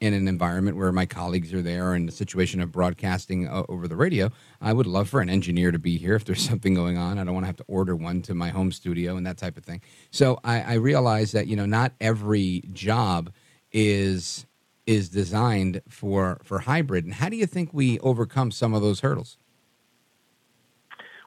in 0.03 0.13
an 0.13 0.27
environment 0.27 0.75
where 0.75 0.91
my 0.91 1.05
colleagues 1.05 1.53
are 1.53 1.61
there 1.61 1.95
in 1.95 2.05
the 2.05 2.11
situation 2.11 2.59
of 2.59 2.73
broadcasting 2.73 3.47
uh, 3.47 3.63
over 3.69 3.87
the 3.87 3.95
radio, 3.95 4.29
I 4.59 4.73
would 4.73 4.85
love 4.85 5.07
for 5.07 5.21
an 5.21 5.29
engineer 5.29 5.71
to 5.71 5.79
be 5.79 5.97
here 5.97 6.15
if 6.15 6.25
there's 6.25 6.41
something 6.49 6.73
going 6.73 6.97
on. 6.97 7.17
I 7.17 7.23
don't 7.23 7.33
want 7.33 7.45
to 7.45 7.47
have 7.47 7.55
to 7.55 7.65
order 7.69 7.95
one 7.95 8.21
to 8.23 8.33
my 8.33 8.49
home 8.49 8.73
studio 8.73 9.15
and 9.15 9.25
that 9.25 9.37
type 9.37 9.55
of 9.55 9.63
thing. 9.63 9.79
So 10.11 10.41
I, 10.43 10.61
I 10.61 10.73
realize 10.73 11.31
that 11.31 11.47
you 11.47 11.55
know 11.55 11.65
not 11.65 11.93
every 12.01 12.63
job 12.73 13.31
is 13.71 14.45
is 14.85 15.09
designed 15.09 15.81
for 15.87 16.41
for 16.43 16.59
hybrid. 16.59 17.05
And 17.05 17.15
how 17.15 17.29
do 17.29 17.35
you 17.35 17.45
think 17.45 17.73
we 17.73 17.99
overcome 17.99 18.51
some 18.51 18.73
of 18.73 18.81
those 18.81 18.99
hurdles? 19.01 19.37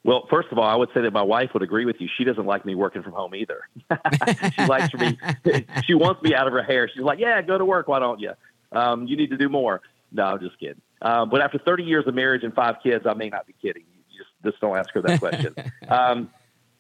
Well, 0.05 0.25
first 0.31 0.49
of 0.53 0.59
all, 0.59 0.69
I 0.69 0.77
would 0.77 0.89
say 0.95 1.01
that 1.01 1.13
my 1.13 1.23
wife 1.23 1.51
would 1.53 1.65
agree 1.65 1.85
with 1.85 1.97
you. 1.99 2.09
She 2.17 2.23
doesn't 2.23 2.47
like 2.47 2.65
me 2.65 2.77
working 2.77 3.03
from 3.03 3.13
home 3.13 3.35
either. 3.35 3.69
she 4.55 4.65
likes 4.67 4.95
me. 4.95 5.19
She 5.85 5.95
wants 5.95 6.23
me 6.23 6.33
out 6.33 6.47
of 6.47 6.53
her 6.53 6.63
hair. 6.63 6.89
She's 6.93 7.03
like, 7.03 7.19
"Yeah, 7.19 7.43
go 7.43 7.59
to 7.59 7.65
work. 7.65 7.89
Why 7.89 7.99
don't 7.99 8.21
you? 8.21 8.33
Um, 8.73 9.07
you 9.07 9.17
need 9.17 9.31
to 9.31 9.37
do 9.37 9.49
more." 9.49 9.81
No, 10.13 10.25
I'm 10.25 10.41
just 10.41 10.59
kidding. 10.61 10.81
Um, 11.03 11.29
but 11.29 11.41
after 11.43 11.59
30 11.59 11.83
years 11.83 12.07
of 12.07 12.15
marriage 12.15 12.45
and 12.45 12.55
five 12.55 12.77
kids, 12.83 13.05
I 13.09 13.15
may 13.15 13.29
not 13.29 13.47
be 13.47 13.55
kidding. 13.61 13.83
You 14.13 14.19
just 14.19 14.31
just 14.45 14.61
don't 14.61 14.77
ask 14.77 14.91
her 14.91 15.03
that 15.03 15.19
question. 15.19 15.55
um, 15.89 16.31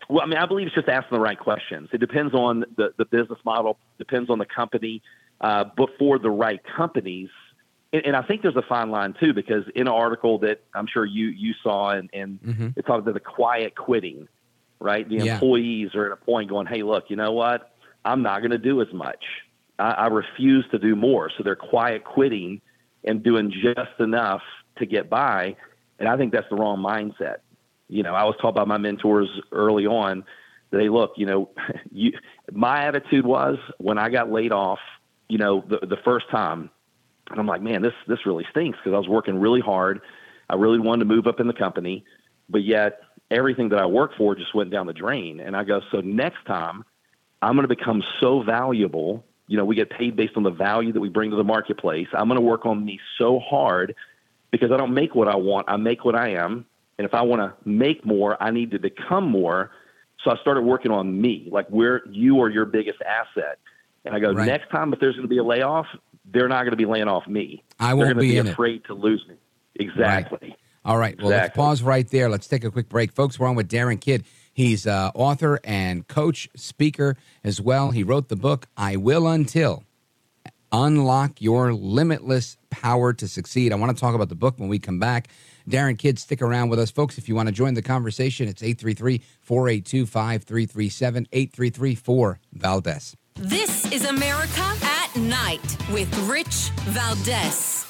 well, 0.09 0.22
I 0.22 0.27
mean, 0.27 0.39
I 0.39 0.47
believe 0.47 0.68
it's 0.68 0.77
just 0.77 0.89
asking 0.89 1.16
the 1.16 1.20
right 1.20 1.39
questions. 1.39 1.89
It 1.93 1.99
depends 1.99 2.33
on 2.33 2.64
the 2.77 2.93
the 2.97 3.05
business 3.07 3.41
model, 3.45 3.77
depends 3.99 4.31
on 4.31 4.39
the 4.39 4.47
company 4.47 5.03
uh, 5.41 5.64
before 5.76 6.18
the 6.18 6.30
right 6.30 6.61
companies. 6.76 7.28
And, 7.93 8.07
and, 8.07 8.16
I 8.16 8.22
think 8.22 8.43
there's 8.43 8.57
a 8.57 8.62
fine 8.62 8.91
line 8.91 9.14
too, 9.18 9.32
because 9.32 9.64
in 9.74 9.82
an 9.82 9.88
article 9.88 10.38
that 10.41 10.63
I'm 10.75 10.87
sure 10.87 11.04
you 11.04 11.26
you 11.29 11.54
saw, 11.63 11.91
and, 11.91 12.11
and 12.13 12.41
mm-hmm. 12.42 12.68
it's 12.76 12.87
talking 12.87 13.03
about 13.03 13.14
the 13.14 13.21
quiet 13.21 13.75
quitting, 13.76 14.29
right? 14.80 15.08
The 15.08 15.17
yeah. 15.17 15.34
employees 15.34 15.95
are 15.95 16.07
at 16.07 16.13
a 16.13 16.17
point 16.17 16.49
going, 16.49 16.67
"Hey, 16.67 16.83
look, 16.83 17.04
you 17.08 17.17
know 17.17 17.33
what? 17.33 17.72
I'm 18.04 18.22
not 18.22 18.41
going 18.41 18.50
to 18.53 18.58
do 18.58 18.80
as 18.80 18.92
much. 18.92 19.25
I, 19.79 19.91
I 19.91 20.07
refuse 20.07 20.67
to 20.72 20.79
do 20.79 20.96
more." 20.96 21.30
So 21.37 21.42
they're 21.45 21.57
quiet 21.57 22.04
quitting 22.04 22.61
and 23.04 23.22
doing 23.22 23.53
just 23.53 24.00
enough 24.00 24.42
to 24.79 24.87
get 24.87 25.08
by. 25.08 25.57
And 25.99 26.08
I 26.08 26.17
think 26.17 26.33
that's 26.33 26.49
the 26.50 26.57
wrong 26.57 26.79
mindset. 26.79 27.37
You 27.88 28.03
know, 28.03 28.14
I 28.14 28.25
was 28.25 28.34
taught 28.41 28.54
by 28.54 28.64
my 28.64 28.79
mentors 28.79 29.29
early 29.53 29.87
on 29.87 30.25
that, 30.71 30.80
hey, 30.80 30.88
look, 30.88 31.13
you 31.17 31.26
know, 31.26 31.50
you, 31.92 32.13
my 32.53 32.84
attitude 32.87 33.25
was 33.25 33.58
when 33.79 33.99
I 33.99 34.08
got 34.08 34.30
laid 34.30 34.53
off 34.53 34.80
you 35.28 35.38
know, 35.38 35.64
the 35.68 35.86
the 35.86 35.98
first 36.04 36.28
time, 36.30 36.70
and 37.30 37.38
I'm 37.38 37.46
like, 37.46 37.62
man, 37.62 37.82
this 37.82 37.94
this 38.07 38.24
really 38.26 38.46
stinks 38.50 38.78
because 38.78 38.94
I 38.94 38.98
was 38.98 39.08
working 39.08 39.38
really 39.38 39.61
hard. 39.61 40.00
I 40.48 40.54
really 40.54 40.78
wanted 40.78 41.00
to 41.00 41.14
move 41.14 41.26
up 41.26 41.40
in 41.40 41.46
the 41.46 41.54
company, 41.54 42.04
but 42.48 42.62
yet 42.62 43.00
everything 43.30 43.70
that 43.70 43.78
I 43.78 43.86
worked 43.86 44.16
for 44.16 44.34
just 44.34 44.54
went 44.54 44.70
down 44.70 44.86
the 44.86 44.92
drain. 44.92 45.40
And 45.40 45.57
I 45.57 45.64
go, 45.64 45.80
so 45.90 46.00
next 46.00 46.44
time, 46.46 46.84
I'm 47.42 47.54
going 47.54 47.68
to 47.68 47.74
become 47.74 48.03
so 48.20 48.42
valuable. 48.42 49.24
You 49.48 49.57
know, 49.57 49.64
we 49.64 49.74
get 49.74 49.90
paid 49.90 50.16
based 50.16 50.36
on 50.36 50.42
the 50.42 50.50
value 50.50 50.92
that 50.92 51.00
we 51.00 51.08
bring 51.08 51.30
to 51.30 51.36
the 51.36 51.44
marketplace. 51.44 52.08
I'm 52.12 52.28
going 52.28 52.40
to 52.40 52.46
work 52.46 52.66
on 52.66 52.84
me 52.84 53.00
so 53.18 53.40
hard 53.40 53.94
because 54.50 54.70
I 54.70 54.76
don't 54.76 54.94
make 54.94 55.14
what 55.14 55.28
I 55.28 55.36
want. 55.36 55.68
I 55.68 55.76
make 55.76 56.04
what 56.04 56.14
I 56.14 56.30
am. 56.30 56.66
And 56.98 57.07
if 57.07 57.14
I 57.14 57.22
want 57.22 57.42
to 57.42 57.68
make 57.68 58.07
more, 58.07 58.40
I 58.42 58.50
need 58.50 58.70
to 58.70 58.78
become 58.78 59.28
more. 59.28 59.70
So 60.24 60.30
I 60.30 60.36
started 60.40 60.62
working 60.62 60.90
on 60.90 61.20
me, 61.20 61.48
like 61.50 61.68
where 61.68 62.03
you 62.08 62.40
are 62.40 62.48
your 62.48 62.64
biggest 62.64 62.98
asset. 63.03 63.58
And 64.07 64.14
I 64.14 64.20
go, 64.20 64.33
right. 64.33 64.46
next 64.46 64.70
time 64.70 64.92
if 64.92 65.00
there's 65.00 65.14
going 65.14 65.24
to 65.24 65.28
be 65.28 65.38
a 65.38 65.45
layoff, 65.45 65.87
they're 66.24 66.49
not 66.49 66.61
going 66.61 66.70
to 66.70 66.76
be 66.76 66.87
laying 66.87 67.08
off 67.08 67.26
me. 67.26 67.62
I 67.78 67.95
won't 67.95 68.08
they're 68.08 68.14
be, 68.14 68.30
be 68.30 68.38
in 68.38 68.49
afraid 68.49 68.76
it. 68.76 68.87
to 68.87 68.95
lose 68.95 69.24
me. 69.28 69.34
Exactly. 69.74 70.38
Right. 70.42 70.57
All 70.84 70.96
right. 70.96 71.16
Well, 71.18 71.28
exactly. 71.28 71.42
let's 71.42 71.57
pause 71.57 71.83
right 71.83 72.08
there. 72.08 72.28
Let's 72.28 72.46
take 72.46 72.64
a 72.64 72.70
quick 72.70 72.88
break. 72.88 73.12
Folks, 73.12 73.38
we're 73.38 73.49
on 73.49 73.57
with 73.57 73.68
Darin 73.68 73.99
Kidd. 73.99 74.24
He's 74.54 74.87
uh, 74.87 75.11
author 75.14 75.61
and 75.64 76.07
coach, 76.07 76.49
speaker 76.57 77.16
as 77.45 77.61
well. 77.61 77.91
He 77.91 78.03
wrote 78.03 78.28
the 78.28 78.37
book, 78.37 78.68
I 78.76 78.96
Will 78.96 79.26
Until 79.26 79.84
Unlock 80.72 81.42
Your 81.42 81.74
Limitless 81.74 82.57
Power 82.70 83.12
to 83.12 83.28
Succeed. 83.28 83.72
I 83.72 83.76
want 83.76 83.96
to 83.96 84.00
talk 84.00 84.14
about 84.14 84.28
the 84.28 84.34
book 84.34 84.58
when 84.58 84.68
we 84.68 84.78
come 84.78 84.99
back. 84.99 85.28
Darin 85.68 85.96
Kidd, 85.96 86.18
stick 86.18 86.41
around 86.41 86.68
with 86.68 86.78
us, 86.78 86.91
folks. 86.91 87.18
If 87.18 87.28
you 87.28 87.34
want 87.34 87.49
to 87.49 87.53
join 87.53 87.74
the 87.74 87.83
conversation, 87.83 88.46
it's 88.49 88.62
833 88.62 89.22
482 89.41 90.07
5337 90.07 91.28
833 91.33 91.95
4 91.96 92.41
Valdez. 92.53 93.16
This 93.38 93.84
is 93.92 94.07
America 94.07 94.64
at 94.83 95.14
Night 95.14 95.61
with 95.92 96.08
Rich 96.26 96.71
Valdez. 96.87 97.84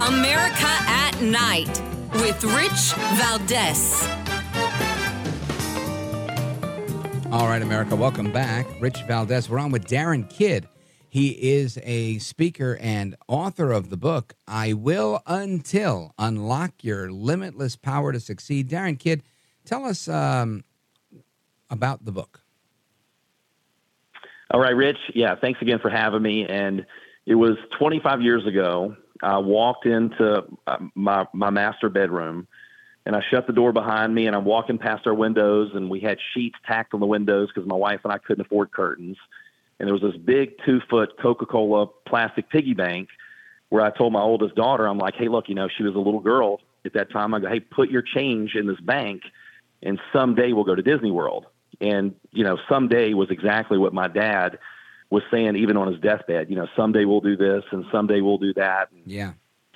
America 0.00 0.72
at 0.86 1.20
Night 1.20 1.82
with 2.14 2.42
Rich 2.42 2.94
Valdez. 3.18 4.23
All 7.34 7.48
right, 7.48 7.62
America, 7.62 7.96
welcome 7.96 8.30
back. 8.30 8.64
Rich 8.80 9.02
Valdez. 9.08 9.50
We're 9.50 9.58
on 9.58 9.72
with 9.72 9.88
Darin 9.88 10.22
Kidd. 10.22 10.68
He 11.08 11.30
is 11.30 11.80
a 11.82 12.18
speaker 12.18 12.78
and 12.80 13.16
author 13.26 13.72
of 13.72 13.90
the 13.90 13.96
book, 13.96 14.34
I 14.46 14.72
Will 14.74 15.20
Until 15.26 16.14
Unlock 16.16 16.84
Your 16.84 17.10
Limitless 17.10 17.74
Power 17.74 18.12
to 18.12 18.20
Succeed. 18.20 18.68
Darin 18.68 18.94
Kidd, 18.94 19.24
tell 19.64 19.84
us 19.84 20.06
um, 20.06 20.62
about 21.70 22.04
the 22.04 22.12
book. 22.12 22.38
All 24.52 24.60
right, 24.60 24.76
Rich. 24.76 24.98
Yeah, 25.12 25.34
thanks 25.34 25.60
again 25.60 25.80
for 25.80 25.90
having 25.90 26.22
me. 26.22 26.46
And 26.48 26.86
it 27.26 27.34
was 27.34 27.56
25 27.80 28.22
years 28.22 28.46
ago. 28.46 28.94
I 29.24 29.38
walked 29.38 29.86
into 29.86 30.44
uh, 30.68 30.76
my 30.94 31.26
my 31.32 31.50
master 31.50 31.88
bedroom, 31.88 32.46
and 33.06 33.14
I 33.14 33.22
shut 33.30 33.46
the 33.46 33.52
door 33.52 33.72
behind 33.72 34.14
me. 34.14 34.26
And 34.26 34.34
I'm 34.34 34.44
walking 34.44 34.78
past 34.78 35.06
our 35.06 35.14
windows, 35.14 35.72
and 35.74 35.90
we 35.90 36.00
had 36.00 36.18
sheets 36.32 36.56
tacked 36.66 36.94
on 36.94 37.00
the 37.00 37.06
windows 37.06 37.48
because 37.54 37.68
my 37.68 37.76
wife 37.76 38.00
and 38.04 38.12
I 38.12 38.18
couldn't 38.18 38.46
afford 38.46 38.72
curtains. 38.72 39.16
And 39.78 39.86
there 39.86 39.94
was 39.94 40.02
this 40.02 40.16
big 40.16 40.52
two 40.64 40.80
foot 40.88 41.18
Coca 41.20 41.46
Cola 41.46 41.86
plastic 42.06 42.48
piggy 42.48 42.74
bank 42.74 43.08
where 43.68 43.84
I 43.84 43.90
told 43.90 44.12
my 44.12 44.20
oldest 44.20 44.54
daughter, 44.54 44.86
I'm 44.86 44.98
like, 44.98 45.14
hey, 45.14 45.28
look, 45.28 45.48
you 45.48 45.54
know, 45.54 45.68
she 45.68 45.82
was 45.82 45.94
a 45.94 45.98
little 45.98 46.20
girl 46.20 46.60
at 46.84 46.92
that 46.94 47.10
time. 47.10 47.34
I 47.34 47.40
go, 47.40 47.48
hey, 47.48 47.60
put 47.60 47.90
your 47.90 48.02
change 48.02 48.54
in 48.54 48.66
this 48.66 48.80
bank, 48.80 49.22
and 49.82 49.98
someday 50.12 50.52
we'll 50.52 50.64
go 50.64 50.74
to 50.74 50.82
Disney 50.82 51.10
World. 51.10 51.46
And, 51.80 52.14
you 52.30 52.44
know, 52.44 52.58
someday 52.68 53.14
was 53.14 53.30
exactly 53.30 53.78
what 53.78 53.92
my 53.92 54.06
dad 54.06 54.58
was 55.10 55.22
saying, 55.30 55.56
even 55.56 55.76
on 55.76 55.90
his 55.92 56.00
deathbed. 56.00 56.50
You 56.50 56.56
know, 56.56 56.68
someday 56.76 57.04
we'll 57.04 57.20
do 57.20 57.36
this 57.36 57.64
and 57.72 57.84
someday 57.90 58.20
we'll 58.20 58.38
do 58.38 58.54
that. 58.54 58.90
And 58.92 59.02
Yeah. 59.06 59.32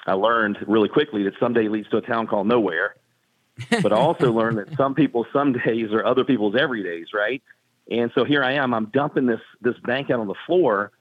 I 0.07 0.13
learned 0.13 0.59
really 0.67 0.89
quickly 0.89 1.23
that 1.25 1.35
someday 1.39 1.69
leads 1.69 1.89
to 1.91 1.99
a 1.99 2.01
town 2.01 2.27
called 2.27 2.47
nowhere. 2.47 2.95
But 3.83 3.93
I 3.93 3.97
also 3.97 4.33
learned 4.33 4.59
that 4.59 4.77
some 4.77 4.95
people 4.95 5.27
some 5.33 5.53
days 5.53 5.93
are 5.93 6.05
other 6.05 6.25
people's 6.25 6.55
every 6.59 6.83
days, 6.83 7.09
right? 7.13 7.43
And 7.91 8.11
so 8.15 8.25
here 8.25 8.43
I 8.43 8.55
am. 8.55 8.75
I'm 8.75 8.87
dumping 8.87 9.27
this 9.27 9.41
this 9.61 9.77
bank 9.85 10.11
out 10.11 10.21
on 10.21 10.27
the 10.27 10.35
floor 10.47 10.93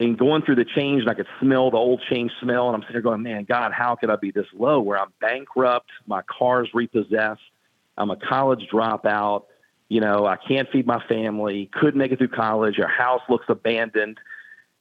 and 0.00 0.18
going 0.18 0.42
through 0.42 0.56
the 0.56 0.64
change, 0.64 1.02
and 1.02 1.10
I 1.10 1.14
could 1.14 1.26
smell 1.40 1.70
the 1.70 1.76
old 1.76 2.02
change 2.10 2.30
smell. 2.40 2.66
And 2.68 2.76
I'm 2.76 2.82
sitting 2.82 2.94
there 2.94 3.02
going, 3.02 3.22
"Man, 3.22 3.44
God, 3.44 3.72
how 3.72 3.94
could 3.94 4.10
I 4.10 4.16
be 4.16 4.30
this 4.30 4.46
low? 4.52 4.80
Where 4.80 4.98
I'm 4.98 5.12
bankrupt, 5.20 5.90
my 6.06 6.22
car's 6.22 6.68
repossessed, 6.74 7.40
I'm 7.96 8.10
a 8.10 8.16
college 8.16 8.68
dropout, 8.72 9.44
you 9.88 10.00
know, 10.00 10.26
I 10.26 10.36
can't 10.36 10.68
feed 10.70 10.86
my 10.86 11.02
family, 11.08 11.70
couldn't 11.72 11.98
make 11.98 12.12
it 12.12 12.18
through 12.18 12.28
college, 12.28 12.78
our 12.78 12.88
house 12.88 13.22
looks 13.28 13.46
abandoned." 13.48 14.18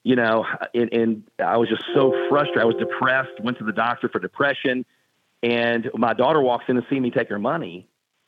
You 0.04 0.16
know, 0.16 0.46
and, 0.74 0.94
and 0.94 1.24
I 1.38 1.58
was 1.58 1.68
just 1.68 1.84
so 1.94 2.14
frustrated. 2.30 2.62
I 2.62 2.66
was 2.66 2.78
depressed. 2.78 3.42
Went 3.42 3.58
to 3.58 3.66
the 3.66 3.74
doctor 3.74 4.08
for 4.08 4.20
depression, 4.20 4.86
and 5.44 5.90
my 5.94 6.14
daughter 6.14 6.42
walks 6.42 6.66
in 6.68 6.76
to 6.76 6.86
see 6.90 7.00
me 7.00 7.12
take 7.12 7.30
her 7.30 7.40
money 7.40 7.88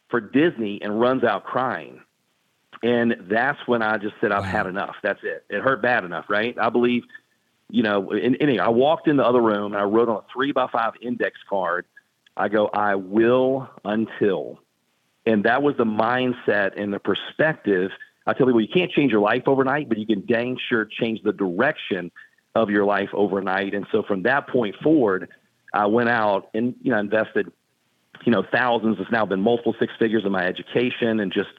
for 0.10 0.20
Disney 0.20 0.82
and 0.82 1.00
runs 1.00 1.24
out 1.24 1.44
crying. 1.44 2.02
And 2.82 3.16
that's 3.30 3.60
when 3.68 3.82
I 3.82 3.98
just 3.98 4.16
said, 4.22 4.32
I've 4.32 4.46
had 4.46 4.66
enough. 4.66 4.96
That's 5.04 5.20
it. 5.24 5.44
It 5.50 5.62
hurt 5.62 5.82
bad 5.82 6.06
enough, 6.06 6.26
right? 6.30 6.56
I 6.60 6.70
believe, 6.70 7.04
you 7.70 7.84
know, 7.84 8.12
and, 8.12 8.38
anyway, 8.40 8.60
I 8.60 8.70
walked 8.70 9.08
in 9.08 9.18
the 9.18 9.26
other 9.26 9.42
room 9.42 9.74
and 9.74 9.82
I 9.82 9.84
wrote 9.84 10.08
on 10.08 10.18
a 10.18 10.26
three 10.34 10.52
by 10.52 10.68
five 10.72 10.94
index 11.02 11.38
card, 11.50 11.86
I 12.38 12.48
go, 12.48 12.68
I 12.68 12.96
will 12.96 13.70
until. 13.84 14.60
And 15.26 15.44
that 15.44 15.62
was 15.62 15.76
the 15.78 15.86
mindset 15.86 16.82
and 16.82 16.94
the 16.94 17.00
perspective. 17.00 17.92
I 18.26 18.34
tell 18.34 18.48
people, 18.48 18.62
you 18.62 18.68
can't 18.68 18.92
change 18.92 19.12
your 19.12 19.22
life 19.22 19.44
overnight, 19.48 19.90
but 19.90 19.98
you 19.98 20.06
can 20.06 20.26
dang 20.26 20.58
sure 20.70 20.86
change 20.86 21.22
the 21.22 21.34
direction 21.34 22.12
of 22.56 22.70
your 22.70 22.86
life 22.86 23.10
overnight. 23.14 23.74
And 23.74 23.86
so 23.92 24.04
from 24.04 24.24
that 24.24 24.48
point 24.48 24.76
forward, 24.82 25.30
I 25.74 25.86
went 25.88 26.10
out 26.10 26.50
and, 26.54 26.76
you 26.82 26.92
know, 26.92 27.00
invested, 27.00 27.52
you 28.26 28.32
know, 28.32 28.44
thousands. 28.52 28.98
It's 29.00 29.12
now 29.12 29.26
been 29.26 29.42
multiple 29.42 29.76
six 29.80 29.94
figures 30.00 30.24
in 30.26 30.32
my 30.32 30.46
education 30.46 31.20
and 31.20 31.32
just 31.32 31.50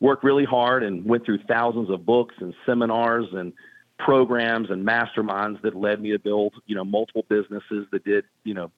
worked 0.00 0.24
really 0.24 0.44
hard 0.44 0.82
and 0.82 1.04
went 1.04 1.24
through 1.24 1.38
thousands 1.48 1.90
of 1.90 2.04
books 2.04 2.34
and 2.40 2.54
seminars 2.66 3.26
and 3.32 3.52
programs 3.98 4.70
and 4.70 4.86
masterminds 4.86 5.62
that 5.62 5.76
led 5.76 6.00
me 6.00 6.10
to 6.10 6.18
build, 6.18 6.54
you 6.66 6.74
know, 6.74 6.84
multiple 6.84 7.24
businesses 7.28 7.86
that 7.92 8.04
did, 8.04 8.24
you 8.42 8.54
know, 8.54 8.70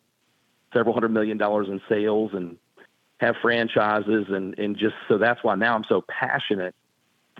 several 0.75 0.93
hundred 0.93 1.13
million 1.13 1.39
dollars 1.39 1.69
in 1.69 1.81
sales 1.89 2.33
and 2.35 2.59
have 3.19 3.37
franchises 3.41 4.27
and 4.29 4.59
and 4.59 4.77
just 4.77 4.95
so 5.09 5.17
that's 5.17 5.43
why 5.43 5.55
now 5.55 5.75
I'm 5.75 5.85
so 5.89 6.05
passionate 6.09 6.75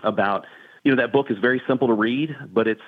about 0.03 0.45
you 0.83 0.91
know 0.91 1.01
that 1.01 1.11
book 1.11 1.29
is 1.29 1.37
very 1.37 1.61
simple 1.67 1.87
to 1.89 1.93
read 1.93 2.35
but 2.51 2.67
it's 2.67 2.81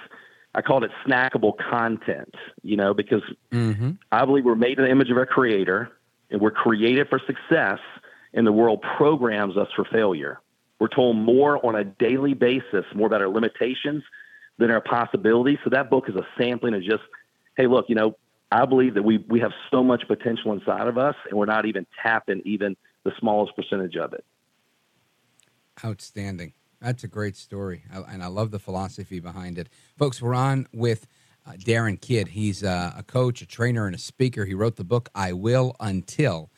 I 0.58 0.62
called 0.62 0.84
it 0.84 0.92
snackable 1.06 1.54
content 1.58 2.36
you 2.64 2.76
know 2.76 2.94
because 2.94 3.22
Mm-hmm. 3.52 3.92
I 4.12 4.26
believe 4.26 4.44
we're 4.44 4.56
made 4.56 4.78
in 4.78 4.84
the 4.84 4.92
image 4.92 5.10
of 5.10 5.18
our 5.18 5.26
creator 5.26 5.90
and 6.30 6.42
we're 6.42 6.52
created 6.52 7.08
for 7.08 7.22
success 7.26 7.80
and 8.34 8.46
the 8.46 8.52
world 8.52 8.84
programs 8.98 9.56
us 9.56 9.70
for 9.76 9.86
failure 9.86 10.42
we're 10.80 10.90
told 10.90 11.16
more 11.16 11.66
on 11.66 11.76
a 11.76 11.86
daily 11.86 12.34
basis 12.34 12.86
more 12.94 13.08
about 13.08 13.22
our 13.22 13.30
limitations 13.30 14.04
than 14.58 14.70
our 14.70 14.82
possibilities 14.82 15.60
so 15.64 15.70
that 15.70 15.90
book 15.90 16.10
is 16.10 16.16
a 16.16 16.28
sampling 16.38 16.74
of 16.74 16.84
just 16.84 17.04
hey 17.56 17.68
look 17.68 17.86
you 17.88 17.96
know 17.96 18.16
I 18.52 18.66
believe 18.66 18.94
that 18.94 19.04
we 19.04 19.18
we 19.28 19.40
have 19.42 19.52
so 19.72 19.84
much 19.84 20.08
potential 20.08 20.54
inside 20.54 20.88
of 20.88 20.98
us, 20.98 21.16
and 21.30 21.38
we're 21.38 21.46
not 21.46 21.66
even 21.66 21.86
tapping 22.02 22.42
even 22.46 22.78
the 23.04 23.12
smallest 23.20 23.56
percentage 23.56 23.98
of 23.98 24.14
it. 24.14 24.24
Outstanding. 25.84 26.54
That's 26.82 27.04
a 27.04 27.08
great 27.08 27.36
story, 27.36 27.84
and 27.92 28.24
I 28.24 28.28
love 28.28 28.52
the 28.52 28.60
philosophy 28.60 29.20
behind 29.20 29.58
it. 29.58 29.68
Folks, 29.98 30.22
we're 30.22 30.36
on 30.36 30.68
with 30.72 31.08
uh, 31.46 31.54
Darin 31.58 31.98
Kidd. 31.98 32.30
He's 32.30 32.64
uh, 32.64 32.94
a 32.96 33.04
coach, 33.04 33.42
a 33.42 33.48
trainer, 33.48 33.88
and 33.88 33.96
a 33.96 34.00
speaker. 34.00 34.46
He 34.46 34.54
wrote 34.54 34.76
the 34.76 34.84
book 34.84 35.10
"I 35.16 35.34
Will 35.34 35.76
Until." 35.80 36.52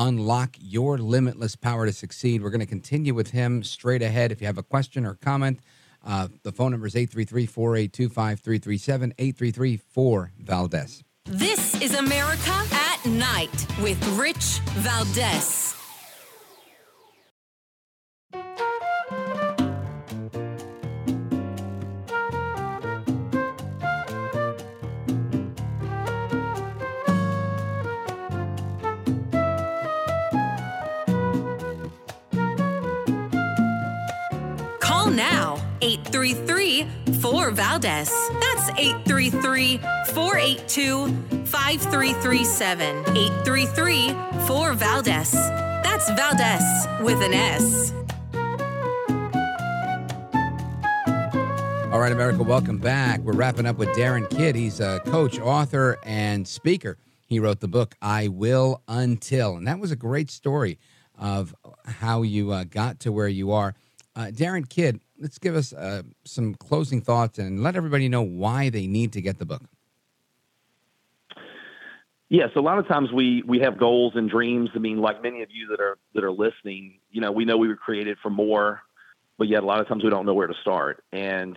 Unlock 0.00 0.56
your 0.60 0.96
limitless 0.96 1.56
power 1.56 1.84
to 1.84 1.92
succeed. 1.92 2.40
We're 2.40 2.50
going 2.50 2.60
to 2.60 2.66
continue 2.66 3.14
with 3.14 3.30
him 3.30 3.64
straight 3.64 4.00
ahead. 4.00 4.30
If 4.30 4.40
you 4.40 4.46
have 4.46 4.56
a 4.56 4.62
question 4.62 5.04
or 5.04 5.14
comment, 5.14 5.58
uh, 6.06 6.28
the 6.44 6.52
phone 6.52 6.70
number 6.70 6.86
is 6.86 6.94
833 6.94 7.46
482 7.46 8.08
5337 8.08 9.14
833 9.18 9.76
4 9.76 10.32
Valdez. 10.38 11.02
This 11.24 11.74
is 11.82 11.94
America 11.94 12.62
at 12.72 13.04
Night 13.06 13.66
with 13.82 14.02
Rich 14.16 14.60
Valdez. 14.76 15.77
833 35.88 36.86
4 37.14 37.50
Valdez. 37.50 38.10
That's 38.10 38.68
833 38.78 39.78
482 40.12 41.08
5337. 41.46 43.16
833 43.16 44.14
4 44.46 44.72
Valdez. 44.74 45.32
That's 45.32 46.10
Valdez 46.10 46.86
with 47.00 47.22
an 47.22 47.32
S. 47.32 47.94
All 51.90 52.00
right, 52.00 52.12
America, 52.12 52.42
welcome 52.42 52.76
back. 52.76 53.20
We're 53.20 53.32
wrapping 53.32 53.64
up 53.64 53.78
with 53.78 53.94
Darin 53.96 54.26
Kidd. 54.26 54.56
He's 54.56 54.80
a 54.80 55.00
coach, 55.06 55.40
author, 55.40 55.98
and 56.04 56.46
speaker. 56.46 56.98
He 57.26 57.40
wrote 57.40 57.60
the 57.60 57.68
book 57.68 57.94
"I 58.02 58.28
Will 58.28 58.82
Until," 58.88 59.56
and 59.56 59.66
that 59.66 59.78
was 59.78 59.90
a 59.90 59.96
great 59.96 60.30
story 60.30 60.78
of 61.18 61.54
how 61.86 62.20
you 62.20 62.52
uh, 62.52 62.64
got 62.64 63.00
to 63.00 63.10
where 63.10 63.26
you 63.26 63.52
are. 63.52 63.74
Uh, 64.14 64.30
Darin 64.30 64.64
Kidd, 64.64 65.00
let's 65.20 65.38
give 65.38 65.56
us 65.56 65.72
uh, 65.72 66.02
some 66.24 66.54
closing 66.54 67.00
thoughts 67.00 67.38
and 67.38 67.62
let 67.62 67.76
everybody 67.76 68.08
know 68.08 68.22
why 68.22 68.70
they 68.70 68.86
need 68.86 69.12
to 69.12 69.20
get 69.20 69.38
the 69.38 69.46
book. 69.46 69.62
Yes, 72.30 72.50
a 72.56 72.60
lot 72.60 72.78
of 72.78 72.86
times 72.86 73.10
we 73.10 73.42
we 73.46 73.60
have 73.60 73.78
goals 73.78 74.12
and 74.14 74.28
dreams. 74.28 74.68
I 74.74 74.78
mean, 74.78 74.98
like 74.98 75.22
many 75.22 75.42
of 75.42 75.48
you 75.50 75.68
that 75.68 75.80
are 75.80 75.96
that 76.14 76.24
are 76.24 76.32
listening, 76.32 76.98
you 77.10 77.22
know, 77.22 77.32
we 77.32 77.46
know 77.46 77.56
we 77.56 77.68
were 77.68 77.76
created 77.76 78.18
for 78.22 78.28
more, 78.28 78.82
but 79.38 79.48
yet 79.48 79.62
a 79.62 79.66
lot 79.66 79.80
of 79.80 79.88
times 79.88 80.04
we 80.04 80.10
don't 80.10 80.26
know 80.26 80.34
where 80.34 80.46
to 80.46 80.54
start. 80.60 81.02
And 81.10 81.56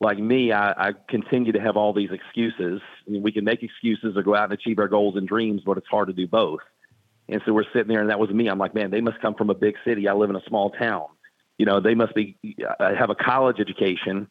like 0.00 0.18
me, 0.18 0.52
I, 0.52 0.88
I 0.88 0.92
continue 1.08 1.52
to 1.52 1.60
have 1.60 1.76
all 1.76 1.92
these 1.92 2.10
excuses. 2.12 2.80
I 3.06 3.10
mean, 3.10 3.22
we 3.22 3.32
can 3.32 3.44
make 3.44 3.64
excuses 3.64 4.16
or 4.16 4.22
go 4.22 4.36
out 4.36 4.44
and 4.44 4.52
achieve 4.52 4.78
our 4.78 4.88
goals 4.88 5.16
and 5.16 5.26
dreams, 5.26 5.62
but 5.66 5.76
it's 5.76 5.88
hard 5.88 6.06
to 6.08 6.14
do 6.14 6.28
both. 6.28 6.60
And 7.28 7.42
so 7.44 7.52
we're 7.52 7.64
sitting 7.72 7.88
there, 7.88 8.00
and 8.00 8.10
that 8.10 8.20
was 8.20 8.30
me. 8.30 8.46
I'm 8.46 8.58
like, 8.58 8.74
man, 8.74 8.92
they 8.92 9.00
must 9.00 9.20
come 9.20 9.34
from 9.34 9.50
a 9.50 9.54
big 9.54 9.74
city. 9.84 10.06
I 10.06 10.12
live 10.12 10.30
in 10.30 10.36
a 10.36 10.44
small 10.46 10.70
town. 10.70 11.06
You 11.58 11.66
know, 11.66 11.80
they 11.80 11.94
must 11.94 12.14
be 12.14 12.36
I 12.78 12.94
have 12.98 13.10
a 13.10 13.14
college 13.14 13.56
education. 13.60 14.28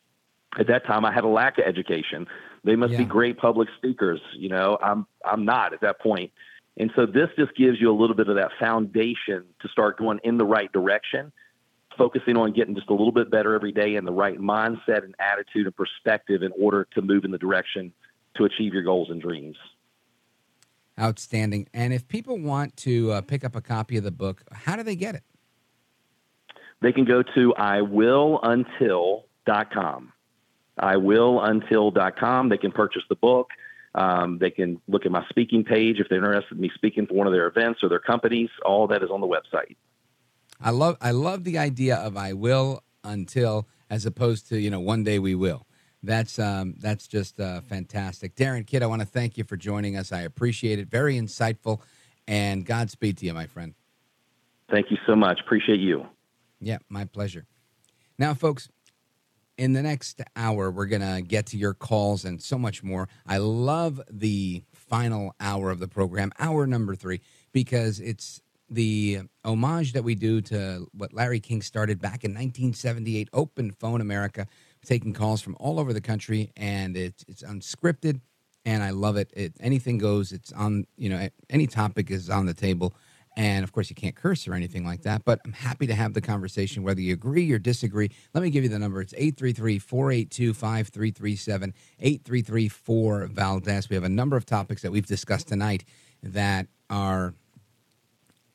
At 0.58 0.68
that 0.68 0.86
time, 0.86 1.04
I 1.04 1.14
had 1.14 1.24
a 1.24 1.28
lack 1.28 1.58
of 1.58 1.66
education. 1.66 2.28
They 2.64 2.76
must 2.76 2.96
be 2.98 3.04
great 3.04 3.38
public 3.38 3.68
speakers. 3.78 4.22
You 4.38 4.50
know, 4.50 4.78
I'm 4.82 5.06
I'm 5.24 5.46
not 5.46 5.74
at 5.74 5.82
that 5.82 6.00
point. 6.00 6.32
And 6.78 6.92
so 6.96 7.06
this 7.06 7.30
just 7.38 7.56
gives 7.56 7.80
you 7.80 7.90
a 7.90 7.98
little 7.98 8.16
bit 8.16 8.28
of 8.28 8.36
that 8.36 8.52
foundation 8.60 9.46
to 9.62 9.68
start 9.72 9.98
going 9.98 10.20
in 10.24 10.38
the 10.38 10.46
right 10.46 10.72
direction, 10.72 11.32
focusing 11.98 12.36
on 12.36 12.52
getting 12.52 12.76
just 12.76 12.90
a 12.90 12.94
little 12.94 13.14
bit 13.14 13.32
better 13.32 13.56
every 13.56 13.72
day 13.72 13.96
and 13.96 14.06
the 14.06 14.12
right 14.12 14.38
mindset 14.38 15.04
and 15.04 15.16
attitude 15.20 15.68
and 15.68 15.76
perspective 15.76 16.44
in 16.44 16.52
order 16.60 16.86
to 16.94 17.02
move 17.02 17.24
in 17.24 17.32
the 17.32 17.38
direction 17.38 17.94
to 18.36 18.44
achieve 18.44 18.74
your 18.74 18.84
goals 18.84 19.10
and 19.10 19.22
dreams. 19.22 19.56
Outstanding. 21.00 21.68
And 21.74 21.94
if 21.94 22.08
people 22.08 22.38
want 22.38 22.76
to 22.78 23.12
uh, 23.12 23.22
pick 23.22 23.44
up 23.44 23.56
a 23.56 23.62
copy 23.62 23.98
of 23.98 24.04
the 24.04 24.12
book, 24.12 24.44
how 24.52 24.76
do 24.76 24.84
they 24.84 24.96
get 24.96 25.16
it? 25.16 25.24
They 26.86 26.94
can 26.94 27.06
go 27.06 27.24
to 27.24 27.54
iwilluntil.com. 27.58 30.14
iwilluntil.com. 30.80 32.50
They 32.50 32.58
can 32.58 32.72
purchase 32.72 33.02
the 33.10 33.16
book. 33.16 33.50
Um, 33.96 34.38
they 34.38 34.52
can 34.52 34.80
look 34.88 35.08
at 35.08 35.12
my 35.12 35.26
speaking 35.30 35.64
page 35.64 36.00
if 36.00 36.10
they're 36.10 36.24
interested 36.24 36.54
in 36.54 36.62
me 36.62 36.70
speaking 36.76 37.08
for 37.08 37.16
one 37.16 37.26
of 37.26 37.34
their 37.34 37.48
events 37.48 37.80
or 37.82 37.90
their 37.90 37.98
companies. 37.98 38.52
All 38.64 38.86
that 38.86 39.02
is 39.02 39.10
on 39.10 39.20
the 39.20 39.26
website. 39.26 39.78
I 40.62 40.70
love 40.70 40.98
I 41.02 41.10
love 41.10 41.44
the 41.44 41.58
idea 41.58 41.96
of 41.96 42.18
I 42.18 42.34
will 42.34 42.84
until 43.04 43.68
as 43.90 44.06
opposed 44.06 44.48
to 44.50 44.60
you 44.60 44.70
know 44.70 44.80
one 44.80 45.04
day 45.04 45.18
we 45.18 45.34
will. 45.34 45.66
That's 46.04 46.38
um, 46.38 46.76
that's 46.78 47.08
just 47.08 47.40
uh, 47.40 47.62
fantastic, 47.62 48.36
Darin 48.36 48.64
Kidd. 48.64 48.84
I 48.84 48.86
want 48.86 49.02
to 49.02 49.08
thank 49.08 49.40
you 49.40 49.44
for 49.44 49.58
joining 49.58 49.98
us. 49.98 50.12
I 50.12 50.22
appreciate 50.22 50.78
it. 50.78 50.88
Very 50.88 51.16
insightful, 51.16 51.82
and 52.28 52.64
Godspeed 52.64 53.18
to 53.18 53.26
you, 53.26 53.34
my 53.34 53.48
friend. 53.48 53.74
Thank 54.70 54.92
you 54.92 54.98
so 55.08 55.16
much. 55.16 55.40
Appreciate 55.40 55.80
you. 55.80 56.06
Yeah, 56.66 56.80
my 56.90 57.06
pleasure. 57.06 57.46
Now, 58.18 58.34
folks, 58.34 58.70
in 59.56 59.74
the 59.74 59.84
next 59.84 60.20
hour, 60.36 60.72
we're 60.72 60.88
going 60.88 61.04
to 61.04 61.22
get 61.22 61.46
to 61.48 61.58
your 61.58 61.76
calls 61.76 62.26
and 62.26 62.42
so 62.42 62.58
much 62.58 62.82
more. 62.82 63.08
I 63.28 63.38
love 63.38 64.02
the 64.10 64.64
final 64.74 65.36
hour 65.40 65.70
of 65.70 65.78
the 65.78 65.88
program, 65.88 66.32
hour 66.40 66.66
number 66.66 66.96
three, 66.96 67.22
because 67.54 68.00
it's 68.00 68.42
the 68.68 69.20
homage 69.46 69.94
that 69.94 70.04
we 70.04 70.16
do 70.16 70.42
to 70.42 70.88
what 70.92 71.14
Larry 71.14 71.40
King 71.40 71.62
started 71.62 72.02
back 72.02 72.24
in 72.24 72.32
1978, 72.32 73.30
Open 73.32 73.70
Phone 73.70 74.02
America, 74.02 74.48
taking 74.84 75.14
calls 75.14 75.44
from 75.44 75.56
all 75.60 75.80
over 75.80 75.94
the 75.94 76.02
country, 76.02 76.52
and 76.58 76.98
it's 76.98 77.24
it's 77.28 77.44
unscripted, 77.44 78.22
and 78.66 78.82
I 78.82 78.90
love 78.90 79.18
it. 79.18 79.32
It 79.36 79.54
anything 79.60 80.00
goes. 80.00 80.32
It's 80.32 80.52
on 80.52 80.88
you 80.98 81.10
know 81.10 81.30
any 81.48 81.68
topic 81.68 82.10
is 82.10 82.28
on 82.28 82.48
the 82.48 82.56
table, 82.56 82.96
and 83.38 83.64
of 83.64 83.72
course 83.72 83.90
you 83.90 83.96
can't 83.96 84.16
curse 84.16 84.48
or 84.48 84.54
anything 84.54 84.86
like 84.86 85.02
that. 85.04 85.24
But 85.26 85.40
I'm 85.46 85.54
happy 85.54 85.88
to 85.88 85.96
have 85.96 86.14
the 86.14 86.22
conversation, 86.22 86.84
whether 86.84 87.02
you 87.02 87.14
agree 87.14 87.52
or 87.52 87.60
disagree. 87.60 88.12
Let 88.34 88.44
me 88.44 88.50
give 88.50 88.64
you 88.64 88.70
the 88.70 88.80
number. 88.80 89.02
It's 89.02 89.14
833-482-5337, 89.14 91.74
833 92.00 92.70
Valdez. 93.28 93.90
We 93.90 93.96
have 93.96 94.04
a 94.04 94.10
number 94.10 94.38
of 94.38 94.46
topics 94.46 94.84
that 94.84 94.92
we've 94.92 95.06
discussed 95.06 95.48
tonight 95.48 95.84
that 96.24 96.68
are 96.90 97.34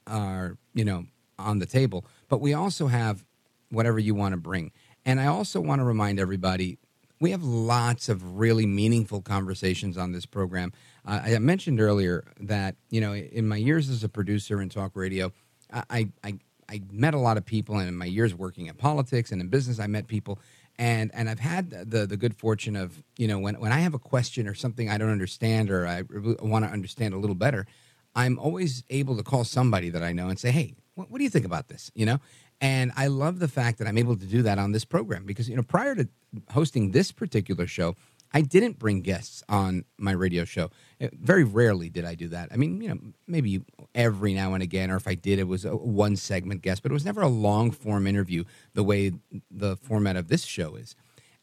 are 0.07 0.57
you 0.75 0.85
know 0.85 1.05
on 1.39 1.59
the 1.59 1.67
table 1.67 2.05
but 2.29 2.41
we 2.41 2.53
also 2.53 2.89
have 2.89 3.25
whatever 3.71 3.99
you 3.99 4.15
want 4.15 4.33
to 4.33 4.37
bring 4.37 4.73
and 5.05 5.21
i 5.21 5.27
also 5.27 5.61
want 5.61 5.81
to 5.81 5.85
remind 5.85 6.19
everybody 6.19 6.79
we 7.21 7.31
have 7.31 7.43
lots 7.43 8.09
of 8.09 8.39
really 8.39 8.67
meaningful 8.67 9.21
conversations 9.21 9.97
on 9.97 10.13
this 10.13 10.27
program 10.27 10.73
i 11.05 11.39
mentioned 11.39 11.81
earlier 11.81 12.25
that 12.41 12.77
you 12.91 13.01
know 13.01 13.15
in 13.15 13.47
my 13.47 13.57
years 13.57 13.89
as 13.89 14.05
a 14.05 14.09
producer 14.09 14.61
in 14.61 14.69
talk 14.69 14.93
radio 14.95 15.33
i 15.73 16.09
i 16.25 16.39
I 16.71 16.81
met 16.93 17.15
a 17.15 17.19
lot 17.19 17.37
of 17.37 17.45
people, 17.45 17.79
and 17.79 17.89
in 17.89 17.97
my 17.97 18.05
years 18.05 18.35
working 18.35 18.67
in 18.67 18.75
politics 18.77 19.33
and 19.33 19.41
in 19.41 19.49
business, 19.49 19.81
I 19.81 19.89
met 19.89 20.07
people, 20.07 20.39
and 20.79 21.11
and 21.13 21.29
I've 21.29 21.41
had 21.41 21.71
the 21.71 22.07
the 22.07 22.17
good 22.17 22.35
fortune 22.35 22.77
of 22.77 23.03
you 23.19 23.27
know 23.27 23.39
when 23.41 23.59
when 23.59 23.73
I 23.73 23.81
have 23.81 23.93
a 23.93 23.99
question 23.99 24.47
or 24.47 24.55
something 24.55 24.89
I 24.89 24.97
don't 24.97 25.11
understand 25.11 25.71
or 25.71 25.87
I 25.87 26.05
want 26.43 26.65
to 26.65 26.71
understand 26.71 27.13
a 27.13 27.19
little 27.19 27.35
better, 27.35 27.67
I'm 28.15 28.39
always 28.39 28.85
able 28.89 29.17
to 29.17 29.25
call 29.25 29.45
somebody 29.45 29.91
that 29.91 30.03
I 30.03 30.13
know 30.13 30.29
and 30.29 30.39
say, 30.39 30.53
"Hey, 30.53 30.77
what, 30.95 31.11
what, 31.11 31.19
do 31.19 31.25
you 31.25 31.31
think 31.31 31.45
about 31.45 31.69
this?" 31.69 31.91
You 31.95 32.07
know, 32.07 32.19
and 32.61 32.93
I 32.97 33.09
love 33.09 33.41
the 33.41 33.49
fact 33.49 33.79
that 33.79 33.89
I'm 33.89 33.99
able 33.99 34.17
to 34.17 34.27
do 34.27 34.43
that 34.43 34.59
on 34.59 34.71
this 34.71 34.85
program 34.85 35.25
because 35.25 35.49
you 35.49 35.57
know 35.57 35.65
prior 35.65 35.97
to 35.97 36.09
hosting 36.51 36.93
this 36.93 37.11
particular 37.11 37.67
show, 37.67 37.97
I 38.33 38.43
didn't 38.43 38.79
bring 38.79 39.01
guests 39.01 39.43
on 39.49 39.85
my 39.99 40.13
radio 40.13 40.45
show. 40.45 40.71
Uh, 41.01 41.09
very 41.13 41.45
rarely 41.45 41.89
did 41.89 42.05
I 42.05 42.15
do 42.15 42.29
that. 42.29 42.49
I 42.53 42.57
mean, 42.57 42.81
you 42.81 42.89
know, 42.89 42.99
maybe 43.27 43.63
every 43.95 44.35
now 44.35 44.55
and 44.55 44.63
again, 44.63 44.91
or 44.91 44.97
if 44.97 45.09
I 45.09 45.15
did, 45.15 45.39
it 45.39 45.49
was 45.49 45.65
a 45.65 45.75
one 45.75 46.17
segment 46.17 46.63
guest, 46.63 46.83
but 46.83 46.93
it 46.93 46.95
was 46.95 47.05
never 47.05 47.23
a 47.23 47.29
long 47.29 47.71
form 47.71 48.07
interview 48.07 48.45
the 48.75 48.85
way 48.85 49.13
the 49.51 49.77
format 49.77 50.17
of 50.17 50.29
this 50.29 50.45
show 50.45 50.75
is. 50.77 50.95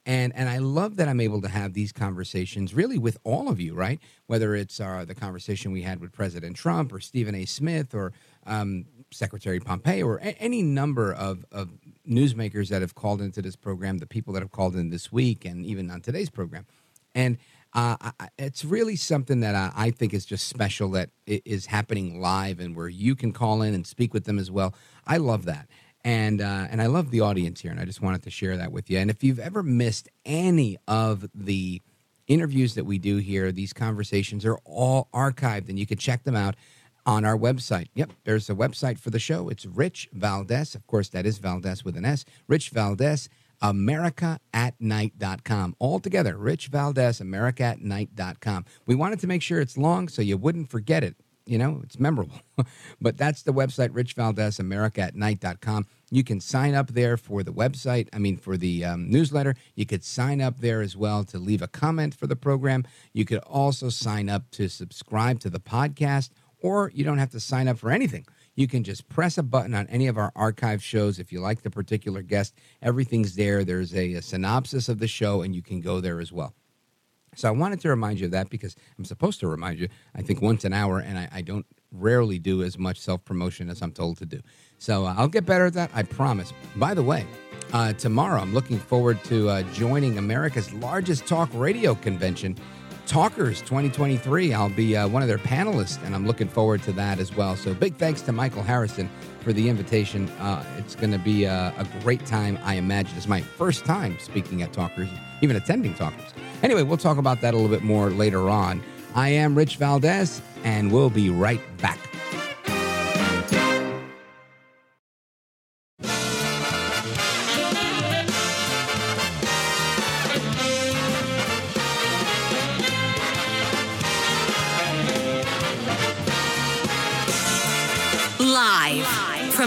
And, 0.05 0.31
and 0.37 0.47
I 0.47 0.59
love 0.59 0.95
that 0.97 1.09
I'm 1.09 1.19
able 1.19 1.41
to 1.41 1.49
have 1.49 1.73
these 1.73 1.91
conversations 1.91 2.73
really 2.73 2.97
with 2.97 3.17
all 3.25 3.49
of 3.49 3.59
you, 3.59 3.73
right? 3.73 3.99
Whether 4.27 4.55
it's 4.55 4.79
uh, 4.79 5.03
the 5.05 5.15
conversation 5.15 5.73
we 5.73 5.81
had 5.81 5.99
with 5.99 6.13
President 6.13 6.55
Trump 6.55 6.93
or 6.93 7.01
Stephen 7.01 7.35
A. 7.35 7.43
Smith 7.43 7.93
or 7.93 8.13
um, 8.45 8.85
Secretary 9.11 9.59
Pompeo 9.59 10.05
or 10.05 10.17
a- 10.17 10.41
any 10.41 10.61
number 10.61 11.11
of, 11.11 11.45
of 11.51 11.71
newsmakers 12.09 12.69
that 12.69 12.81
have 12.81 12.95
called 12.95 13.21
into 13.21 13.41
this 13.41 13.57
program, 13.57 13.97
the 13.97 14.07
people 14.07 14.33
that 14.33 14.41
have 14.41 14.51
called 14.51 14.77
in 14.77 14.91
this 14.91 15.11
week 15.11 15.43
and 15.43 15.65
even 15.65 15.91
on 15.91 15.99
today's 15.99 16.29
program. 16.29 16.65
And 17.13 17.37
uh, 17.77 18.11
it's 18.37 18.65
really 18.65 18.95
something 18.95 19.39
that 19.41 19.55
I, 19.55 19.71
I, 19.75 19.91
think 19.91 20.13
is 20.13 20.25
just 20.25 20.47
special 20.47 20.89
that 20.91 21.11
is 21.27 21.67
happening 21.67 22.19
live 22.19 22.59
and 22.59 22.75
where 22.75 22.89
you 22.89 23.15
can 23.15 23.31
call 23.31 23.61
in 23.61 23.73
and 23.75 23.85
speak 23.85 24.13
with 24.13 24.25
them 24.25 24.39
as 24.39 24.49
well. 24.49 24.73
I 25.05 25.17
love 25.17 25.45
that 25.45 25.67
and 26.07 26.41
uh, 26.41 26.67
and 26.69 26.81
I 26.81 26.85
love 26.85 27.11
the 27.11 27.19
audience 27.19 27.59
here, 27.59 27.71
and 27.71 27.81
I 27.81 27.83
just 27.83 28.01
wanted 28.01 28.23
to 28.23 28.29
share 28.29 28.55
that 28.55 28.71
with 28.71 28.89
you. 28.89 28.97
And 28.97 29.09
if 29.09 29.25
you've 29.25 29.39
ever 29.39 29.61
missed 29.61 30.07
any 30.25 30.77
of 30.87 31.29
the 31.35 31.81
interviews 32.27 32.75
that 32.75 32.85
we 32.85 32.97
do 32.97 33.17
here, 33.17 33.51
these 33.51 33.73
conversations 33.73 34.45
are 34.45 34.57
all 34.63 35.09
archived, 35.13 35.67
and 35.67 35.77
you 35.77 35.85
can 35.85 35.97
check 35.97 36.23
them 36.23 36.35
out 36.35 36.55
on 37.05 37.25
our 37.25 37.37
website. 37.37 37.87
Yep, 37.93 38.13
there's 38.23 38.49
a 38.49 38.55
website 38.55 38.99
for 38.99 39.09
the 39.09 39.19
show. 39.19 39.49
It's 39.49 39.65
Rich 39.65 40.07
Valdez. 40.13 40.75
Of 40.75 40.87
course, 40.87 41.09
that 41.09 41.25
is 41.25 41.39
Valdez 41.39 41.83
with 41.83 41.97
an 41.97 42.05
S. 42.05 42.23
Rich 42.47 42.69
Valdez, 42.69 43.27
America 43.61 44.39
at 44.53 44.75
night.com. 44.79 45.75
All 45.79 45.99
together, 45.99 46.37
Rich 46.37 46.67
Valdez, 46.67 47.19
America 47.21 47.63
at 47.63 47.81
night.com. 47.81 48.65
We 48.85 48.95
wanted 48.95 49.19
to 49.19 49.27
make 49.27 49.41
sure 49.41 49.59
it's 49.59 49.77
long 49.77 50.07
so 50.07 50.21
you 50.21 50.37
wouldn't 50.37 50.69
forget 50.69 51.03
it 51.03 51.15
you 51.47 51.57
know, 51.57 51.79
it's 51.83 51.97
memorable. 51.97 52.39
but 53.01 53.17
that's 53.17 53.41
the 53.41 53.53
website, 53.53 53.89
Rich 53.93 54.13
Valdez, 54.13 54.59
America 54.59 55.01
at 55.01 55.15
night.com. 55.15 55.87
You 56.11 56.23
can 56.23 56.39
sign 56.39 56.75
up 56.75 56.89
there 56.89 57.17
for 57.17 57.41
the 57.41 57.53
website, 57.53 58.09
I 58.13 58.19
mean, 58.19 58.37
for 58.37 58.57
the 58.57 58.85
um, 58.85 59.09
newsletter. 59.09 59.55
You 59.75 59.85
could 59.85 60.03
sign 60.03 60.41
up 60.41 60.59
there 60.59 60.81
as 60.81 60.95
well 60.95 61.23
to 61.25 61.39
leave 61.39 61.61
a 61.61 61.67
comment 61.67 62.13
for 62.13 62.27
the 62.27 62.35
program. 62.35 62.85
You 63.13 63.25
could 63.25 63.39
also 63.39 63.89
sign 63.89 64.29
up 64.29 64.49
to 64.51 64.67
subscribe 64.67 65.39
to 65.41 65.49
the 65.49 65.59
podcast, 65.59 66.29
or 66.59 66.91
you 66.93 67.03
don't 67.03 67.17
have 67.17 67.31
to 67.31 67.39
sign 67.39 67.67
up 67.67 67.77
for 67.77 67.91
anything. 67.91 68.25
You 68.57 68.67
can 68.67 68.83
just 68.83 69.07
press 69.07 69.37
a 69.37 69.43
button 69.43 69.75
on 69.75 69.85
any 69.87 70.07
of 70.07 70.17
our 70.17 70.31
archive 70.35 70.83
shows. 70.83 71.19
If 71.19 71.31
you 71.31 71.39
like 71.39 71.61
the 71.61 71.69
particular 71.69 72.23
guest, 72.23 72.55
everything's 72.81 73.35
there. 73.35 73.63
There's 73.63 73.93
a, 73.93 74.15
a 74.15 74.21
synopsis 74.23 74.89
of 74.89 74.97
the 74.97 75.07
show, 75.07 75.43
and 75.43 75.55
you 75.55 75.61
can 75.61 75.79
go 75.79 76.01
there 76.01 76.19
as 76.19 76.33
well. 76.33 76.55
So 77.35 77.47
I 77.47 77.51
wanted 77.51 77.79
to 77.81 77.89
remind 77.89 78.19
you 78.19 78.25
of 78.25 78.31
that 78.31 78.49
because 78.49 78.75
I'm 78.97 79.05
supposed 79.05 79.39
to 79.41 79.47
remind 79.47 79.77
you, 79.77 79.87
I 80.15 80.23
think, 80.23 80.41
once 80.41 80.65
an 80.65 80.73
hour, 80.73 80.97
and 80.97 81.19
I, 81.19 81.29
I 81.31 81.41
don't 81.43 81.67
rarely 81.91 82.39
do 82.39 82.63
as 82.63 82.79
much 82.79 82.99
self 82.99 83.23
promotion 83.23 83.69
as 83.69 83.83
I'm 83.83 83.91
told 83.91 84.17
to 84.17 84.25
do. 84.25 84.41
So 84.79 85.05
uh, 85.05 85.13
I'll 85.15 85.27
get 85.27 85.45
better 85.45 85.67
at 85.67 85.73
that, 85.73 85.91
I 85.93 86.01
promise. 86.01 86.51
By 86.77 86.95
the 86.95 87.03
way, 87.03 87.27
uh, 87.73 87.93
tomorrow 87.93 88.41
I'm 88.41 88.55
looking 88.55 88.79
forward 88.79 89.23
to 89.25 89.49
uh, 89.49 89.61
joining 89.73 90.17
America's 90.17 90.73
largest 90.73 91.27
talk 91.27 91.49
radio 91.53 91.93
convention, 91.93 92.57
Talkers 93.07 93.61
2023. 93.61 94.53
I'll 94.53 94.69
be 94.69 94.97
uh, 94.97 95.07
one 95.07 95.21
of 95.21 95.29
their 95.29 95.37
panelists, 95.37 96.03
and 96.03 96.13
I'm 96.13 96.27
looking 96.27 96.49
forward 96.49 96.83
to 96.83 96.91
that 96.93 97.19
as 97.19 97.33
well. 97.33 97.55
So 97.55 97.73
big 97.73 97.95
thanks 97.95 98.21
to 98.23 98.33
Michael 98.33 98.63
Harrison 98.63 99.09
for 99.39 99.53
the 99.53 99.69
invitation. 99.69 100.27
Uh, 100.39 100.65
it's 100.77 100.93
going 100.93 101.11
to 101.11 101.17
be 101.17 101.45
a, 101.45 101.73
a 101.77 101.87
great 102.01 102.25
time, 102.25 102.59
I 102.63 102.75
imagine. 102.75 103.15
It's 103.15 103.27
my 103.27 103.39
first 103.41 103.85
time 103.85 104.19
speaking 104.19 104.61
at 104.61 104.73
Talkers, 104.73 105.07
even 105.41 105.55
attending 105.55 105.93
Talkers. 105.93 106.33
Anyway, 106.61 106.83
we'll 106.83 106.97
talk 106.97 107.17
about 107.17 107.39
that 107.41 107.53
a 107.53 107.57
little 107.57 107.73
bit 107.73 107.83
more 107.83 108.09
later 108.09 108.49
on. 108.49 108.83
I 109.15 109.29
am 109.29 109.55
Rich 109.55 109.77
Valdez, 109.77 110.41
and 110.65 110.91
we'll 110.91 111.09
be 111.09 111.29
right 111.29 111.61
back. 111.77 111.99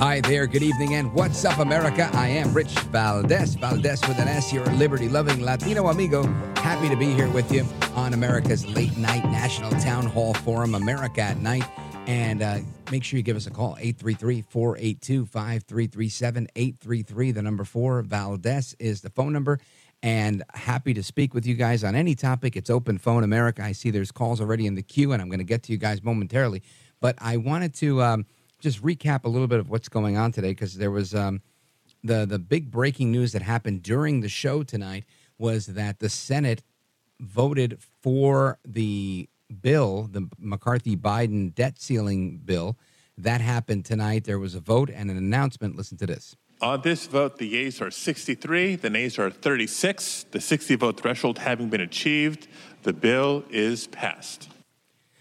Hi 0.00 0.18
there, 0.18 0.46
good 0.46 0.62
evening, 0.62 0.94
and 0.94 1.12
what's 1.12 1.44
up, 1.44 1.58
America? 1.58 2.08
I 2.14 2.28
am 2.28 2.54
Rich 2.54 2.72
Valdez, 2.88 3.54
Valdez 3.56 4.00
with 4.08 4.18
an 4.18 4.28
S, 4.28 4.50
your 4.50 4.64
liberty 4.64 5.10
loving 5.10 5.42
Latino 5.42 5.88
amigo. 5.88 6.22
Happy 6.56 6.88
to 6.88 6.96
be 6.96 7.12
here 7.12 7.28
with 7.28 7.52
you 7.52 7.66
on 7.94 8.14
America's 8.14 8.66
late 8.66 8.96
night 8.96 9.22
national 9.24 9.70
town 9.72 10.06
hall 10.06 10.32
forum, 10.32 10.74
America 10.74 11.20
at 11.20 11.36
Night. 11.36 11.64
And 12.06 12.40
uh, 12.40 12.60
make 12.90 13.04
sure 13.04 13.18
you 13.18 13.22
give 13.22 13.36
us 13.36 13.46
a 13.46 13.50
call, 13.50 13.76
833 13.78 14.40
482 14.48 15.26
5337. 15.26 16.48
833, 16.56 17.32
the 17.32 17.42
number 17.42 17.64
four. 17.64 18.00
Valdez 18.00 18.74
is 18.78 19.02
the 19.02 19.10
phone 19.10 19.34
number. 19.34 19.60
And 20.02 20.42
happy 20.54 20.94
to 20.94 21.02
speak 21.02 21.34
with 21.34 21.44
you 21.44 21.56
guys 21.56 21.84
on 21.84 21.94
any 21.94 22.14
topic. 22.14 22.56
It's 22.56 22.70
Open 22.70 22.96
Phone 22.96 23.22
America. 23.22 23.62
I 23.62 23.72
see 23.72 23.90
there's 23.90 24.12
calls 24.12 24.40
already 24.40 24.66
in 24.66 24.76
the 24.76 24.82
queue, 24.82 25.12
and 25.12 25.20
I'm 25.20 25.28
going 25.28 25.40
to 25.40 25.44
get 25.44 25.62
to 25.64 25.72
you 25.72 25.78
guys 25.78 26.02
momentarily. 26.02 26.62
But 27.02 27.16
I 27.18 27.36
wanted 27.36 27.74
to. 27.74 28.02
Um, 28.02 28.26
just 28.60 28.82
recap 28.82 29.24
a 29.24 29.28
little 29.28 29.48
bit 29.48 29.58
of 29.58 29.68
what's 29.68 29.88
going 29.88 30.16
on 30.16 30.32
today 30.32 30.50
because 30.50 30.74
there 30.74 30.90
was 30.90 31.14
um, 31.14 31.42
the 32.04 32.24
the 32.26 32.38
big 32.38 32.70
breaking 32.70 33.10
news 33.10 33.32
that 33.32 33.42
happened 33.42 33.82
during 33.82 34.20
the 34.20 34.28
show 34.28 34.62
tonight 34.62 35.04
was 35.38 35.66
that 35.66 35.98
the 35.98 36.08
Senate 36.08 36.62
voted 37.18 37.78
for 38.02 38.58
the 38.64 39.28
bill, 39.62 40.08
the 40.10 40.28
McCarthy 40.38 40.96
Biden 40.96 41.54
debt 41.54 41.80
ceiling 41.80 42.38
bill. 42.44 42.76
That 43.18 43.40
happened 43.40 43.84
tonight. 43.84 44.24
There 44.24 44.38
was 44.38 44.54
a 44.54 44.60
vote 44.60 44.90
and 44.90 45.10
an 45.10 45.16
announcement. 45.16 45.76
Listen 45.76 45.98
to 45.98 46.06
this. 46.06 46.36
On 46.62 46.82
this 46.82 47.06
vote, 47.06 47.38
the 47.38 47.46
yeas 47.46 47.80
are 47.80 47.90
63, 47.90 48.76
the 48.76 48.90
nays 48.90 49.18
are 49.18 49.30
36. 49.30 50.26
The 50.30 50.40
60 50.42 50.74
vote 50.74 51.00
threshold 51.00 51.38
having 51.38 51.70
been 51.70 51.80
achieved, 51.80 52.48
the 52.82 52.92
bill 52.92 53.44
is 53.48 53.86
passed. 53.86 54.49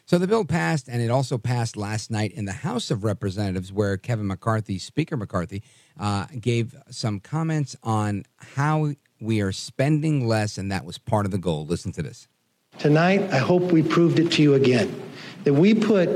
So 0.09 0.17
the 0.17 0.25
bill 0.25 0.43
passed, 0.43 0.87
and 0.89 1.03
it 1.03 1.11
also 1.11 1.37
passed 1.37 1.77
last 1.77 2.09
night 2.09 2.31
in 2.31 2.45
the 2.45 2.51
House 2.51 2.89
of 2.89 3.03
Representatives, 3.03 3.71
where 3.71 3.95
Kevin 3.95 4.25
McCarthy, 4.25 4.79
Speaker 4.79 5.15
McCarthy, 5.15 5.61
uh, 5.99 6.25
gave 6.41 6.75
some 6.89 7.19
comments 7.19 7.75
on 7.83 8.23
how 8.37 8.93
we 9.21 9.39
are 9.39 9.51
spending 9.51 10.27
less, 10.27 10.57
and 10.57 10.71
that 10.71 10.83
was 10.83 10.97
part 10.97 11.27
of 11.27 11.31
the 11.31 11.37
goal. 11.37 11.63
Listen 11.63 11.91
to 11.91 12.01
this. 12.01 12.27
Tonight, 12.79 13.31
I 13.31 13.37
hope 13.37 13.71
we 13.71 13.83
proved 13.83 14.17
it 14.17 14.31
to 14.31 14.41
you 14.41 14.55
again 14.55 14.99
that 15.43 15.53
we 15.53 15.75
put 15.75 16.09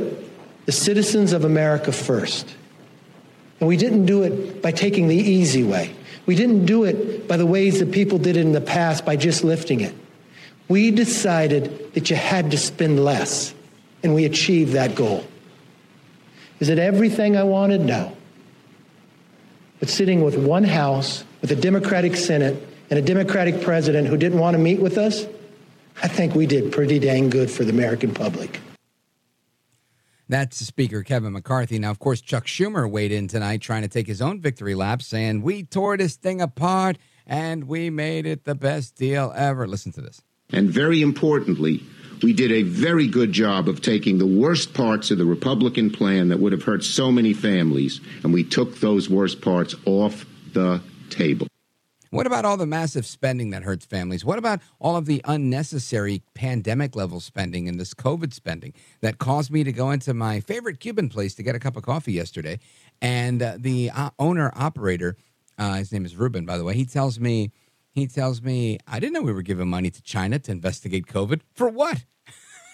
the 0.65 0.71
citizens 0.71 1.31
of 1.31 1.45
America 1.45 1.91
first. 1.91 2.49
And 3.59 3.67
we 3.67 3.77
didn't 3.77 4.07
do 4.07 4.23
it 4.23 4.59
by 4.63 4.71
taking 4.71 5.07
the 5.07 5.15
easy 5.15 5.63
way. 5.63 5.93
We 6.25 6.33
didn't 6.33 6.65
do 6.65 6.83
it 6.83 7.27
by 7.27 7.37
the 7.37 7.45
ways 7.45 7.77
that 7.77 7.91
people 7.91 8.17
did 8.17 8.37
it 8.37 8.41
in 8.41 8.53
the 8.53 8.61
past 8.61 9.05
by 9.05 9.17
just 9.17 9.43
lifting 9.43 9.81
it. 9.81 9.93
We 10.67 10.89
decided 10.89 11.93
that 11.93 12.09
you 12.09 12.15
had 12.15 12.49
to 12.49 12.57
spend 12.57 12.99
less 13.05 13.52
and 14.03 14.13
we 14.13 14.25
achieved 14.25 14.73
that 14.73 14.95
goal. 14.95 15.25
Is 16.59 16.69
it 16.69 16.77
everything 16.77 17.35
I 17.35 17.43
wanted? 17.43 17.81
No. 17.81 18.15
But 19.79 19.89
sitting 19.89 20.23
with 20.23 20.37
one 20.37 20.63
House, 20.63 21.23
with 21.41 21.51
a 21.51 21.55
Democratic 21.55 22.15
Senate, 22.15 22.61
and 22.89 22.99
a 22.99 23.01
Democratic 23.01 23.61
president 23.61 24.07
who 24.07 24.17
didn't 24.17 24.39
want 24.39 24.55
to 24.55 24.59
meet 24.59 24.79
with 24.79 24.97
us, 24.97 25.25
I 26.01 26.07
think 26.07 26.35
we 26.35 26.45
did 26.45 26.71
pretty 26.71 26.99
dang 26.99 27.29
good 27.29 27.49
for 27.49 27.63
the 27.63 27.71
American 27.71 28.13
public. 28.13 28.59
That's 30.29 30.57
Speaker 30.57 31.03
Kevin 31.03 31.33
McCarthy. 31.33 31.79
Now, 31.79 31.91
of 31.91 31.99
course, 31.99 32.21
Chuck 32.21 32.45
Schumer 32.45 32.89
weighed 32.89 33.11
in 33.11 33.27
tonight 33.27 33.61
trying 33.61 33.81
to 33.81 33.87
take 33.87 34.07
his 34.07 34.21
own 34.21 34.39
victory 34.39 34.73
lap, 34.73 35.01
saying, 35.01 35.41
We 35.41 35.63
tore 35.63 35.97
this 35.97 36.15
thing 36.15 36.41
apart 36.41 36.97
and 37.27 37.65
we 37.65 37.89
made 37.89 38.25
it 38.25 38.45
the 38.45 38.55
best 38.55 38.95
deal 38.95 39.33
ever. 39.35 39.67
Listen 39.67 39.91
to 39.93 40.01
this. 40.01 40.21
And 40.51 40.69
very 40.69 41.01
importantly, 41.01 41.83
we 42.23 42.33
did 42.33 42.51
a 42.51 42.63
very 42.63 43.07
good 43.07 43.33
job 43.33 43.67
of 43.67 43.81
taking 43.81 44.17
the 44.17 44.25
worst 44.25 44.73
parts 44.73 45.11
of 45.11 45.17
the 45.17 45.25
Republican 45.25 45.89
plan 45.89 46.29
that 46.29 46.39
would 46.39 46.53
have 46.53 46.63
hurt 46.63 46.83
so 46.83 47.11
many 47.11 47.33
families, 47.33 47.99
and 48.23 48.33
we 48.33 48.43
took 48.43 48.79
those 48.79 49.09
worst 49.09 49.41
parts 49.41 49.75
off 49.85 50.25
the 50.53 50.81
table. 51.09 51.47
What 52.11 52.27
about 52.27 52.45
all 52.45 52.57
the 52.57 52.67
massive 52.67 53.07
spending 53.07 53.49
that 53.49 53.63
hurts 53.63 53.85
families? 53.85 54.23
What 54.23 54.37
about 54.37 54.59
all 54.79 54.95
of 54.95 55.07
the 55.07 55.19
unnecessary 55.25 56.21
pandemic 56.35 56.95
level 56.95 57.19
spending 57.19 57.67
and 57.67 57.79
this 57.79 57.95
COVID 57.95 58.33
spending 58.33 58.73
that 59.01 59.17
caused 59.17 59.51
me 59.51 59.63
to 59.63 59.71
go 59.71 59.89
into 59.89 60.13
my 60.13 60.39
favorite 60.39 60.79
Cuban 60.79 61.09
place 61.09 61.33
to 61.35 61.43
get 61.43 61.55
a 61.55 61.59
cup 61.59 61.75
of 61.75 61.81
coffee 61.81 62.13
yesterday? 62.13 62.59
And 63.01 63.41
uh, 63.41 63.57
the 63.57 63.89
uh, 63.89 64.11
owner 64.19 64.53
operator, 64.55 65.17
uh, 65.57 65.73
his 65.73 65.91
name 65.91 66.05
is 66.05 66.15
Ruben, 66.15 66.45
by 66.45 66.59
the 66.59 66.63
way, 66.63 66.75
he 66.75 66.85
tells 66.85 67.19
me, 67.19 67.51
he 67.93 68.05
tells 68.05 68.43
me, 68.43 68.77
I 68.87 68.99
didn't 68.99 69.13
know 69.13 69.23
we 69.23 69.33
were 69.33 69.41
giving 69.41 69.67
money 69.67 69.89
to 69.89 70.01
China 70.03 70.37
to 70.37 70.51
investigate 70.51 71.07
COVID. 71.07 71.41
For 71.55 71.67
what? 71.67 72.05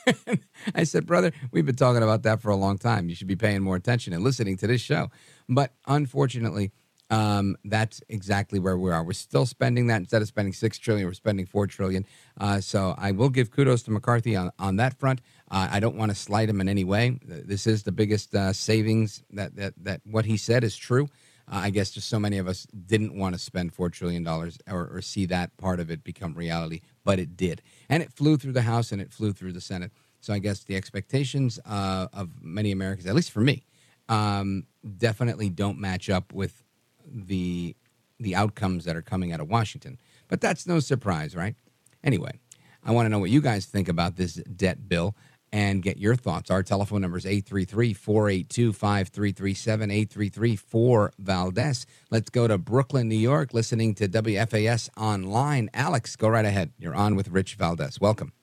I 0.76 0.84
said, 0.84 1.06
brother, 1.06 1.32
we've 1.52 1.66
been 1.66 1.76
talking 1.76 2.04
about 2.04 2.24
that 2.24 2.42
for 2.42 2.50
a 2.50 2.56
long 2.56 2.78
time. 2.78 3.10
You 3.10 3.16
should 3.16 3.28
be 3.28 3.36
paying 3.36 3.62
more 3.62 3.76
attention 3.76 4.14
and 4.14 4.24
listening 4.24 4.58
to 4.58 4.68
this 4.68 4.82
show. 4.82 5.10
But 5.48 5.74
unfortunately, 5.88 6.72
um, 7.10 7.56
that's 7.66 8.02
exactly 8.08 8.60
where 8.60 8.78
we 8.78 8.92
are. 8.92 9.04
We're 9.04 9.14
still 9.14 9.46
spending 9.46 9.88
that 9.88 9.98
instead 9.98 10.22
of 10.22 10.28
spending 10.28 10.54
six 10.54 10.78
trillion, 10.78 11.08
we're 11.08 11.14
spending 11.14 11.46
four 11.46 11.66
trillion. 11.66 12.06
Uh, 12.40 12.62
so 12.62 12.94
I 12.98 13.12
will 13.12 13.30
give 13.30 13.50
kudos 13.52 13.84
to 13.84 13.92
McCarthy 13.92 14.36
on, 14.36 14.52
on 14.60 14.76
that 14.76 15.00
front. 15.00 15.22
Uh, 15.50 15.68
I 15.72 15.80
don't 15.80 15.96
want 15.96 16.12
to 16.12 16.16
slight 16.16 16.50
him 16.50 16.62
in 16.62 16.70
any 16.70 16.84
way. 16.84 17.20
This 17.24 17.66
is 17.66 17.84
the 17.84 17.92
biggest 17.92 18.36
uh, 18.36 18.54
savings 18.54 19.24
that, 19.32 19.56
that 19.56 19.74
that 19.82 20.02
what 20.06 20.26
he 20.26 20.38
said 20.38 20.64
is 20.64 20.76
true. 20.76 21.08
Uh, 21.52 21.62
I 21.64 21.70
guess 21.72 21.90
just 21.90 22.08
so 22.08 22.20
many 22.20 22.38
of 22.38 22.48
us 22.48 22.68
didn't 22.86 23.18
want 23.18 23.34
to 23.34 23.40
spend 23.40 23.74
four 23.74 23.90
trillion 23.90 24.24
dollars 24.24 24.60
or, 24.70 24.88
or 24.94 25.02
see 25.02 25.26
that 25.28 25.58
part 25.58 25.80
of 25.80 25.90
it 25.90 26.04
become 26.04 26.36
reality, 26.36 26.82
but 27.10 27.18
it 27.18 27.36
did, 27.36 27.64
and 27.90 28.04
it 28.04 28.14
flew 28.14 28.38
through 28.38 28.52
the 28.52 28.62
House 28.62 28.92
and 28.92 29.02
it 29.02 29.12
flew 29.12 29.34
through 29.34 29.52
the 29.52 29.60
Senate. 29.60 29.92
So 30.22 30.32
I 30.32 30.38
guess 30.38 30.64
the 30.64 30.76
expectations 30.76 31.60
uh, 31.66 32.06
of 32.14 32.30
many 32.40 32.72
Americans, 32.72 33.08
at 33.08 33.16
least 33.16 33.32
for 33.32 33.40
me, 33.40 33.66
um, 34.10 34.68
definitely 34.98 35.50
don't 35.50 35.80
match 35.80 36.08
up 36.08 36.32
with 36.32 36.64
the 37.12 37.76
the 38.20 38.36
outcomes 38.36 38.86
that 38.86 38.96
are 38.96 39.02
coming 39.02 39.34
out 39.34 39.40
of 39.40 39.50
Washington. 39.50 39.98
But 40.28 40.40
that's 40.40 40.68
no 40.68 40.80
surprise, 40.80 41.36
right? 41.36 41.56
Anyway, 42.04 42.40
I 42.84 42.92
want 42.92 43.08
to 43.08 43.10
know 43.10 43.18
what 43.18 43.32
you 43.32 43.42
guys 43.42 43.66
think 43.66 43.90
about 43.90 44.16
this 44.16 44.36
debt 44.36 44.88
bill 44.88 45.16
and 45.52 45.82
get 45.82 45.98
your 45.98 46.16
thoughts. 46.16 46.52
Our 46.52 46.64
telephone 46.64 47.02
number 47.02 47.18
is 47.18 47.26
833 47.26 47.94
482 47.94 48.74
5337 48.74 49.92
833 49.92 50.56
4 50.56 51.14
Valdez. 51.20 51.86
Let's 52.12 52.30
go 52.30 52.48
to 52.48 52.58
Brooklyn, 52.58 53.08
New 53.08 53.16
York, 53.16 53.54
listening 53.54 53.96
to 53.96 54.08
WFAS 54.08 54.90
online. 54.98 55.70
Alex, 55.74 56.16
go 56.16 56.30
right 56.30 56.46
ahead. 56.46 56.72
You're 56.78 56.96
on 56.96 57.16
with 57.16 57.30
Rich 57.30 57.56
Valdez. 57.56 58.00
Welcome. 58.00 58.34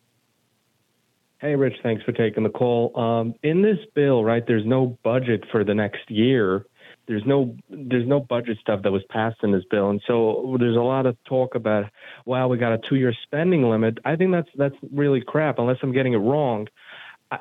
Hey, 1.38 1.54
Rich, 1.54 1.76
thanks 1.82 2.02
for 2.02 2.12
taking 2.12 2.44
the 2.44 2.48
call. 2.48 2.98
Um, 2.98 3.34
in 3.42 3.60
this 3.60 3.78
bill, 3.94 4.24
right, 4.24 4.42
there's 4.46 4.64
no 4.64 4.98
budget 5.04 5.44
for 5.52 5.64
the 5.64 5.74
next 5.74 6.10
year. 6.10 6.64
There's 7.06 7.24
no 7.24 7.54
there's 7.68 8.06
no 8.06 8.18
budget 8.20 8.58
stuff 8.60 8.82
that 8.82 8.90
was 8.90 9.04
passed 9.10 9.36
in 9.44 9.52
this 9.52 9.62
bill, 9.70 9.90
and 9.90 10.02
so 10.06 10.56
there's 10.58 10.76
a 10.76 10.80
lot 10.80 11.06
of 11.06 11.16
talk 11.24 11.54
about, 11.54 11.84
wow, 12.24 12.48
we 12.48 12.58
got 12.58 12.72
a 12.72 12.78
two-year 12.78 13.14
spending 13.22 13.68
limit. 13.68 13.98
I 14.04 14.16
think 14.16 14.32
that's 14.32 14.48
that's 14.56 14.74
really 14.92 15.20
crap, 15.20 15.58
unless 15.58 15.76
I'm 15.82 15.92
getting 15.92 16.14
it 16.14 16.18
wrong. 16.18 16.66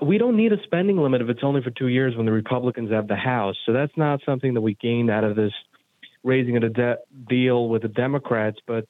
We 0.02 0.18
don't 0.18 0.36
need 0.36 0.52
a 0.52 0.62
spending 0.64 0.98
limit 0.98 1.22
if 1.22 1.30
it's 1.30 1.44
only 1.44 1.62
for 1.62 1.70
two 1.70 1.88
years 1.88 2.16
when 2.16 2.26
the 2.26 2.32
Republicans 2.32 2.92
have 2.92 3.08
the 3.08 3.16
House. 3.16 3.56
So 3.66 3.74
that's 3.74 3.96
not 3.96 4.20
something 4.26 4.56
that 4.56 4.62
we 4.62 4.76
gained 4.82 5.12
out 5.12 5.24
of 5.24 5.36
this 5.36 5.54
raising 6.24 6.58
a 6.58 6.70
debt 6.70 7.04
deal 7.30 7.70
with 7.70 7.84
the 7.84 7.88
Democrats. 7.88 8.58
But 8.66 8.86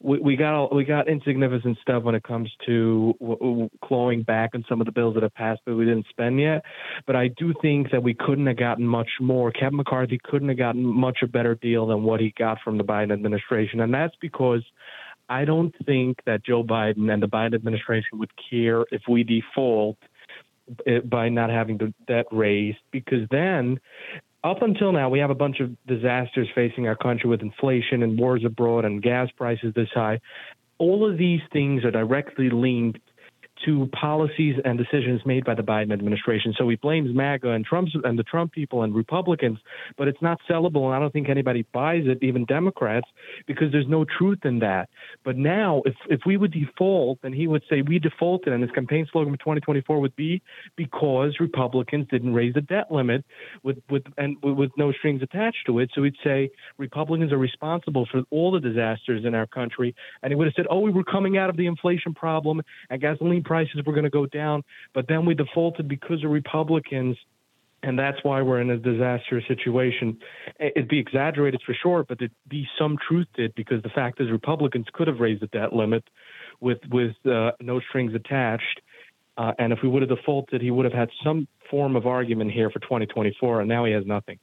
we, 0.00 0.20
we 0.20 0.36
got 0.36 0.72
we 0.72 0.84
got 0.84 1.08
insignificant 1.08 1.76
stuff 1.82 2.04
when 2.04 2.14
it 2.14 2.22
comes 2.22 2.50
to 2.66 3.14
w- 3.20 3.68
clawing 3.84 4.22
back 4.22 4.50
on 4.54 4.64
some 4.68 4.80
of 4.80 4.86
the 4.86 4.92
bills 4.92 5.14
that 5.14 5.24
have 5.24 5.34
passed, 5.34 5.60
but 5.66 5.74
we 5.74 5.84
didn't 5.84 6.06
spend 6.08 6.40
yet. 6.40 6.62
But 7.06 7.16
I 7.16 7.28
do 7.36 7.52
think 7.60 7.90
that 7.90 8.02
we 8.02 8.14
couldn't 8.14 8.46
have 8.46 8.56
gotten 8.56 8.86
much 8.86 9.10
more. 9.20 9.50
Kevin 9.50 9.76
McCarthy 9.76 10.20
couldn't 10.22 10.48
have 10.48 10.58
gotten 10.58 10.84
much 10.84 11.18
a 11.22 11.26
better 11.26 11.56
deal 11.56 11.88
than 11.88 12.04
what 12.04 12.20
he 12.20 12.32
got 12.38 12.58
from 12.62 12.78
the 12.78 12.84
Biden 12.84 13.12
administration, 13.12 13.80
and 13.80 13.92
that's 13.92 14.14
because. 14.20 14.62
I 15.30 15.44
don't 15.44 15.74
think 15.84 16.20
that 16.24 16.42
Joe 16.42 16.64
Biden 16.64 17.12
and 17.12 17.22
the 17.22 17.26
Biden 17.26 17.54
administration 17.54 18.18
would 18.18 18.30
care 18.50 18.86
if 18.90 19.02
we 19.06 19.24
default 19.24 19.98
Eh, 20.86 21.00
by 21.00 21.28
not 21.28 21.50
having 21.50 21.78
the 21.78 21.92
debt 22.06 22.26
raised 22.30 22.78
because 22.90 23.26
then 23.30 23.80
up 24.44 24.62
until 24.62 24.92
now, 24.92 25.08
we 25.08 25.18
have 25.18 25.30
a 25.30 25.34
bunch 25.34 25.60
of 25.60 25.70
disasters 25.86 26.48
facing 26.54 26.86
our 26.86 26.94
country 26.94 27.28
with 27.28 27.40
inflation 27.40 28.02
and 28.02 28.18
wars 28.18 28.44
abroad 28.44 28.84
and 28.84 29.02
gas 29.02 29.28
prices 29.36 29.72
this 29.74 29.88
high. 29.92 30.20
All 30.78 31.10
of 31.10 31.18
these 31.18 31.40
things 31.52 31.84
are 31.84 31.90
directly 31.90 32.50
linked 32.50 33.00
to 33.64 33.88
policies 33.88 34.56
and 34.64 34.78
decisions 34.78 35.20
made 35.24 35.44
by 35.44 35.54
the 35.54 35.62
Biden 35.62 35.92
administration. 35.92 36.54
So 36.56 36.68
he 36.68 36.76
blames 36.76 37.14
MAGA 37.14 37.50
and 37.50 37.64
Trump's 37.64 37.92
and 38.04 38.18
the 38.18 38.22
Trump 38.22 38.52
people 38.52 38.82
and 38.82 38.94
Republicans, 38.94 39.58
but 39.96 40.08
it's 40.08 40.22
not 40.22 40.38
sellable, 40.48 40.86
and 40.86 40.94
I 40.94 40.98
don't 40.98 41.12
think 41.12 41.28
anybody 41.28 41.66
buys 41.72 42.04
it, 42.06 42.18
even 42.22 42.44
Democrats, 42.44 43.08
because 43.46 43.72
there's 43.72 43.88
no 43.88 44.04
truth 44.04 44.40
in 44.44 44.60
that. 44.60 44.88
But 45.24 45.36
now, 45.36 45.82
if 45.84 45.94
if 46.08 46.20
we 46.26 46.36
would 46.36 46.52
default, 46.52 47.20
then 47.22 47.32
he 47.32 47.46
would 47.46 47.62
say 47.68 47.82
we 47.82 47.98
defaulted, 47.98 48.52
and 48.52 48.62
his 48.62 48.72
campaign 48.72 49.06
slogan 49.10 49.32
for 49.32 49.38
2024 49.38 50.00
would 50.00 50.16
be 50.16 50.42
because 50.76 51.36
Republicans 51.40 52.06
didn't 52.10 52.34
raise 52.34 52.54
the 52.54 52.60
debt 52.60 52.90
limit 52.90 53.24
with 53.62 53.78
with 53.90 54.04
and 54.16 54.36
with 54.42 54.70
no 54.76 54.92
strings 54.92 55.22
attached 55.22 55.66
to 55.66 55.78
it. 55.78 55.90
So 55.94 56.02
he'd 56.02 56.14
say 56.24 56.50
Republicans 56.78 57.32
are 57.32 57.38
responsible 57.38 58.06
for 58.10 58.22
all 58.30 58.50
the 58.50 58.60
disasters 58.60 59.24
in 59.24 59.34
our 59.34 59.46
country, 59.46 59.94
and 60.22 60.30
he 60.30 60.36
would 60.36 60.46
have 60.46 60.54
said, 60.54 60.66
oh, 60.70 60.80
we 60.80 60.90
were 60.90 61.04
coming 61.04 61.38
out 61.38 61.50
of 61.50 61.56
the 61.56 61.66
inflation 61.66 62.14
problem 62.14 62.62
and 62.90 63.00
gasoline 63.00 63.42
prices 63.48 63.82
were 63.84 63.92
going 63.92 64.04
to 64.04 64.10
go 64.10 64.26
down, 64.26 64.62
but 64.94 65.06
then 65.08 65.26
we 65.26 65.34
defaulted 65.34 65.88
because 65.88 66.22
of 66.22 66.30
Republicans 66.30 67.16
and 67.82 67.98
that's 67.98 68.18
why 68.22 68.42
we're 68.42 68.60
in 68.60 68.70
a 68.70 68.76
disastrous 68.76 69.44
situation. 69.46 70.18
It'd 70.58 70.88
be 70.88 70.98
exaggerated 70.98 71.62
for 71.64 71.74
sure, 71.80 72.04
but 72.08 72.18
there'd 72.18 72.32
be 72.48 72.66
some 72.78 72.96
truth 73.06 73.28
to 73.36 73.44
it 73.44 73.54
because 73.54 73.82
the 73.82 73.88
fact 73.88 74.20
is 74.20 74.30
Republicans 74.30 74.86
could 74.92 75.06
have 75.06 75.20
raised 75.20 75.42
the 75.42 75.46
debt 75.48 75.72
limit 75.72 76.04
with 76.60 76.78
with 76.90 77.14
uh, 77.24 77.52
no 77.60 77.80
strings 77.88 78.14
attached, 78.14 78.80
uh, 79.36 79.52
and 79.58 79.72
if 79.72 79.78
we 79.82 79.88
would 79.88 80.02
have 80.02 80.08
defaulted, 80.08 80.60
he 80.60 80.72
would 80.72 80.84
have 80.84 80.92
had 80.92 81.08
some 81.22 81.46
form 81.70 81.94
of 81.94 82.06
argument 82.06 82.50
here 82.50 82.68
for 82.70 82.80
2024, 82.80 83.60
and 83.60 83.68
now 83.68 83.84
he 83.84 83.92
has 83.92 84.04
nothing. 84.04 84.38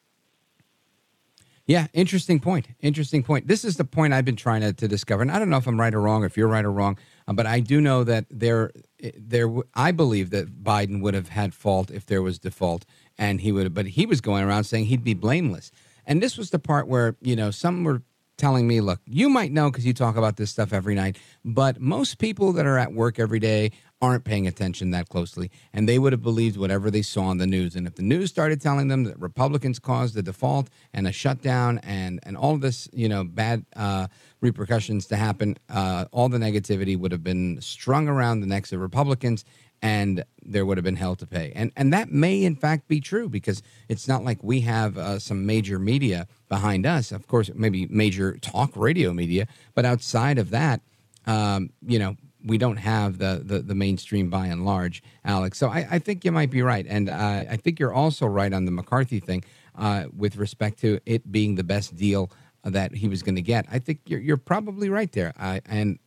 Yeah, 1.65 1.87
interesting 1.93 2.39
point. 2.39 2.67
Interesting 2.79 3.23
point. 3.23 3.47
This 3.47 3.65
is 3.65 3.75
the 3.75 3.85
point 3.85 4.13
I've 4.13 4.23
been 4.23 4.35
trying 4.35 4.61
to, 4.61 4.71
to 4.71 4.87
discover, 4.87 5.23
and 5.23 5.31
I 5.31 5.39
don't 5.39 5.49
know 5.49 5.57
if 5.57 5.67
I'm 5.67 5.79
right 5.79 5.93
or 5.93 6.01
wrong, 6.01 6.23
if 6.23 6.37
you're 6.37 6.47
right 6.47 6.63
or 6.63 6.71
wrong, 6.71 6.97
Uh, 7.27 7.33
but 7.33 7.45
I 7.45 7.59
do 7.59 7.81
know 7.81 8.03
that 8.03 8.25
there, 8.29 8.71
eh, 9.01 9.11
there, 9.17 9.49
I 9.73 9.91
believe 9.91 10.29
that 10.29 10.63
Biden 10.63 11.01
would 11.01 11.13
have 11.13 11.29
had 11.29 11.53
fault 11.53 11.91
if 11.91 12.05
there 12.05 12.21
was 12.21 12.39
default, 12.39 12.85
and 13.17 13.41
he 13.41 13.51
would 13.51 13.73
but 13.73 13.87
he 13.87 14.05
was 14.05 14.21
going 14.21 14.43
around 14.43 14.65
saying 14.65 14.85
he'd 14.85 15.03
be 15.03 15.13
blameless, 15.13 15.71
and 16.05 16.21
this 16.21 16.37
was 16.37 16.49
the 16.51 16.59
part 16.59 16.87
where 16.87 17.15
you 17.21 17.35
know 17.35 17.51
some 17.51 17.83
were 17.83 18.03
telling 18.37 18.67
me, 18.67 18.81
look, 18.81 18.99
you 19.05 19.29
might 19.29 19.51
know 19.51 19.71
because 19.71 19.85
you 19.85 19.93
talk 19.93 20.17
about 20.17 20.35
this 20.37 20.51
stuff 20.51 20.73
every 20.73 20.95
night, 20.95 21.17
but 21.43 21.79
most 21.79 22.17
people 22.17 22.51
that 22.53 22.65
are 22.65 22.77
at 22.77 22.93
work 22.93 23.17
every 23.19 23.39
day 23.39 23.71
aren't 24.01 24.25
paying 24.25 24.45
attention 24.45 24.91
that 24.91 25.09
closely, 25.09 25.49
and 25.73 25.87
they 25.87 25.97
would 25.97 26.11
have 26.11 26.21
believed 26.21 26.57
whatever 26.57 26.91
they 26.91 27.01
saw 27.01 27.23
on 27.23 27.37
the 27.37 27.47
news. 27.47 27.75
And 27.75 27.87
if 27.87 27.95
the 27.95 28.03
news 28.03 28.29
started 28.29 28.61
telling 28.61 28.87
them 28.87 29.05
that 29.05 29.17
Republicans 29.19 29.79
caused 29.79 30.15
the 30.15 30.21
default 30.21 30.69
and 30.93 31.07
a 31.07 31.11
shutdown 31.11 31.79
and 31.79 32.19
and 32.23 32.35
all 32.35 32.57
this, 32.57 32.89
you 32.91 33.07
know, 33.07 33.23
bad 33.23 33.65
uh, 33.75 34.07
repercussions 34.41 35.05
to 35.07 35.15
happen, 35.15 35.57
uh, 35.69 36.05
all 36.11 36.29
the 36.29 36.37
negativity 36.37 36.97
would 36.97 37.11
have 37.11 37.23
been 37.23 37.59
strung 37.61 38.07
around 38.07 38.41
the 38.41 38.47
necks 38.47 38.73
of 38.73 38.81
Republicans, 38.81 39.45
and 39.81 40.23
there 40.43 40.65
would 40.65 40.77
have 40.77 40.83
been 40.83 40.97
hell 40.97 41.15
to 41.15 41.25
pay. 41.25 41.53
And 41.55 41.71
and 41.77 41.93
that 41.93 42.11
may 42.11 42.43
in 42.43 42.55
fact 42.55 42.87
be 42.89 42.99
true 42.99 43.29
because 43.29 43.61
it's 43.87 44.07
not 44.07 44.23
like 44.23 44.43
we 44.43 44.61
have 44.61 44.97
uh, 44.97 45.19
some 45.19 45.45
major 45.45 45.79
media 45.79 46.27
behind 46.49 46.85
us. 46.85 47.13
Of 47.13 47.27
course, 47.27 47.49
maybe 47.55 47.87
major 47.87 48.37
talk 48.37 48.71
radio 48.75 49.13
media, 49.13 49.47
but 49.73 49.85
outside 49.85 50.37
of 50.37 50.49
that, 50.49 50.81
um, 51.25 51.69
you 51.85 51.97
know, 51.97 52.17
we 52.45 52.57
don't 52.57 52.77
have 52.77 53.17
the, 53.17 53.41
the, 53.43 53.59
the 53.59 53.75
mainstream 53.75 54.29
by 54.29 54.47
and 54.47 54.65
large, 54.65 55.01
Alex. 55.25 55.57
So 55.57 55.67
I, 55.67 55.87
I 55.91 55.99
think 55.99 56.23
you 56.23 56.31
might 56.31 56.51
be 56.51 56.61
right, 56.61 56.85
and 56.87 57.09
uh, 57.09 57.45
I 57.49 57.57
think 57.57 57.79
you're 57.79 57.93
also 57.93 58.27
right 58.27 58.53
on 58.53 58.65
the 58.65 58.71
McCarthy 58.71 59.19
thing 59.19 59.43
uh, 59.75 60.05
with 60.15 60.37
respect 60.37 60.79
to 60.79 60.99
it 61.05 61.31
being 61.31 61.55
the 61.55 61.63
best 61.63 61.95
deal 61.95 62.31
that 62.63 62.93
he 62.93 63.07
was 63.07 63.23
going 63.23 63.35
to 63.35 63.41
get. 63.41 63.65
I 63.71 63.79
think 63.79 64.01
you're 64.05 64.19
you're 64.19 64.37
probably 64.37 64.89
right 64.89 65.11
there, 65.11 65.33
I, 65.37 65.61
and 65.65 65.99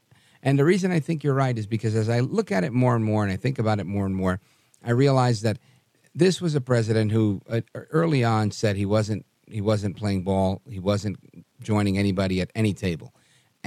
and 0.43 0.59
the 0.59 0.65
reason 0.65 0.93
I 0.93 1.01
think 1.01 1.24
you're 1.24 1.35
right 1.35 1.56
is 1.59 1.66
because 1.66 1.94
as 1.97 2.09
I 2.09 2.20
look 2.20 2.52
at 2.52 2.65
it 2.65 2.73
more 2.73 2.94
and 2.94 3.05
more, 3.05 3.24
and 3.24 3.32
I 3.32 3.36
think 3.36 3.59
about 3.59 3.81
it 3.81 3.86
more 3.86 4.06
and 4.06 4.15
more, 4.15 4.40
I 4.85 4.93
realize 4.93 5.43
that 5.43 5.59
this 6.15 6.40
was 6.40 6.55
a 6.55 6.60
president 6.60 7.12
who 7.12 7.43
uh, 7.51 7.60
early 7.74 8.24
on 8.24 8.52
said 8.52 8.77
he 8.77 8.86
wasn't 8.86 9.27
he 9.47 9.60
wasn't 9.60 9.97
playing 9.97 10.23
ball, 10.23 10.62
he 10.69 10.78
wasn't 10.78 11.19
joining 11.60 11.98
anybody 11.98 12.40
at 12.40 12.51
any 12.55 12.74
table 12.74 13.12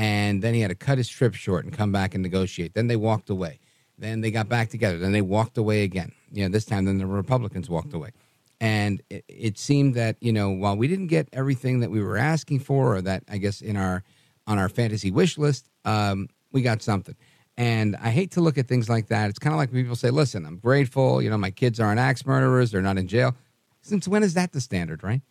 and 0.02 0.42
then 0.42 0.56
he 0.56 0.62
had 0.62 0.70
to 0.70 0.76
cut 0.76 0.98
his 0.98 1.08
trip 1.08 1.36
short 1.36 1.64
and 1.64 1.72
come 1.72 1.92
back 1.92 2.16
and 2.16 2.24
negotiate. 2.24 2.74
Then 2.74 2.88
they 2.88 2.96
walked 2.96 3.30
away. 3.30 3.60
Then 4.00 4.22
they 4.22 4.32
got 4.32 4.50
back 4.50 4.70
together. 4.70 4.98
Then 4.98 5.12
they 5.12 5.22
walked 5.22 5.60
away 5.60 5.84
again. 5.84 6.12
You 6.32 6.42
know, 6.42 6.50
this 6.50 6.66
time 6.66 6.86
then 6.86 6.98
the 6.98 7.06
Republicans 7.06 7.70
walked 7.70 7.94
away. 7.94 8.10
And 8.60 9.04
it, 9.12 9.24
it, 9.28 9.58
seemed 9.60 9.94
that 9.96 10.18
you 10.20 10.34
know 10.34 10.50
while 10.50 10.76
we 10.76 10.88
didn't 10.88 11.08
get 11.08 11.30
everything 11.34 11.82
that 11.82 11.92
we 11.92 12.02
were 12.02 12.18
asking 12.18 12.62
for, 12.62 12.96
or 12.96 13.02
that 13.04 13.24
I 13.30 13.38
guess 13.38 13.62
in 13.62 13.78
our 13.78 14.04
on 14.48 14.58
our 14.58 14.70
fantasy 14.70 15.12
wish 15.12 15.38
list, 15.38 15.70
um, 15.86 16.30
we 16.52 16.64
got 16.64 16.82
something. 16.82 17.16
And 17.56 17.96
I 17.98 18.10
hate 18.10 18.32
to 18.32 18.42
look 18.42 18.58
at 18.58 18.68
things 18.68 18.90
like 18.90 19.08
that. 19.10 19.30
It's 19.30 19.40
kind 19.40 19.54
of 19.54 19.58
like 19.58 19.72
people 19.72 19.96
say, 19.96 20.10
"Listen, 20.10 20.48
I'm 20.48 20.58
grateful. 20.58 21.22
You 21.22 21.30
know, 21.30 21.38
my 21.38 21.52
kids 21.52 21.80
aren't 21.80 22.00
axe 22.00 22.26
murderers. 22.26 22.72
They're 22.72 22.82
not 22.82 22.98
in 22.98 23.08
jail." 23.08 23.36
Since 23.84 24.08
when 24.08 24.22
is 24.22 24.36
that 24.36 24.52
the 24.52 24.62
standard, 24.62 25.04
right? 25.04 25.22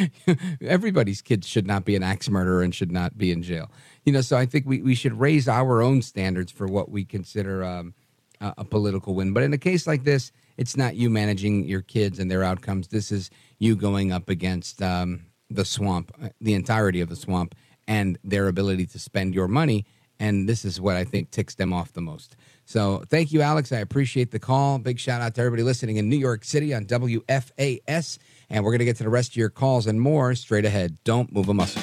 Everybody's 0.60 1.22
kids 1.22 1.48
should 1.48 1.66
not 1.66 1.86
be 1.86 1.96
an 1.96 2.02
axe 2.02 2.28
murderer 2.28 2.60
and 2.60 2.74
should 2.74 2.92
not 2.92 3.16
be 3.16 3.32
in 3.32 3.42
jail 3.42 3.70
you 4.06 4.12
know, 4.12 4.20
so 4.20 4.38
I 4.38 4.46
think 4.46 4.66
we, 4.66 4.80
we 4.80 4.94
should 4.94 5.18
raise 5.18 5.48
our 5.48 5.82
own 5.82 6.00
standards 6.00 6.52
for 6.52 6.66
what 6.66 6.90
we 6.90 7.04
consider 7.04 7.64
um, 7.64 7.92
a, 8.40 8.54
a, 8.58 8.64
political 8.64 9.14
win. 9.14 9.32
But 9.32 9.42
in 9.42 9.52
a 9.52 9.58
case 9.58 9.86
like 9.86 10.04
this, 10.04 10.30
it's 10.56 10.76
not 10.76 10.94
you 10.94 11.10
managing 11.10 11.64
your 11.64 11.82
kids 11.82 12.20
and 12.20 12.30
their 12.30 12.44
outcomes. 12.44 12.88
This 12.88 13.10
is 13.10 13.30
you 13.58 13.74
going 13.74 14.12
up 14.12 14.28
against 14.28 14.80
um, 14.80 15.26
the 15.50 15.64
swamp, 15.64 16.12
uh, 16.22 16.28
the 16.40 16.54
entirety 16.54 17.00
of 17.00 17.08
the 17.08 17.16
swamp, 17.16 17.56
and 17.88 18.16
their 18.22 18.46
ability 18.46 18.86
to 18.86 18.98
spend 19.00 19.34
your 19.34 19.48
money. 19.48 19.84
And 20.20 20.48
this 20.48 20.64
is 20.64 20.80
what 20.80 20.96
I 20.96 21.02
think 21.02 21.32
ticks 21.32 21.56
them 21.56 21.72
off 21.72 21.92
the 21.92 22.00
most. 22.00 22.36
So 22.64 23.02
thank 23.08 23.32
you, 23.32 23.42
Alex. 23.42 23.72
I 23.72 23.78
appreciate 23.78 24.30
the 24.30 24.38
call. 24.38 24.78
Big 24.78 25.00
shout 25.00 25.20
out 25.20 25.34
to 25.34 25.40
everybody 25.40 25.64
listening 25.64 25.96
in 25.96 26.08
New 26.08 26.16
York 26.16 26.44
City 26.44 26.72
on 26.72 26.86
WFAS. 26.86 28.18
And 28.50 28.64
we're 28.64 28.70
going 28.70 28.78
to 28.78 28.84
get 28.84 28.96
to 28.98 29.04
the 29.04 29.10
rest 29.10 29.32
of 29.32 29.36
your 29.36 29.50
calls 29.50 29.88
and 29.88 30.00
more 30.00 30.36
straight 30.36 30.64
ahead. 30.64 30.96
Don't 31.02 31.32
move 31.32 31.48
a 31.48 31.54
muscle. 31.54 31.82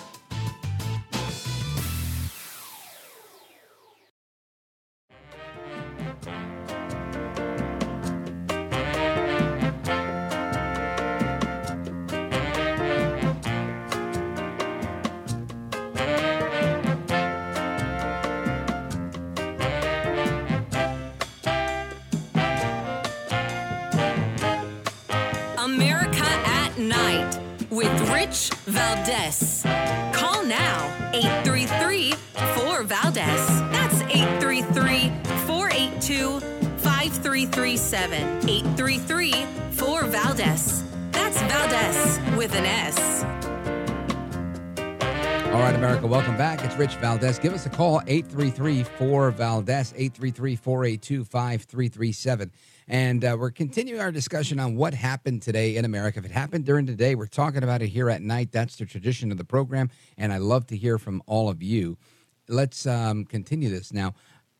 Valdez. 28.95 29.61
Call 30.11 30.43
now 30.43 31.11
833 31.13 32.11
4 32.11 32.83
Valdez. 32.83 33.47
That's 33.71 34.01
833 34.01 35.09
482 35.47 36.41
5337. 36.41 38.49
833 38.49 39.45
4 39.71 40.03
Valdez. 40.03 40.83
That's 41.11 41.41
Valdez 41.43 42.19
with 42.35 42.53
an 42.53 42.65
S. 42.65 43.23
All 45.53 45.61
right, 45.61 45.75
America, 45.75 46.05
welcome 46.05 46.35
back. 46.35 46.61
It's 46.65 46.75
Rich 46.75 46.95
Valdez. 46.95 47.39
Give 47.39 47.53
us 47.53 47.65
a 47.65 47.69
call, 47.69 48.01
833 48.07 48.83
4 48.83 49.31
Valdez, 49.31 49.93
833 49.95 50.57
482 50.57 51.23
5337. 51.23 52.51
And 52.91 53.23
uh, 53.23 53.37
we're 53.39 53.51
continuing 53.51 54.01
our 54.01 54.11
discussion 54.11 54.59
on 54.59 54.75
what 54.75 54.93
happened 54.93 55.43
today 55.43 55.77
in 55.77 55.85
America. 55.85 56.19
If 56.19 56.25
it 56.25 56.31
happened 56.31 56.65
during 56.65 56.85
the 56.85 56.93
day, 56.93 57.15
we're 57.15 57.25
talking 57.25 57.63
about 57.63 57.81
it 57.81 57.87
here 57.87 58.09
at 58.09 58.21
night. 58.21 58.51
That's 58.51 58.75
the 58.75 58.85
tradition 58.85 59.31
of 59.31 59.37
the 59.37 59.45
program. 59.45 59.89
And 60.17 60.33
I 60.33 60.39
love 60.39 60.67
to 60.67 60.75
hear 60.75 60.97
from 60.97 61.23
all 61.25 61.47
of 61.47 61.63
you. 61.63 61.97
Let's 62.49 62.85
um, 62.85 63.23
continue 63.23 63.69
this 63.69 63.93
now. 63.93 64.13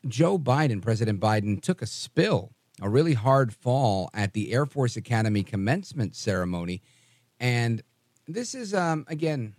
Joe 0.08 0.38
Biden, 0.38 0.80
President 0.80 1.20
Biden, 1.20 1.60
took 1.60 1.82
a 1.82 1.86
spill, 1.86 2.52
a 2.80 2.88
really 2.88 3.12
hard 3.12 3.52
fall 3.52 4.08
at 4.14 4.32
the 4.32 4.54
Air 4.54 4.64
Force 4.64 4.96
Academy 4.96 5.42
commencement 5.42 6.16
ceremony. 6.16 6.80
And 7.38 7.82
this 8.26 8.54
is, 8.54 8.72
um, 8.72 9.04
again, 9.08 9.56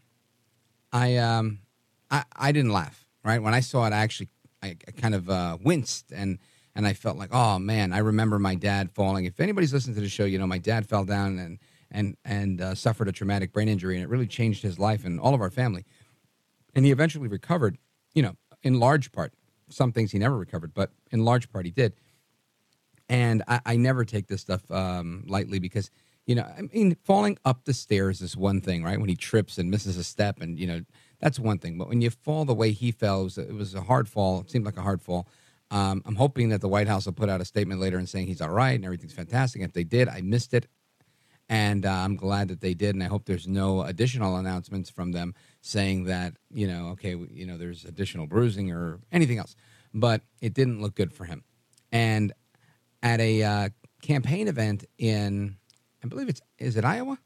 I, 0.91 1.17
um, 1.17 1.59
I, 2.09 2.23
I 2.35 2.51
didn't 2.51 2.71
laugh, 2.71 3.05
right? 3.23 3.39
When 3.39 3.53
I 3.53 3.59
saw 3.59 3.85
it, 3.85 3.93
I 3.93 3.97
actually 3.97 4.29
I, 4.63 4.77
I 4.87 4.91
kind 4.91 5.13
of 5.13 5.29
uh, 5.29 5.57
winced 5.61 6.11
and 6.11 6.39
and 6.75 6.87
I 6.87 6.93
felt 6.93 7.17
like, 7.17 7.29
oh 7.33 7.59
man, 7.59 7.93
I 7.93 7.99
remember 7.99 8.39
my 8.39 8.55
dad 8.55 8.91
falling. 8.91 9.25
If 9.25 9.39
anybody's 9.39 9.73
listened 9.73 9.95
to 9.95 10.01
the 10.01 10.09
show, 10.09 10.25
you 10.25 10.39
know 10.39 10.47
my 10.47 10.57
dad 10.57 10.87
fell 10.87 11.05
down 11.05 11.39
and 11.39 11.59
and 11.91 12.17
and 12.25 12.61
uh, 12.61 12.75
suffered 12.75 13.07
a 13.07 13.11
traumatic 13.11 13.53
brain 13.53 13.69
injury, 13.69 13.95
and 13.95 14.03
it 14.03 14.09
really 14.09 14.27
changed 14.27 14.63
his 14.63 14.79
life 14.79 15.05
and 15.05 15.19
all 15.19 15.33
of 15.33 15.41
our 15.41 15.51
family. 15.51 15.85
And 16.75 16.85
he 16.85 16.91
eventually 16.91 17.27
recovered, 17.27 17.77
you 18.13 18.23
know, 18.23 18.35
in 18.63 18.79
large 18.79 19.11
part. 19.11 19.33
Some 19.69 19.91
things 19.91 20.11
he 20.11 20.19
never 20.19 20.37
recovered, 20.37 20.73
but 20.73 20.91
in 21.11 21.23
large 21.23 21.51
part 21.51 21.65
he 21.65 21.71
did. 21.71 21.93
And 23.09 23.43
I, 23.47 23.61
I 23.65 23.75
never 23.75 24.05
take 24.05 24.27
this 24.27 24.41
stuff 24.41 24.69
um, 24.71 25.23
lightly 25.27 25.59
because, 25.59 25.91
you 26.25 26.35
know, 26.35 26.43
I 26.43 26.61
mean, 26.61 26.95
falling 27.03 27.37
up 27.45 27.65
the 27.65 27.73
stairs 27.73 28.21
is 28.21 28.35
one 28.35 28.61
thing, 28.61 28.83
right? 28.83 28.99
When 28.99 29.09
he 29.09 29.15
trips 29.15 29.57
and 29.57 29.69
misses 29.69 29.97
a 29.97 30.03
step, 30.03 30.41
and 30.41 30.59
you 30.59 30.67
know, 30.67 30.81
that's 31.19 31.39
one 31.39 31.59
thing. 31.59 31.77
But 31.77 31.89
when 31.89 32.01
you 32.01 32.09
fall 32.09 32.45
the 32.45 32.53
way 32.53 32.71
he 32.71 32.91
fell, 32.91 33.21
it 33.21 33.23
was, 33.23 33.37
it 33.37 33.53
was 33.53 33.75
a 33.75 33.81
hard 33.81 34.09
fall. 34.09 34.41
It 34.41 34.51
seemed 34.51 34.65
like 34.65 34.77
a 34.77 34.81
hard 34.81 35.01
fall. 35.01 35.27
Um, 35.73 36.03
I'm 36.05 36.15
hoping 36.15 36.49
that 36.49 36.61
the 36.61 36.67
White 36.67 36.87
House 36.87 37.07
will 37.07 37.13
put 37.13 37.29
out 37.29 37.41
a 37.41 37.45
statement 37.45 37.81
later 37.81 37.97
and 37.97 38.07
saying 38.07 38.27
he's 38.27 38.41
all 38.41 38.51
right 38.51 38.75
and 38.75 38.85
everything's 38.85 39.13
fantastic. 39.13 39.63
If 39.63 39.73
they 39.73 39.83
did, 39.83 40.07
I 40.07 40.21
missed 40.21 40.53
it. 40.53 40.67
And 41.49 41.87
uh, 41.87 41.91
I'm 41.91 42.15
glad 42.15 42.49
that 42.49 42.61
they 42.61 42.75
did. 42.75 42.93
And 42.93 43.03
I 43.03 43.07
hope 43.07 43.25
there's 43.25 43.47
no 43.47 43.81
additional 43.81 44.35
announcements 44.35 44.91
from 44.91 45.13
them 45.13 45.33
saying 45.61 46.03
that, 46.03 46.35
you 46.53 46.67
know, 46.67 46.89
okay, 46.89 47.15
you 47.15 47.47
know, 47.47 47.57
there's 47.57 47.85
additional 47.85 48.27
bruising 48.27 48.71
or 48.71 48.99
anything 49.11 49.39
else. 49.39 49.55
But 49.95 50.21
it 50.41 50.53
didn't 50.53 50.79
look 50.79 50.93
good 50.93 51.11
for 51.11 51.25
him. 51.25 51.43
And 51.91 52.33
at 53.01 53.19
a 53.19 53.41
uh, 53.41 53.69
campaign 54.03 54.47
event 54.47 54.85
in, 54.99 55.57
I 56.03 56.07
believe 56.07 56.29
it's, 56.29 56.41
is 56.59 56.77
it 56.77 56.85
Iowa? 56.85 57.17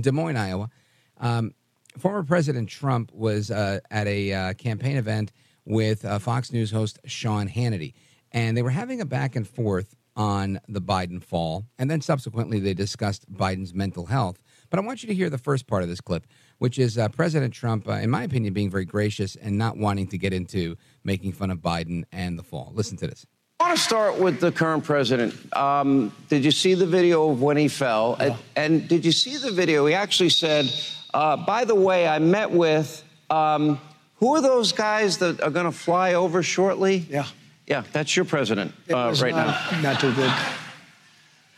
Des 0.00 0.12
Moines, 0.12 0.36
Iowa. 0.36 0.70
Um, 1.18 1.54
former 1.98 2.22
President 2.22 2.68
Trump 2.68 3.12
was 3.12 3.50
uh, 3.50 3.80
at 3.90 4.06
a 4.06 4.32
uh, 4.32 4.54
campaign 4.54 4.96
event 4.96 5.32
with 5.64 6.04
uh, 6.04 6.18
Fox 6.18 6.52
News 6.52 6.70
host 6.70 6.98
Sean 7.04 7.48
Hannity, 7.48 7.94
and 8.32 8.56
they 8.56 8.62
were 8.62 8.70
having 8.70 9.00
a 9.00 9.06
back 9.06 9.36
and 9.36 9.46
forth 9.46 9.96
on 10.16 10.60
the 10.68 10.80
Biden 10.80 11.22
fall, 11.22 11.64
and 11.78 11.90
then 11.90 12.00
subsequently 12.00 12.60
they 12.60 12.74
discussed 12.74 13.32
Biden's 13.32 13.72
mental 13.72 14.06
health. 14.06 14.42
But 14.68 14.78
I 14.78 14.82
want 14.82 15.02
you 15.02 15.08
to 15.08 15.14
hear 15.14 15.30
the 15.30 15.38
first 15.38 15.66
part 15.66 15.82
of 15.82 15.88
this 15.88 16.00
clip, 16.00 16.26
which 16.58 16.78
is 16.78 16.98
uh, 16.98 17.08
President 17.08 17.54
Trump, 17.54 17.88
uh, 17.88 17.92
in 17.92 18.10
my 18.10 18.22
opinion, 18.22 18.52
being 18.52 18.70
very 18.70 18.84
gracious 18.84 19.36
and 19.36 19.56
not 19.58 19.76
wanting 19.76 20.06
to 20.08 20.18
get 20.18 20.32
into 20.32 20.76
making 21.04 21.32
fun 21.32 21.50
of 21.50 21.58
Biden 21.58 22.04
and 22.12 22.38
the 22.38 22.42
fall. 22.42 22.72
Listen 22.74 22.96
to 22.98 23.06
this. 23.06 23.26
I 23.58 23.64
want 23.64 23.78
to 23.78 23.84
start 23.84 24.18
with 24.18 24.40
the 24.40 24.52
current 24.52 24.84
president. 24.84 25.34
Um, 25.56 26.12
did 26.28 26.44
you 26.44 26.50
see 26.50 26.74
the 26.74 26.86
video 26.86 27.30
of 27.30 27.42
when 27.42 27.56
he 27.56 27.68
fell? 27.68 28.14
And, 28.14 28.34
and 28.56 28.88
did 28.88 29.04
you 29.04 29.12
see 29.12 29.36
the 29.36 29.50
video? 29.50 29.86
He 29.86 29.94
actually 29.94 30.30
said, 30.30 30.72
uh, 31.12 31.36
by 31.36 31.64
the 31.64 31.74
way, 31.74 32.08
I 32.08 32.18
met 32.20 32.50
with 32.50 33.04
um, 33.28 33.78
who 34.20 34.36
are 34.36 34.40
those 34.40 34.72
guys 34.72 35.18
that 35.18 35.40
are 35.40 35.50
going 35.50 35.66
to 35.66 35.72
fly 35.72 36.14
over 36.14 36.42
shortly? 36.42 37.04
Yeah. 37.10 37.26
Yeah, 37.66 37.84
that's 37.92 38.16
your 38.16 38.24
president 38.24 38.74
uh, 38.92 39.14
right 39.20 39.34
not, 39.34 39.72
now. 39.72 39.80
Not 39.80 40.00
too 40.00 40.12
good. 40.12 40.32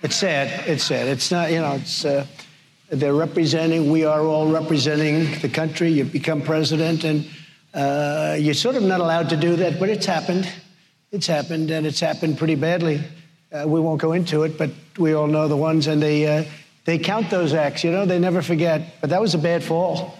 It's 0.02 0.16
sad. 0.16 0.68
It's 0.68 0.84
sad. 0.84 1.08
It's 1.08 1.30
not, 1.30 1.50
you 1.50 1.60
know, 1.60 1.72
it's, 1.72 2.04
uh, 2.04 2.26
they're 2.90 3.14
representing, 3.14 3.90
we 3.90 4.04
are 4.04 4.20
all 4.20 4.50
representing 4.52 5.40
the 5.40 5.48
country. 5.48 5.90
You 5.90 6.04
become 6.04 6.42
president, 6.42 7.04
and 7.04 7.26
uh, 7.72 8.36
you're 8.38 8.52
sort 8.52 8.76
of 8.76 8.82
not 8.82 9.00
allowed 9.00 9.30
to 9.30 9.36
do 9.36 9.56
that, 9.56 9.80
but 9.80 9.88
it's 9.88 10.04
happened. 10.04 10.46
It's 11.12 11.26
happened, 11.26 11.70
and 11.70 11.86
it's 11.86 12.00
happened 12.00 12.36
pretty 12.36 12.56
badly. 12.56 13.00
Uh, 13.50 13.64
we 13.66 13.80
won't 13.80 14.00
go 14.00 14.12
into 14.12 14.42
it, 14.42 14.58
but 14.58 14.70
we 14.98 15.14
all 15.14 15.26
know 15.26 15.48
the 15.48 15.56
ones, 15.56 15.86
and 15.86 16.02
they, 16.02 16.26
uh, 16.26 16.44
they 16.84 16.98
count 16.98 17.30
those 17.30 17.54
acts, 17.54 17.84
you 17.84 17.90
know, 17.90 18.04
they 18.04 18.18
never 18.18 18.42
forget. 18.42 19.00
But 19.00 19.08
that 19.10 19.20
was 19.20 19.34
a 19.34 19.38
bad 19.38 19.64
fall. 19.64 20.18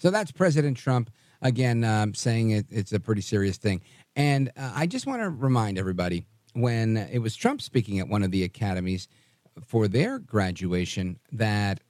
So 0.00 0.10
that's 0.10 0.32
President 0.32 0.78
Trump 0.78 1.10
again 1.42 1.84
um, 1.84 2.14
saying 2.14 2.50
it, 2.50 2.66
it's 2.70 2.92
a 2.92 3.00
pretty 3.00 3.20
serious 3.20 3.58
thing. 3.58 3.82
And 4.16 4.50
uh, 4.56 4.72
I 4.74 4.86
just 4.86 5.06
want 5.06 5.20
to 5.22 5.28
remind 5.28 5.78
everybody 5.78 6.24
when 6.54 6.96
it 6.96 7.18
was 7.18 7.36
Trump 7.36 7.60
speaking 7.60 8.00
at 8.00 8.08
one 8.08 8.22
of 8.22 8.30
the 8.30 8.42
academies 8.42 9.08
for 9.62 9.88
their 9.88 10.18
graduation 10.18 11.18
that 11.32 11.80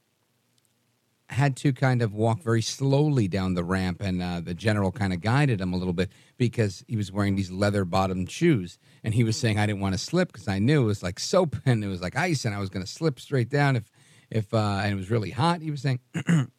had 1.28 1.57
to 1.59 1.73
kind 1.73 2.03
of 2.03 2.12
walk 2.12 2.43
very 2.43 2.62
slowly 2.62 3.28
down 3.28 3.55
the 3.55 3.62
ramp, 3.62 4.01
and 4.01 4.20
uh, 4.20 4.41
the 4.41 4.55
general 4.55 4.91
kind 4.91 5.12
of 5.12 5.20
guided 5.20 5.61
him 5.61 5.73
a 5.73 5.77
little 5.77 5.93
bit 5.93 6.11
because 6.37 6.85
he 6.89 6.97
was 6.97 7.12
wearing 7.12 7.37
these 7.37 7.53
leather 7.53 7.85
bottomed 7.85 8.28
shoes. 8.28 8.78
And 9.05 9.15
he 9.15 9.23
was 9.23 9.37
saying, 9.37 9.57
I 9.57 9.66
didn't 9.66 9.81
want 9.81 9.95
to 9.95 9.99
slip 9.99 10.32
because 10.32 10.49
I 10.49 10.59
knew 10.59 10.82
it 10.82 10.87
was 10.87 11.05
like 11.05 11.20
soap 11.20 11.55
and 11.65 11.85
it 11.85 11.87
was 11.87 12.03
like 12.03 12.16
ice, 12.16 12.45
and 12.45 12.53
I 12.53 12.59
was 12.59 12.69
going 12.69 12.85
to 12.85 12.91
slip 12.91 13.20
straight 13.20 13.49
down 13.49 13.77
if, 13.77 13.93
if 14.28 14.53
uh, 14.53 14.81
and 14.82 14.93
it 14.93 14.97
was 14.97 15.11
really 15.11 15.31
hot. 15.31 15.62
He 15.62 15.70
was 15.70 15.82
saying, 15.82 16.01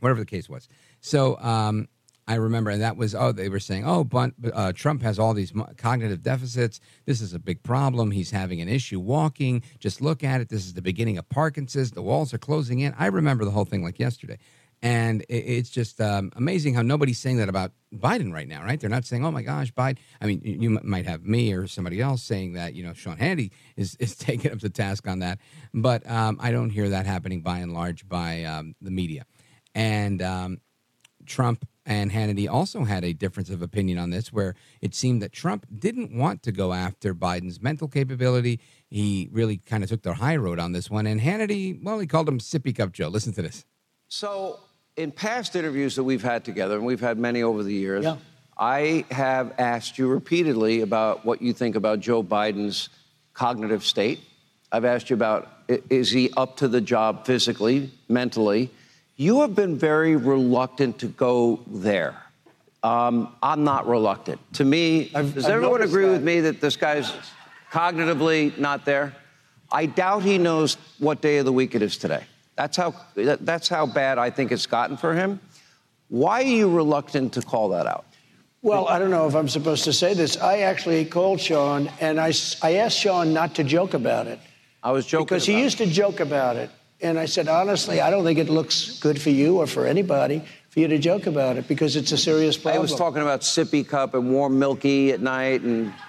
whatever 0.00 0.20
the 0.20 0.26
case 0.26 0.48
was. 0.48 0.68
So 1.00 1.38
um, 1.40 1.88
I 2.30 2.34
remember, 2.34 2.70
and 2.70 2.80
that 2.80 2.96
was 2.96 3.12
oh, 3.12 3.32
they 3.32 3.48
were 3.48 3.58
saying, 3.58 3.84
oh, 3.84 4.04
but, 4.04 4.32
uh, 4.52 4.72
Trump 4.72 5.02
has 5.02 5.18
all 5.18 5.34
these 5.34 5.52
cognitive 5.76 6.22
deficits. 6.22 6.78
This 7.04 7.20
is 7.20 7.34
a 7.34 7.40
big 7.40 7.60
problem. 7.64 8.12
He's 8.12 8.30
having 8.30 8.60
an 8.60 8.68
issue 8.68 9.00
walking. 9.00 9.64
Just 9.80 10.00
look 10.00 10.22
at 10.22 10.40
it. 10.40 10.48
This 10.48 10.64
is 10.64 10.74
the 10.74 10.82
beginning 10.82 11.18
of 11.18 11.28
Parkinson's. 11.28 11.90
The 11.90 12.02
walls 12.02 12.32
are 12.32 12.38
closing 12.38 12.78
in. 12.78 12.94
I 12.96 13.06
remember 13.06 13.44
the 13.44 13.50
whole 13.50 13.64
thing 13.64 13.82
like 13.82 13.98
yesterday. 13.98 14.38
And 14.80 15.22
it, 15.22 15.34
it's 15.34 15.70
just 15.70 16.00
um, 16.00 16.30
amazing 16.36 16.74
how 16.74 16.82
nobody's 16.82 17.18
saying 17.18 17.38
that 17.38 17.48
about 17.48 17.72
Biden 17.92 18.32
right 18.32 18.46
now, 18.46 18.62
right? 18.62 18.78
They're 18.78 18.88
not 18.88 19.04
saying, 19.04 19.26
"Oh 19.26 19.32
my 19.32 19.42
gosh, 19.42 19.72
Biden." 19.72 19.98
I 20.20 20.26
mean, 20.26 20.40
you, 20.44 20.70
might 20.70 21.06
have 21.06 21.24
me 21.24 21.52
or 21.52 21.66
somebody 21.66 22.00
else 22.00 22.22
saying 22.22 22.52
that. 22.52 22.74
You 22.74 22.84
know, 22.84 22.94
Sean 22.94 23.16
Hannity 23.16 23.50
is 23.76 23.96
is 23.96 24.14
taking 24.28 24.52
up 24.52 24.60
the 24.60 24.70
task 24.70 25.08
on 25.08 25.18
that, 25.18 25.40
but 25.74 26.08
um, 26.08 26.38
I 26.40 26.52
don't 26.52 26.70
hear 26.70 26.88
that 26.90 27.06
happening 27.06 27.42
by 27.42 27.58
and 27.58 27.74
large 27.74 28.08
by 28.08 28.44
um, 28.44 28.76
the 28.80 28.92
media. 28.92 29.26
And 29.74 30.22
um, 30.22 30.60
Trump 31.26 31.66
and 31.86 32.10
Hannity 32.12 32.48
also 32.48 32.84
had 32.84 33.04
a 33.04 33.12
difference 33.12 33.50
of 33.50 33.62
opinion 33.62 33.98
on 33.98 34.10
this, 34.10 34.32
where 34.32 34.54
it 34.80 34.94
seemed 34.94 35.22
that 35.22 35.32
Trump 35.32 35.66
didn't 35.76 36.12
want 36.12 36.42
to 36.44 36.52
go 36.52 36.72
after 36.72 37.14
Biden's 37.14 37.60
mental 37.60 37.88
capability. 37.88 38.60
He 38.88 39.28
really 39.32 39.56
kind 39.56 39.82
of 39.82 39.88
took 39.88 40.02
the 40.02 40.14
high 40.14 40.36
road 40.36 40.58
on 40.58 40.72
this 40.72 40.90
one. 40.90 41.06
And 41.06 41.20
Hannity, 41.20 41.82
well, 41.82 41.98
he 41.98 42.06
called 42.06 42.28
him 42.28 42.38
Sippy 42.38 42.74
Cup 42.76 42.92
Joe. 42.92 43.08
Listen 43.08 43.32
to 43.34 43.42
this. 43.42 43.64
So, 44.08 44.60
in 44.96 45.12
past 45.12 45.56
interviews 45.56 45.96
that 45.96 46.04
we've 46.04 46.22
had 46.22 46.44
together, 46.44 46.76
and 46.76 46.84
we've 46.84 47.00
had 47.00 47.18
many 47.18 47.42
over 47.42 47.62
the 47.62 47.72
years, 47.72 48.04
I 48.58 49.06
have 49.10 49.54
asked 49.58 49.98
you 49.98 50.08
repeatedly 50.08 50.82
about 50.82 51.24
what 51.24 51.40
you 51.40 51.52
think 51.52 51.76
about 51.76 52.00
Joe 52.00 52.22
Biden's 52.22 52.90
cognitive 53.32 53.84
state. 53.84 54.20
I've 54.70 54.84
asked 54.84 55.10
you 55.10 55.14
about 55.14 55.48
is 55.68 56.10
he 56.10 56.30
up 56.36 56.58
to 56.58 56.68
the 56.68 56.80
job 56.80 57.24
physically, 57.24 57.90
mentally? 58.08 58.70
You 59.20 59.42
have 59.42 59.54
been 59.54 59.76
very 59.76 60.16
reluctant 60.16 61.00
to 61.00 61.06
go 61.06 61.60
there. 61.66 62.16
Um, 62.82 63.36
I'm 63.42 63.64
not 63.64 63.86
reluctant. 63.86 64.40
To 64.54 64.64
me, 64.64 65.10
does 65.10 65.44
I've 65.44 65.52
everyone 65.52 65.82
agree 65.82 66.06
that. 66.06 66.12
with 66.12 66.22
me 66.22 66.40
that 66.40 66.62
this 66.62 66.76
guy's 66.78 67.12
cognitively 67.70 68.56
not 68.56 68.86
there? 68.86 69.14
I 69.70 69.84
doubt 69.84 70.22
he 70.22 70.38
knows 70.38 70.78
what 70.98 71.20
day 71.20 71.36
of 71.36 71.44
the 71.44 71.52
week 71.52 71.74
it 71.74 71.82
is 71.82 71.98
today. 71.98 72.24
That's 72.56 72.78
how 72.78 72.94
that's 73.14 73.68
how 73.68 73.84
bad 73.84 74.16
I 74.16 74.30
think 74.30 74.52
it's 74.52 74.64
gotten 74.64 74.96
for 74.96 75.12
him. 75.14 75.38
Why 76.08 76.40
are 76.40 76.46
you 76.46 76.74
reluctant 76.74 77.34
to 77.34 77.42
call 77.42 77.68
that 77.68 77.86
out? 77.86 78.06
Well, 78.62 78.88
I 78.88 78.98
don't 78.98 79.10
know 79.10 79.26
if 79.26 79.34
I'm 79.34 79.50
supposed 79.50 79.84
to 79.84 79.92
say 79.92 80.14
this. 80.14 80.38
I 80.38 80.60
actually 80.60 81.04
called 81.04 81.40
Sean 81.40 81.90
and 82.00 82.18
I, 82.18 82.32
I 82.62 82.76
asked 82.76 82.96
Sean 82.96 83.34
not 83.34 83.56
to 83.56 83.64
joke 83.64 83.92
about 83.92 84.28
it. 84.28 84.40
I 84.82 84.92
was 84.92 85.04
joking 85.04 85.26
Because 85.26 85.44
he 85.44 85.60
used 85.60 85.76
to 85.76 85.86
joke 85.86 86.20
about 86.20 86.56
it. 86.56 86.70
And 87.02 87.18
I 87.18 87.24
said, 87.26 87.48
honestly, 87.48 88.00
I 88.00 88.10
don't 88.10 88.24
think 88.24 88.38
it 88.38 88.48
looks 88.48 88.98
good 89.00 89.20
for 89.20 89.30
you 89.30 89.58
or 89.58 89.66
for 89.66 89.86
anybody 89.86 90.44
for 90.70 90.80
you 90.80 90.88
to 90.88 90.98
joke 90.98 91.26
about 91.26 91.56
it 91.56 91.66
because 91.66 91.96
it's 91.96 92.12
a 92.12 92.18
serious 92.18 92.56
problem. 92.56 92.78
I 92.78 92.82
was 92.82 92.94
talking 92.94 93.22
about 93.22 93.40
sippy 93.40 93.86
cup 93.86 94.14
and 94.14 94.30
warm 94.30 94.58
milky 94.58 95.12
at 95.12 95.20
night 95.20 95.62
and 95.62 95.92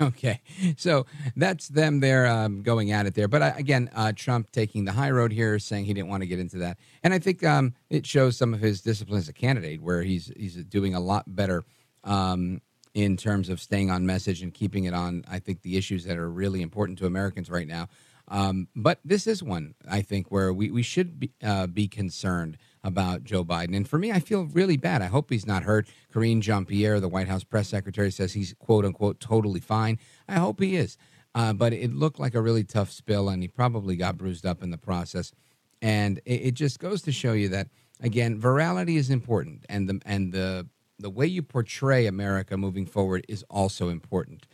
Okay, 0.00 0.40
so 0.76 1.06
that's 1.34 1.66
them 1.66 1.98
there 1.98 2.28
um, 2.28 2.62
going 2.62 2.92
at 2.92 3.06
it 3.06 3.14
there. 3.14 3.26
But 3.26 3.42
uh, 3.42 3.52
again, 3.56 3.90
uh, 3.96 4.12
Trump 4.14 4.52
taking 4.52 4.84
the 4.84 4.92
high 4.92 5.10
road 5.10 5.32
here, 5.32 5.58
saying 5.58 5.86
he 5.86 5.92
didn't 5.92 6.06
want 6.06 6.22
to 6.22 6.28
get 6.28 6.38
into 6.38 6.58
that, 6.58 6.78
and 7.02 7.12
I 7.12 7.18
think 7.18 7.42
um, 7.42 7.74
it 7.90 8.06
shows 8.06 8.36
some 8.36 8.54
of 8.54 8.60
his 8.60 8.80
discipline 8.80 9.18
as 9.18 9.28
a 9.28 9.32
candidate, 9.32 9.82
where 9.82 10.02
he's 10.02 10.30
he's 10.36 10.54
doing 10.54 10.94
a 10.94 11.00
lot 11.00 11.24
better 11.34 11.64
um, 12.04 12.60
in 12.94 13.16
terms 13.16 13.48
of 13.48 13.60
staying 13.60 13.90
on 13.90 14.06
message 14.06 14.40
and 14.40 14.54
keeping 14.54 14.84
it 14.84 14.94
on. 14.94 15.24
I 15.28 15.40
think 15.40 15.62
the 15.62 15.76
issues 15.76 16.04
that 16.04 16.16
are 16.16 16.30
really 16.30 16.62
important 16.62 16.98
to 17.00 17.06
Americans 17.06 17.50
right 17.50 17.66
now. 17.66 17.88
Um, 18.30 18.68
but 18.76 19.00
this 19.04 19.26
is 19.26 19.42
one 19.42 19.74
I 19.90 20.02
think 20.02 20.30
where 20.30 20.52
we 20.52 20.70
we 20.70 20.82
should 20.82 21.20
be, 21.20 21.30
uh, 21.42 21.66
be 21.66 21.88
concerned 21.88 22.58
about 22.84 23.24
Joe 23.24 23.44
Biden. 23.44 23.76
And 23.76 23.88
for 23.88 23.98
me, 23.98 24.12
I 24.12 24.20
feel 24.20 24.44
really 24.44 24.76
bad. 24.76 25.02
I 25.02 25.06
hope 25.06 25.30
he's 25.30 25.46
not 25.46 25.62
hurt. 25.62 25.88
Karine 26.12 26.40
Jean 26.40 26.64
Pierre, 26.64 27.00
the 27.00 27.08
White 27.08 27.28
House 27.28 27.44
press 27.44 27.68
secretary, 27.68 28.10
says 28.10 28.34
he's 28.34 28.54
quote 28.58 28.84
unquote 28.84 29.20
totally 29.20 29.60
fine. 29.60 29.98
I 30.28 30.34
hope 30.34 30.60
he 30.60 30.76
is. 30.76 30.96
Uh, 31.34 31.52
but 31.52 31.72
it 31.72 31.92
looked 31.92 32.18
like 32.18 32.34
a 32.34 32.40
really 32.40 32.64
tough 32.64 32.90
spill, 32.90 33.28
and 33.28 33.42
he 33.42 33.48
probably 33.48 33.96
got 33.96 34.16
bruised 34.16 34.46
up 34.46 34.62
in 34.62 34.70
the 34.70 34.78
process. 34.78 35.32
And 35.80 36.18
it, 36.24 36.48
it 36.48 36.54
just 36.54 36.80
goes 36.80 37.02
to 37.02 37.12
show 37.12 37.32
you 37.32 37.48
that 37.50 37.68
again, 38.00 38.40
virality 38.40 38.96
is 38.96 39.10
important, 39.10 39.64
and 39.68 39.88
the 39.88 40.00
and 40.04 40.32
the 40.32 40.66
the 40.98 41.10
way 41.10 41.26
you 41.26 41.42
portray 41.42 42.06
America 42.06 42.56
moving 42.56 42.86
forward 42.86 43.24
is 43.28 43.44
also 43.48 43.88
important. 43.88 44.46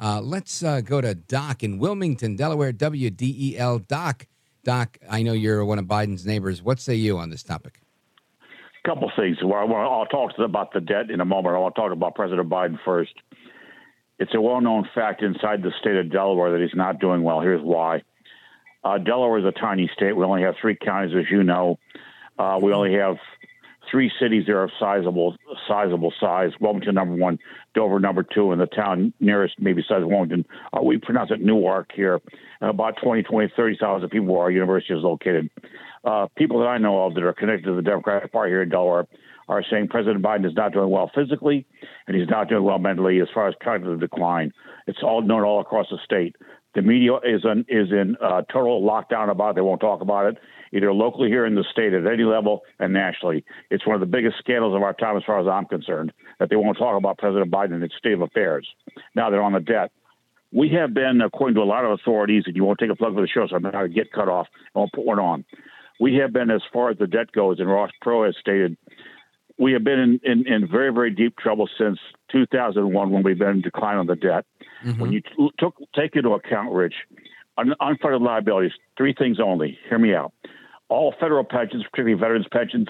Uh, 0.00 0.18
let's 0.22 0.62
uh, 0.62 0.80
go 0.80 1.02
to 1.02 1.14
Doc 1.14 1.62
in 1.62 1.78
Wilmington, 1.78 2.34
Delaware, 2.34 2.72
WDEL. 2.72 3.86
Doc, 3.86 4.26
Doc, 4.64 4.96
I 5.08 5.22
know 5.22 5.34
you're 5.34 5.62
one 5.64 5.78
of 5.78 5.84
Biden's 5.84 6.24
neighbors. 6.24 6.62
What 6.62 6.80
say 6.80 6.94
you 6.94 7.18
on 7.18 7.28
this 7.28 7.42
topic? 7.42 7.82
A 8.82 8.88
couple 8.88 9.12
things. 9.14 9.36
Well, 9.42 9.70
I'll 9.74 10.06
talk 10.06 10.32
about 10.38 10.72
the 10.72 10.80
debt 10.80 11.10
in 11.10 11.20
a 11.20 11.26
moment. 11.26 11.54
I 11.54 11.58
want 11.58 11.74
to 11.74 11.80
talk 11.82 11.92
about 11.92 12.14
President 12.14 12.48
Biden 12.48 12.78
first. 12.82 13.12
It's 14.18 14.34
a 14.34 14.40
well-known 14.40 14.88
fact 14.94 15.22
inside 15.22 15.62
the 15.62 15.72
state 15.80 15.96
of 15.96 16.10
Delaware 16.10 16.52
that 16.52 16.62
he's 16.62 16.74
not 16.74 16.98
doing 16.98 17.22
well. 17.22 17.40
Here's 17.40 17.62
why. 17.62 18.02
Uh, 18.82 18.96
Delaware 18.96 19.38
is 19.38 19.44
a 19.44 19.52
tiny 19.52 19.90
state. 19.94 20.16
We 20.16 20.24
only 20.24 20.42
have 20.42 20.54
three 20.58 20.76
counties, 20.76 21.14
as 21.14 21.30
you 21.30 21.42
know. 21.42 21.78
Uh, 22.38 22.58
we 22.62 22.72
only 22.72 22.94
have 22.94 23.16
three 23.90 24.10
cities 24.20 24.44
that 24.46 24.52
are 24.52 24.64
of 24.64 24.70
sizable, 24.78 25.36
sizable 25.66 26.12
size. 26.20 26.50
Wilmington, 26.60 26.94
number 26.94 27.16
one. 27.16 27.38
Dover, 27.74 28.00
number 28.00 28.22
two. 28.22 28.52
And 28.52 28.60
the 28.60 28.66
town 28.66 29.12
nearest, 29.20 29.54
maybe 29.58 29.82
besides 29.82 30.04
Wilmington, 30.04 30.44
uh, 30.72 30.82
we 30.82 30.98
pronounce 30.98 31.30
it 31.30 31.40
Newark 31.40 31.90
here. 31.94 32.20
And 32.60 32.70
about 32.70 32.94
20, 33.02 33.22
20, 33.22 33.52
30,000 33.56 34.08
people 34.08 34.34
where 34.34 34.42
our 34.42 34.50
university 34.50 34.94
is 34.94 35.02
located. 35.02 35.50
Uh, 36.04 36.28
people 36.36 36.60
that 36.60 36.66
I 36.66 36.78
know 36.78 37.04
of 37.04 37.14
that 37.14 37.24
are 37.24 37.32
connected 37.32 37.66
to 37.66 37.74
the 37.74 37.82
Democratic 37.82 38.32
Party 38.32 38.50
here 38.50 38.62
in 38.62 38.68
Delaware 38.68 39.06
are 39.48 39.64
saying 39.68 39.88
President 39.88 40.22
Biden 40.22 40.46
is 40.46 40.54
not 40.54 40.72
doing 40.72 40.90
well 40.90 41.10
physically, 41.12 41.66
and 42.06 42.16
he's 42.16 42.28
not 42.28 42.48
doing 42.48 42.62
well 42.62 42.78
mentally 42.78 43.20
as 43.20 43.26
far 43.34 43.48
as 43.48 43.54
cognitive 43.62 43.98
decline. 43.98 44.52
It's 44.86 45.02
all 45.02 45.22
known 45.22 45.42
all 45.42 45.60
across 45.60 45.86
the 45.90 45.98
state. 46.04 46.36
The 46.74 46.82
media 46.82 47.16
is 47.16 47.44
in, 47.44 47.64
is 47.68 47.90
in 47.90 48.16
uh, 48.22 48.42
total 48.42 48.80
lockdown 48.82 49.28
about 49.28 49.50
it. 49.50 49.54
They 49.56 49.60
won't 49.60 49.80
talk 49.80 50.02
about 50.02 50.26
it, 50.26 50.38
either 50.72 50.92
locally 50.92 51.28
here 51.28 51.46
in 51.46 51.54
the 51.54 51.64
state 51.70 51.92
at 51.92 52.06
any 52.06 52.24
level 52.24 52.62
and 52.78 52.92
nationally. 52.92 53.44
It's 53.70 53.86
one 53.86 53.94
of 53.94 54.00
the 54.00 54.06
biggest 54.06 54.38
scandals 54.38 54.74
of 54.74 54.82
our 54.82 54.94
time, 54.94 55.16
as 55.16 55.22
far 55.24 55.40
as 55.40 55.46
I'm 55.46 55.66
concerned, 55.66 56.12
that 56.38 56.50
they 56.50 56.56
won't 56.56 56.78
talk 56.78 56.96
about 56.96 57.18
President 57.18 57.50
Biden 57.50 57.74
and 57.74 57.82
its 57.82 57.96
state 57.96 58.12
of 58.12 58.22
affairs. 58.22 58.68
Now 59.14 59.30
they're 59.30 59.42
on 59.42 59.52
the 59.52 59.60
debt. 59.60 59.92
We 60.52 60.70
have 60.70 60.94
been, 60.94 61.20
according 61.20 61.54
to 61.56 61.62
a 61.62 61.64
lot 61.64 61.84
of 61.84 61.92
authorities, 61.92 62.44
and 62.46 62.56
you 62.56 62.64
won't 62.64 62.78
take 62.78 62.90
a 62.90 62.96
plug 62.96 63.14
for 63.14 63.20
the 63.20 63.28
show, 63.28 63.46
so 63.46 63.56
I'm 63.56 63.62
not 63.62 63.72
going 63.72 63.88
to 63.88 63.94
get 63.94 64.12
cut 64.12 64.28
off. 64.28 64.48
I 64.74 64.78
won't 64.80 64.92
put 64.92 65.04
one 65.04 65.20
on. 65.20 65.44
We 66.00 66.16
have 66.16 66.32
been, 66.32 66.50
as 66.50 66.62
far 66.72 66.90
as 66.90 66.98
the 66.98 67.06
debt 67.06 67.30
goes, 67.30 67.60
and 67.60 67.68
Ross 67.68 67.90
Perot 68.02 68.26
has 68.26 68.36
stated, 68.40 68.76
we 69.58 69.72
have 69.72 69.84
been 69.84 69.98
in, 69.98 70.20
in, 70.24 70.52
in 70.52 70.68
very, 70.68 70.92
very 70.92 71.10
deep 71.10 71.36
trouble 71.36 71.68
since 71.78 71.98
2001 72.32 73.10
when 73.10 73.22
we've 73.22 73.38
been 73.38 73.48
in 73.48 73.60
decline 73.60 73.98
on 73.98 74.06
the 74.06 74.16
debt. 74.16 74.46
Mm-hmm. 74.84 75.00
When 75.00 75.12
you 75.12 75.20
t- 75.20 75.50
took, 75.58 75.76
take 75.94 76.16
into 76.16 76.30
account, 76.30 76.72
Rich, 76.72 76.94
un- 77.58 77.74
unfunded 77.80 78.22
liabilities, 78.22 78.72
three 78.96 79.14
things 79.16 79.38
only. 79.38 79.78
Hear 79.88 79.98
me 79.98 80.14
out. 80.14 80.32
All 80.90 81.14
federal 81.18 81.44
pensions, 81.44 81.84
particularly 81.84 82.20
veterans' 82.20 82.46
pensions, 82.52 82.88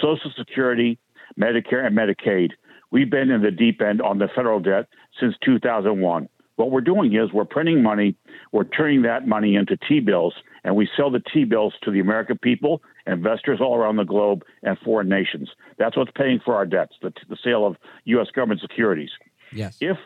Social 0.00 0.32
Security, 0.38 0.98
Medicare, 1.38 1.84
and 1.84 1.96
Medicaid. 1.96 2.52
We've 2.90 3.10
been 3.10 3.30
in 3.30 3.42
the 3.42 3.50
deep 3.50 3.82
end 3.82 4.00
on 4.00 4.18
the 4.18 4.28
federal 4.34 4.60
debt 4.60 4.86
since 5.20 5.34
2001. 5.44 6.28
What 6.56 6.70
we're 6.70 6.80
doing 6.82 7.14
is 7.14 7.32
we're 7.32 7.44
printing 7.44 7.82
money, 7.82 8.14
we're 8.52 8.64
turning 8.64 9.02
that 9.02 9.26
money 9.26 9.54
into 9.56 9.76
T 9.88 10.00
bills, 10.00 10.34
and 10.62 10.76
we 10.76 10.88
sell 10.96 11.10
the 11.10 11.22
T 11.32 11.44
bills 11.44 11.74
to 11.82 11.90
the 11.90 12.00
American 12.00 12.38
people, 12.38 12.82
investors 13.06 13.60
all 13.60 13.76
around 13.76 13.96
the 13.96 14.04
globe, 14.04 14.42
and 14.62 14.78
foreign 14.78 15.08
nations. 15.08 15.48
That's 15.78 15.96
what's 15.96 16.10
paying 16.14 16.40
for 16.44 16.54
our 16.54 16.66
debts, 16.66 16.96
the, 17.00 17.12
the 17.28 17.38
sale 17.42 17.66
of 17.66 17.76
U.S. 18.04 18.26
government 18.34 18.60
securities. 18.60 19.10
Yes. 19.52 19.78
If 19.80 19.96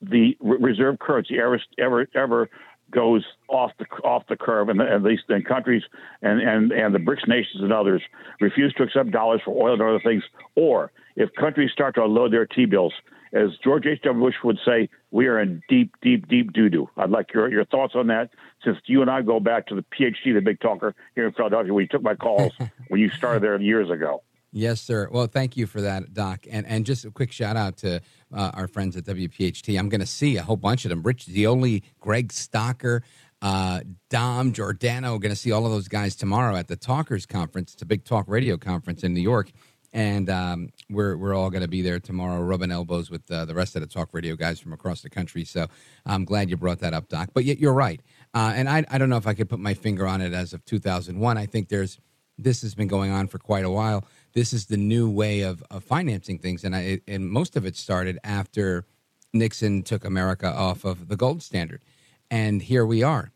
the 0.00 0.36
re- 0.40 0.58
reserve 0.60 0.98
currency 0.98 1.38
ever 1.38 1.60
ever 1.78 2.08
ever 2.14 2.50
goes 2.92 3.24
off 3.48 3.72
the 3.78 3.86
off 4.04 4.22
the 4.28 4.36
curve, 4.36 4.68
and 4.68 4.80
at 4.80 5.02
least 5.02 5.24
in 5.28 5.42
countries 5.42 5.82
and, 6.20 6.40
and, 6.40 6.70
and 6.72 6.94
the 6.94 6.98
BRICS 6.98 7.26
nations 7.26 7.62
and 7.62 7.72
others 7.72 8.02
refuse 8.40 8.72
to 8.74 8.84
accept 8.84 9.10
dollars 9.10 9.40
for 9.44 9.50
oil 9.50 9.72
and 9.72 9.82
other 9.82 10.00
things, 10.04 10.22
or 10.54 10.92
if 11.16 11.30
countries 11.34 11.70
start 11.72 11.94
to 11.96 12.04
unload 12.04 12.32
their 12.32 12.46
T 12.46 12.66
bills, 12.66 12.92
as 13.32 13.50
George 13.64 13.86
H.W. 13.86 14.22
Bush 14.22 14.36
would 14.44 14.58
say, 14.64 14.88
we 15.10 15.26
are 15.26 15.40
in 15.40 15.62
deep, 15.68 15.94
deep, 16.02 16.28
deep 16.28 16.52
doo 16.52 16.68
doo. 16.68 16.88
I'd 16.96 17.10
like 17.10 17.32
your 17.32 17.50
your 17.50 17.64
thoughts 17.64 17.94
on 17.96 18.06
that, 18.08 18.30
since 18.64 18.78
you 18.86 19.02
and 19.02 19.10
I 19.10 19.22
go 19.22 19.40
back 19.40 19.66
to 19.68 19.74
the 19.74 19.82
PhD, 19.82 20.34
the 20.34 20.40
big 20.40 20.60
talker 20.60 20.94
here 21.14 21.26
in 21.26 21.32
Philadelphia, 21.32 21.72
where 21.72 21.82
you 21.82 21.88
took 21.88 22.02
my 22.02 22.14
calls 22.14 22.52
when 22.88 23.00
you 23.00 23.10
started 23.10 23.42
there 23.42 23.58
years 23.60 23.90
ago. 23.90 24.22
Yes, 24.54 24.82
sir. 24.82 25.08
Well, 25.10 25.26
thank 25.26 25.56
you 25.56 25.66
for 25.66 25.80
that, 25.80 26.12
Doc. 26.12 26.46
And 26.50 26.66
and 26.66 26.84
just 26.84 27.06
a 27.06 27.10
quick 27.10 27.32
shout 27.32 27.56
out 27.56 27.78
to 27.78 28.02
uh, 28.34 28.50
our 28.52 28.68
friends 28.68 28.96
at 28.98 29.04
WPHT. 29.04 29.78
I'm 29.78 29.88
going 29.88 30.02
to 30.02 30.06
see 30.06 30.36
a 30.36 30.42
whole 30.42 30.56
bunch 30.56 30.84
of 30.84 30.90
them. 30.90 31.02
Rich 31.02 31.24
Zeoli, 31.24 31.82
Greg 32.00 32.28
Stocker, 32.28 33.00
uh, 33.40 33.80
Dom 34.10 34.52
Giordano. 34.52 35.18
Going 35.18 35.32
to 35.32 35.40
see 35.40 35.52
all 35.52 35.64
of 35.64 35.72
those 35.72 35.88
guys 35.88 36.14
tomorrow 36.14 36.54
at 36.54 36.68
the 36.68 36.76
Talkers 36.76 37.24
Conference. 37.24 37.72
It's 37.72 37.82
a 37.82 37.86
big 37.86 38.04
talk 38.04 38.26
radio 38.28 38.58
conference 38.58 39.02
in 39.02 39.14
New 39.14 39.22
York. 39.22 39.50
And 39.94 40.28
um, 40.28 40.68
we're 40.90 41.16
we're 41.16 41.34
all 41.34 41.48
going 41.48 41.62
to 41.62 41.68
be 41.68 41.80
there 41.80 41.98
tomorrow, 41.98 42.42
rubbing 42.42 42.70
elbows 42.70 43.10
with 43.10 43.30
uh, 43.30 43.46
the 43.46 43.54
rest 43.54 43.74
of 43.74 43.80
the 43.80 43.88
talk 43.88 44.10
radio 44.12 44.36
guys 44.36 44.60
from 44.60 44.74
across 44.74 45.00
the 45.00 45.10
country. 45.10 45.44
So 45.44 45.66
I'm 46.04 46.26
glad 46.26 46.50
you 46.50 46.58
brought 46.58 46.80
that 46.80 46.92
up, 46.92 47.08
Doc. 47.08 47.30
But 47.32 47.44
yet 47.44 47.58
you're 47.58 47.74
right, 47.74 48.00
uh, 48.32 48.52
and 48.54 48.70
I 48.70 48.84
I 48.90 48.96
don't 48.96 49.10
know 49.10 49.18
if 49.18 49.26
I 49.26 49.34
could 49.34 49.50
put 49.50 49.58
my 49.60 49.74
finger 49.74 50.06
on 50.06 50.22
it 50.22 50.32
as 50.32 50.54
of 50.54 50.64
2001. 50.64 51.36
I 51.36 51.44
think 51.44 51.68
there's 51.68 51.98
this 52.38 52.62
has 52.62 52.74
been 52.74 52.88
going 52.88 53.10
on 53.10 53.28
for 53.28 53.38
quite 53.38 53.66
a 53.66 53.70
while. 53.70 54.06
This 54.32 54.52
is 54.52 54.66
the 54.66 54.76
new 54.76 55.10
way 55.10 55.40
of, 55.40 55.62
of 55.70 55.84
financing 55.84 56.38
things, 56.38 56.64
and 56.64 56.74
I 56.74 57.00
and 57.06 57.28
most 57.28 57.56
of 57.56 57.66
it 57.66 57.76
started 57.76 58.18
after 58.24 58.84
Nixon 59.32 59.82
took 59.82 60.04
America 60.04 60.46
off 60.46 60.84
of 60.84 61.08
the 61.08 61.16
gold 61.16 61.42
standard, 61.42 61.82
and 62.30 62.62
here 62.62 62.86
we 62.86 63.02
are 63.02 63.32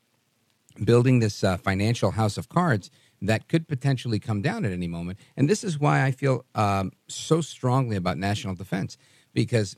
building 0.85 1.21
this 1.21 1.43
uh, 1.43 1.57
financial 1.57 2.13
house 2.13 2.37
of 2.37 2.49
cards 2.49 2.91
that 3.23 3.49
could 3.49 3.67
potentially 3.67 4.19
come 4.19 4.43
down 4.43 4.65
at 4.65 4.73
any 4.73 4.87
moment. 4.87 5.19
And 5.37 5.49
this 5.49 5.65
is 5.65 5.79
why 5.79 6.05
I 6.05 6.11
feel 6.11 6.45
um, 6.55 6.93
so 7.09 7.41
strongly 7.41 7.97
about 7.97 8.19
national 8.19 8.55
defense, 8.55 8.99
because 9.33 9.77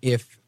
if 0.00 0.38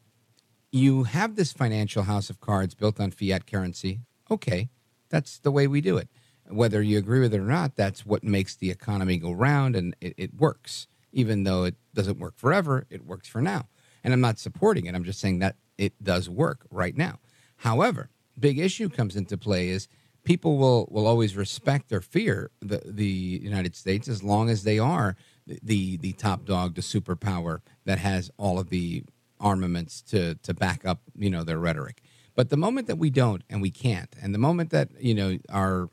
you 0.71 1.03
have 1.03 1.35
this 1.35 1.51
financial 1.51 2.03
house 2.03 2.29
of 2.29 2.39
cards 2.39 2.73
built 2.73 2.99
on 2.99 3.11
fiat 3.11 3.45
currency, 3.45 3.99
okay, 4.29 4.69
that's 5.09 5.39
the 5.39 5.51
way 5.51 5.67
we 5.67 5.81
do 5.81 5.97
it. 5.97 6.09
Whether 6.51 6.81
you 6.81 6.97
agree 6.97 7.19
with 7.19 7.33
it 7.33 7.39
or 7.39 7.45
not, 7.45 7.75
that's 7.75 8.05
what 8.05 8.23
makes 8.23 8.55
the 8.55 8.69
economy 8.69 9.17
go 9.17 9.31
round 9.31 9.75
and 9.75 9.95
it, 10.01 10.13
it 10.17 10.33
works. 10.35 10.87
Even 11.13 11.43
though 11.43 11.63
it 11.63 11.75
doesn't 11.93 12.19
work 12.19 12.37
forever, 12.37 12.85
it 12.89 13.05
works 13.05 13.27
for 13.27 13.41
now. 13.41 13.67
And 14.03 14.13
I'm 14.13 14.21
not 14.21 14.39
supporting 14.39 14.85
it. 14.85 14.95
I'm 14.95 15.03
just 15.03 15.19
saying 15.19 15.39
that 15.39 15.55
it 15.77 15.93
does 16.03 16.29
work 16.29 16.65
right 16.69 16.95
now. 16.95 17.19
However, 17.57 18.09
big 18.39 18.59
issue 18.59 18.89
comes 18.89 19.15
into 19.15 19.37
play 19.37 19.69
is 19.69 19.87
people 20.23 20.57
will, 20.57 20.87
will 20.91 21.07
always 21.07 21.35
respect 21.35 21.91
or 21.91 22.01
fear 22.01 22.51
the, 22.61 22.81
the 22.85 23.05
United 23.05 23.75
States 23.75 24.07
as 24.07 24.23
long 24.23 24.49
as 24.49 24.63
they 24.63 24.79
are 24.79 25.15
the, 25.47 25.97
the, 25.97 26.13
top 26.13 26.45
dog, 26.45 26.75
the 26.75 26.81
superpower 26.81 27.59
that 27.85 27.97
has 27.97 28.31
all 28.37 28.59
of 28.59 28.69
the 28.69 29.03
armaments 29.39 30.01
to, 30.03 30.35
to 30.35 30.53
back 30.53 30.85
up, 30.85 31.01
you 31.17 31.29
know, 31.29 31.43
their 31.43 31.57
rhetoric. 31.57 32.01
But 32.35 32.49
the 32.49 32.57
moment 32.57 32.87
that 32.87 32.97
we 32.97 33.09
don't 33.09 33.43
and 33.49 33.61
we 33.61 33.71
can't, 33.71 34.15
and 34.21 34.33
the 34.33 34.39
moment 34.39 34.69
that, 34.69 34.89
you 34.99 35.13
know, 35.13 35.37
our 35.49 35.89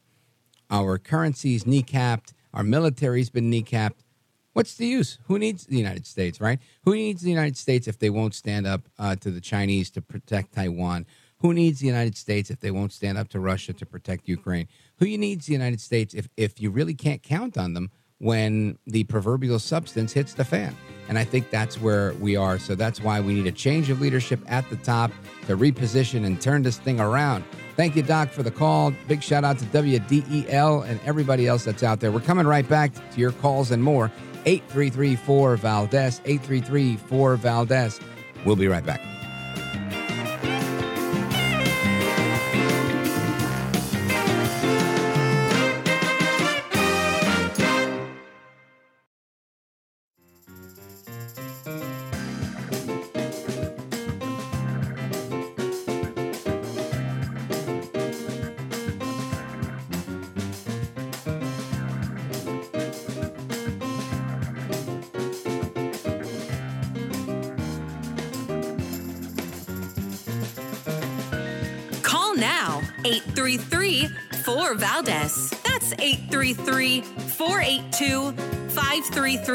our 0.71 0.99
currency's 0.99 1.65
kneecapped, 1.65 2.33
our 2.53 2.63
military's 2.63 3.31
been 3.31 3.51
kneecapped, 3.51 4.05
what's 4.53 4.75
the 4.75 4.87
use? 4.87 5.19
Who 5.27 5.39
needs 5.39 5.67
the 5.67 5.77
United 5.77 6.07
States, 6.07 6.41
right? 6.41 6.59
Who 6.85 6.95
needs 6.95 7.23
the 7.23 7.31
United 7.31 7.57
States 7.57 7.87
if 7.87 7.99
they 7.99 8.11
won't 8.11 8.35
stand 8.35 8.67
up 8.67 8.89
uh, 8.99 9.17
to 9.17 9.31
the 9.31 9.41
Chinese 9.41 9.91
to 9.93 10.03
protect 10.03 10.55
Taiwan? 10.55 11.07
Who 11.41 11.55
needs 11.55 11.79
the 11.81 11.87
United 11.87 12.17
States 12.17 12.51
if 12.51 12.59
they 12.61 12.73
won't 12.73 12.93
stand 12.93 13.17
up 13.17 13.29
to 13.29 13.41
Russia 13.41 13.73
to 13.73 13.87
protect 13.87 14.29
Ukraine? 14.29 14.67
Who 14.99 15.07
needs 15.07 15.47
the 15.47 15.53
United 15.53 15.81
States 15.81 16.13
if, 16.15 16.29
if 16.37 16.61
you 16.61 16.71
really 16.71 16.95
can't 16.95 17.23
count 17.23 17.57
on 17.57 17.75
them 17.75 17.91
when 18.19 18.79
the 18.87 19.05
proverbial 19.05 19.59
substance 19.59 20.13
hits 20.13 20.35
the 20.35 20.45
fan? 20.45 20.77
And 21.09 21.19
I 21.19 21.25
think 21.25 21.51
that's 21.51 21.81
where 21.81 22.13
we 22.15 22.37
are. 22.37 22.59
So 22.59 22.75
that's 22.75 23.01
why 23.01 23.21
we 23.21 23.35
need 23.35 23.47
a 23.47 23.53
change 23.53 23.89
of 23.89 24.01
leadership 24.01 24.41
at 24.47 24.69
the 24.69 24.77
top 24.77 25.11
to 25.47 25.57
reposition 25.57 26.27
and 26.27 26.41
turn 26.41 26.63
this 26.63 26.79
thing 26.79 27.01
around. 27.01 27.45
Thank 27.77 27.97
you, 27.97 28.03
Doc, 28.03 28.31
for 28.31 28.43
the 28.43 28.51
call. 28.51 28.93
Big 29.07 29.23
shout 29.23 29.45
out 29.45 29.59
to 29.61 29.65
WDEL 29.67 30.87
and 30.87 31.01
everybody 31.05 31.47
else 31.47 31.65
that's 31.65 31.83
out 31.83 32.01
there. 32.01 32.13
We're 32.13 32.21
coming 32.21 32.47
right 32.47 32.69
back 32.69 32.93
to 32.93 33.21
your 33.21 33.33
calls 33.33 33.71
and 33.71 33.83
more. 33.83 34.11
8334 34.45 35.57
Valdez, 35.57 36.21
8334 36.25 37.37
Valdez. 37.37 38.01
We'll 38.45 38.57
be 38.57 38.69
right 38.69 38.85
back. 38.85 39.01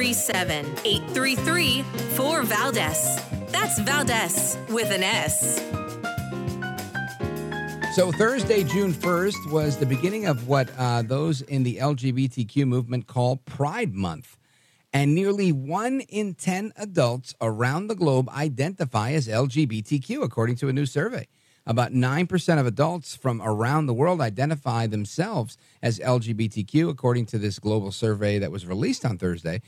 5337. 0.03 0.65
833 0.83 1.81
4 2.15 2.43
Valdez. 2.43 3.21
That's 3.51 3.79
Valdez 3.79 4.57
with 4.69 4.91
an 4.91 5.01
S. 5.01 5.61
So 7.95 8.11
Thursday, 8.11 8.65
June 8.65 8.91
1st, 8.91 9.51
was 9.51 9.77
the 9.77 9.85
beginning 9.85 10.25
of 10.25 10.47
what 10.47 10.69
uh, 10.77 11.03
those 11.03 11.41
in 11.41 11.63
the 11.63 11.77
LGBTQ 11.77 12.67
movement 12.67 13.07
call 13.07 13.37
Pride 13.37 13.93
Month. 13.93 14.37
And 14.91 15.15
nearly 15.15 15.53
one 15.53 16.01
in 16.01 16.33
10 16.33 16.73
adults 16.75 17.33
around 17.39 17.87
the 17.87 17.95
globe 17.95 18.27
identify 18.29 19.11
as 19.11 19.27
LGBTQ, 19.29 20.21
according 20.21 20.57
to 20.57 20.67
a 20.67 20.73
new 20.73 20.85
survey. 20.85 21.27
About 21.65 21.93
9% 21.93 22.59
of 22.59 22.65
adults 22.65 23.15
from 23.15 23.41
around 23.41 23.85
the 23.85 23.93
world 23.93 24.19
identify 24.19 24.85
themselves 24.85 25.57
as 25.81 25.97
LGBTQ, 25.99 26.89
according 26.89 27.25
to 27.27 27.37
this 27.37 27.57
global 27.57 27.91
survey 27.91 28.37
that 28.39 28.51
was 28.51 28.65
released 28.65 29.05
on 29.05 29.17
Thursday. 29.17 29.61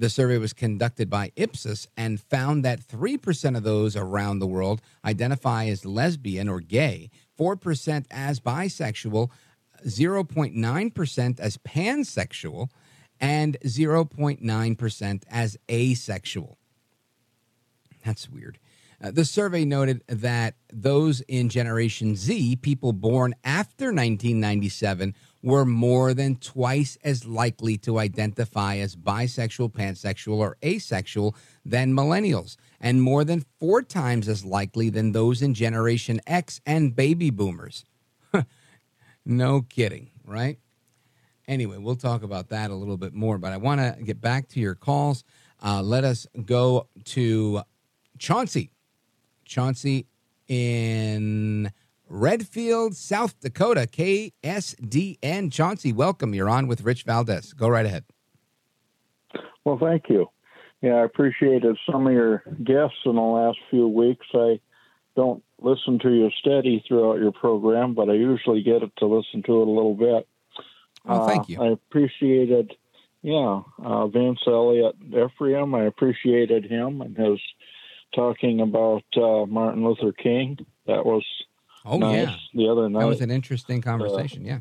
The 0.00 0.08
survey 0.08 0.38
was 0.38 0.54
conducted 0.54 1.10
by 1.10 1.30
Ipsos 1.36 1.86
and 1.94 2.18
found 2.18 2.64
that 2.64 2.80
3% 2.80 3.54
of 3.54 3.64
those 3.64 3.96
around 3.96 4.38
the 4.38 4.46
world 4.46 4.80
identify 5.04 5.66
as 5.66 5.84
lesbian 5.84 6.48
or 6.48 6.60
gay, 6.60 7.10
4% 7.38 8.06
as 8.10 8.40
bisexual, 8.40 9.28
0.9% 9.86 11.40
as 11.40 11.58
pansexual, 11.58 12.70
and 13.20 13.58
0.9% 13.60 15.22
as 15.30 15.58
asexual. 15.70 16.56
That's 18.02 18.26
weird. 18.26 18.58
Uh, 19.02 19.10
the 19.10 19.26
survey 19.26 19.66
noted 19.66 20.02
that 20.08 20.54
those 20.72 21.20
in 21.22 21.50
Generation 21.50 22.16
Z, 22.16 22.56
people 22.56 22.94
born 22.94 23.34
after 23.44 23.86
1997, 23.86 25.14
were 25.42 25.64
more 25.64 26.12
than 26.12 26.36
twice 26.36 26.98
as 27.02 27.26
likely 27.26 27.76
to 27.78 27.98
identify 27.98 28.76
as 28.76 28.96
bisexual, 28.96 29.72
pansexual, 29.72 30.36
or 30.36 30.56
asexual 30.64 31.34
than 31.64 31.94
millennials, 31.94 32.56
and 32.80 33.02
more 33.02 33.24
than 33.24 33.44
four 33.58 33.82
times 33.82 34.28
as 34.28 34.44
likely 34.44 34.90
than 34.90 35.12
those 35.12 35.40
in 35.42 35.54
Generation 35.54 36.20
X 36.26 36.60
and 36.66 36.94
baby 36.94 37.30
boomers. 37.30 37.84
no 39.24 39.62
kidding, 39.62 40.10
right? 40.24 40.58
Anyway, 41.48 41.78
we'll 41.78 41.96
talk 41.96 42.22
about 42.22 42.48
that 42.50 42.70
a 42.70 42.74
little 42.74 42.96
bit 42.96 43.12
more, 43.12 43.38
but 43.38 43.52
I 43.52 43.56
want 43.56 43.80
to 43.80 44.02
get 44.02 44.20
back 44.20 44.48
to 44.48 44.60
your 44.60 44.74
calls. 44.74 45.24
Uh, 45.62 45.82
let 45.82 46.04
us 46.04 46.26
go 46.44 46.86
to 47.06 47.62
Chauncey. 48.18 48.70
Chauncey 49.44 50.06
in 50.48 51.72
Redfield, 52.10 52.96
South 52.96 53.38
Dakota, 53.38 53.82
KSDN. 53.82 55.52
Chauncey, 55.52 55.92
welcome. 55.92 56.34
You're 56.34 56.48
on 56.50 56.66
with 56.66 56.82
Rich 56.82 57.04
Valdez. 57.04 57.52
Go 57.52 57.68
right 57.68 57.86
ahead. 57.86 58.04
Well, 59.64 59.78
thank 59.78 60.08
you. 60.08 60.26
Yeah, 60.82 60.94
I 60.94 61.04
appreciated 61.04 61.78
some 61.90 62.08
of 62.08 62.12
your 62.12 62.42
guests 62.64 62.98
in 63.04 63.14
the 63.14 63.20
last 63.20 63.58
few 63.70 63.86
weeks. 63.86 64.26
I 64.34 64.58
don't 65.14 65.44
listen 65.60 66.00
to 66.00 66.10
you 66.10 66.30
steady 66.40 66.82
throughout 66.88 67.20
your 67.20 67.32
program, 67.32 67.94
but 67.94 68.10
I 68.10 68.14
usually 68.14 68.62
get 68.62 68.82
it 68.82 68.90
to 68.98 69.06
listen 69.06 69.44
to 69.44 69.62
it 69.62 69.68
a 69.68 69.70
little 69.70 69.94
bit. 69.94 70.26
Oh, 71.06 71.28
thank 71.28 71.48
you. 71.48 71.60
Uh, 71.60 71.64
I 71.64 71.68
appreciated, 71.68 72.74
yeah, 73.22 73.60
uh, 73.84 74.08
Vince 74.08 74.40
Elliott 74.48 74.96
Ephraim. 75.10 75.76
I 75.76 75.84
appreciated 75.84 76.64
him 76.64 77.02
and 77.02 77.16
his 77.16 77.38
talking 78.14 78.60
about 78.60 79.04
uh, 79.16 79.46
Martin 79.46 79.84
Luther 79.84 80.12
King. 80.12 80.58
That 80.86 81.06
was 81.06 81.24
Oh, 81.84 81.98
yeah. 82.12 82.36
the 82.54 82.68
other 82.68 82.88
night. 82.88 83.00
That 83.00 83.06
was 83.06 83.20
an 83.20 83.30
interesting 83.30 83.80
conversation. 83.82 84.44
yeah. 84.44 84.60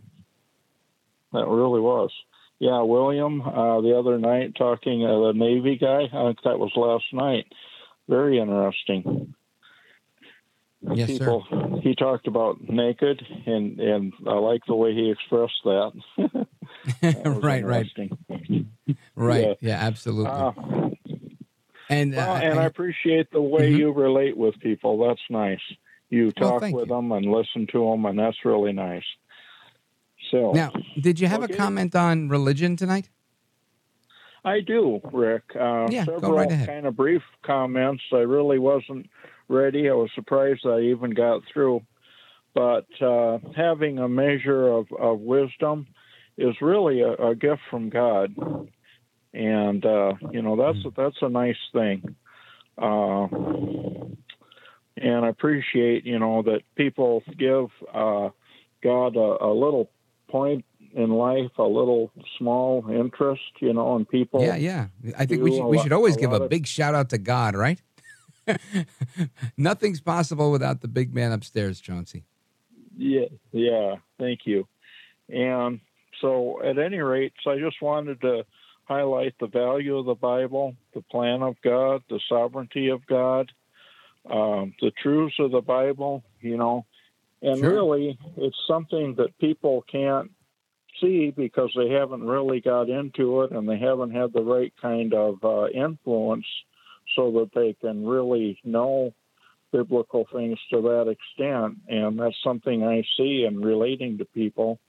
That 1.33 1.47
really 1.47 1.79
was. 1.81 2.11
Yeah, 2.59 2.81
William, 2.81 3.41
uh, 3.41 3.81
the 3.81 3.95
other 3.97 4.17
night 4.17 4.55
talking 4.57 5.05
uh, 5.05 5.27
the 5.27 5.33
Navy 5.33 5.77
guy. 5.77 6.03
I 6.11 6.27
think 6.27 6.39
that 6.43 6.59
was 6.59 6.71
last 6.75 7.05
night. 7.13 7.45
Very 8.09 8.39
interesting. 8.39 9.33
Yes, 10.93 11.07
People, 11.07 11.79
He 11.83 11.93
talked 11.93 12.25
about 12.27 12.61
naked, 12.67 13.21
and 13.45 13.79
and 13.79 14.13
I 14.25 14.33
like 14.35 14.61
the 14.65 14.75
way 14.75 14.93
he 14.93 15.11
expressed 15.11 15.61
that. 15.65 15.91
That 17.01 17.25
right, 17.43 17.65
right. 17.65 17.87
Right. 19.15 19.47
Yeah. 19.47 19.53
Yeah, 19.59 19.75
absolutely. 19.85 20.31
Uh, 20.31 20.51
and 21.89 22.15
well, 22.15 22.31
uh, 22.31 22.39
and 22.39 22.59
I 22.59 22.65
appreciate 22.65 23.31
the 23.31 23.41
way 23.41 23.71
Mhm. 23.71 23.77
you 23.79 23.91
relate 23.91 24.37
with 24.37 24.59
people. 24.59 24.97
That's 25.07 25.19
nice. 25.29 25.59
You 26.09 26.31
talk 26.31 26.61
thank 26.61 26.75
with 26.75 26.89
them 26.89 27.11
and 27.11 27.25
listen 27.25 27.67
to 27.71 27.89
them, 27.89 28.05
and 28.05 28.17
that's 28.17 28.43
really 28.43 28.73
nice. 28.73 29.03
So 30.31 30.51
now, 30.53 30.71
did 30.99 31.19
you 31.19 31.27
have 31.27 31.43
a 31.43 31.47
comment 31.47 31.95
on 31.95 32.29
religion 32.29 32.75
tonight? 32.75 33.09
I 34.43 34.61
do, 34.61 35.01
Rick. 35.11 35.43
Uh, 35.55 35.87
Yeah, 35.89 36.05
go 36.05 36.13
several 36.13 36.33
right 36.33 36.51
ahead. 36.51 36.67
kind 36.67 36.85
of 36.85 36.95
brief 36.95 37.21
comments. 37.43 38.03
I 38.11 38.19
really 38.19 38.57
wasn't 38.59 39.09
ready. 39.47 39.89
I 39.89 39.93
was 39.93 40.09
surprised 40.15 40.65
I 40.65 40.81
even 40.81 41.11
got 41.11 41.41
through. 41.51 41.81
But 42.53 42.87
uh, 43.01 43.39
having 43.55 43.99
a 43.99 44.09
measure 44.09 44.67
of, 44.67 44.87
of 44.97 45.19
wisdom 45.19 45.87
is 46.37 46.55
really 46.61 47.01
a, 47.01 47.13
a 47.13 47.35
gift 47.35 47.61
from 47.69 47.89
God, 47.89 48.33
and 49.33 49.85
uh, 49.85 50.13
you 50.31 50.41
know 50.41 50.55
that's 50.55 50.79
that's 50.95 51.21
a 51.21 51.29
nice 51.29 51.57
thing. 51.73 52.15
And 55.01 55.25
I 55.25 55.29
appreciate 55.29 56.05
you 56.05 56.19
know 56.19 56.41
that 56.43 56.61
people 56.75 57.23
give 57.37 57.69
uh, 57.93 58.29
God 58.83 59.15
a, 59.15 59.45
a 59.45 59.53
little 59.53 59.89
point 60.29 60.65
in 60.93 61.11
life, 61.11 61.51
a 61.57 61.63
little 61.63 62.11
small 62.37 62.85
interest, 62.89 63.41
you 63.59 63.73
know, 63.73 63.95
and 63.95 64.07
people. 64.07 64.41
Yeah, 64.41 64.55
yeah. 64.55 64.87
I 65.17 65.25
think 65.25 65.43
we 65.43 65.55
should, 65.55 65.65
we 65.65 65.79
should 65.79 65.93
always 65.93 66.15
a 66.15 66.19
give 66.19 66.31
a 66.31 66.43
of- 66.43 66.49
big 66.49 66.67
shout 66.67 66.95
out 66.95 67.09
to 67.09 67.17
God, 67.17 67.55
right? 67.55 67.81
Nothing's 69.57 70.01
possible 70.01 70.51
without 70.51 70.81
the 70.81 70.87
big 70.87 71.13
man 71.13 71.31
upstairs, 71.31 71.79
Chauncey. 71.79 72.23
Yeah, 72.97 73.25
yeah. 73.51 73.95
Thank 74.17 74.41
you. 74.45 74.67
And 75.29 75.79
so, 76.19 76.61
at 76.63 76.79
any 76.79 76.99
rate, 76.99 77.33
so 77.43 77.51
I 77.51 77.59
just 77.59 77.81
wanted 77.81 78.21
to 78.21 78.45
highlight 78.85 79.35
the 79.39 79.47
value 79.47 79.97
of 79.97 80.05
the 80.05 80.15
Bible, 80.15 80.75
the 80.95 81.01
plan 81.03 81.43
of 81.43 81.55
God, 81.63 82.01
the 82.09 82.19
sovereignty 82.27 82.89
of 82.89 83.05
God, 83.05 83.51
um, 84.31 84.73
the 84.81 84.91
truths 85.01 85.35
of 85.39 85.51
the 85.51 85.61
Bible. 85.61 86.23
You 86.41 86.57
know, 86.57 86.85
and 87.41 87.59
Sure. 87.59 87.73
really, 87.73 88.17
it's 88.37 88.57
something 88.67 89.15
that 89.15 89.37
people 89.39 89.83
can't 89.91 90.31
see 91.01 91.31
because 91.31 91.71
they 91.77 91.89
haven't 91.89 92.23
really 92.23 92.59
got 92.61 92.89
into 92.89 93.41
it 93.43 93.51
and 93.51 93.67
they 93.69 93.77
haven't 93.77 94.11
had 94.11 94.33
the 94.33 94.41
right 94.41 94.73
kind 94.81 95.13
of 95.13 95.43
uh, 95.43 95.67
influence 95.69 96.45
so 97.15 97.31
that 97.31 97.49
they 97.55 97.73
can 97.73 98.05
really 98.05 98.59
know 98.63 99.13
biblical 99.71 100.27
things 100.33 100.57
to 100.71 100.81
that 100.81 101.07
extent. 101.07 101.77
And 101.87 102.19
that's 102.19 102.35
something 102.43 102.83
I 102.83 103.03
see 103.17 103.45
in 103.47 103.61
relating 103.61 104.17
to 104.17 104.25
people. 104.25 104.79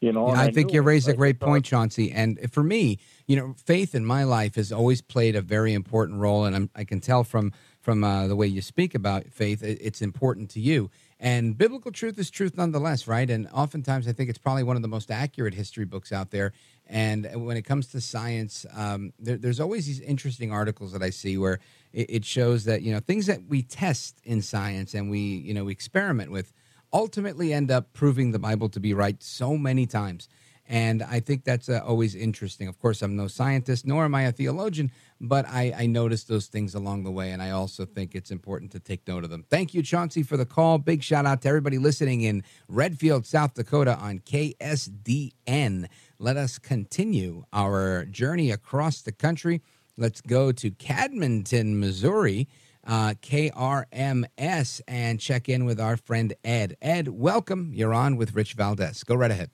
You 0.00 0.12
know, 0.12 0.28
and 0.28 0.38
I 0.38 0.50
think 0.50 0.72
you 0.74 0.82
raised 0.82 1.08
a 1.08 1.12
I 1.12 1.14
great 1.14 1.40
thought- 1.40 1.46
point, 1.46 1.64
Chauncey. 1.64 2.10
And 2.10 2.52
for 2.52 2.62
me, 2.62 2.98
you 3.26 3.36
know, 3.36 3.54
faith 3.64 3.94
in 3.94 4.04
my 4.04 4.24
life 4.24 4.56
has 4.56 4.70
always 4.70 5.00
played 5.00 5.34
a 5.34 5.40
very 5.40 5.72
important 5.72 6.18
role, 6.20 6.44
and 6.44 6.54
I'm, 6.54 6.70
I 6.74 6.84
can 6.84 7.00
tell 7.00 7.24
from 7.24 7.52
from 7.84 8.02
uh, 8.02 8.26
the 8.26 8.34
way 8.34 8.46
you 8.46 8.62
speak 8.62 8.94
about 8.94 9.26
faith, 9.30 9.62
it's 9.62 10.00
important 10.00 10.48
to 10.48 10.60
you. 10.60 10.90
And 11.20 11.56
biblical 11.56 11.92
truth 11.92 12.18
is 12.18 12.30
truth 12.30 12.56
nonetheless, 12.56 13.06
right? 13.06 13.28
And 13.28 13.46
oftentimes, 13.52 14.08
I 14.08 14.12
think 14.12 14.30
it's 14.30 14.38
probably 14.38 14.62
one 14.62 14.76
of 14.76 14.82
the 14.82 14.88
most 14.88 15.10
accurate 15.10 15.52
history 15.52 15.84
books 15.84 16.10
out 16.10 16.30
there. 16.30 16.54
And 16.86 17.28
when 17.44 17.58
it 17.58 17.62
comes 17.62 17.88
to 17.88 18.00
science, 18.00 18.64
um, 18.74 19.12
there, 19.18 19.36
there's 19.36 19.60
always 19.60 19.86
these 19.86 20.00
interesting 20.00 20.50
articles 20.50 20.92
that 20.92 21.02
I 21.02 21.10
see 21.10 21.36
where 21.36 21.60
it, 21.92 22.06
it 22.08 22.24
shows 22.24 22.64
that 22.64 22.80
you 22.80 22.92
know 22.92 23.00
things 23.00 23.26
that 23.26 23.40
we 23.48 23.62
test 23.62 24.18
in 24.24 24.40
science 24.40 24.94
and 24.94 25.10
we 25.10 25.18
you 25.18 25.52
know 25.52 25.64
we 25.64 25.72
experiment 25.72 26.30
with 26.30 26.52
ultimately 26.92 27.52
end 27.52 27.70
up 27.70 27.92
proving 27.92 28.32
the 28.32 28.38
Bible 28.38 28.70
to 28.70 28.80
be 28.80 28.94
right 28.94 29.22
so 29.22 29.58
many 29.58 29.84
times. 29.86 30.28
And 30.66 31.02
I 31.02 31.20
think 31.20 31.44
that's 31.44 31.68
uh, 31.68 31.80
always 31.84 32.14
interesting. 32.14 32.68
Of 32.68 32.78
course, 32.78 33.02
I'm 33.02 33.16
no 33.16 33.28
scientist, 33.28 33.86
nor 33.86 34.04
am 34.04 34.14
I 34.14 34.22
a 34.22 34.32
theologian, 34.32 34.90
but 35.20 35.46
I, 35.46 35.74
I 35.76 35.86
notice 35.86 36.24
those 36.24 36.46
things 36.46 36.74
along 36.74 37.04
the 37.04 37.10
way. 37.10 37.32
And 37.32 37.42
I 37.42 37.50
also 37.50 37.84
think 37.84 38.14
it's 38.14 38.30
important 38.30 38.72
to 38.72 38.80
take 38.80 39.06
note 39.06 39.24
of 39.24 39.30
them. 39.30 39.44
Thank 39.50 39.74
you, 39.74 39.82
Chauncey, 39.82 40.22
for 40.22 40.36
the 40.36 40.46
call. 40.46 40.78
Big 40.78 41.02
shout 41.02 41.26
out 41.26 41.42
to 41.42 41.48
everybody 41.48 41.78
listening 41.78 42.22
in 42.22 42.42
Redfield, 42.68 43.26
South 43.26 43.54
Dakota 43.54 43.96
on 43.96 44.20
KSDN. 44.20 45.86
Let 46.18 46.36
us 46.36 46.58
continue 46.58 47.44
our 47.52 48.04
journey 48.06 48.50
across 48.50 49.02
the 49.02 49.12
country. 49.12 49.60
Let's 49.96 50.20
go 50.20 50.50
to 50.50 50.70
Camdenton, 50.70 51.76
Missouri 51.76 52.48
uh, 52.86 53.14
KRMS 53.22 54.80
and 54.86 55.20
check 55.20 55.48
in 55.48 55.64
with 55.64 55.80
our 55.80 55.96
friend 55.96 56.34
Ed. 56.44 56.76
Ed, 56.82 57.08
welcome. 57.08 57.72
You're 57.74 57.94
on 57.94 58.16
with 58.16 58.34
Rich 58.34 58.54
Valdez. 58.54 59.04
Go 59.04 59.14
right 59.14 59.30
ahead. 59.30 59.50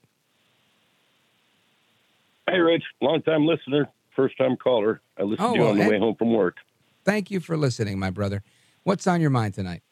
Hey, 2.51 2.59
Rich, 2.59 2.83
long 2.99 3.21
time 3.21 3.45
listener, 3.45 3.87
first 4.13 4.37
time 4.37 4.57
caller. 4.57 4.99
I 5.17 5.23
listened 5.23 5.47
Oh, 5.47 5.53
to 5.53 5.59
you 5.59 5.65
oh, 5.65 5.69
on 5.69 5.77
the 5.77 5.87
way 5.87 5.97
home 5.97 6.15
from 6.15 6.33
work. 6.33 6.57
Thank 7.05 7.31
you 7.31 7.39
for 7.39 7.55
listening, 7.55 7.97
my 7.97 8.09
brother. 8.09 8.43
What's 8.83 9.07
on 9.07 9.21
your 9.21 9.29
mind 9.29 9.53
tonight? 9.53 9.83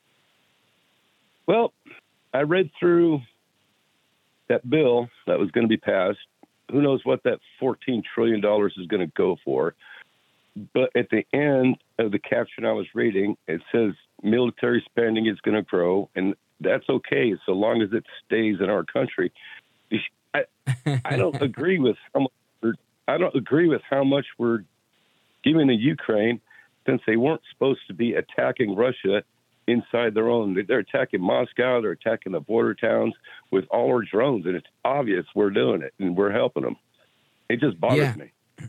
Well, 1.47 1.71
I 2.33 2.41
read 2.41 2.69
through 2.77 3.21
that 4.49 4.69
bill 4.69 5.07
that 5.25 5.39
was 5.39 5.51
going 5.51 5.63
to 5.63 5.69
be 5.69 5.77
passed. 5.77 6.19
Who 6.69 6.81
knows 6.81 6.99
what 7.05 7.23
that 7.23 7.39
$14 7.61 8.03
trillion 8.13 8.39
is 8.39 8.87
going 8.87 9.07
to 9.07 9.11
go 9.15 9.37
for? 9.45 9.73
But 10.73 10.89
at 10.97 11.09
the 11.09 11.23
end 11.33 11.77
of 11.97 12.11
the 12.11 12.19
caption 12.19 12.65
I 12.65 12.73
was 12.73 12.87
reading, 12.93 13.37
it 13.47 13.61
says 13.71 13.93
military 14.21 14.83
spending 14.85 15.27
is 15.27 15.39
going 15.39 15.55
to 15.55 15.61
grow, 15.61 16.09
and 16.13 16.35
that's 16.59 16.89
okay 16.89 17.35
so 17.45 17.53
long 17.53 17.81
as 17.81 17.93
it 17.93 18.03
stays 18.25 18.57
in 18.59 18.69
our 18.69 18.83
country. 18.83 19.31
I, 20.33 20.43
I 21.05 21.15
don't 21.15 21.41
agree 21.41 21.79
with 21.79 21.95
we're, 22.13 22.27
I 23.09 23.17
don't 23.17 23.35
agree 23.35 23.67
with 23.67 23.81
how 23.89 24.03
much 24.03 24.25
we're 24.37 24.59
giving 25.43 25.67
to 25.67 25.73
Ukraine 25.73 26.39
since 26.85 27.01
they 27.07 27.15
weren't 27.17 27.41
supposed 27.51 27.81
to 27.87 27.93
be 27.93 28.13
attacking 28.13 28.75
Russia 28.75 29.23
inside 29.67 30.13
their 30.13 30.29
own. 30.29 30.57
They're 30.67 30.79
attacking 30.79 31.21
Moscow. 31.21 31.81
They're 31.81 31.91
attacking 31.91 32.31
the 32.33 32.39
border 32.39 32.73
towns 32.73 33.13
with 33.51 33.65
all 33.69 33.87
our 33.87 34.01
drones, 34.03 34.45
and 34.45 34.55
it's 34.55 34.67
obvious 34.85 35.25
we're 35.35 35.49
doing 35.49 35.81
it 35.81 35.93
and 35.99 36.15
we're 36.15 36.31
helping 36.31 36.63
them. 36.63 36.75
It 37.49 37.59
just 37.59 37.79
bothers 37.79 37.97
Yeah. 37.99 38.15
me. 38.15 38.31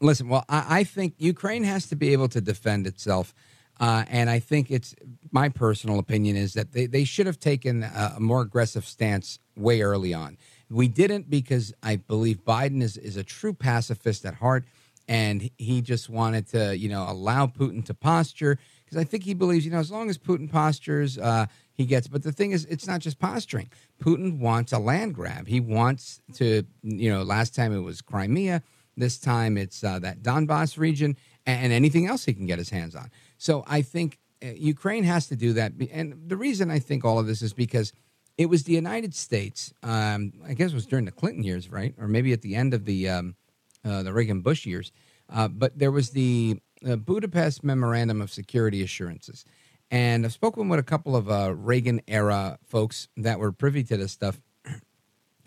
Listen, 0.00 0.28
well, 0.28 0.44
I, 0.48 0.80
I 0.80 0.84
think 0.84 1.14
Ukraine 1.18 1.64
has 1.64 1.86
to 1.88 1.96
be 1.96 2.12
able 2.12 2.28
to 2.28 2.40
defend 2.40 2.86
itself. 2.86 3.34
Uh, 3.80 4.04
and 4.08 4.30
I 4.30 4.38
think 4.38 4.70
it's 4.70 4.94
my 5.32 5.48
personal 5.48 5.98
opinion 5.98 6.36
is 6.36 6.54
that 6.54 6.72
they, 6.72 6.86
they 6.86 7.04
should 7.04 7.26
have 7.26 7.40
taken 7.40 7.82
a, 7.82 8.14
a 8.16 8.20
more 8.20 8.40
aggressive 8.42 8.84
stance 8.84 9.38
way 9.56 9.82
early 9.82 10.14
on. 10.14 10.36
We 10.74 10.88
didn't 10.88 11.30
because 11.30 11.72
I 11.82 11.96
believe 11.96 12.44
Biden 12.44 12.82
is, 12.82 12.96
is 12.96 13.16
a 13.16 13.22
true 13.22 13.54
pacifist 13.54 14.24
at 14.24 14.34
heart. 14.34 14.64
And 15.06 15.50
he 15.58 15.82
just 15.82 16.08
wanted 16.08 16.46
to, 16.48 16.76
you 16.76 16.88
know, 16.88 17.04
allow 17.06 17.46
Putin 17.46 17.84
to 17.84 17.94
posture, 17.94 18.58
because 18.84 18.96
I 18.96 19.04
think 19.04 19.24
he 19.24 19.34
believes, 19.34 19.66
you 19.66 19.70
know, 19.70 19.78
as 19.78 19.90
long 19.90 20.08
as 20.08 20.16
Putin 20.16 20.50
postures, 20.50 21.18
uh, 21.18 21.44
he 21.74 21.84
gets. 21.84 22.08
But 22.08 22.22
the 22.22 22.32
thing 22.32 22.52
is, 22.52 22.64
it's 22.64 22.86
not 22.86 23.00
just 23.00 23.18
posturing. 23.18 23.68
Putin 24.02 24.38
wants 24.38 24.72
a 24.72 24.78
land 24.78 25.14
grab. 25.14 25.46
He 25.46 25.60
wants 25.60 26.22
to, 26.36 26.64
you 26.82 27.10
know, 27.10 27.22
last 27.22 27.54
time 27.54 27.74
it 27.74 27.80
was 27.80 28.00
Crimea. 28.00 28.62
This 28.96 29.18
time 29.18 29.58
it's 29.58 29.84
uh, 29.84 29.98
that 29.98 30.22
Donbass 30.22 30.78
region 30.78 31.16
and, 31.44 31.64
and 31.64 31.72
anything 31.72 32.06
else 32.06 32.24
he 32.24 32.32
can 32.32 32.46
get 32.46 32.58
his 32.58 32.70
hands 32.70 32.94
on. 32.96 33.10
So 33.36 33.62
I 33.66 33.82
think 33.82 34.18
uh, 34.42 34.52
Ukraine 34.56 35.04
has 35.04 35.26
to 35.28 35.36
do 35.36 35.52
that. 35.52 35.72
And 35.92 36.14
the 36.26 36.36
reason 36.36 36.70
I 36.70 36.78
think 36.78 37.04
all 37.04 37.18
of 37.18 37.26
this 37.26 37.42
is 37.42 37.52
because 37.52 37.92
it 38.36 38.46
was 38.46 38.64
the 38.64 38.72
United 38.72 39.14
States. 39.14 39.72
Um, 39.82 40.32
I 40.46 40.54
guess 40.54 40.72
it 40.72 40.74
was 40.74 40.86
during 40.86 41.04
the 41.04 41.12
Clinton 41.12 41.44
years, 41.44 41.70
right, 41.70 41.94
or 41.98 42.08
maybe 42.08 42.32
at 42.32 42.42
the 42.42 42.54
end 42.54 42.74
of 42.74 42.84
the 42.84 43.08
um, 43.08 43.36
uh, 43.84 44.02
the 44.02 44.12
Reagan 44.12 44.40
Bush 44.40 44.66
years. 44.66 44.92
Uh, 45.32 45.48
but 45.48 45.78
there 45.78 45.90
was 45.90 46.10
the 46.10 46.60
uh, 46.86 46.96
Budapest 46.96 47.64
Memorandum 47.64 48.20
of 48.20 48.30
Security 48.30 48.82
Assurances, 48.82 49.44
and 49.90 50.24
I've 50.24 50.32
spoken 50.32 50.68
with 50.68 50.80
a 50.80 50.84
couple 50.84 51.16
of 51.16 51.30
uh, 51.30 51.54
Reagan 51.54 52.00
era 52.08 52.58
folks 52.66 53.08
that 53.16 53.38
were 53.38 53.52
privy 53.52 53.84
to 53.84 53.96
this 53.96 54.12
stuff, 54.12 54.40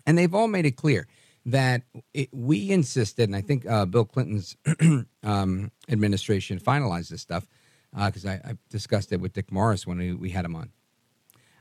and 0.06 0.16
they've 0.16 0.34
all 0.34 0.48
made 0.48 0.66
it 0.66 0.76
clear 0.76 1.06
that 1.46 1.82
it, 2.14 2.28
we 2.32 2.70
insisted, 2.70 3.28
and 3.28 3.36
I 3.36 3.40
think 3.40 3.66
uh, 3.66 3.86
Bill 3.86 4.04
Clinton's 4.04 4.56
um, 5.22 5.70
administration 5.88 6.58
finalized 6.58 7.08
this 7.08 7.22
stuff 7.22 7.46
because 7.94 8.26
I, 8.26 8.34
I, 8.34 8.58
discussed 8.68 9.12
it 9.12 9.20
with 9.20 9.32
Dick 9.32 9.50
Morris 9.50 9.86
when 9.86 9.96
we, 9.96 10.12
we 10.12 10.28
had 10.28 10.44
him 10.44 10.54
on. 10.54 10.70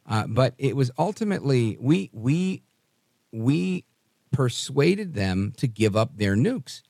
Uh, 0.08 0.26
but 0.28 0.54
it 0.58 0.76
was 0.76 0.90
ultimately 0.98 1.78
we 1.80 2.10
we 2.14 2.64
we 3.32 3.84
persuaded 4.32 5.14
them 5.14 5.54
to 5.58 5.68
give 5.68 5.96
up 5.96 6.18
their 6.18 6.36
nukes, 6.36 6.82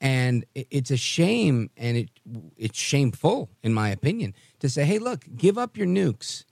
and 0.00 0.44
it, 0.54 0.68
it's 0.70 0.90
a 0.90 0.96
shame, 0.96 1.70
and 1.76 1.96
it 1.96 2.10
it's 2.56 2.78
shameful 2.78 3.50
in 3.62 3.74
my 3.74 3.88
opinion 3.88 4.34
to 4.60 4.68
say, 4.68 4.84
hey, 4.84 4.98
look, 4.98 5.24
give 5.36 5.58
up 5.58 5.76
your 5.76 5.86
nukes, 5.86 6.44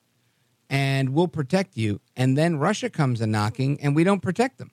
and 0.68 1.10
we'll 1.10 1.28
protect 1.28 1.76
you, 1.76 2.00
and 2.16 2.36
then 2.36 2.56
Russia 2.56 2.90
comes 2.90 3.20
a 3.20 3.26
knocking, 3.26 3.80
and 3.80 3.94
we 3.94 4.04
don't 4.04 4.22
protect 4.22 4.58
them 4.58 4.72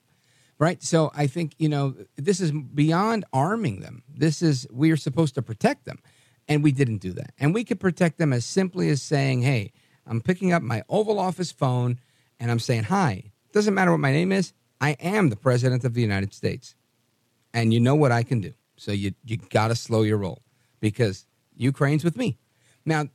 right? 0.60 0.84
So 0.84 1.10
I 1.16 1.26
think 1.26 1.56
you 1.58 1.70
know 1.70 1.96
this 2.18 2.40
is 2.40 2.52
beyond 2.52 3.26
arming 3.34 3.80
them. 3.80 4.04
This 4.14 4.42
is 4.42 4.68
we 4.70 4.92
are 4.92 4.98
supposed 4.98 5.34
to 5.36 5.42
protect 5.42 5.86
them, 5.86 6.00
and 6.48 6.64
we 6.64 6.72
didn't 6.72 6.98
do 6.98 7.14
that. 7.14 7.32
And 7.40 7.54
we 7.54 7.64
could 7.64 7.80
protect 7.80 8.18
them 8.18 8.34
as 8.34 8.46
simply 8.46 8.90
as 8.90 9.02
saying, 9.02 9.42
"Hey, 9.42 9.72
I'm 10.10 10.20
picking 10.20 10.52
up 10.52 10.62
my 10.62 10.84
Oval 10.90 11.20
Office 11.20 11.52
phone, 11.52 12.00
and 12.40 12.52
I'm 12.52 12.60
saying 12.60 12.84
hi. 12.86 13.32
Doesn't 13.54 13.74
matter 13.74 13.92
what 13.92 14.02
my 14.02 14.12
name 14.12 14.34
is. 14.34 14.52
I 14.82 14.92
am 15.00 15.30
the 15.30 15.38
president 15.38 15.86
of 15.86 15.94
the 15.94 16.02
United 16.02 16.34
States, 16.34 16.76
and 17.54 17.74
you 17.74 17.80
know 17.80 17.96
what 17.96 18.12
I 18.12 18.24
can 18.24 18.42
do. 18.42 18.54
So 18.76 18.92
you 18.92 19.14
you 19.24 19.38
got 19.38 19.70
to 19.70 19.76
slow 19.76 20.02
your 20.02 20.18
roll 20.18 20.42
because 20.82 21.26
Ukraine's 21.56 22.04
with 22.04 22.18
me. 22.18 22.38
Now." 22.86 23.06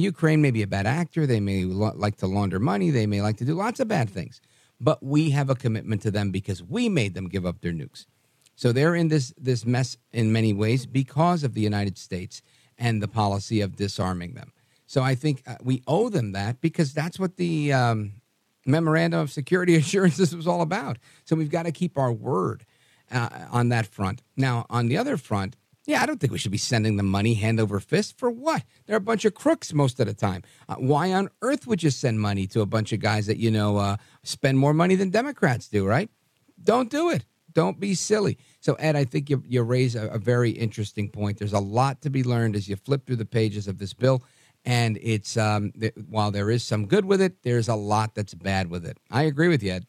Ukraine 0.00 0.40
may 0.40 0.52
be 0.52 0.62
a 0.62 0.68
bad 0.68 0.86
actor. 0.86 1.26
They 1.26 1.40
may 1.40 1.64
like 1.64 2.18
to 2.18 2.28
launder 2.28 2.60
money. 2.60 2.90
They 2.90 3.08
may 3.08 3.20
like 3.20 3.36
to 3.38 3.44
do 3.44 3.54
lots 3.54 3.80
of 3.80 3.88
bad 3.88 4.08
things 4.08 4.40
but 4.80 5.02
we 5.02 5.30
have 5.30 5.50
a 5.50 5.54
commitment 5.54 6.02
to 6.02 6.10
them 6.10 6.30
because 6.30 6.62
we 6.62 6.88
made 6.88 7.14
them 7.14 7.28
give 7.28 7.44
up 7.44 7.60
their 7.60 7.72
nukes. 7.72 8.06
So 8.54 8.72
they're 8.72 8.94
in 8.94 9.08
this 9.08 9.32
this 9.38 9.64
mess 9.64 9.96
in 10.12 10.32
many 10.32 10.52
ways 10.52 10.86
because 10.86 11.44
of 11.44 11.54
the 11.54 11.60
United 11.60 11.96
States 11.98 12.42
and 12.76 13.02
the 13.02 13.08
policy 13.08 13.60
of 13.60 13.76
disarming 13.76 14.34
them. 14.34 14.52
So 14.88 15.02
I 15.02 15.14
think 15.14 15.42
uh, 15.46 15.56
we 15.62 15.82
owe 15.86 16.08
them 16.08 16.32
that 16.32 16.60
because 16.60 16.92
that's 16.92 17.18
what 17.20 17.36
the 17.36 17.72
um, 17.72 18.14
memorandum 18.66 19.20
of 19.20 19.30
security 19.30 19.76
assurances 19.76 20.34
was 20.34 20.48
all 20.48 20.62
about. 20.62 20.98
So 21.24 21.36
we've 21.36 21.50
got 21.50 21.66
to 21.66 21.72
keep 21.72 21.96
our 21.96 22.12
word 22.12 22.64
uh, 23.12 23.28
on 23.50 23.68
that 23.68 23.86
front. 23.86 24.22
Now, 24.36 24.66
on 24.70 24.88
the 24.88 24.96
other 24.96 25.16
front, 25.16 25.56
yeah, 25.86 26.02
I 26.02 26.06
don't 26.06 26.18
think 26.20 26.32
we 26.32 26.38
should 26.38 26.52
be 26.52 26.58
sending 26.58 26.96
them 26.96 27.06
money 27.06 27.34
hand 27.34 27.60
over 27.60 27.80
fist 27.80 28.18
for 28.18 28.30
what? 28.30 28.62
They're 28.86 28.96
a 28.96 29.00
bunch 29.00 29.24
of 29.24 29.34
crooks 29.34 29.72
most 29.72 30.00
of 30.00 30.06
the 30.06 30.14
time. 30.14 30.42
Uh, 30.68 30.76
why 30.76 31.12
on 31.12 31.30
earth 31.42 31.66
would 31.66 31.82
you 31.82 31.90
send 31.90 32.20
money 32.20 32.46
to 32.48 32.62
a 32.62 32.66
bunch 32.66 32.92
of 32.92 33.00
guys 33.00 33.26
that 33.26 33.38
you 33.38 33.50
know 33.50 33.76
uh, 33.76 33.96
spend 34.22 34.58
more 34.58 34.74
money 34.74 34.96
than 34.96 35.10
Democrats 35.10 35.68
do? 35.68 35.86
Right? 35.86 36.10
Don't 36.62 36.90
do 36.90 37.10
it. 37.10 37.24
Don't 37.52 37.80
be 37.80 37.94
silly. 37.94 38.38
So, 38.60 38.74
Ed, 38.74 38.96
I 38.96 39.04
think 39.04 39.30
you, 39.30 39.42
you 39.46 39.62
raise 39.62 39.96
a, 39.96 40.08
a 40.08 40.18
very 40.18 40.50
interesting 40.50 41.08
point. 41.08 41.38
There's 41.38 41.54
a 41.54 41.58
lot 41.58 42.02
to 42.02 42.10
be 42.10 42.22
learned 42.22 42.54
as 42.54 42.68
you 42.68 42.76
flip 42.76 43.06
through 43.06 43.16
the 43.16 43.24
pages 43.24 43.66
of 43.66 43.78
this 43.78 43.94
bill, 43.94 44.22
and 44.64 44.98
it's 45.00 45.36
um, 45.36 45.72
th- 45.72 45.94
while 46.08 46.30
there 46.30 46.50
is 46.50 46.62
some 46.62 46.86
good 46.86 47.04
with 47.04 47.20
it, 47.20 47.42
there's 47.42 47.68
a 47.68 47.74
lot 47.74 48.14
that's 48.14 48.34
bad 48.34 48.70
with 48.70 48.84
it. 48.84 48.98
I 49.10 49.22
agree 49.22 49.48
with 49.48 49.62
you, 49.62 49.72
Ed. 49.72 49.86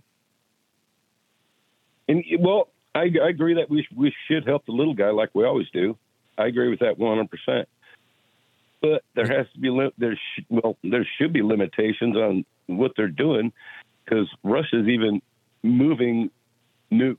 And 2.08 2.24
well, 2.40 2.70
I, 2.96 3.12
I 3.22 3.30
agree 3.30 3.56
that 3.56 3.70
we 3.70 3.88
we 3.96 4.14
should 4.28 4.46
help 4.46 4.66
the 4.66 4.72
little 4.72 4.94
guy 4.94 5.10
like 5.10 5.30
we 5.34 5.46
always 5.46 5.70
do. 5.72 5.98
I 6.38 6.48
agree 6.48 6.70
with 6.70 6.80
that 6.80 6.98
one 6.98 7.18
hundred 7.18 7.30
percent. 7.32 7.68
But 8.82 9.04
there 9.14 9.28
has 9.28 9.46
to 9.54 9.60
be 9.60 9.92
there 9.98 10.16
sh- 10.16 10.44
well 10.50 10.78
there 10.84 11.08
should 11.18 11.34
be 11.34 11.42
limitations 11.42 12.16
on 12.16 12.46
what 12.68 12.94
they're 12.96 13.08
doing 13.08 13.52
because 14.06 14.30
Russia's 14.44 14.88
even 14.88 15.22
moving 15.64 16.32
nukes 16.92 17.18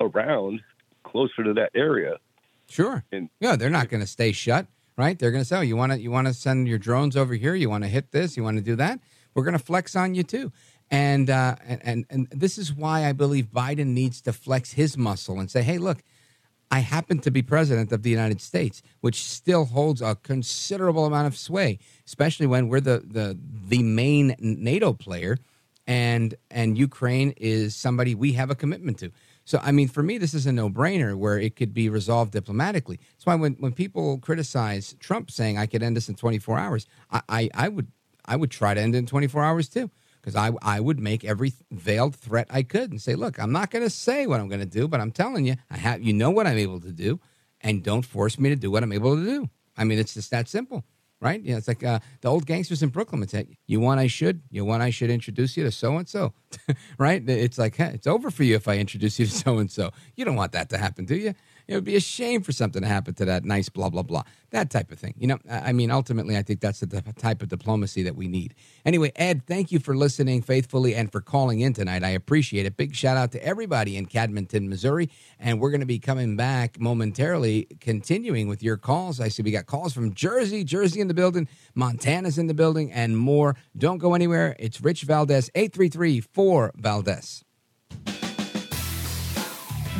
around 0.00 0.60
closer 1.02 1.44
to 1.44 1.54
that 1.54 1.70
area. 1.74 2.16
Sure. 2.68 3.04
And, 3.12 3.28
yeah, 3.40 3.56
they're 3.56 3.68
not 3.68 3.88
going 3.88 4.00
to 4.00 4.06
stay 4.06 4.32
shut, 4.32 4.66
right? 4.96 5.18
They're 5.18 5.30
going 5.30 5.42
to 5.42 5.48
say, 5.48 5.58
oh, 5.58 5.62
"You 5.62 5.76
want 5.76 5.92
to 5.92 6.00
you 6.00 6.10
want 6.10 6.26
to 6.26 6.34
send 6.34 6.68
your 6.68 6.78
drones 6.78 7.16
over 7.16 7.34
here? 7.34 7.54
You 7.54 7.70
want 7.70 7.84
to 7.84 7.88
hit 7.88 8.12
this? 8.12 8.36
You 8.36 8.42
want 8.42 8.56
to 8.58 8.62
do 8.62 8.76
that? 8.76 9.00
We're 9.34 9.44
going 9.44 9.58
to 9.58 9.64
flex 9.64 9.96
on 9.96 10.14
you 10.14 10.22
too." 10.22 10.52
And, 10.90 11.30
uh, 11.30 11.56
and 11.66 12.04
and 12.10 12.28
this 12.30 12.58
is 12.58 12.74
why 12.74 13.06
I 13.06 13.12
believe 13.12 13.46
Biden 13.46 13.88
needs 13.88 14.20
to 14.22 14.32
flex 14.32 14.72
his 14.72 14.98
muscle 14.98 15.40
and 15.40 15.50
say, 15.50 15.62
"Hey, 15.62 15.78
look, 15.78 16.02
I 16.70 16.80
happen 16.80 17.18
to 17.20 17.30
be 17.30 17.42
president 17.42 17.92
of 17.92 18.02
the 18.02 18.10
United 18.10 18.40
States, 18.40 18.82
which 19.00 19.22
still 19.22 19.66
holds 19.66 20.00
a 20.02 20.16
considerable 20.16 21.06
amount 21.06 21.26
of 21.26 21.36
sway, 21.36 21.78
especially 22.06 22.46
when 22.46 22.68
we're 22.68 22.80
the 22.80 23.02
the 23.04 23.38
the 23.68 23.82
main 23.82 24.34
NATO 24.38 24.92
player, 24.92 25.38
and 25.86 26.34
and 26.50 26.76
Ukraine 26.76 27.32
is 27.36 27.74
somebody 27.74 28.14
we 28.14 28.32
have 28.32 28.50
a 28.50 28.54
commitment 28.54 28.98
to." 28.98 29.12
So, 29.44 29.60
I 29.62 29.72
mean, 29.72 29.88
for 29.88 30.02
me, 30.02 30.18
this 30.18 30.34
is 30.34 30.46
a 30.46 30.52
no 30.52 30.70
brainer 30.70 31.16
where 31.16 31.38
it 31.38 31.56
could 31.56 31.74
be 31.74 31.88
resolved 31.88 32.32
diplomatically. 32.32 33.00
That's 33.12 33.26
why 33.26 33.34
when, 33.34 33.54
when 33.54 33.72
people 33.72 34.18
criticize 34.18 34.94
Trump 35.00 35.30
saying 35.30 35.58
I 35.58 35.66
could 35.66 35.82
end 35.82 35.96
this 35.96 36.08
in 36.08 36.14
24 36.14 36.58
hours, 36.58 36.86
I, 37.10 37.22
I, 37.28 37.50
I 37.54 37.68
would 37.68 37.88
I 38.24 38.36
would 38.36 38.50
try 38.52 38.72
to 38.72 38.80
end 38.80 38.94
in 38.94 39.06
24 39.06 39.42
hours 39.42 39.68
too 39.68 39.90
because 40.20 40.36
I, 40.36 40.52
I 40.62 40.78
would 40.78 41.00
make 41.00 41.24
every 41.24 41.52
veiled 41.72 42.14
threat 42.14 42.46
I 42.50 42.62
could 42.62 42.92
and 42.92 43.02
say, 43.02 43.16
look, 43.16 43.40
I'm 43.40 43.50
not 43.50 43.70
going 43.70 43.82
to 43.82 43.90
say 43.90 44.26
what 44.26 44.38
I'm 44.38 44.48
going 44.48 44.60
to 44.60 44.66
do, 44.66 44.86
but 44.86 45.00
I'm 45.00 45.10
telling 45.10 45.44
you, 45.44 45.56
I 45.68 45.76
have 45.76 46.02
you 46.02 46.12
know 46.12 46.30
what 46.30 46.46
I'm 46.46 46.58
able 46.58 46.80
to 46.80 46.92
do, 46.92 47.20
and 47.60 47.82
don't 47.82 48.06
force 48.06 48.38
me 48.38 48.48
to 48.50 48.56
do 48.56 48.70
what 48.70 48.84
I'm 48.84 48.92
able 48.92 49.16
to 49.16 49.24
do. 49.24 49.50
I 49.76 49.84
mean, 49.84 49.98
it's 49.98 50.14
just 50.14 50.30
that 50.30 50.48
simple, 50.48 50.84
right? 51.22 51.40
Yeah, 51.42 51.56
it's 51.56 51.68
like 51.68 51.84
uh, 51.84 52.00
the 52.20 52.28
old 52.28 52.46
gangsters 52.46 52.82
in 52.82 52.88
Brooklyn 52.88 53.22
It's 53.22 53.32
like, 53.32 53.56
You 53.66 53.78
want 53.80 54.00
I 54.00 54.08
should, 54.08 54.42
you 54.50 54.64
want 54.64 54.82
I 54.82 54.90
should 54.90 55.08
introduce 55.08 55.56
you 55.56 55.62
to 55.62 55.70
so 55.70 55.96
and 55.96 56.08
so, 56.08 56.34
right? 56.98 57.26
It's 57.26 57.58
like 57.58 57.76
hey, 57.76 57.92
it's 57.94 58.08
over 58.08 58.30
for 58.30 58.42
you 58.42 58.56
if 58.56 58.66
I 58.66 58.76
introduce 58.76 59.18
you 59.20 59.26
to 59.26 59.32
so 59.32 59.58
and 59.58 59.70
so. 59.70 59.92
You 60.16 60.24
don't 60.24 60.36
want 60.36 60.52
that 60.52 60.68
to 60.70 60.78
happen, 60.78 61.04
do 61.04 61.14
you? 61.14 61.34
It 61.68 61.74
would 61.74 61.84
be 61.84 61.96
a 61.96 62.00
shame 62.00 62.42
for 62.42 62.52
something 62.52 62.82
to 62.82 62.88
happen 62.88 63.14
to 63.14 63.24
that 63.24 63.44
nice 63.44 63.68
blah 63.68 63.90
blah 63.90 64.02
blah. 64.02 64.22
That 64.50 64.70
type 64.70 64.92
of 64.92 64.98
thing. 64.98 65.14
You 65.16 65.28
know, 65.28 65.38
I 65.50 65.72
mean, 65.72 65.90
ultimately, 65.90 66.36
I 66.36 66.42
think 66.42 66.60
that's 66.60 66.80
the 66.80 67.02
type 67.18 67.42
of 67.42 67.48
diplomacy 67.48 68.02
that 68.02 68.14
we 68.14 68.28
need. 68.28 68.54
Anyway, 68.84 69.10
Ed, 69.16 69.46
thank 69.46 69.72
you 69.72 69.78
for 69.78 69.96
listening 69.96 70.42
faithfully 70.42 70.94
and 70.94 71.10
for 71.10 71.22
calling 71.22 71.60
in 71.60 71.72
tonight. 71.72 72.04
I 72.04 72.10
appreciate 72.10 72.66
it. 72.66 72.76
Big 72.76 72.94
shout 72.94 73.16
out 73.16 73.32
to 73.32 73.42
everybody 73.42 73.96
in 73.96 74.06
Camdenton, 74.06 74.68
Missouri, 74.68 75.08
and 75.38 75.58
we're 75.58 75.70
going 75.70 75.80
to 75.80 75.86
be 75.86 75.98
coming 75.98 76.36
back 76.36 76.78
momentarily, 76.78 77.66
continuing 77.80 78.46
with 78.46 78.62
your 78.62 78.76
calls. 78.76 79.20
I 79.20 79.28
see 79.28 79.42
we 79.42 79.50
got 79.52 79.66
calls 79.66 79.94
from 79.94 80.12
Jersey, 80.12 80.64
Jersey 80.64 81.00
in 81.00 81.08
the 81.08 81.14
building, 81.14 81.48
Montana's 81.74 82.36
in 82.36 82.46
the 82.46 82.54
building, 82.54 82.92
and 82.92 83.16
more. 83.16 83.56
Don't 83.76 83.98
go 83.98 84.14
anywhere. 84.14 84.54
It's 84.58 84.82
Rich 84.82 85.04
Valdez, 85.04 85.50
eight 85.54 85.72
three 85.72 85.88
three 85.88 86.20
four 86.20 86.72
Valdez. 86.76 87.42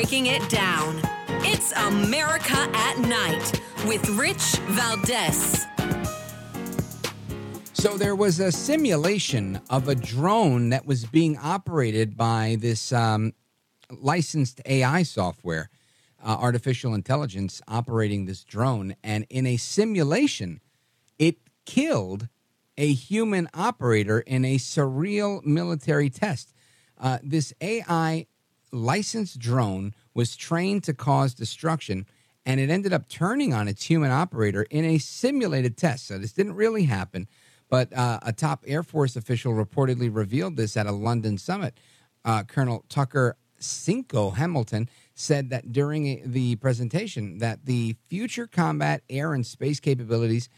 breaking 0.00 0.28
it 0.28 0.48
down. 0.48 0.98
It's 1.44 1.72
America 1.72 2.56
at 2.56 2.98
Night 3.00 3.60
with 3.86 4.08
Rich 4.08 4.56
Valdez. 4.70 5.66
So 7.74 7.98
there 7.98 8.16
was 8.16 8.40
a 8.40 8.50
simulation 8.50 9.60
of 9.68 9.88
a 9.88 9.94
drone 9.94 10.70
that 10.70 10.86
was 10.86 11.04
being 11.04 11.36
operated 11.36 12.16
by 12.16 12.56
this 12.60 12.94
um, 12.94 13.34
licensed 13.90 14.62
AI 14.64 15.02
software, 15.02 15.68
uh, 16.24 16.34
artificial 16.40 16.94
intelligence 16.94 17.60
operating 17.68 18.24
this 18.24 18.42
drone, 18.42 18.96
and 19.04 19.26
in 19.28 19.44
a 19.44 19.58
simulation, 19.58 20.62
it 21.18 21.36
killed 21.66 22.28
a 22.78 22.90
human 22.90 23.50
operator 23.52 24.20
in 24.20 24.46
a 24.46 24.56
surreal 24.56 25.44
military 25.44 26.08
test. 26.08 26.54
Uh, 26.96 27.18
this 27.22 27.52
AI 27.60 28.26
licensed 28.72 29.38
drone 29.38 29.94
was 30.14 30.36
trained 30.36 30.84
to 30.84 30.94
cause 30.94 31.34
destruction, 31.34 32.06
and 32.46 32.60
it 32.60 32.70
ended 32.70 32.92
up 32.92 33.08
turning 33.08 33.52
on 33.52 33.68
its 33.68 33.84
human 33.84 34.10
operator 34.10 34.62
in 34.70 34.84
a 34.84 34.98
simulated 34.98 35.76
test. 35.76 36.06
So 36.06 36.18
this 36.18 36.32
didn't 36.32 36.54
really 36.54 36.84
happen, 36.84 37.28
but 37.68 37.92
uh, 37.92 38.20
a 38.22 38.32
top 38.32 38.64
Air 38.66 38.82
Force 38.82 39.16
official 39.16 39.52
reportedly 39.52 40.14
revealed 40.14 40.56
this 40.56 40.76
at 40.76 40.86
a 40.86 40.92
London 40.92 41.38
summit. 41.38 41.78
Uh, 42.24 42.42
Colonel 42.42 42.84
Tucker 42.88 43.36
Cinco 43.58 44.30
Hamilton 44.30 44.88
said 45.14 45.50
that 45.50 45.70
during 45.72 46.22
the 46.24 46.56
presentation 46.56 47.38
that 47.38 47.66
the 47.66 47.96
future 48.08 48.46
combat 48.46 49.02
air 49.08 49.34
and 49.34 49.46
space 49.46 49.80
capabilities, 49.80 50.48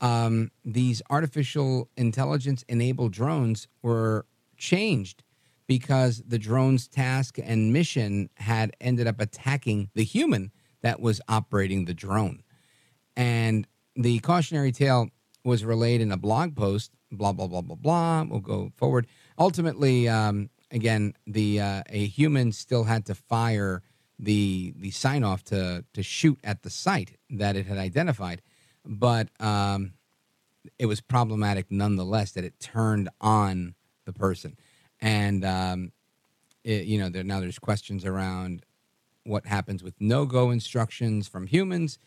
um, 0.00 0.50
these 0.64 1.00
artificial 1.10 1.88
intelligence 1.96 2.64
enabled 2.68 3.12
drones 3.12 3.68
were 3.82 4.26
changed 4.56 5.22
because 5.78 6.22
the 6.26 6.38
drone's 6.38 6.86
task 6.86 7.38
and 7.42 7.72
mission 7.72 8.28
had 8.36 8.76
ended 8.78 9.06
up 9.06 9.18
attacking 9.18 9.88
the 9.94 10.04
human 10.04 10.52
that 10.82 11.00
was 11.00 11.18
operating 11.30 11.86
the 11.86 11.94
drone. 11.94 12.42
And 13.16 13.66
the 13.96 14.18
cautionary 14.18 14.70
tale 14.70 15.08
was 15.46 15.64
relayed 15.64 16.02
in 16.02 16.12
a 16.12 16.18
blog 16.18 16.54
post, 16.54 16.90
blah, 17.10 17.32
blah, 17.32 17.46
blah, 17.46 17.62
blah, 17.62 17.76
blah. 17.76 18.22
We'll 18.28 18.40
go 18.40 18.70
forward. 18.76 19.06
Ultimately, 19.38 20.10
um, 20.10 20.50
again, 20.70 21.14
the 21.26 21.62
uh, 21.62 21.82
a 21.88 22.04
human 22.04 22.52
still 22.52 22.84
had 22.84 23.06
to 23.06 23.14
fire 23.14 23.82
the 24.18 24.74
the 24.76 24.90
sign 24.90 25.24
off 25.24 25.42
to 25.44 25.86
to 25.94 26.02
shoot 26.02 26.38
at 26.44 26.64
the 26.64 26.70
site 26.70 27.16
that 27.30 27.56
it 27.56 27.64
had 27.64 27.78
identified, 27.78 28.42
but 28.84 29.30
um, 29.40 29.94
it 30.78 30.84
was 30.84 31.00
problematic 31.00 31.70
nonetheless 31.70 32.32
that 32.32 32.44
it 32.44 32.60
turned 32.60 33.08
on 33.22 33.74
the 34.04 34.12
person, 34.12 34.56
and 35.02 35.44
um, 35.44 35.92
it, 36.64 36.86
you 36.86 36.98
know 36.98 37.10
there 37.10 37.24
now 37.24 37.40
there's 37.40 37.58
questions 37.58 38.06
around 38.06 38.64
what 39.24 39.46
happens 39.46 39.82
with 39.82 39.94
no 40.00 40.24
go 40.24 40.50
instructions 40.50 41.28
from 41.28 41.46
humans 41.46 41.98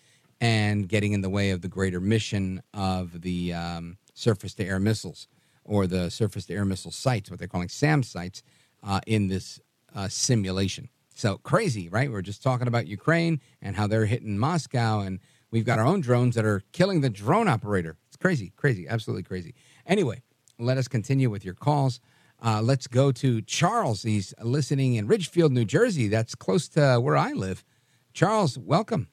and 0.42 0.90
getting 0.90 1.14
in 1.14 1.22
the 1.22 1.30
way 1.30 1.52
of 1.52 1.62
the 1.62 1.68
greater 1.68 2.02
mission 2.02 2.62
of 2.74 3.22
the 3.22 3.54
um, 3.54 3.98
surface 4.14 4.54
to 4.56 4.66
air 4.66 4.80
missiles 4.80 5.28
or 5.64 5.88
the 5.88 6.10
surface 6.10 6.46
to 6.46 6.54
air 6.54 6.66
missile 6.66 6.92
sites, 6.92 7.30
what 7.30 7.40
they're 7.40 7.48
calling 7.48 7.70
SAM 7.70 8.04
sites, 8.04 8.44
uh, 8.84 9.00
in 9.08 9.28
this 9.28 9.60
uh, 9.96 10.08
simulation. 10.08 10.90
So 11.16 11.38
crazy, 11.38 11.88
right? 11.90 12.12
We're 12.12 12.22
just 12.22 12.44
talking 12.44 12.68
about 12.68 12.88
Ukraine 12.88 13.40
and 13.62 13.76
how 13.76 13.88
they're 13.88 14.06
hitting 14.06 14.38
Moscow, 14.38 15.00
and 15.00 15.20
we've 15.50 15.66
got 15.66 15.80
our 15.80 15.86
own 15.86 16.02
drones 16.02 16.36
that 16.36 16.46
are 16.46 16.62
killing 16.74 17.02
the 17.02 17.10
drone 17.10 17.48
operator. 17.48 17.96
It's 18.08 18.18
crazy, 18.18 18.52
crazy, 18.58 18.88
absolutely 18.88 19.24
crazy. 19.24 19.56
Anyway, 19.88 20.22
let 20.60 20.78
us 20.78 20.88
continue 20.88 21.30
with 21.30 21.46
your 21.46 21.54
calls. 21.54 22.00
Uh, 22.46 22.62
let's 22.62 22.86
go 22.86 23.12
to 23.12 23.42
Charles. 23.42 24.04
He's 24.04 24.32
listening 24.40 24.94
in 24.94 25.08
Ridgefield, 25.08 25.52
New 25.52 25.66
Jersey. 25.66 26.08
That's 26.08 26.36
close 26.36 26.68
to 26.70 27.00
where 27.02 27.18
I 27.18 27.32
live. 27.32 27.66
Charles, 28.14 28.56
welcome. 28.56 29.08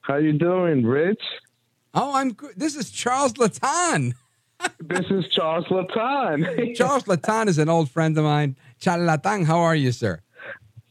How 0.00 0.16
you 0.16 0.32
doing, 0.32 0.86
Rich? 0.86 1.20
Oh, 1.92 2.14
I'm 2.14 2.32
good. 2.32 2.54
This 2.56 2.74
is 2.74 2.90
Charles 2.90 3.34
Latan. 3.34 4.14
this 4.80 5.04
is 5.10 5.26
Charles 5.28 5.66
Latan. 5.66 6.74
Charles 6.74 7.04
Latan 7.04 7.48
is 7.48 7.58
an 7.58 7.68
old 7.68 7.90
friend 7.90 8.16
of 8.16 8.24
mine. 8.24 8.56
Charles 8.78 9.06
Latan, 9.06 9.44
how 9.44 9.58
are 9.58 9.76
you, 9.76 9.92
sir? 9.92 10.22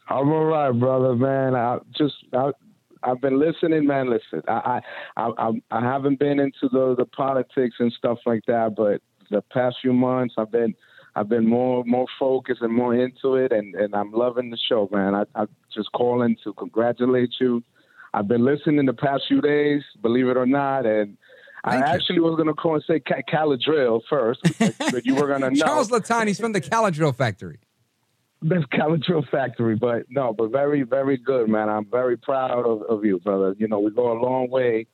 I'm 0.09 0.31
all 0.31 0.45
right, 0.45 0.72
brother, 0.72 1.15
man. 1.15 1.55
I 1.55 1.80
just 1.97 2.13
I, 2.34 2.51
I've 3.01 3.19
been 3.19 3.39
listening, 3.39 3.88
man. 3.88 4.11
Listen, 4.11 4.43
I 4.47 4.81
I 5.17 5.31
I, 5.39 5.51
I 5.72 5.81
haven't 5.81 6.19
been 6.19 6.39
into 6.39 6.69
the 6.72 6.93
the 6.95 7.05
politics 7.05 7.77
and 7.80 7.91
stuff 7.93 8.19
like 8.27 8.41
that, 8.45 8.76
but 8.76 9.01
the 9.30 9.41
past 9.41 9.77
few 9.81 9.93
months, 9.93 10.35
I've 10.38 10.52
been 10.52 10.76
I've 11.15 11.30
been 11.30 11.47
more 11.47 11.84
more 11.85 12.07
focused 12.19 12.61
and 12.61 12.73
more 12.73 12.93
into 12.95 13.35
it, 13.35 13.52
and 13.52 13.76
and 13.76 13.95
I'm 13.95 14.11
loving 14.11 14.49
the 14.49 14.57
show, 14.57 14.89
man. 14.91 15.15
I 15.15 15.23
I 15.35 15.45
just 15.73 15.91
calling 15.93 16.35
to 16.43 16.53
congratulate 16.53 17.31
you. 17.39 17.64
I've 18.14 18.27
been 18.27 18.45
listening 18.45 18.85
the 18.85 18.93
past 18.93 19.23
few 19.27 19.41
days, 19.41 19.84
believe 20.02 20.27
it 20.27 20.38
or 20.38 20.45
not, 20.45 20.85
and 20.85 21.18
Thank 21.65 21.84
I 21.84 21.89
you. 21.89 21.95
actually 21.95 22.19
was 22.19 22.35
going 22.35 22.47
to 22.47 22.53
call 22.53 22.76
and 22.76 22.84
say 22.88 22.99
Ca- 22.99 23.23
Caladrill 23.30 24.02
first, 24.10 24.39
but 24.60 25.06
you 25.06 25.15
were 25.15 25.27
going 25.27 25.41
to 25.41 25.49
know. 25.49 25.65
Charles 25.65 25.89
Latan, 25.89 26.27
he's 26.27 26.39
from 26.39 26.52
the 26.53 26.61
Caladrill 26.61 27.15
factory. 27.15 27.60
Best 28.41 28.69
Caladrill 28.69 29.27
factory, 29.30 29.76
but 29.76 30.03
no, 30.10 30.31
but 30.31 30.52
very, 30.52 30.84
very 30.84 31.18
good, 31.18 31.49
man. 31.49 31.68
I'm 31.68 31.85
very 31.89 32.18
proud 32.18 32.65
of, 32.65 32.84
of 32.84 33.03
you, 33.03 33.19
brother. 33.19 33.56
You 33.57 33.68
know, 33.68 33.80
we 33.80 33.89
go 33.91 34.11
a 34.11 34.19
long 34.22 34.49
way, 34.49 34.85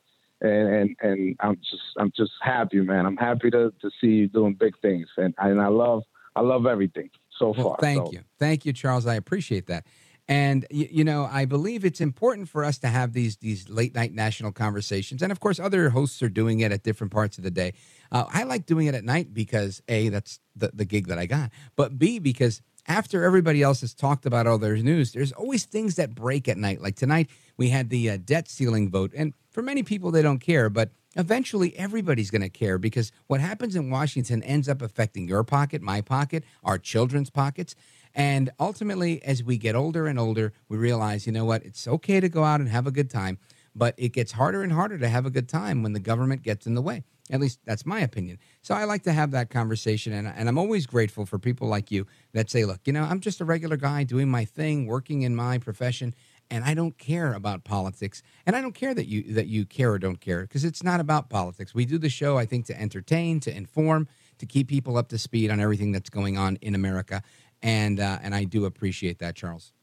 and, 0.41 0.67
and 0.69 0.95
and 1.01 1.35
I'm 1.39 1.55
just 1.57 1.83
I'm 1.97 2.11
just 2.15 2.31
happy, 2.41 2.81
man. 2.81 3.05
I'm 3.05 3.17
happy 3.17 3.49
to 3.51 3.71
to 3.81 3.91
see 3.99 4.07
you 4.07 4.27
doing 4.27 4.53
big 4.53 4.73
things, 4.81 5.07
and 5.17 5.33
and 5.37 5.61
I 5.61 5.67
love 5.67 6.03
I 6.35 6.41
love 6.41 6.65
everything 6.65 7.09
so 7.37 7.53
Well, 7.55 7.69
far. 7.69 7.77
thank 7.79 8.07
So, 8.07 8.11
you. 8.11 8.19
Thank 8.39 8.65
you, 8.65 8.73
Charles. 8.73 9.05
I 9.05 9.15
appreciate 9.15 9.67
that. 9.67 9.85
And 10.27 10.65
you, 10.69 10.87
you 10.89 11.03
know, 11.03 11.27
I 11.29 11.45
believe 11.45 11.83
it's 11.83 11.99
important 11.99 12.47
for 12.47 12.63
us 12.63 12.77
to 12.79 12.87
have 12.87 13.13
these 13.13 13.37
these 13.37 13.69
late 13.69 13.93
night 13.95 14.13
national 14.13 14.51
conversations, 14.51 15.21
and 15.21 15.31
of 15.31 15.39
course, 15.39 15.59
other 15.59 15.89
hosts 15.89 16.21
are 16.21 16.29
doing 16.29 16.59
it 16.61 16.71
at 16.71 16.83
different 16.83 17.11
parts 17.11 17.37
of 17.37 17.43
the 17.43 17.51
day. 17.51 17.73
Uh, 18.11 18.25
I 18.31 18.43
like 18.43 18.65
doing 18.65 18.87
it 18.87 18.95
at 18.95 19.03
night 19.03 19.33
because 19.33 19.81
a 19.87 20.09
that's 20.09 20.39
the 20.55 20.71
the 20.73 20.85
gig 20.85 21.07
that 21.07 21.17
I 21.17 21.25
got, 21.25 21.51
but 21.75 21.97
b 21.97 22.19
because 22.19 22.61
after 22.87 23.23
everybody 23.23 23.61
else 23.61 23.81
has 23.81 23.93
talked 23.93 24.25
about 24.25 24.47
all 24.47 24.57
their 24.57 24.75
news, 24.77 25.11
there's 25.11 25.31
always 25.31 25.65
things 25.65 25.95
that 25.95 26.15
break 26.15 26.47
at 26.47 26.57
night. 26.57 26.81
Like 26.81 26.95
tonight, 26.95 27.29
we 27.61 27.69
had 27.69 27.91
the 27.91 28.09
uh, 28.09 28.17
debt 28.17 28.49
ceiling 28.49 28.89
vote, 28.89 29.11
and 29.15 29.35
for 29.51 29.61
many 29.61 29.83
people, 29.83 30.09
they 30.09 30.23
don't 30.23 30.39
care, 30.39 30.67
but 30.67 30.89
eventually 31.15 31.77
everybody's 31.77 32.31
going 32.31 32.41
to 32.41 32.49
care 32.49 32.79
because 32.79 33.11
what 33.27 33.39
happens 33.39 33.75
in 33.75 33.91
Washington 33.91 34.41
ends 34.41 34.67
up 34.67 34.81
affecting 34.81 35.27
your 35.27 35.43
pocket, 35.43 35.79
my 35.79 36.01
pocket, 36.01 36.43
our 36.63 36.79
children's 36.79 37.29
pockets. 37.29 37.75
And 38.15 38.49
ultimately, 38.59 39.21
as 39.21 39.43
we 39.43 39.59
get 39.59 39.75
older 39.75 40.07
and 40.07 40.17
older, 40.17 40.53
we 40.69 40.77
realize, 40.77 41.27
you 41.27 41.33
know 41.33 41.45
what, 41.45 41.61
it's 41.63 41.87
okay 41.87 42.19
to 42.19 42.29
go 42.29 42.43
out 42.43 42.61
and 42.61 42.69
have 42.69 42.87
a 42.87 42.91
good 42.91 43.11
time, 43.11 43.37
but 43.75 43.93
it 43.95 44.09
gets 44.09 44.31
harder 44.31 44.63
and 44.63 44.71
harder 44.71 44.97
to 44.97 45.07
have 45.07 45.27
a 45.27 45.29
good 45.29 45.47
time 45.47 45.83
when 45.83 45.93
the 45.93 45.99
government 45.99 46.41
gets 46.41 46.65
in 46.65 46.73
the 46.73 46.81
way. 46.81 47.03
At 47.29 47.39
least 47.39 47.59
that's 47.63 47.85
my 47.85 47.99
opinion. 47.99 48.39
So 48.63 48.73
I 48.73 48.85
like 48.85 49.03
to 49.03 49.13
have 49.13 49.29
that 49.31 49.51
conversation. 49.51 50.11
And, 50.13 50.27
and 50.27 50.49
I'm 50.49 50.57
always 50.57 50.87
grateful 50.87 51.25
for 51.27 51.37
people 51.37 51.67
like 51.67 51.91
you 51.91 52.07
that 52.33 52.49
say, 52.49 52.65
look, 52.65 52.81
you 52.85 52.91
know, 52.91 53.03
I'm 53.03 53.19
just 53.21 53.39
a 53.39 53.45
regular 53.45 53.77
guy 53.77 54.03
doing 54.03 54.29
my 54.29 54.45
thing, 54.45 54.87
working 54.87 55.21
in 55.21 55.35
my 55.35 55.59
profession, 55.59 56.13
and 56.51 56.65
I 56.65 56.73
don't 56.73 56.97
care 56.97 57.33
about 57.33 57.63
politics. 57.63 58.21
And 58.45 58.55
I 58.55 58.61
don't 58.61 58.75
care 58.75 58.93
that 58.93 59.07
you 59.07 59.33
that 59.33 59.47
you 59.47 59.65
care 59.65 59.93
or 59.93 59.97
don't 59.97 60.19
care 60.19 60.41
because 60.41 60.63
it's 60.65 60.83
not 60.83 60.99
about 60.99 61.29
politics. 61.29 61.73
We 61.73 61.85
do 61.85 61.97
the 61.97 62.09
show, 62.09 62.37
I 62.37 62.45
think, 62.45 62.65
to 62.67 62.79
entertain, 62.79 63.39
to 63.41 63.55
inform, 63.55 64.07
to 64.37 64.45
keep 64.45 64.67
people 64.67 64.97
up 64.97 65.07
to 65.09 65.17
speed 65.17 65.49
on 65.49 65.59
everything 65.59 65.91
that's 65.93 66.09
going 66.09 66.37
on 66.37 66.57
in 66.61 66.75
America. 66.75 67.23
And 67.63 67.99
uh, 67.99 68.19
and 68.21 68.35
I 68.35 68.43
do 68.43 68.65
appreciate 68.65 69.19
that, 69.19 69.35
Charles. 69.35 69.73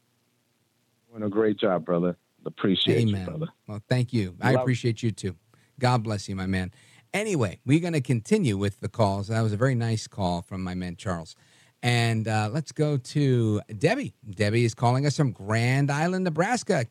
doing 1.09 1.23
a 1.23 1.29
great 1.29 1.57
job, 1.57 1.83
brother. 1.85 2.15
Appreciate 2.45 3.01
Amen. 3.01 3.21
you, 3.21 3.27
brother. 3.27 3.47
Well, 3.67 3.81
thank 3.89 4.13
you. 4.13 4.35
I 4.39 4.51
Love- 4.53 4.61
appreciate 4.61 5.03
you 5.03 5.11
too. 5.11 5.35
God 5.79 6.03
bless 6.03 6.29
you, 6.29 6.35
my 6.35 6.45
man. 6.45 6.71
Anyway, 7.13 7.59
we're 7.65 7.79
going 7.79 7.93
to 7.93 8.01
continue 8.01 8.55
with 8.55 8.81
the 8.81 8.87
calls. 8.89 9.29
That 9.29 9.41
was 9.41 9.51
a 9.51 9.57
very 9.57 9.73
nice 9.75 10.07
call 10.07 10.43
from 10.43 10.63
my 10.63 10.75
man 10.75 10.95
Charles. 10.95 11.35
And 11.81 12.27
uh, 12.27 12.49
let's 12.51 12.71
go 12.71 12.97
to 12.97 13.61
Debbie. 13.77 14.13
Debbie 14.29 14.65
is 14.65 14.73
calling 14.73 15.05
us 15.05 15.15
from 15.15 15.31
Grand 15.31 15.89
Island, 15.89 16.25
Nebraska. 16.25 16.85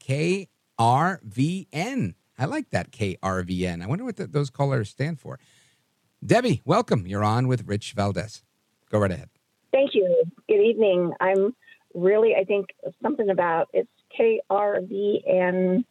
KRVN. 0.78 2.14
I 2.38 2.44
like 2.44 2.70
that 2.70 2.90
KRVN. 2.92 3.82
I 3.82 3.86
wonder 3.86 4.04
what 4.04 4.16
th 4.16 4.30
those 4.30 4.48
colors 4.50 4.88
stand 4.90 5.20
for. 5.20 5.38
Debbie, 6.24 6.62
welcome. 6.64 7.06
You're 7.06 7.24
on 7.24 7.48
with 7.48 7.66
Rich 7.66 7.92
Valdez. 7.92 8.42
Go 8.90 8.98
right 8.98 9.10
ahead. 9.10 9.28
Thank 9.72 9.94
you. 9.94 10.24
Good 10.48 10.62
evening. 10.62 11.12
I'm 11.20 11.54
really, 11.94 12.34
I 12.34 12.44
think 12.44 12.68
something 13.02 13.28
about 13.28 13.68
it's 13.72 13.90
KRVN. 14.18 15.84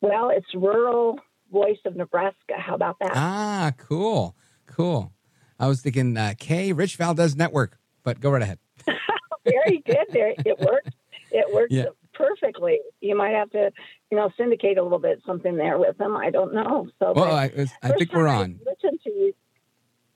Well, 0.00 0.30
it's 0.30 0.46
Rural 0.54 1.18
Voice 1.50 1.78
of 1.84 1.96
Nebraska. 1.96 2.54
How 2.56 2.74
about 2.74 2.98
that? 3.00 3.12
Ah, 3.14 3.72
cool. 3.76 4.36
Cool. 4.66 5.12
I 5.58 5.66
was 5.68 5.80
thinking 5.80 6.16
uh, 6.16 6.34
K 6.38 6.72
Rich 6.72 6.96
Valdez 6.96 7.34
Network, 7.34 7.78
but 8.06 8.20
go 8.20 8.30
right 8.30 8.40
ahead. 8.42 8.58
Very 9.44 9.82
good. 9.84 10.06
There, 10.12 10.32
it 10.44 10.58
worked. 10.60 10.94
It 11.32 11.52
worked 11.52 11.72
Yeah. 11.72 11.86
perfectly. 12.14 12.78
You 13.00 13.16
might 13.16 13.34
have 13.34 13.50
to, 13.50 13.72
you 14.10 14.16
know, 14.16 14.30
syndicate 14.38 14.78
a 14.78 14.82
little 14.82 15.00
bit 15.00 15.20
something 15.26 15.56
there 15.56 15.76
with 15.76 15.98
them. 15.98 16.16
I 16.16 16.30
don't 16.30 16.54
know. 16.54 16.86
So, 17.00 17.12
Well, 17.14 17.34
I, 17.34 17.50
I 17.82 17.88
think 17.90 18.12
we're 18.12 18.28
I 18.28 18.36
on. 18.36 18.60
listened 18.64 19.00
to 19.02 19.10
you. 19.10 19.34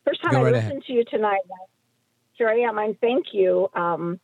First 0.04 0.22
time 0.22 0.30
Go 0.32 0.38
I 0.38 0.42
right 0.44 0.52
listened 0.52 0.70
ahead. 0.70 0.82
to 0.84 0.92
you 0.92 1.04
tonight. 1.04 1.40
Here 2.34 2.48
I 2.48 2.60
am. 2.60 2.78
And 2.78 2.98
thank 3.00 3.26
you 3.32 3.68
um, 3.74 4.20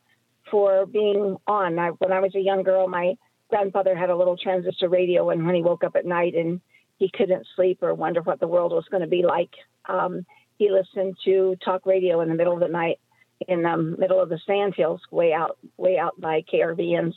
for 0.49 0.85
being 0.85 1.35
on. 1.45 1.77
I, 1.77 1.89
when 1.89 2.13
I 2.13 2.19
was 2.21 2.33
a 2.35 2.39
young 2.39 2.63
girl, 2.63 2.87
my 2.87 3.15
grandfather 3.49 3.95
had 3.97 4.09
a 4.09 4.15
little 4.15 4.37
transistor 4.37 4.87
radio, 4.89 5.29
and 5.29 5.45
when 5.45 5.55
he 5.55 5.61
woke 5.61 5.83
up 5.83 5.95
at 5.97 6.05
night 6.05 6.35
and 6.35 6.61
he 6.97 7.11
couldn't 7.13 7.45
sleep 7.55 7.79
or 7.83 7.93
wonder 7.93 8.21
what 8.21 8.39
the 8.39 8.47
world 8.47 8.71
was 8.71 8.85
going 8.89 9.01
to 9.03 9.07
be 9.09 9.23
like. 9.23 9.51
Um, 9.87 10.25
he 10.57 10.71
listened 10.71 11.17
to 11.25 11.55
talk 11.63 11.85
radio 11.85 12.21
in 12.21 12.29
the 12.29 12.35
middle 12.35 12.53
of 12.53 12.59
the 12.61 12.67
night 12.69 12.99
in 13.47 13.61
the 13.63 13.77
middle 13.77 14.21
of 14.21 14.29
the 14.29 14.39
sandhills 14.45 15.01
way 15.11 15.33
out 15.33 15.57
way 15.77 15.97
out 15.97 16.19
by 16.19 16.43
KRVN's 16.51 17.15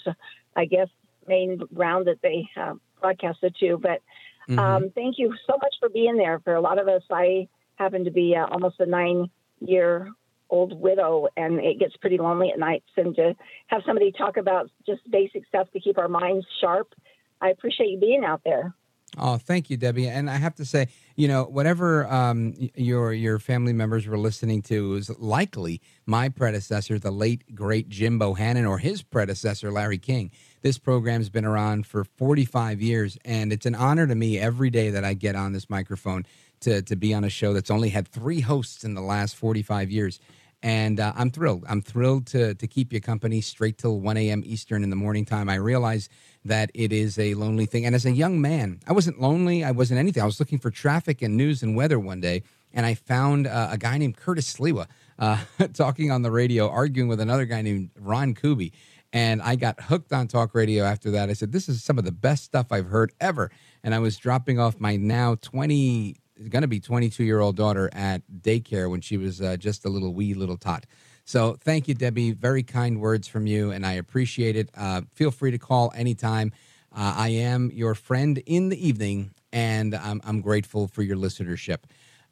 I 0.56 0.64
guess 0.64 0.88
main 1.26 1.58
ground 1.74 2.06
that 2.06 2.20
they 2.22 2.48
uh, 2.56 2.74
broadcasted 3.00 3.56
to. 3.60 3.78
But 3.78 4.02
um, 4.48 4.56
mm-hmm. 4.56 4.88
thank 4.94 5.18
you 5.18 5.34
so 5.46 5.54
much 5.60 5.74
for 5.78 5.88
being 5.88 6.16
there. 6.16 6.40
For 6.40 6.54
a 6.54 6.60
lot 6.60 6.78
of 6.78 6.88
us, 6.88 7.02
I 7.10 7.48
happen 7.76 8.04
to 8.04 8.10
be 8.10 8.34
uh, 8.36 8.46
almost 8.46 8.80
a 8.80 8.86
nine 8.86 9.30
year 9.60 10.10
old 10.48 10.78
widow, 10.78 11.28
and 11.36 11.60
it 11.60 11.78
gets 11.78 11.96
pretty 11.96 12.18
lonely 12.18 12.50
at 12.50 12.58
nights. 12.58 12.88
And 12.96 13.14
to 13.16 13.36
have 13.68 13.82
somebody 13.86 14.12
talk 14.12 14.36
about 14.36 14.70
just 14.86 15.08
basic 15.10 15.46
stuff 15.46 15.68
to 15.72 15.80
keep 15.80 15.98
our 15.98 16.08
minds 16.08 16.46
sharp, 16.60 16.92
I 17.40 17.50
appreciate 17.50 17.90
you 17.90 18.00
being 18.00 18.24
out 18.24 18.42
there. 18.44 18.74
Oh, 19.18 19.38
thank 19.38 19.70
you, 19.70 19.76
Debbie. 19.76 20.08
And 20.08 20.30
I 20.30 20.36
have 20.36 20.54
to 20.56 20.64
say, 20.64 20.88
you 21.16 21.26
know, 21.26 21.44
whatever 21.44 22.06
um, 22.06 22.54
your 22.76 23.12
your 23.12 23.38
family 23.38 23.72
members 23.72 24.06
were 24.06 24.18
listening 24.18 24.62
to 24.62 24.90
was 24.90 25.10
likely 25.18 25.80
my 26.06 26.28
predecessor, 26.28 26.98
the 26.98 27.10
late 27.10 27.54
great 27.54 27.88
Jim 27.88 28.20
Bohannon, 28.20 28.68
or 28.68 28.78
his 28.78 29.02
predecessor, 29.02 29.72
Larry 29.72 29.98
King. 29.98 30.30
This 30.62 30.78
program's 30.78 31.28
been 31.28 31.44
around 31.44 31.86
for 31.86 32.04
45 32.04 32.80
years, 32.80 33.18
and 33.24 33.52
it's 33.52 33.66
an 33.66 33.74
honor 33.74 34.06
to 34.06 34.14
me 34.14 34.38
every 34.38 34.70
day 34.70 34.90
that 34.90 35.04
I 35.04 35.14
get 35.14 35.34
on 35.34 35.52
this 35.52 35.68
microphone 35.68 36.24
to 36.60 36.80
to 36.82 36.94
be 36.94 37.12
on 37.12 37.24
a 37.24 37.30
show 37.30 37.52
that's 37.52 37.70
only 37.70 37.88
had 37.88 38.06
three 38.06 38.40
hosts 38.40 38.84
in 38.84 38.94
the 38.94 39.02
last 39.02 39.34
45 39.34 39.90
years. 39.90 40.20
And 40.62 41.00
uh, 41.00 41.12
I'm 41.16 41.30
thrilled. 41.30 41.64
I'm 41.68 41.80
thrilled 41.80 42.26
to 42.28 42.54
to 42.54 42.66
keep 42.66 42.92
you 42.92 43.00
company 43.00 43.40
straight 43.40 43.78
till 43.78 43.98
1 43.98 44.16
a.m. 44.18 44.42
Eastern 44.44 44.84
in 44.84 44.90
the 44.90 44.96
morning 44.96 45.24
time. 45.24 45.48
I 45.48 45.54
realize 45.54 46.08
that 46.44 46.70
it 46.74 46.92
is 46.92 47.18
a 47.18 47.34
lonely 47.34 47.66
thing. 47.66 47.86
And 47.86 47.94
as 47.94 48.04
a 48.04 48.10
young 48.10 48.40
man, 48.40 48.80
I 48.86 48.92
wasn't 48.92 49.20
lonely. 49.20 49.64
I 49.64 49.70
wasn't 49.70 50.00
anything. 50.00 50.22
I 50.22 50.26
was 50.26 50.38
looking 50.38 50.58
for 50.58 50.70
traffic 50.70 51.22
and 51.22 51.36
news 51.36 51.62
and 51.62 51.76
weather 51.76 51.98
one 51.98 52.20
day, 52.20 52.42
and 52.72 52.84
I 52.84 52.94
found 52.94 53.46
uh, 53.46 53.68
a 53.70 53.78
guy 53.78 53.96
named 53.98 54.16
Curtis 54.16 54.52
Sliwa 54.54 54.86
uh, 55.18 55.38
talking 55.74 56.10
on 56.10 56.22
the 56.22 56.30
radio, 56.30 56.68
arguing 56.68 57.08
with 57.08 57.20
another 57.20 57.46
guy 57.46 57.62
named 57.62 57.90
Ron 57.98 58.34
Kuby. 58.34 58.72
And 59.12 59.42
I 59.42 59.56
got 59.56 59.80
hooked 59.80 60.12
on 60.12 60.28
talk 60.28 60.54
radio 60.54 60.84
after 60.84 61.10
that. 61.12 61.30
I 61.30 61.32
said, 61.32 61.52
This 61.52 61.68
is 61.68 61.82
some 61.82 61.98
of 61.98 62.04
the 62.04 62.12
best 62.12 62.44
stuff 62.44 62.66
I've 62.70 62.86
heard 62.86 63.12
ever. 63.20 63.50
And 63.82 63.94
I 63.94 63.98
was 63.98 64.16
dropping 64.16 64.60
off 64.60 64.78
my 64.78 64.96
now 64.96 65.36
20, 65.36 66.16
going 66.48 66.62
to 66.62 66.68
be 66.68 66.80
22 66.80 67.24
year 67.24 67.40
old 67.40 67.56
daughter 67.56 67.90
at 67.92 68.22
daycare 68.42 68.90
when 68.90 69.00
she 69.00 69.16
was 69.16 69.40
uh, 69.40 69.56
just 69.56 69.84
a 69.84 69.88
little 69.88 70.14
wee 70.14 70.34
little 70.34 70.56
tot. 70.56 70.86
So 71.24 71.56
thank 71.60 71.86
you, 71.86 71.94
Debbie. 71.94 72.32
Very 72.32 72.62
kind 72.62 73.00
words 73.00 73.28
from 73.28 73.46
you, 73.46 73.70
and 73.70 73.86
I 73.86 73.92
appreciate 73.92 74.56
it. 74.56 74.68
Uh, 74.76 75.02
feel 75.14 75.30
free 75.30 75.50
to 75.50 75.58
call 75.58 75.92
anytime. 75.94 76.52
Uh, 76.92 77.14
I 77.16 77.28
am 77.28 77.70
your 77.72 77.94
friend 77.94 78.42
in 78.46 78.68
the 78.68 78.86
evening, 78.86 79.30
and 79.52 79.94
I'm, 79.94 80.20
I'm 80.24 80.40
grateful 80.40 80.88
for 80.88 81.02
your 81.02 81.16
listenership. 81.16 81.78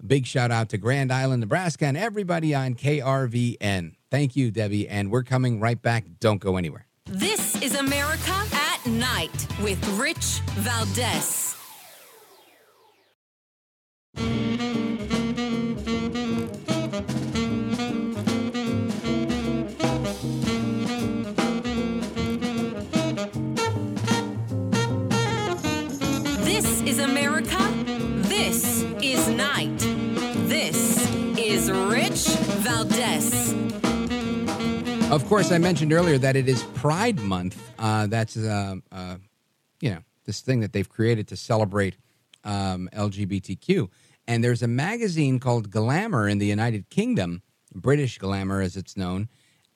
Big 0.04 0.26
shout 0.26 0.50
out 0.50 0.68
to 0.70 0.78
Grand 0.78 1.12
Island, 1.12 1.40
Nebraska, 1.40 1.86
and 1.86 1.96
everybody 1.96 2.54
on 2.54 2.74
KRVN. 2.74 3.94
Thank 4.10 4.36
you, 4.36 4.50
Debbie, 4.50 4.88
and 4.88 5.10
we're 5.10 5.24
coming 5.24 5.60
right 5.60 5.80
back. 5.80 6.04
Don't 6.20 6.40
go 6.40 6.56
anywhere. 6.56 6.86
This 7.06 7.60
is 7.62 7.74
America 7.74 8.34
at 8.52 8.86
Night 8.86 9.46
with 9.62 9.86
Rich 9.98 10.40
Valdez. 10.56 11.57
Of 35.10 35.26
course, 35.26 35.50
I 35.52 35.58
mentioned 35.58 35.92
earlier 35.92 36.18
that 36.18 36.36
it 36.36 36.48
is 36.48 36.62
Pride 36.74 37.18
Month. 37.18 37.58
Uh, 37.78 38.06
that's, 38.08 38.36
uh, 38.36 38.76
uh, 38.92 39.16
you 39.80 39.90
know, 39.90 40.00
this 40.26 40.42
thing 40.42 40.60
that 40.60 40.74
they've 40.74 40.88
created 40.88 41.26
to 41.28 41.36
celebrate 41.36 41.96
um, 42.44 42.90
LGBTQ. 42.92 43.88
And 44.28 44.44
there's 44.44 44.62
a 44.62 44.68
magazine 44.68 45.40
called 45.40 45.70
Glamour 45.70 46.28
in 46.28 46.36
the 46.36 46.46
United 46.46 46.90
Kingdom, 46.90 47.42
British 47.74 48.18
Glamour 48.18 48.60
as 48.60 48.76
it's 48.76 48.94
known, 48.94 49.30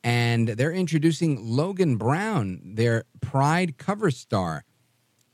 and 0.05 0.49
they're 0.49 0.73
introducing 0.73 1.39
Logan 1.43 1.97
Brown, 1.97 2.61
their 2.75 3.05
Pride 3.23 3.79
cover 3.79 4.11
star. 4.11 4.65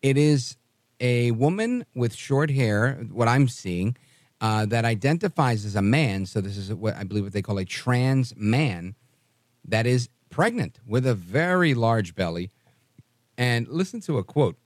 It 0.03 0.17
is 0.17 0.57
a 1.01 1.33
woman 1.33 1.85
with 1.97 2.15
short 2.15 2.51
hair, 2.53 2.95
what 3.11 3.27
I'm 3.27 3.49
seeing, 3.49 3.97
uh, 4.41 4.67
that 4.67 4.85
identifies 4.85 5.65
as 5.65 5.75
a 5.75 5.83
man. 5.83 6.25
So 6.25 6.41
this 6.41 6.57
is 6.57 6.73
what 6.73 6.95
I 6.95 7.03
believe 7.03 7.25
what 7.25 7.33
they 7.33 7.43
call 7.43 7.59
a 7.59 7.65
trans 7.65 8.37
man 8.37 8.95
that 9.65 9.85
is 9.85 10.09
pregnant 10.31 10.79
with 10.87 11.05
a 11.05 11.15
very 11.15 11.75
large 11.75 12.15
belly. 12.15 12.53
And 13.37 13.67
listen 13.67 14.01
to 14.03 14.19
a 14.19 14.23
quote. 14.23 14.57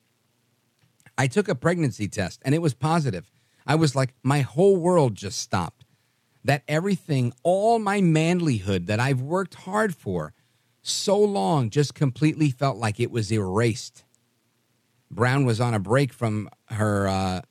I 1.17 1.27
took 1.27 1.49
a 1.49 1.55
pregnancy 1.55 2.07
test 2.07 2.43
and 2.45 2.55
it 2.55 2.61
was 2.61 2.75
positive. 2.75 3.32
I 3.67 3.75
was 3.75 3.95
like, 3.95 4.15
my 4.23 4.41
whole 4.41 4.77
world 4.77 5.15
just 5.15 5.41
stopped. 5.41 5.85
That 6.45 6.65
everything, 6.67 7.33
all 7.45 7.79
my 7.79 8.01
manlyhood 8.01 8.87
that 8.87 8.99
I've 8.99 9.21
worked 9.21 9.55
hard 9.55 9.95
for 9.95 10.35
so 10.83 11.17
long 11.17 11.71
just 11.71 11.95
completely 11.95 12.51
felt 12.51 12.77
like 12.77 12.99
it 12.99 13.13
was 13.13 13.31
erased. 13.31 14.05
Brown 15.11 15.45
was 15.45 15.61
on 15.61 15.75
a 15.75 15.79
break 15.79 16.13
from 16.13 16.49
her 16.67 17.07
uh, 17.07 17.43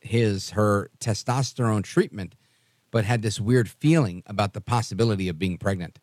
his 0.00 0.50
her 0.50 0.90
testosterone 1.00 1.82
treatment, 1.82 2.34
but 2.90 3.04
had 3.04 3.22
this 3.22 3.40
weird 3.40 3.68
feeling 3.68 4.22
about 4.26 4.52
the 4.52 4.60
possibility 4.60 5.28
of 5.28 5.38
being 5.38 5.58
pregnant. 5.58 5.98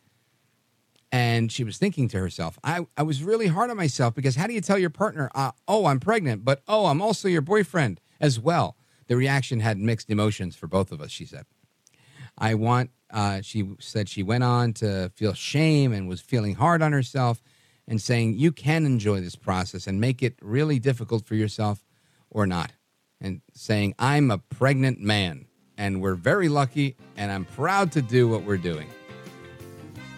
And 1.11 1.51
she 1.51 1.63
was 1.63 1.77
thinking 1.77 2.07
to 2.09 2.19
herself, 2.19 2.57
I, 2.63 2.87
I 2.97 3.03
was 3.03 3.23
really 3.23 3.47
hard 3.47 3.69
on 3.69 3.77
myself 3.77 4.15
because 4.15 4.35
how 4.35 4.47
do 4.47 4.53
you 4.53 4.61
tell 4.61 4.79
your 4.79 4.89
partner, 4.89 5.29
uh, 5.35 5.51
oh, 5.67 5.85
I'm 5.85 5.99
pregnant, 5.99 6.43
but 6.43 6.63
oh, 6.67 6.87
I'm 6.87 7.01
also 7.01 7.27
your 7.27 7.41
boyfriend 7.41 8.01
as 8.19 8.39
well? 8.39 8.75
The 9.07 9.15
reaction 9.15 9.59
had 9.59 9.77
mixed 9.77 10.09
emotions 10.09 10.55
for 10.55 10.67
both 10.67 10.91
of 10.91 11.01
us, 11.01 11.11
she 11.11 11.25
said. 11.25 11.45
I 12.37 12.55
want, 12.55 12.89
uh, 13.11 13.41
she 13.41 13.69
said 13.79 14.09
she 14.09 14.23
went 14.23 14.43
on 14.43 14.73
to 14.73 15.11
feel 15.15 15.33
shame 15.33 15.93
and 15.93 16.07
was 16.07 16.21
feeling 16.21 16.55
hard 16.55 16.81
on 16.81 16.91
herself 16.91 17.41
and 17.87 18.01
saying 18.01 18.35
you 18.35 18.51
can 18.51 18.85
enjoy 18.85 19.19
this 19.19 19.35
process 19.35 19.87
and 19.87 19.99
make 19.99 20.23
it 20.23 20.35
really 20.41 20.79
difficult 20.79 21.25
for 21.25 21.35
yourself 21.35 21.83
or 22.29 22.47
not. 22.47 22.71
And 23.21 23.41
saying, 23.53 23.95
I'm 23.99 24.31
a 24.31 24.37
pregnant 24.37 24.99
man 24.99 25.45
and 25.77 26.01
we're 26.01 26.15
very 26.15 26.49
lucky 26.49 26.97
and 27.15 27.31
I'm 27.31 27.45
proud 27.45 27.91
to 27.93 28.01
do 28.01 28.27
what 28.27 28.43
we're 28.43 28.57
doing. 28.57 28.89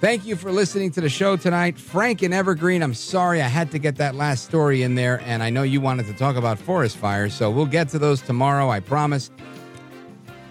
Thank 0.05 0.27
you 0.27 0.35
for 0.35 0.51
listening 0.51 0.91
to 0.91 1.01
the 1.01 1.09
show 1.09 1.35
tonight. 1.35 1.79
Frank 1.79 2.21
and 2.21 2.31
Evergreen, 2.31 2.83
I'm 2.83 2.93
sorry 2.93 3.41
I 3.41 3.47
had 3.47 3.71
to 3.71 3.79
get 3.79 3.95
that 3.95 4.13
last 4.13 4.45
story 4.45 4.83
in 4.83 4.93
there, 4.93 5.19
and 5.21 5.41
I 5.41 5.49
know 5.49 5.63
you 5.63 5.81
wanted 5.81 6.05
to 6.05 6.13
talk 6.13 6.35
about 6.35 6.59
forest 6.59 6.97
fires, 6.97 7.33
so 7.33 7.49
we'll 7.49 7.65
get 7.65 7.89
to 7.89 7.97
those 7.97 8.21
tomorrow, 8.21 8.69
I 8.69 8.81
promise. 8.81 9.31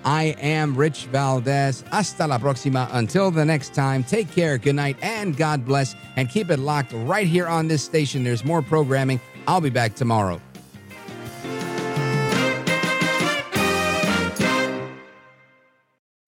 I 0.04 0.34
am 0.40 0.74
Rich 0.74 1.04
Valdez. 1.04 1.84
Hasta 1.92 2.26
la 2.26 2.38
próxima. 2.38 2.88
Until 2.94 3.30
the 3.30 3.44
next 3.44 3.74
time, 3.74 4.02
take 4.02 4.28
care, 4.28 4.58
good 4.58 4.74
night, 4.74 4.96
and 5.02 5.36
God 5.36 5.64
bless. 5.64 5.94
And 6.16 6.28
keep 6.28 6.50
it 6.50 6.58
locked 6.58 6.92
right 6.92 7.28
here 7.28 7.46
on 7.46 7.68
this 7.68 7.84
station. 7.84 8.24
There's 8.24 8.44
more 8.44 8.60
programming. 8.60 9.20
I'll 9.46 9.60
be 9.60 9.70
back 9.70 9.94
tomorrow. 9.94 10.40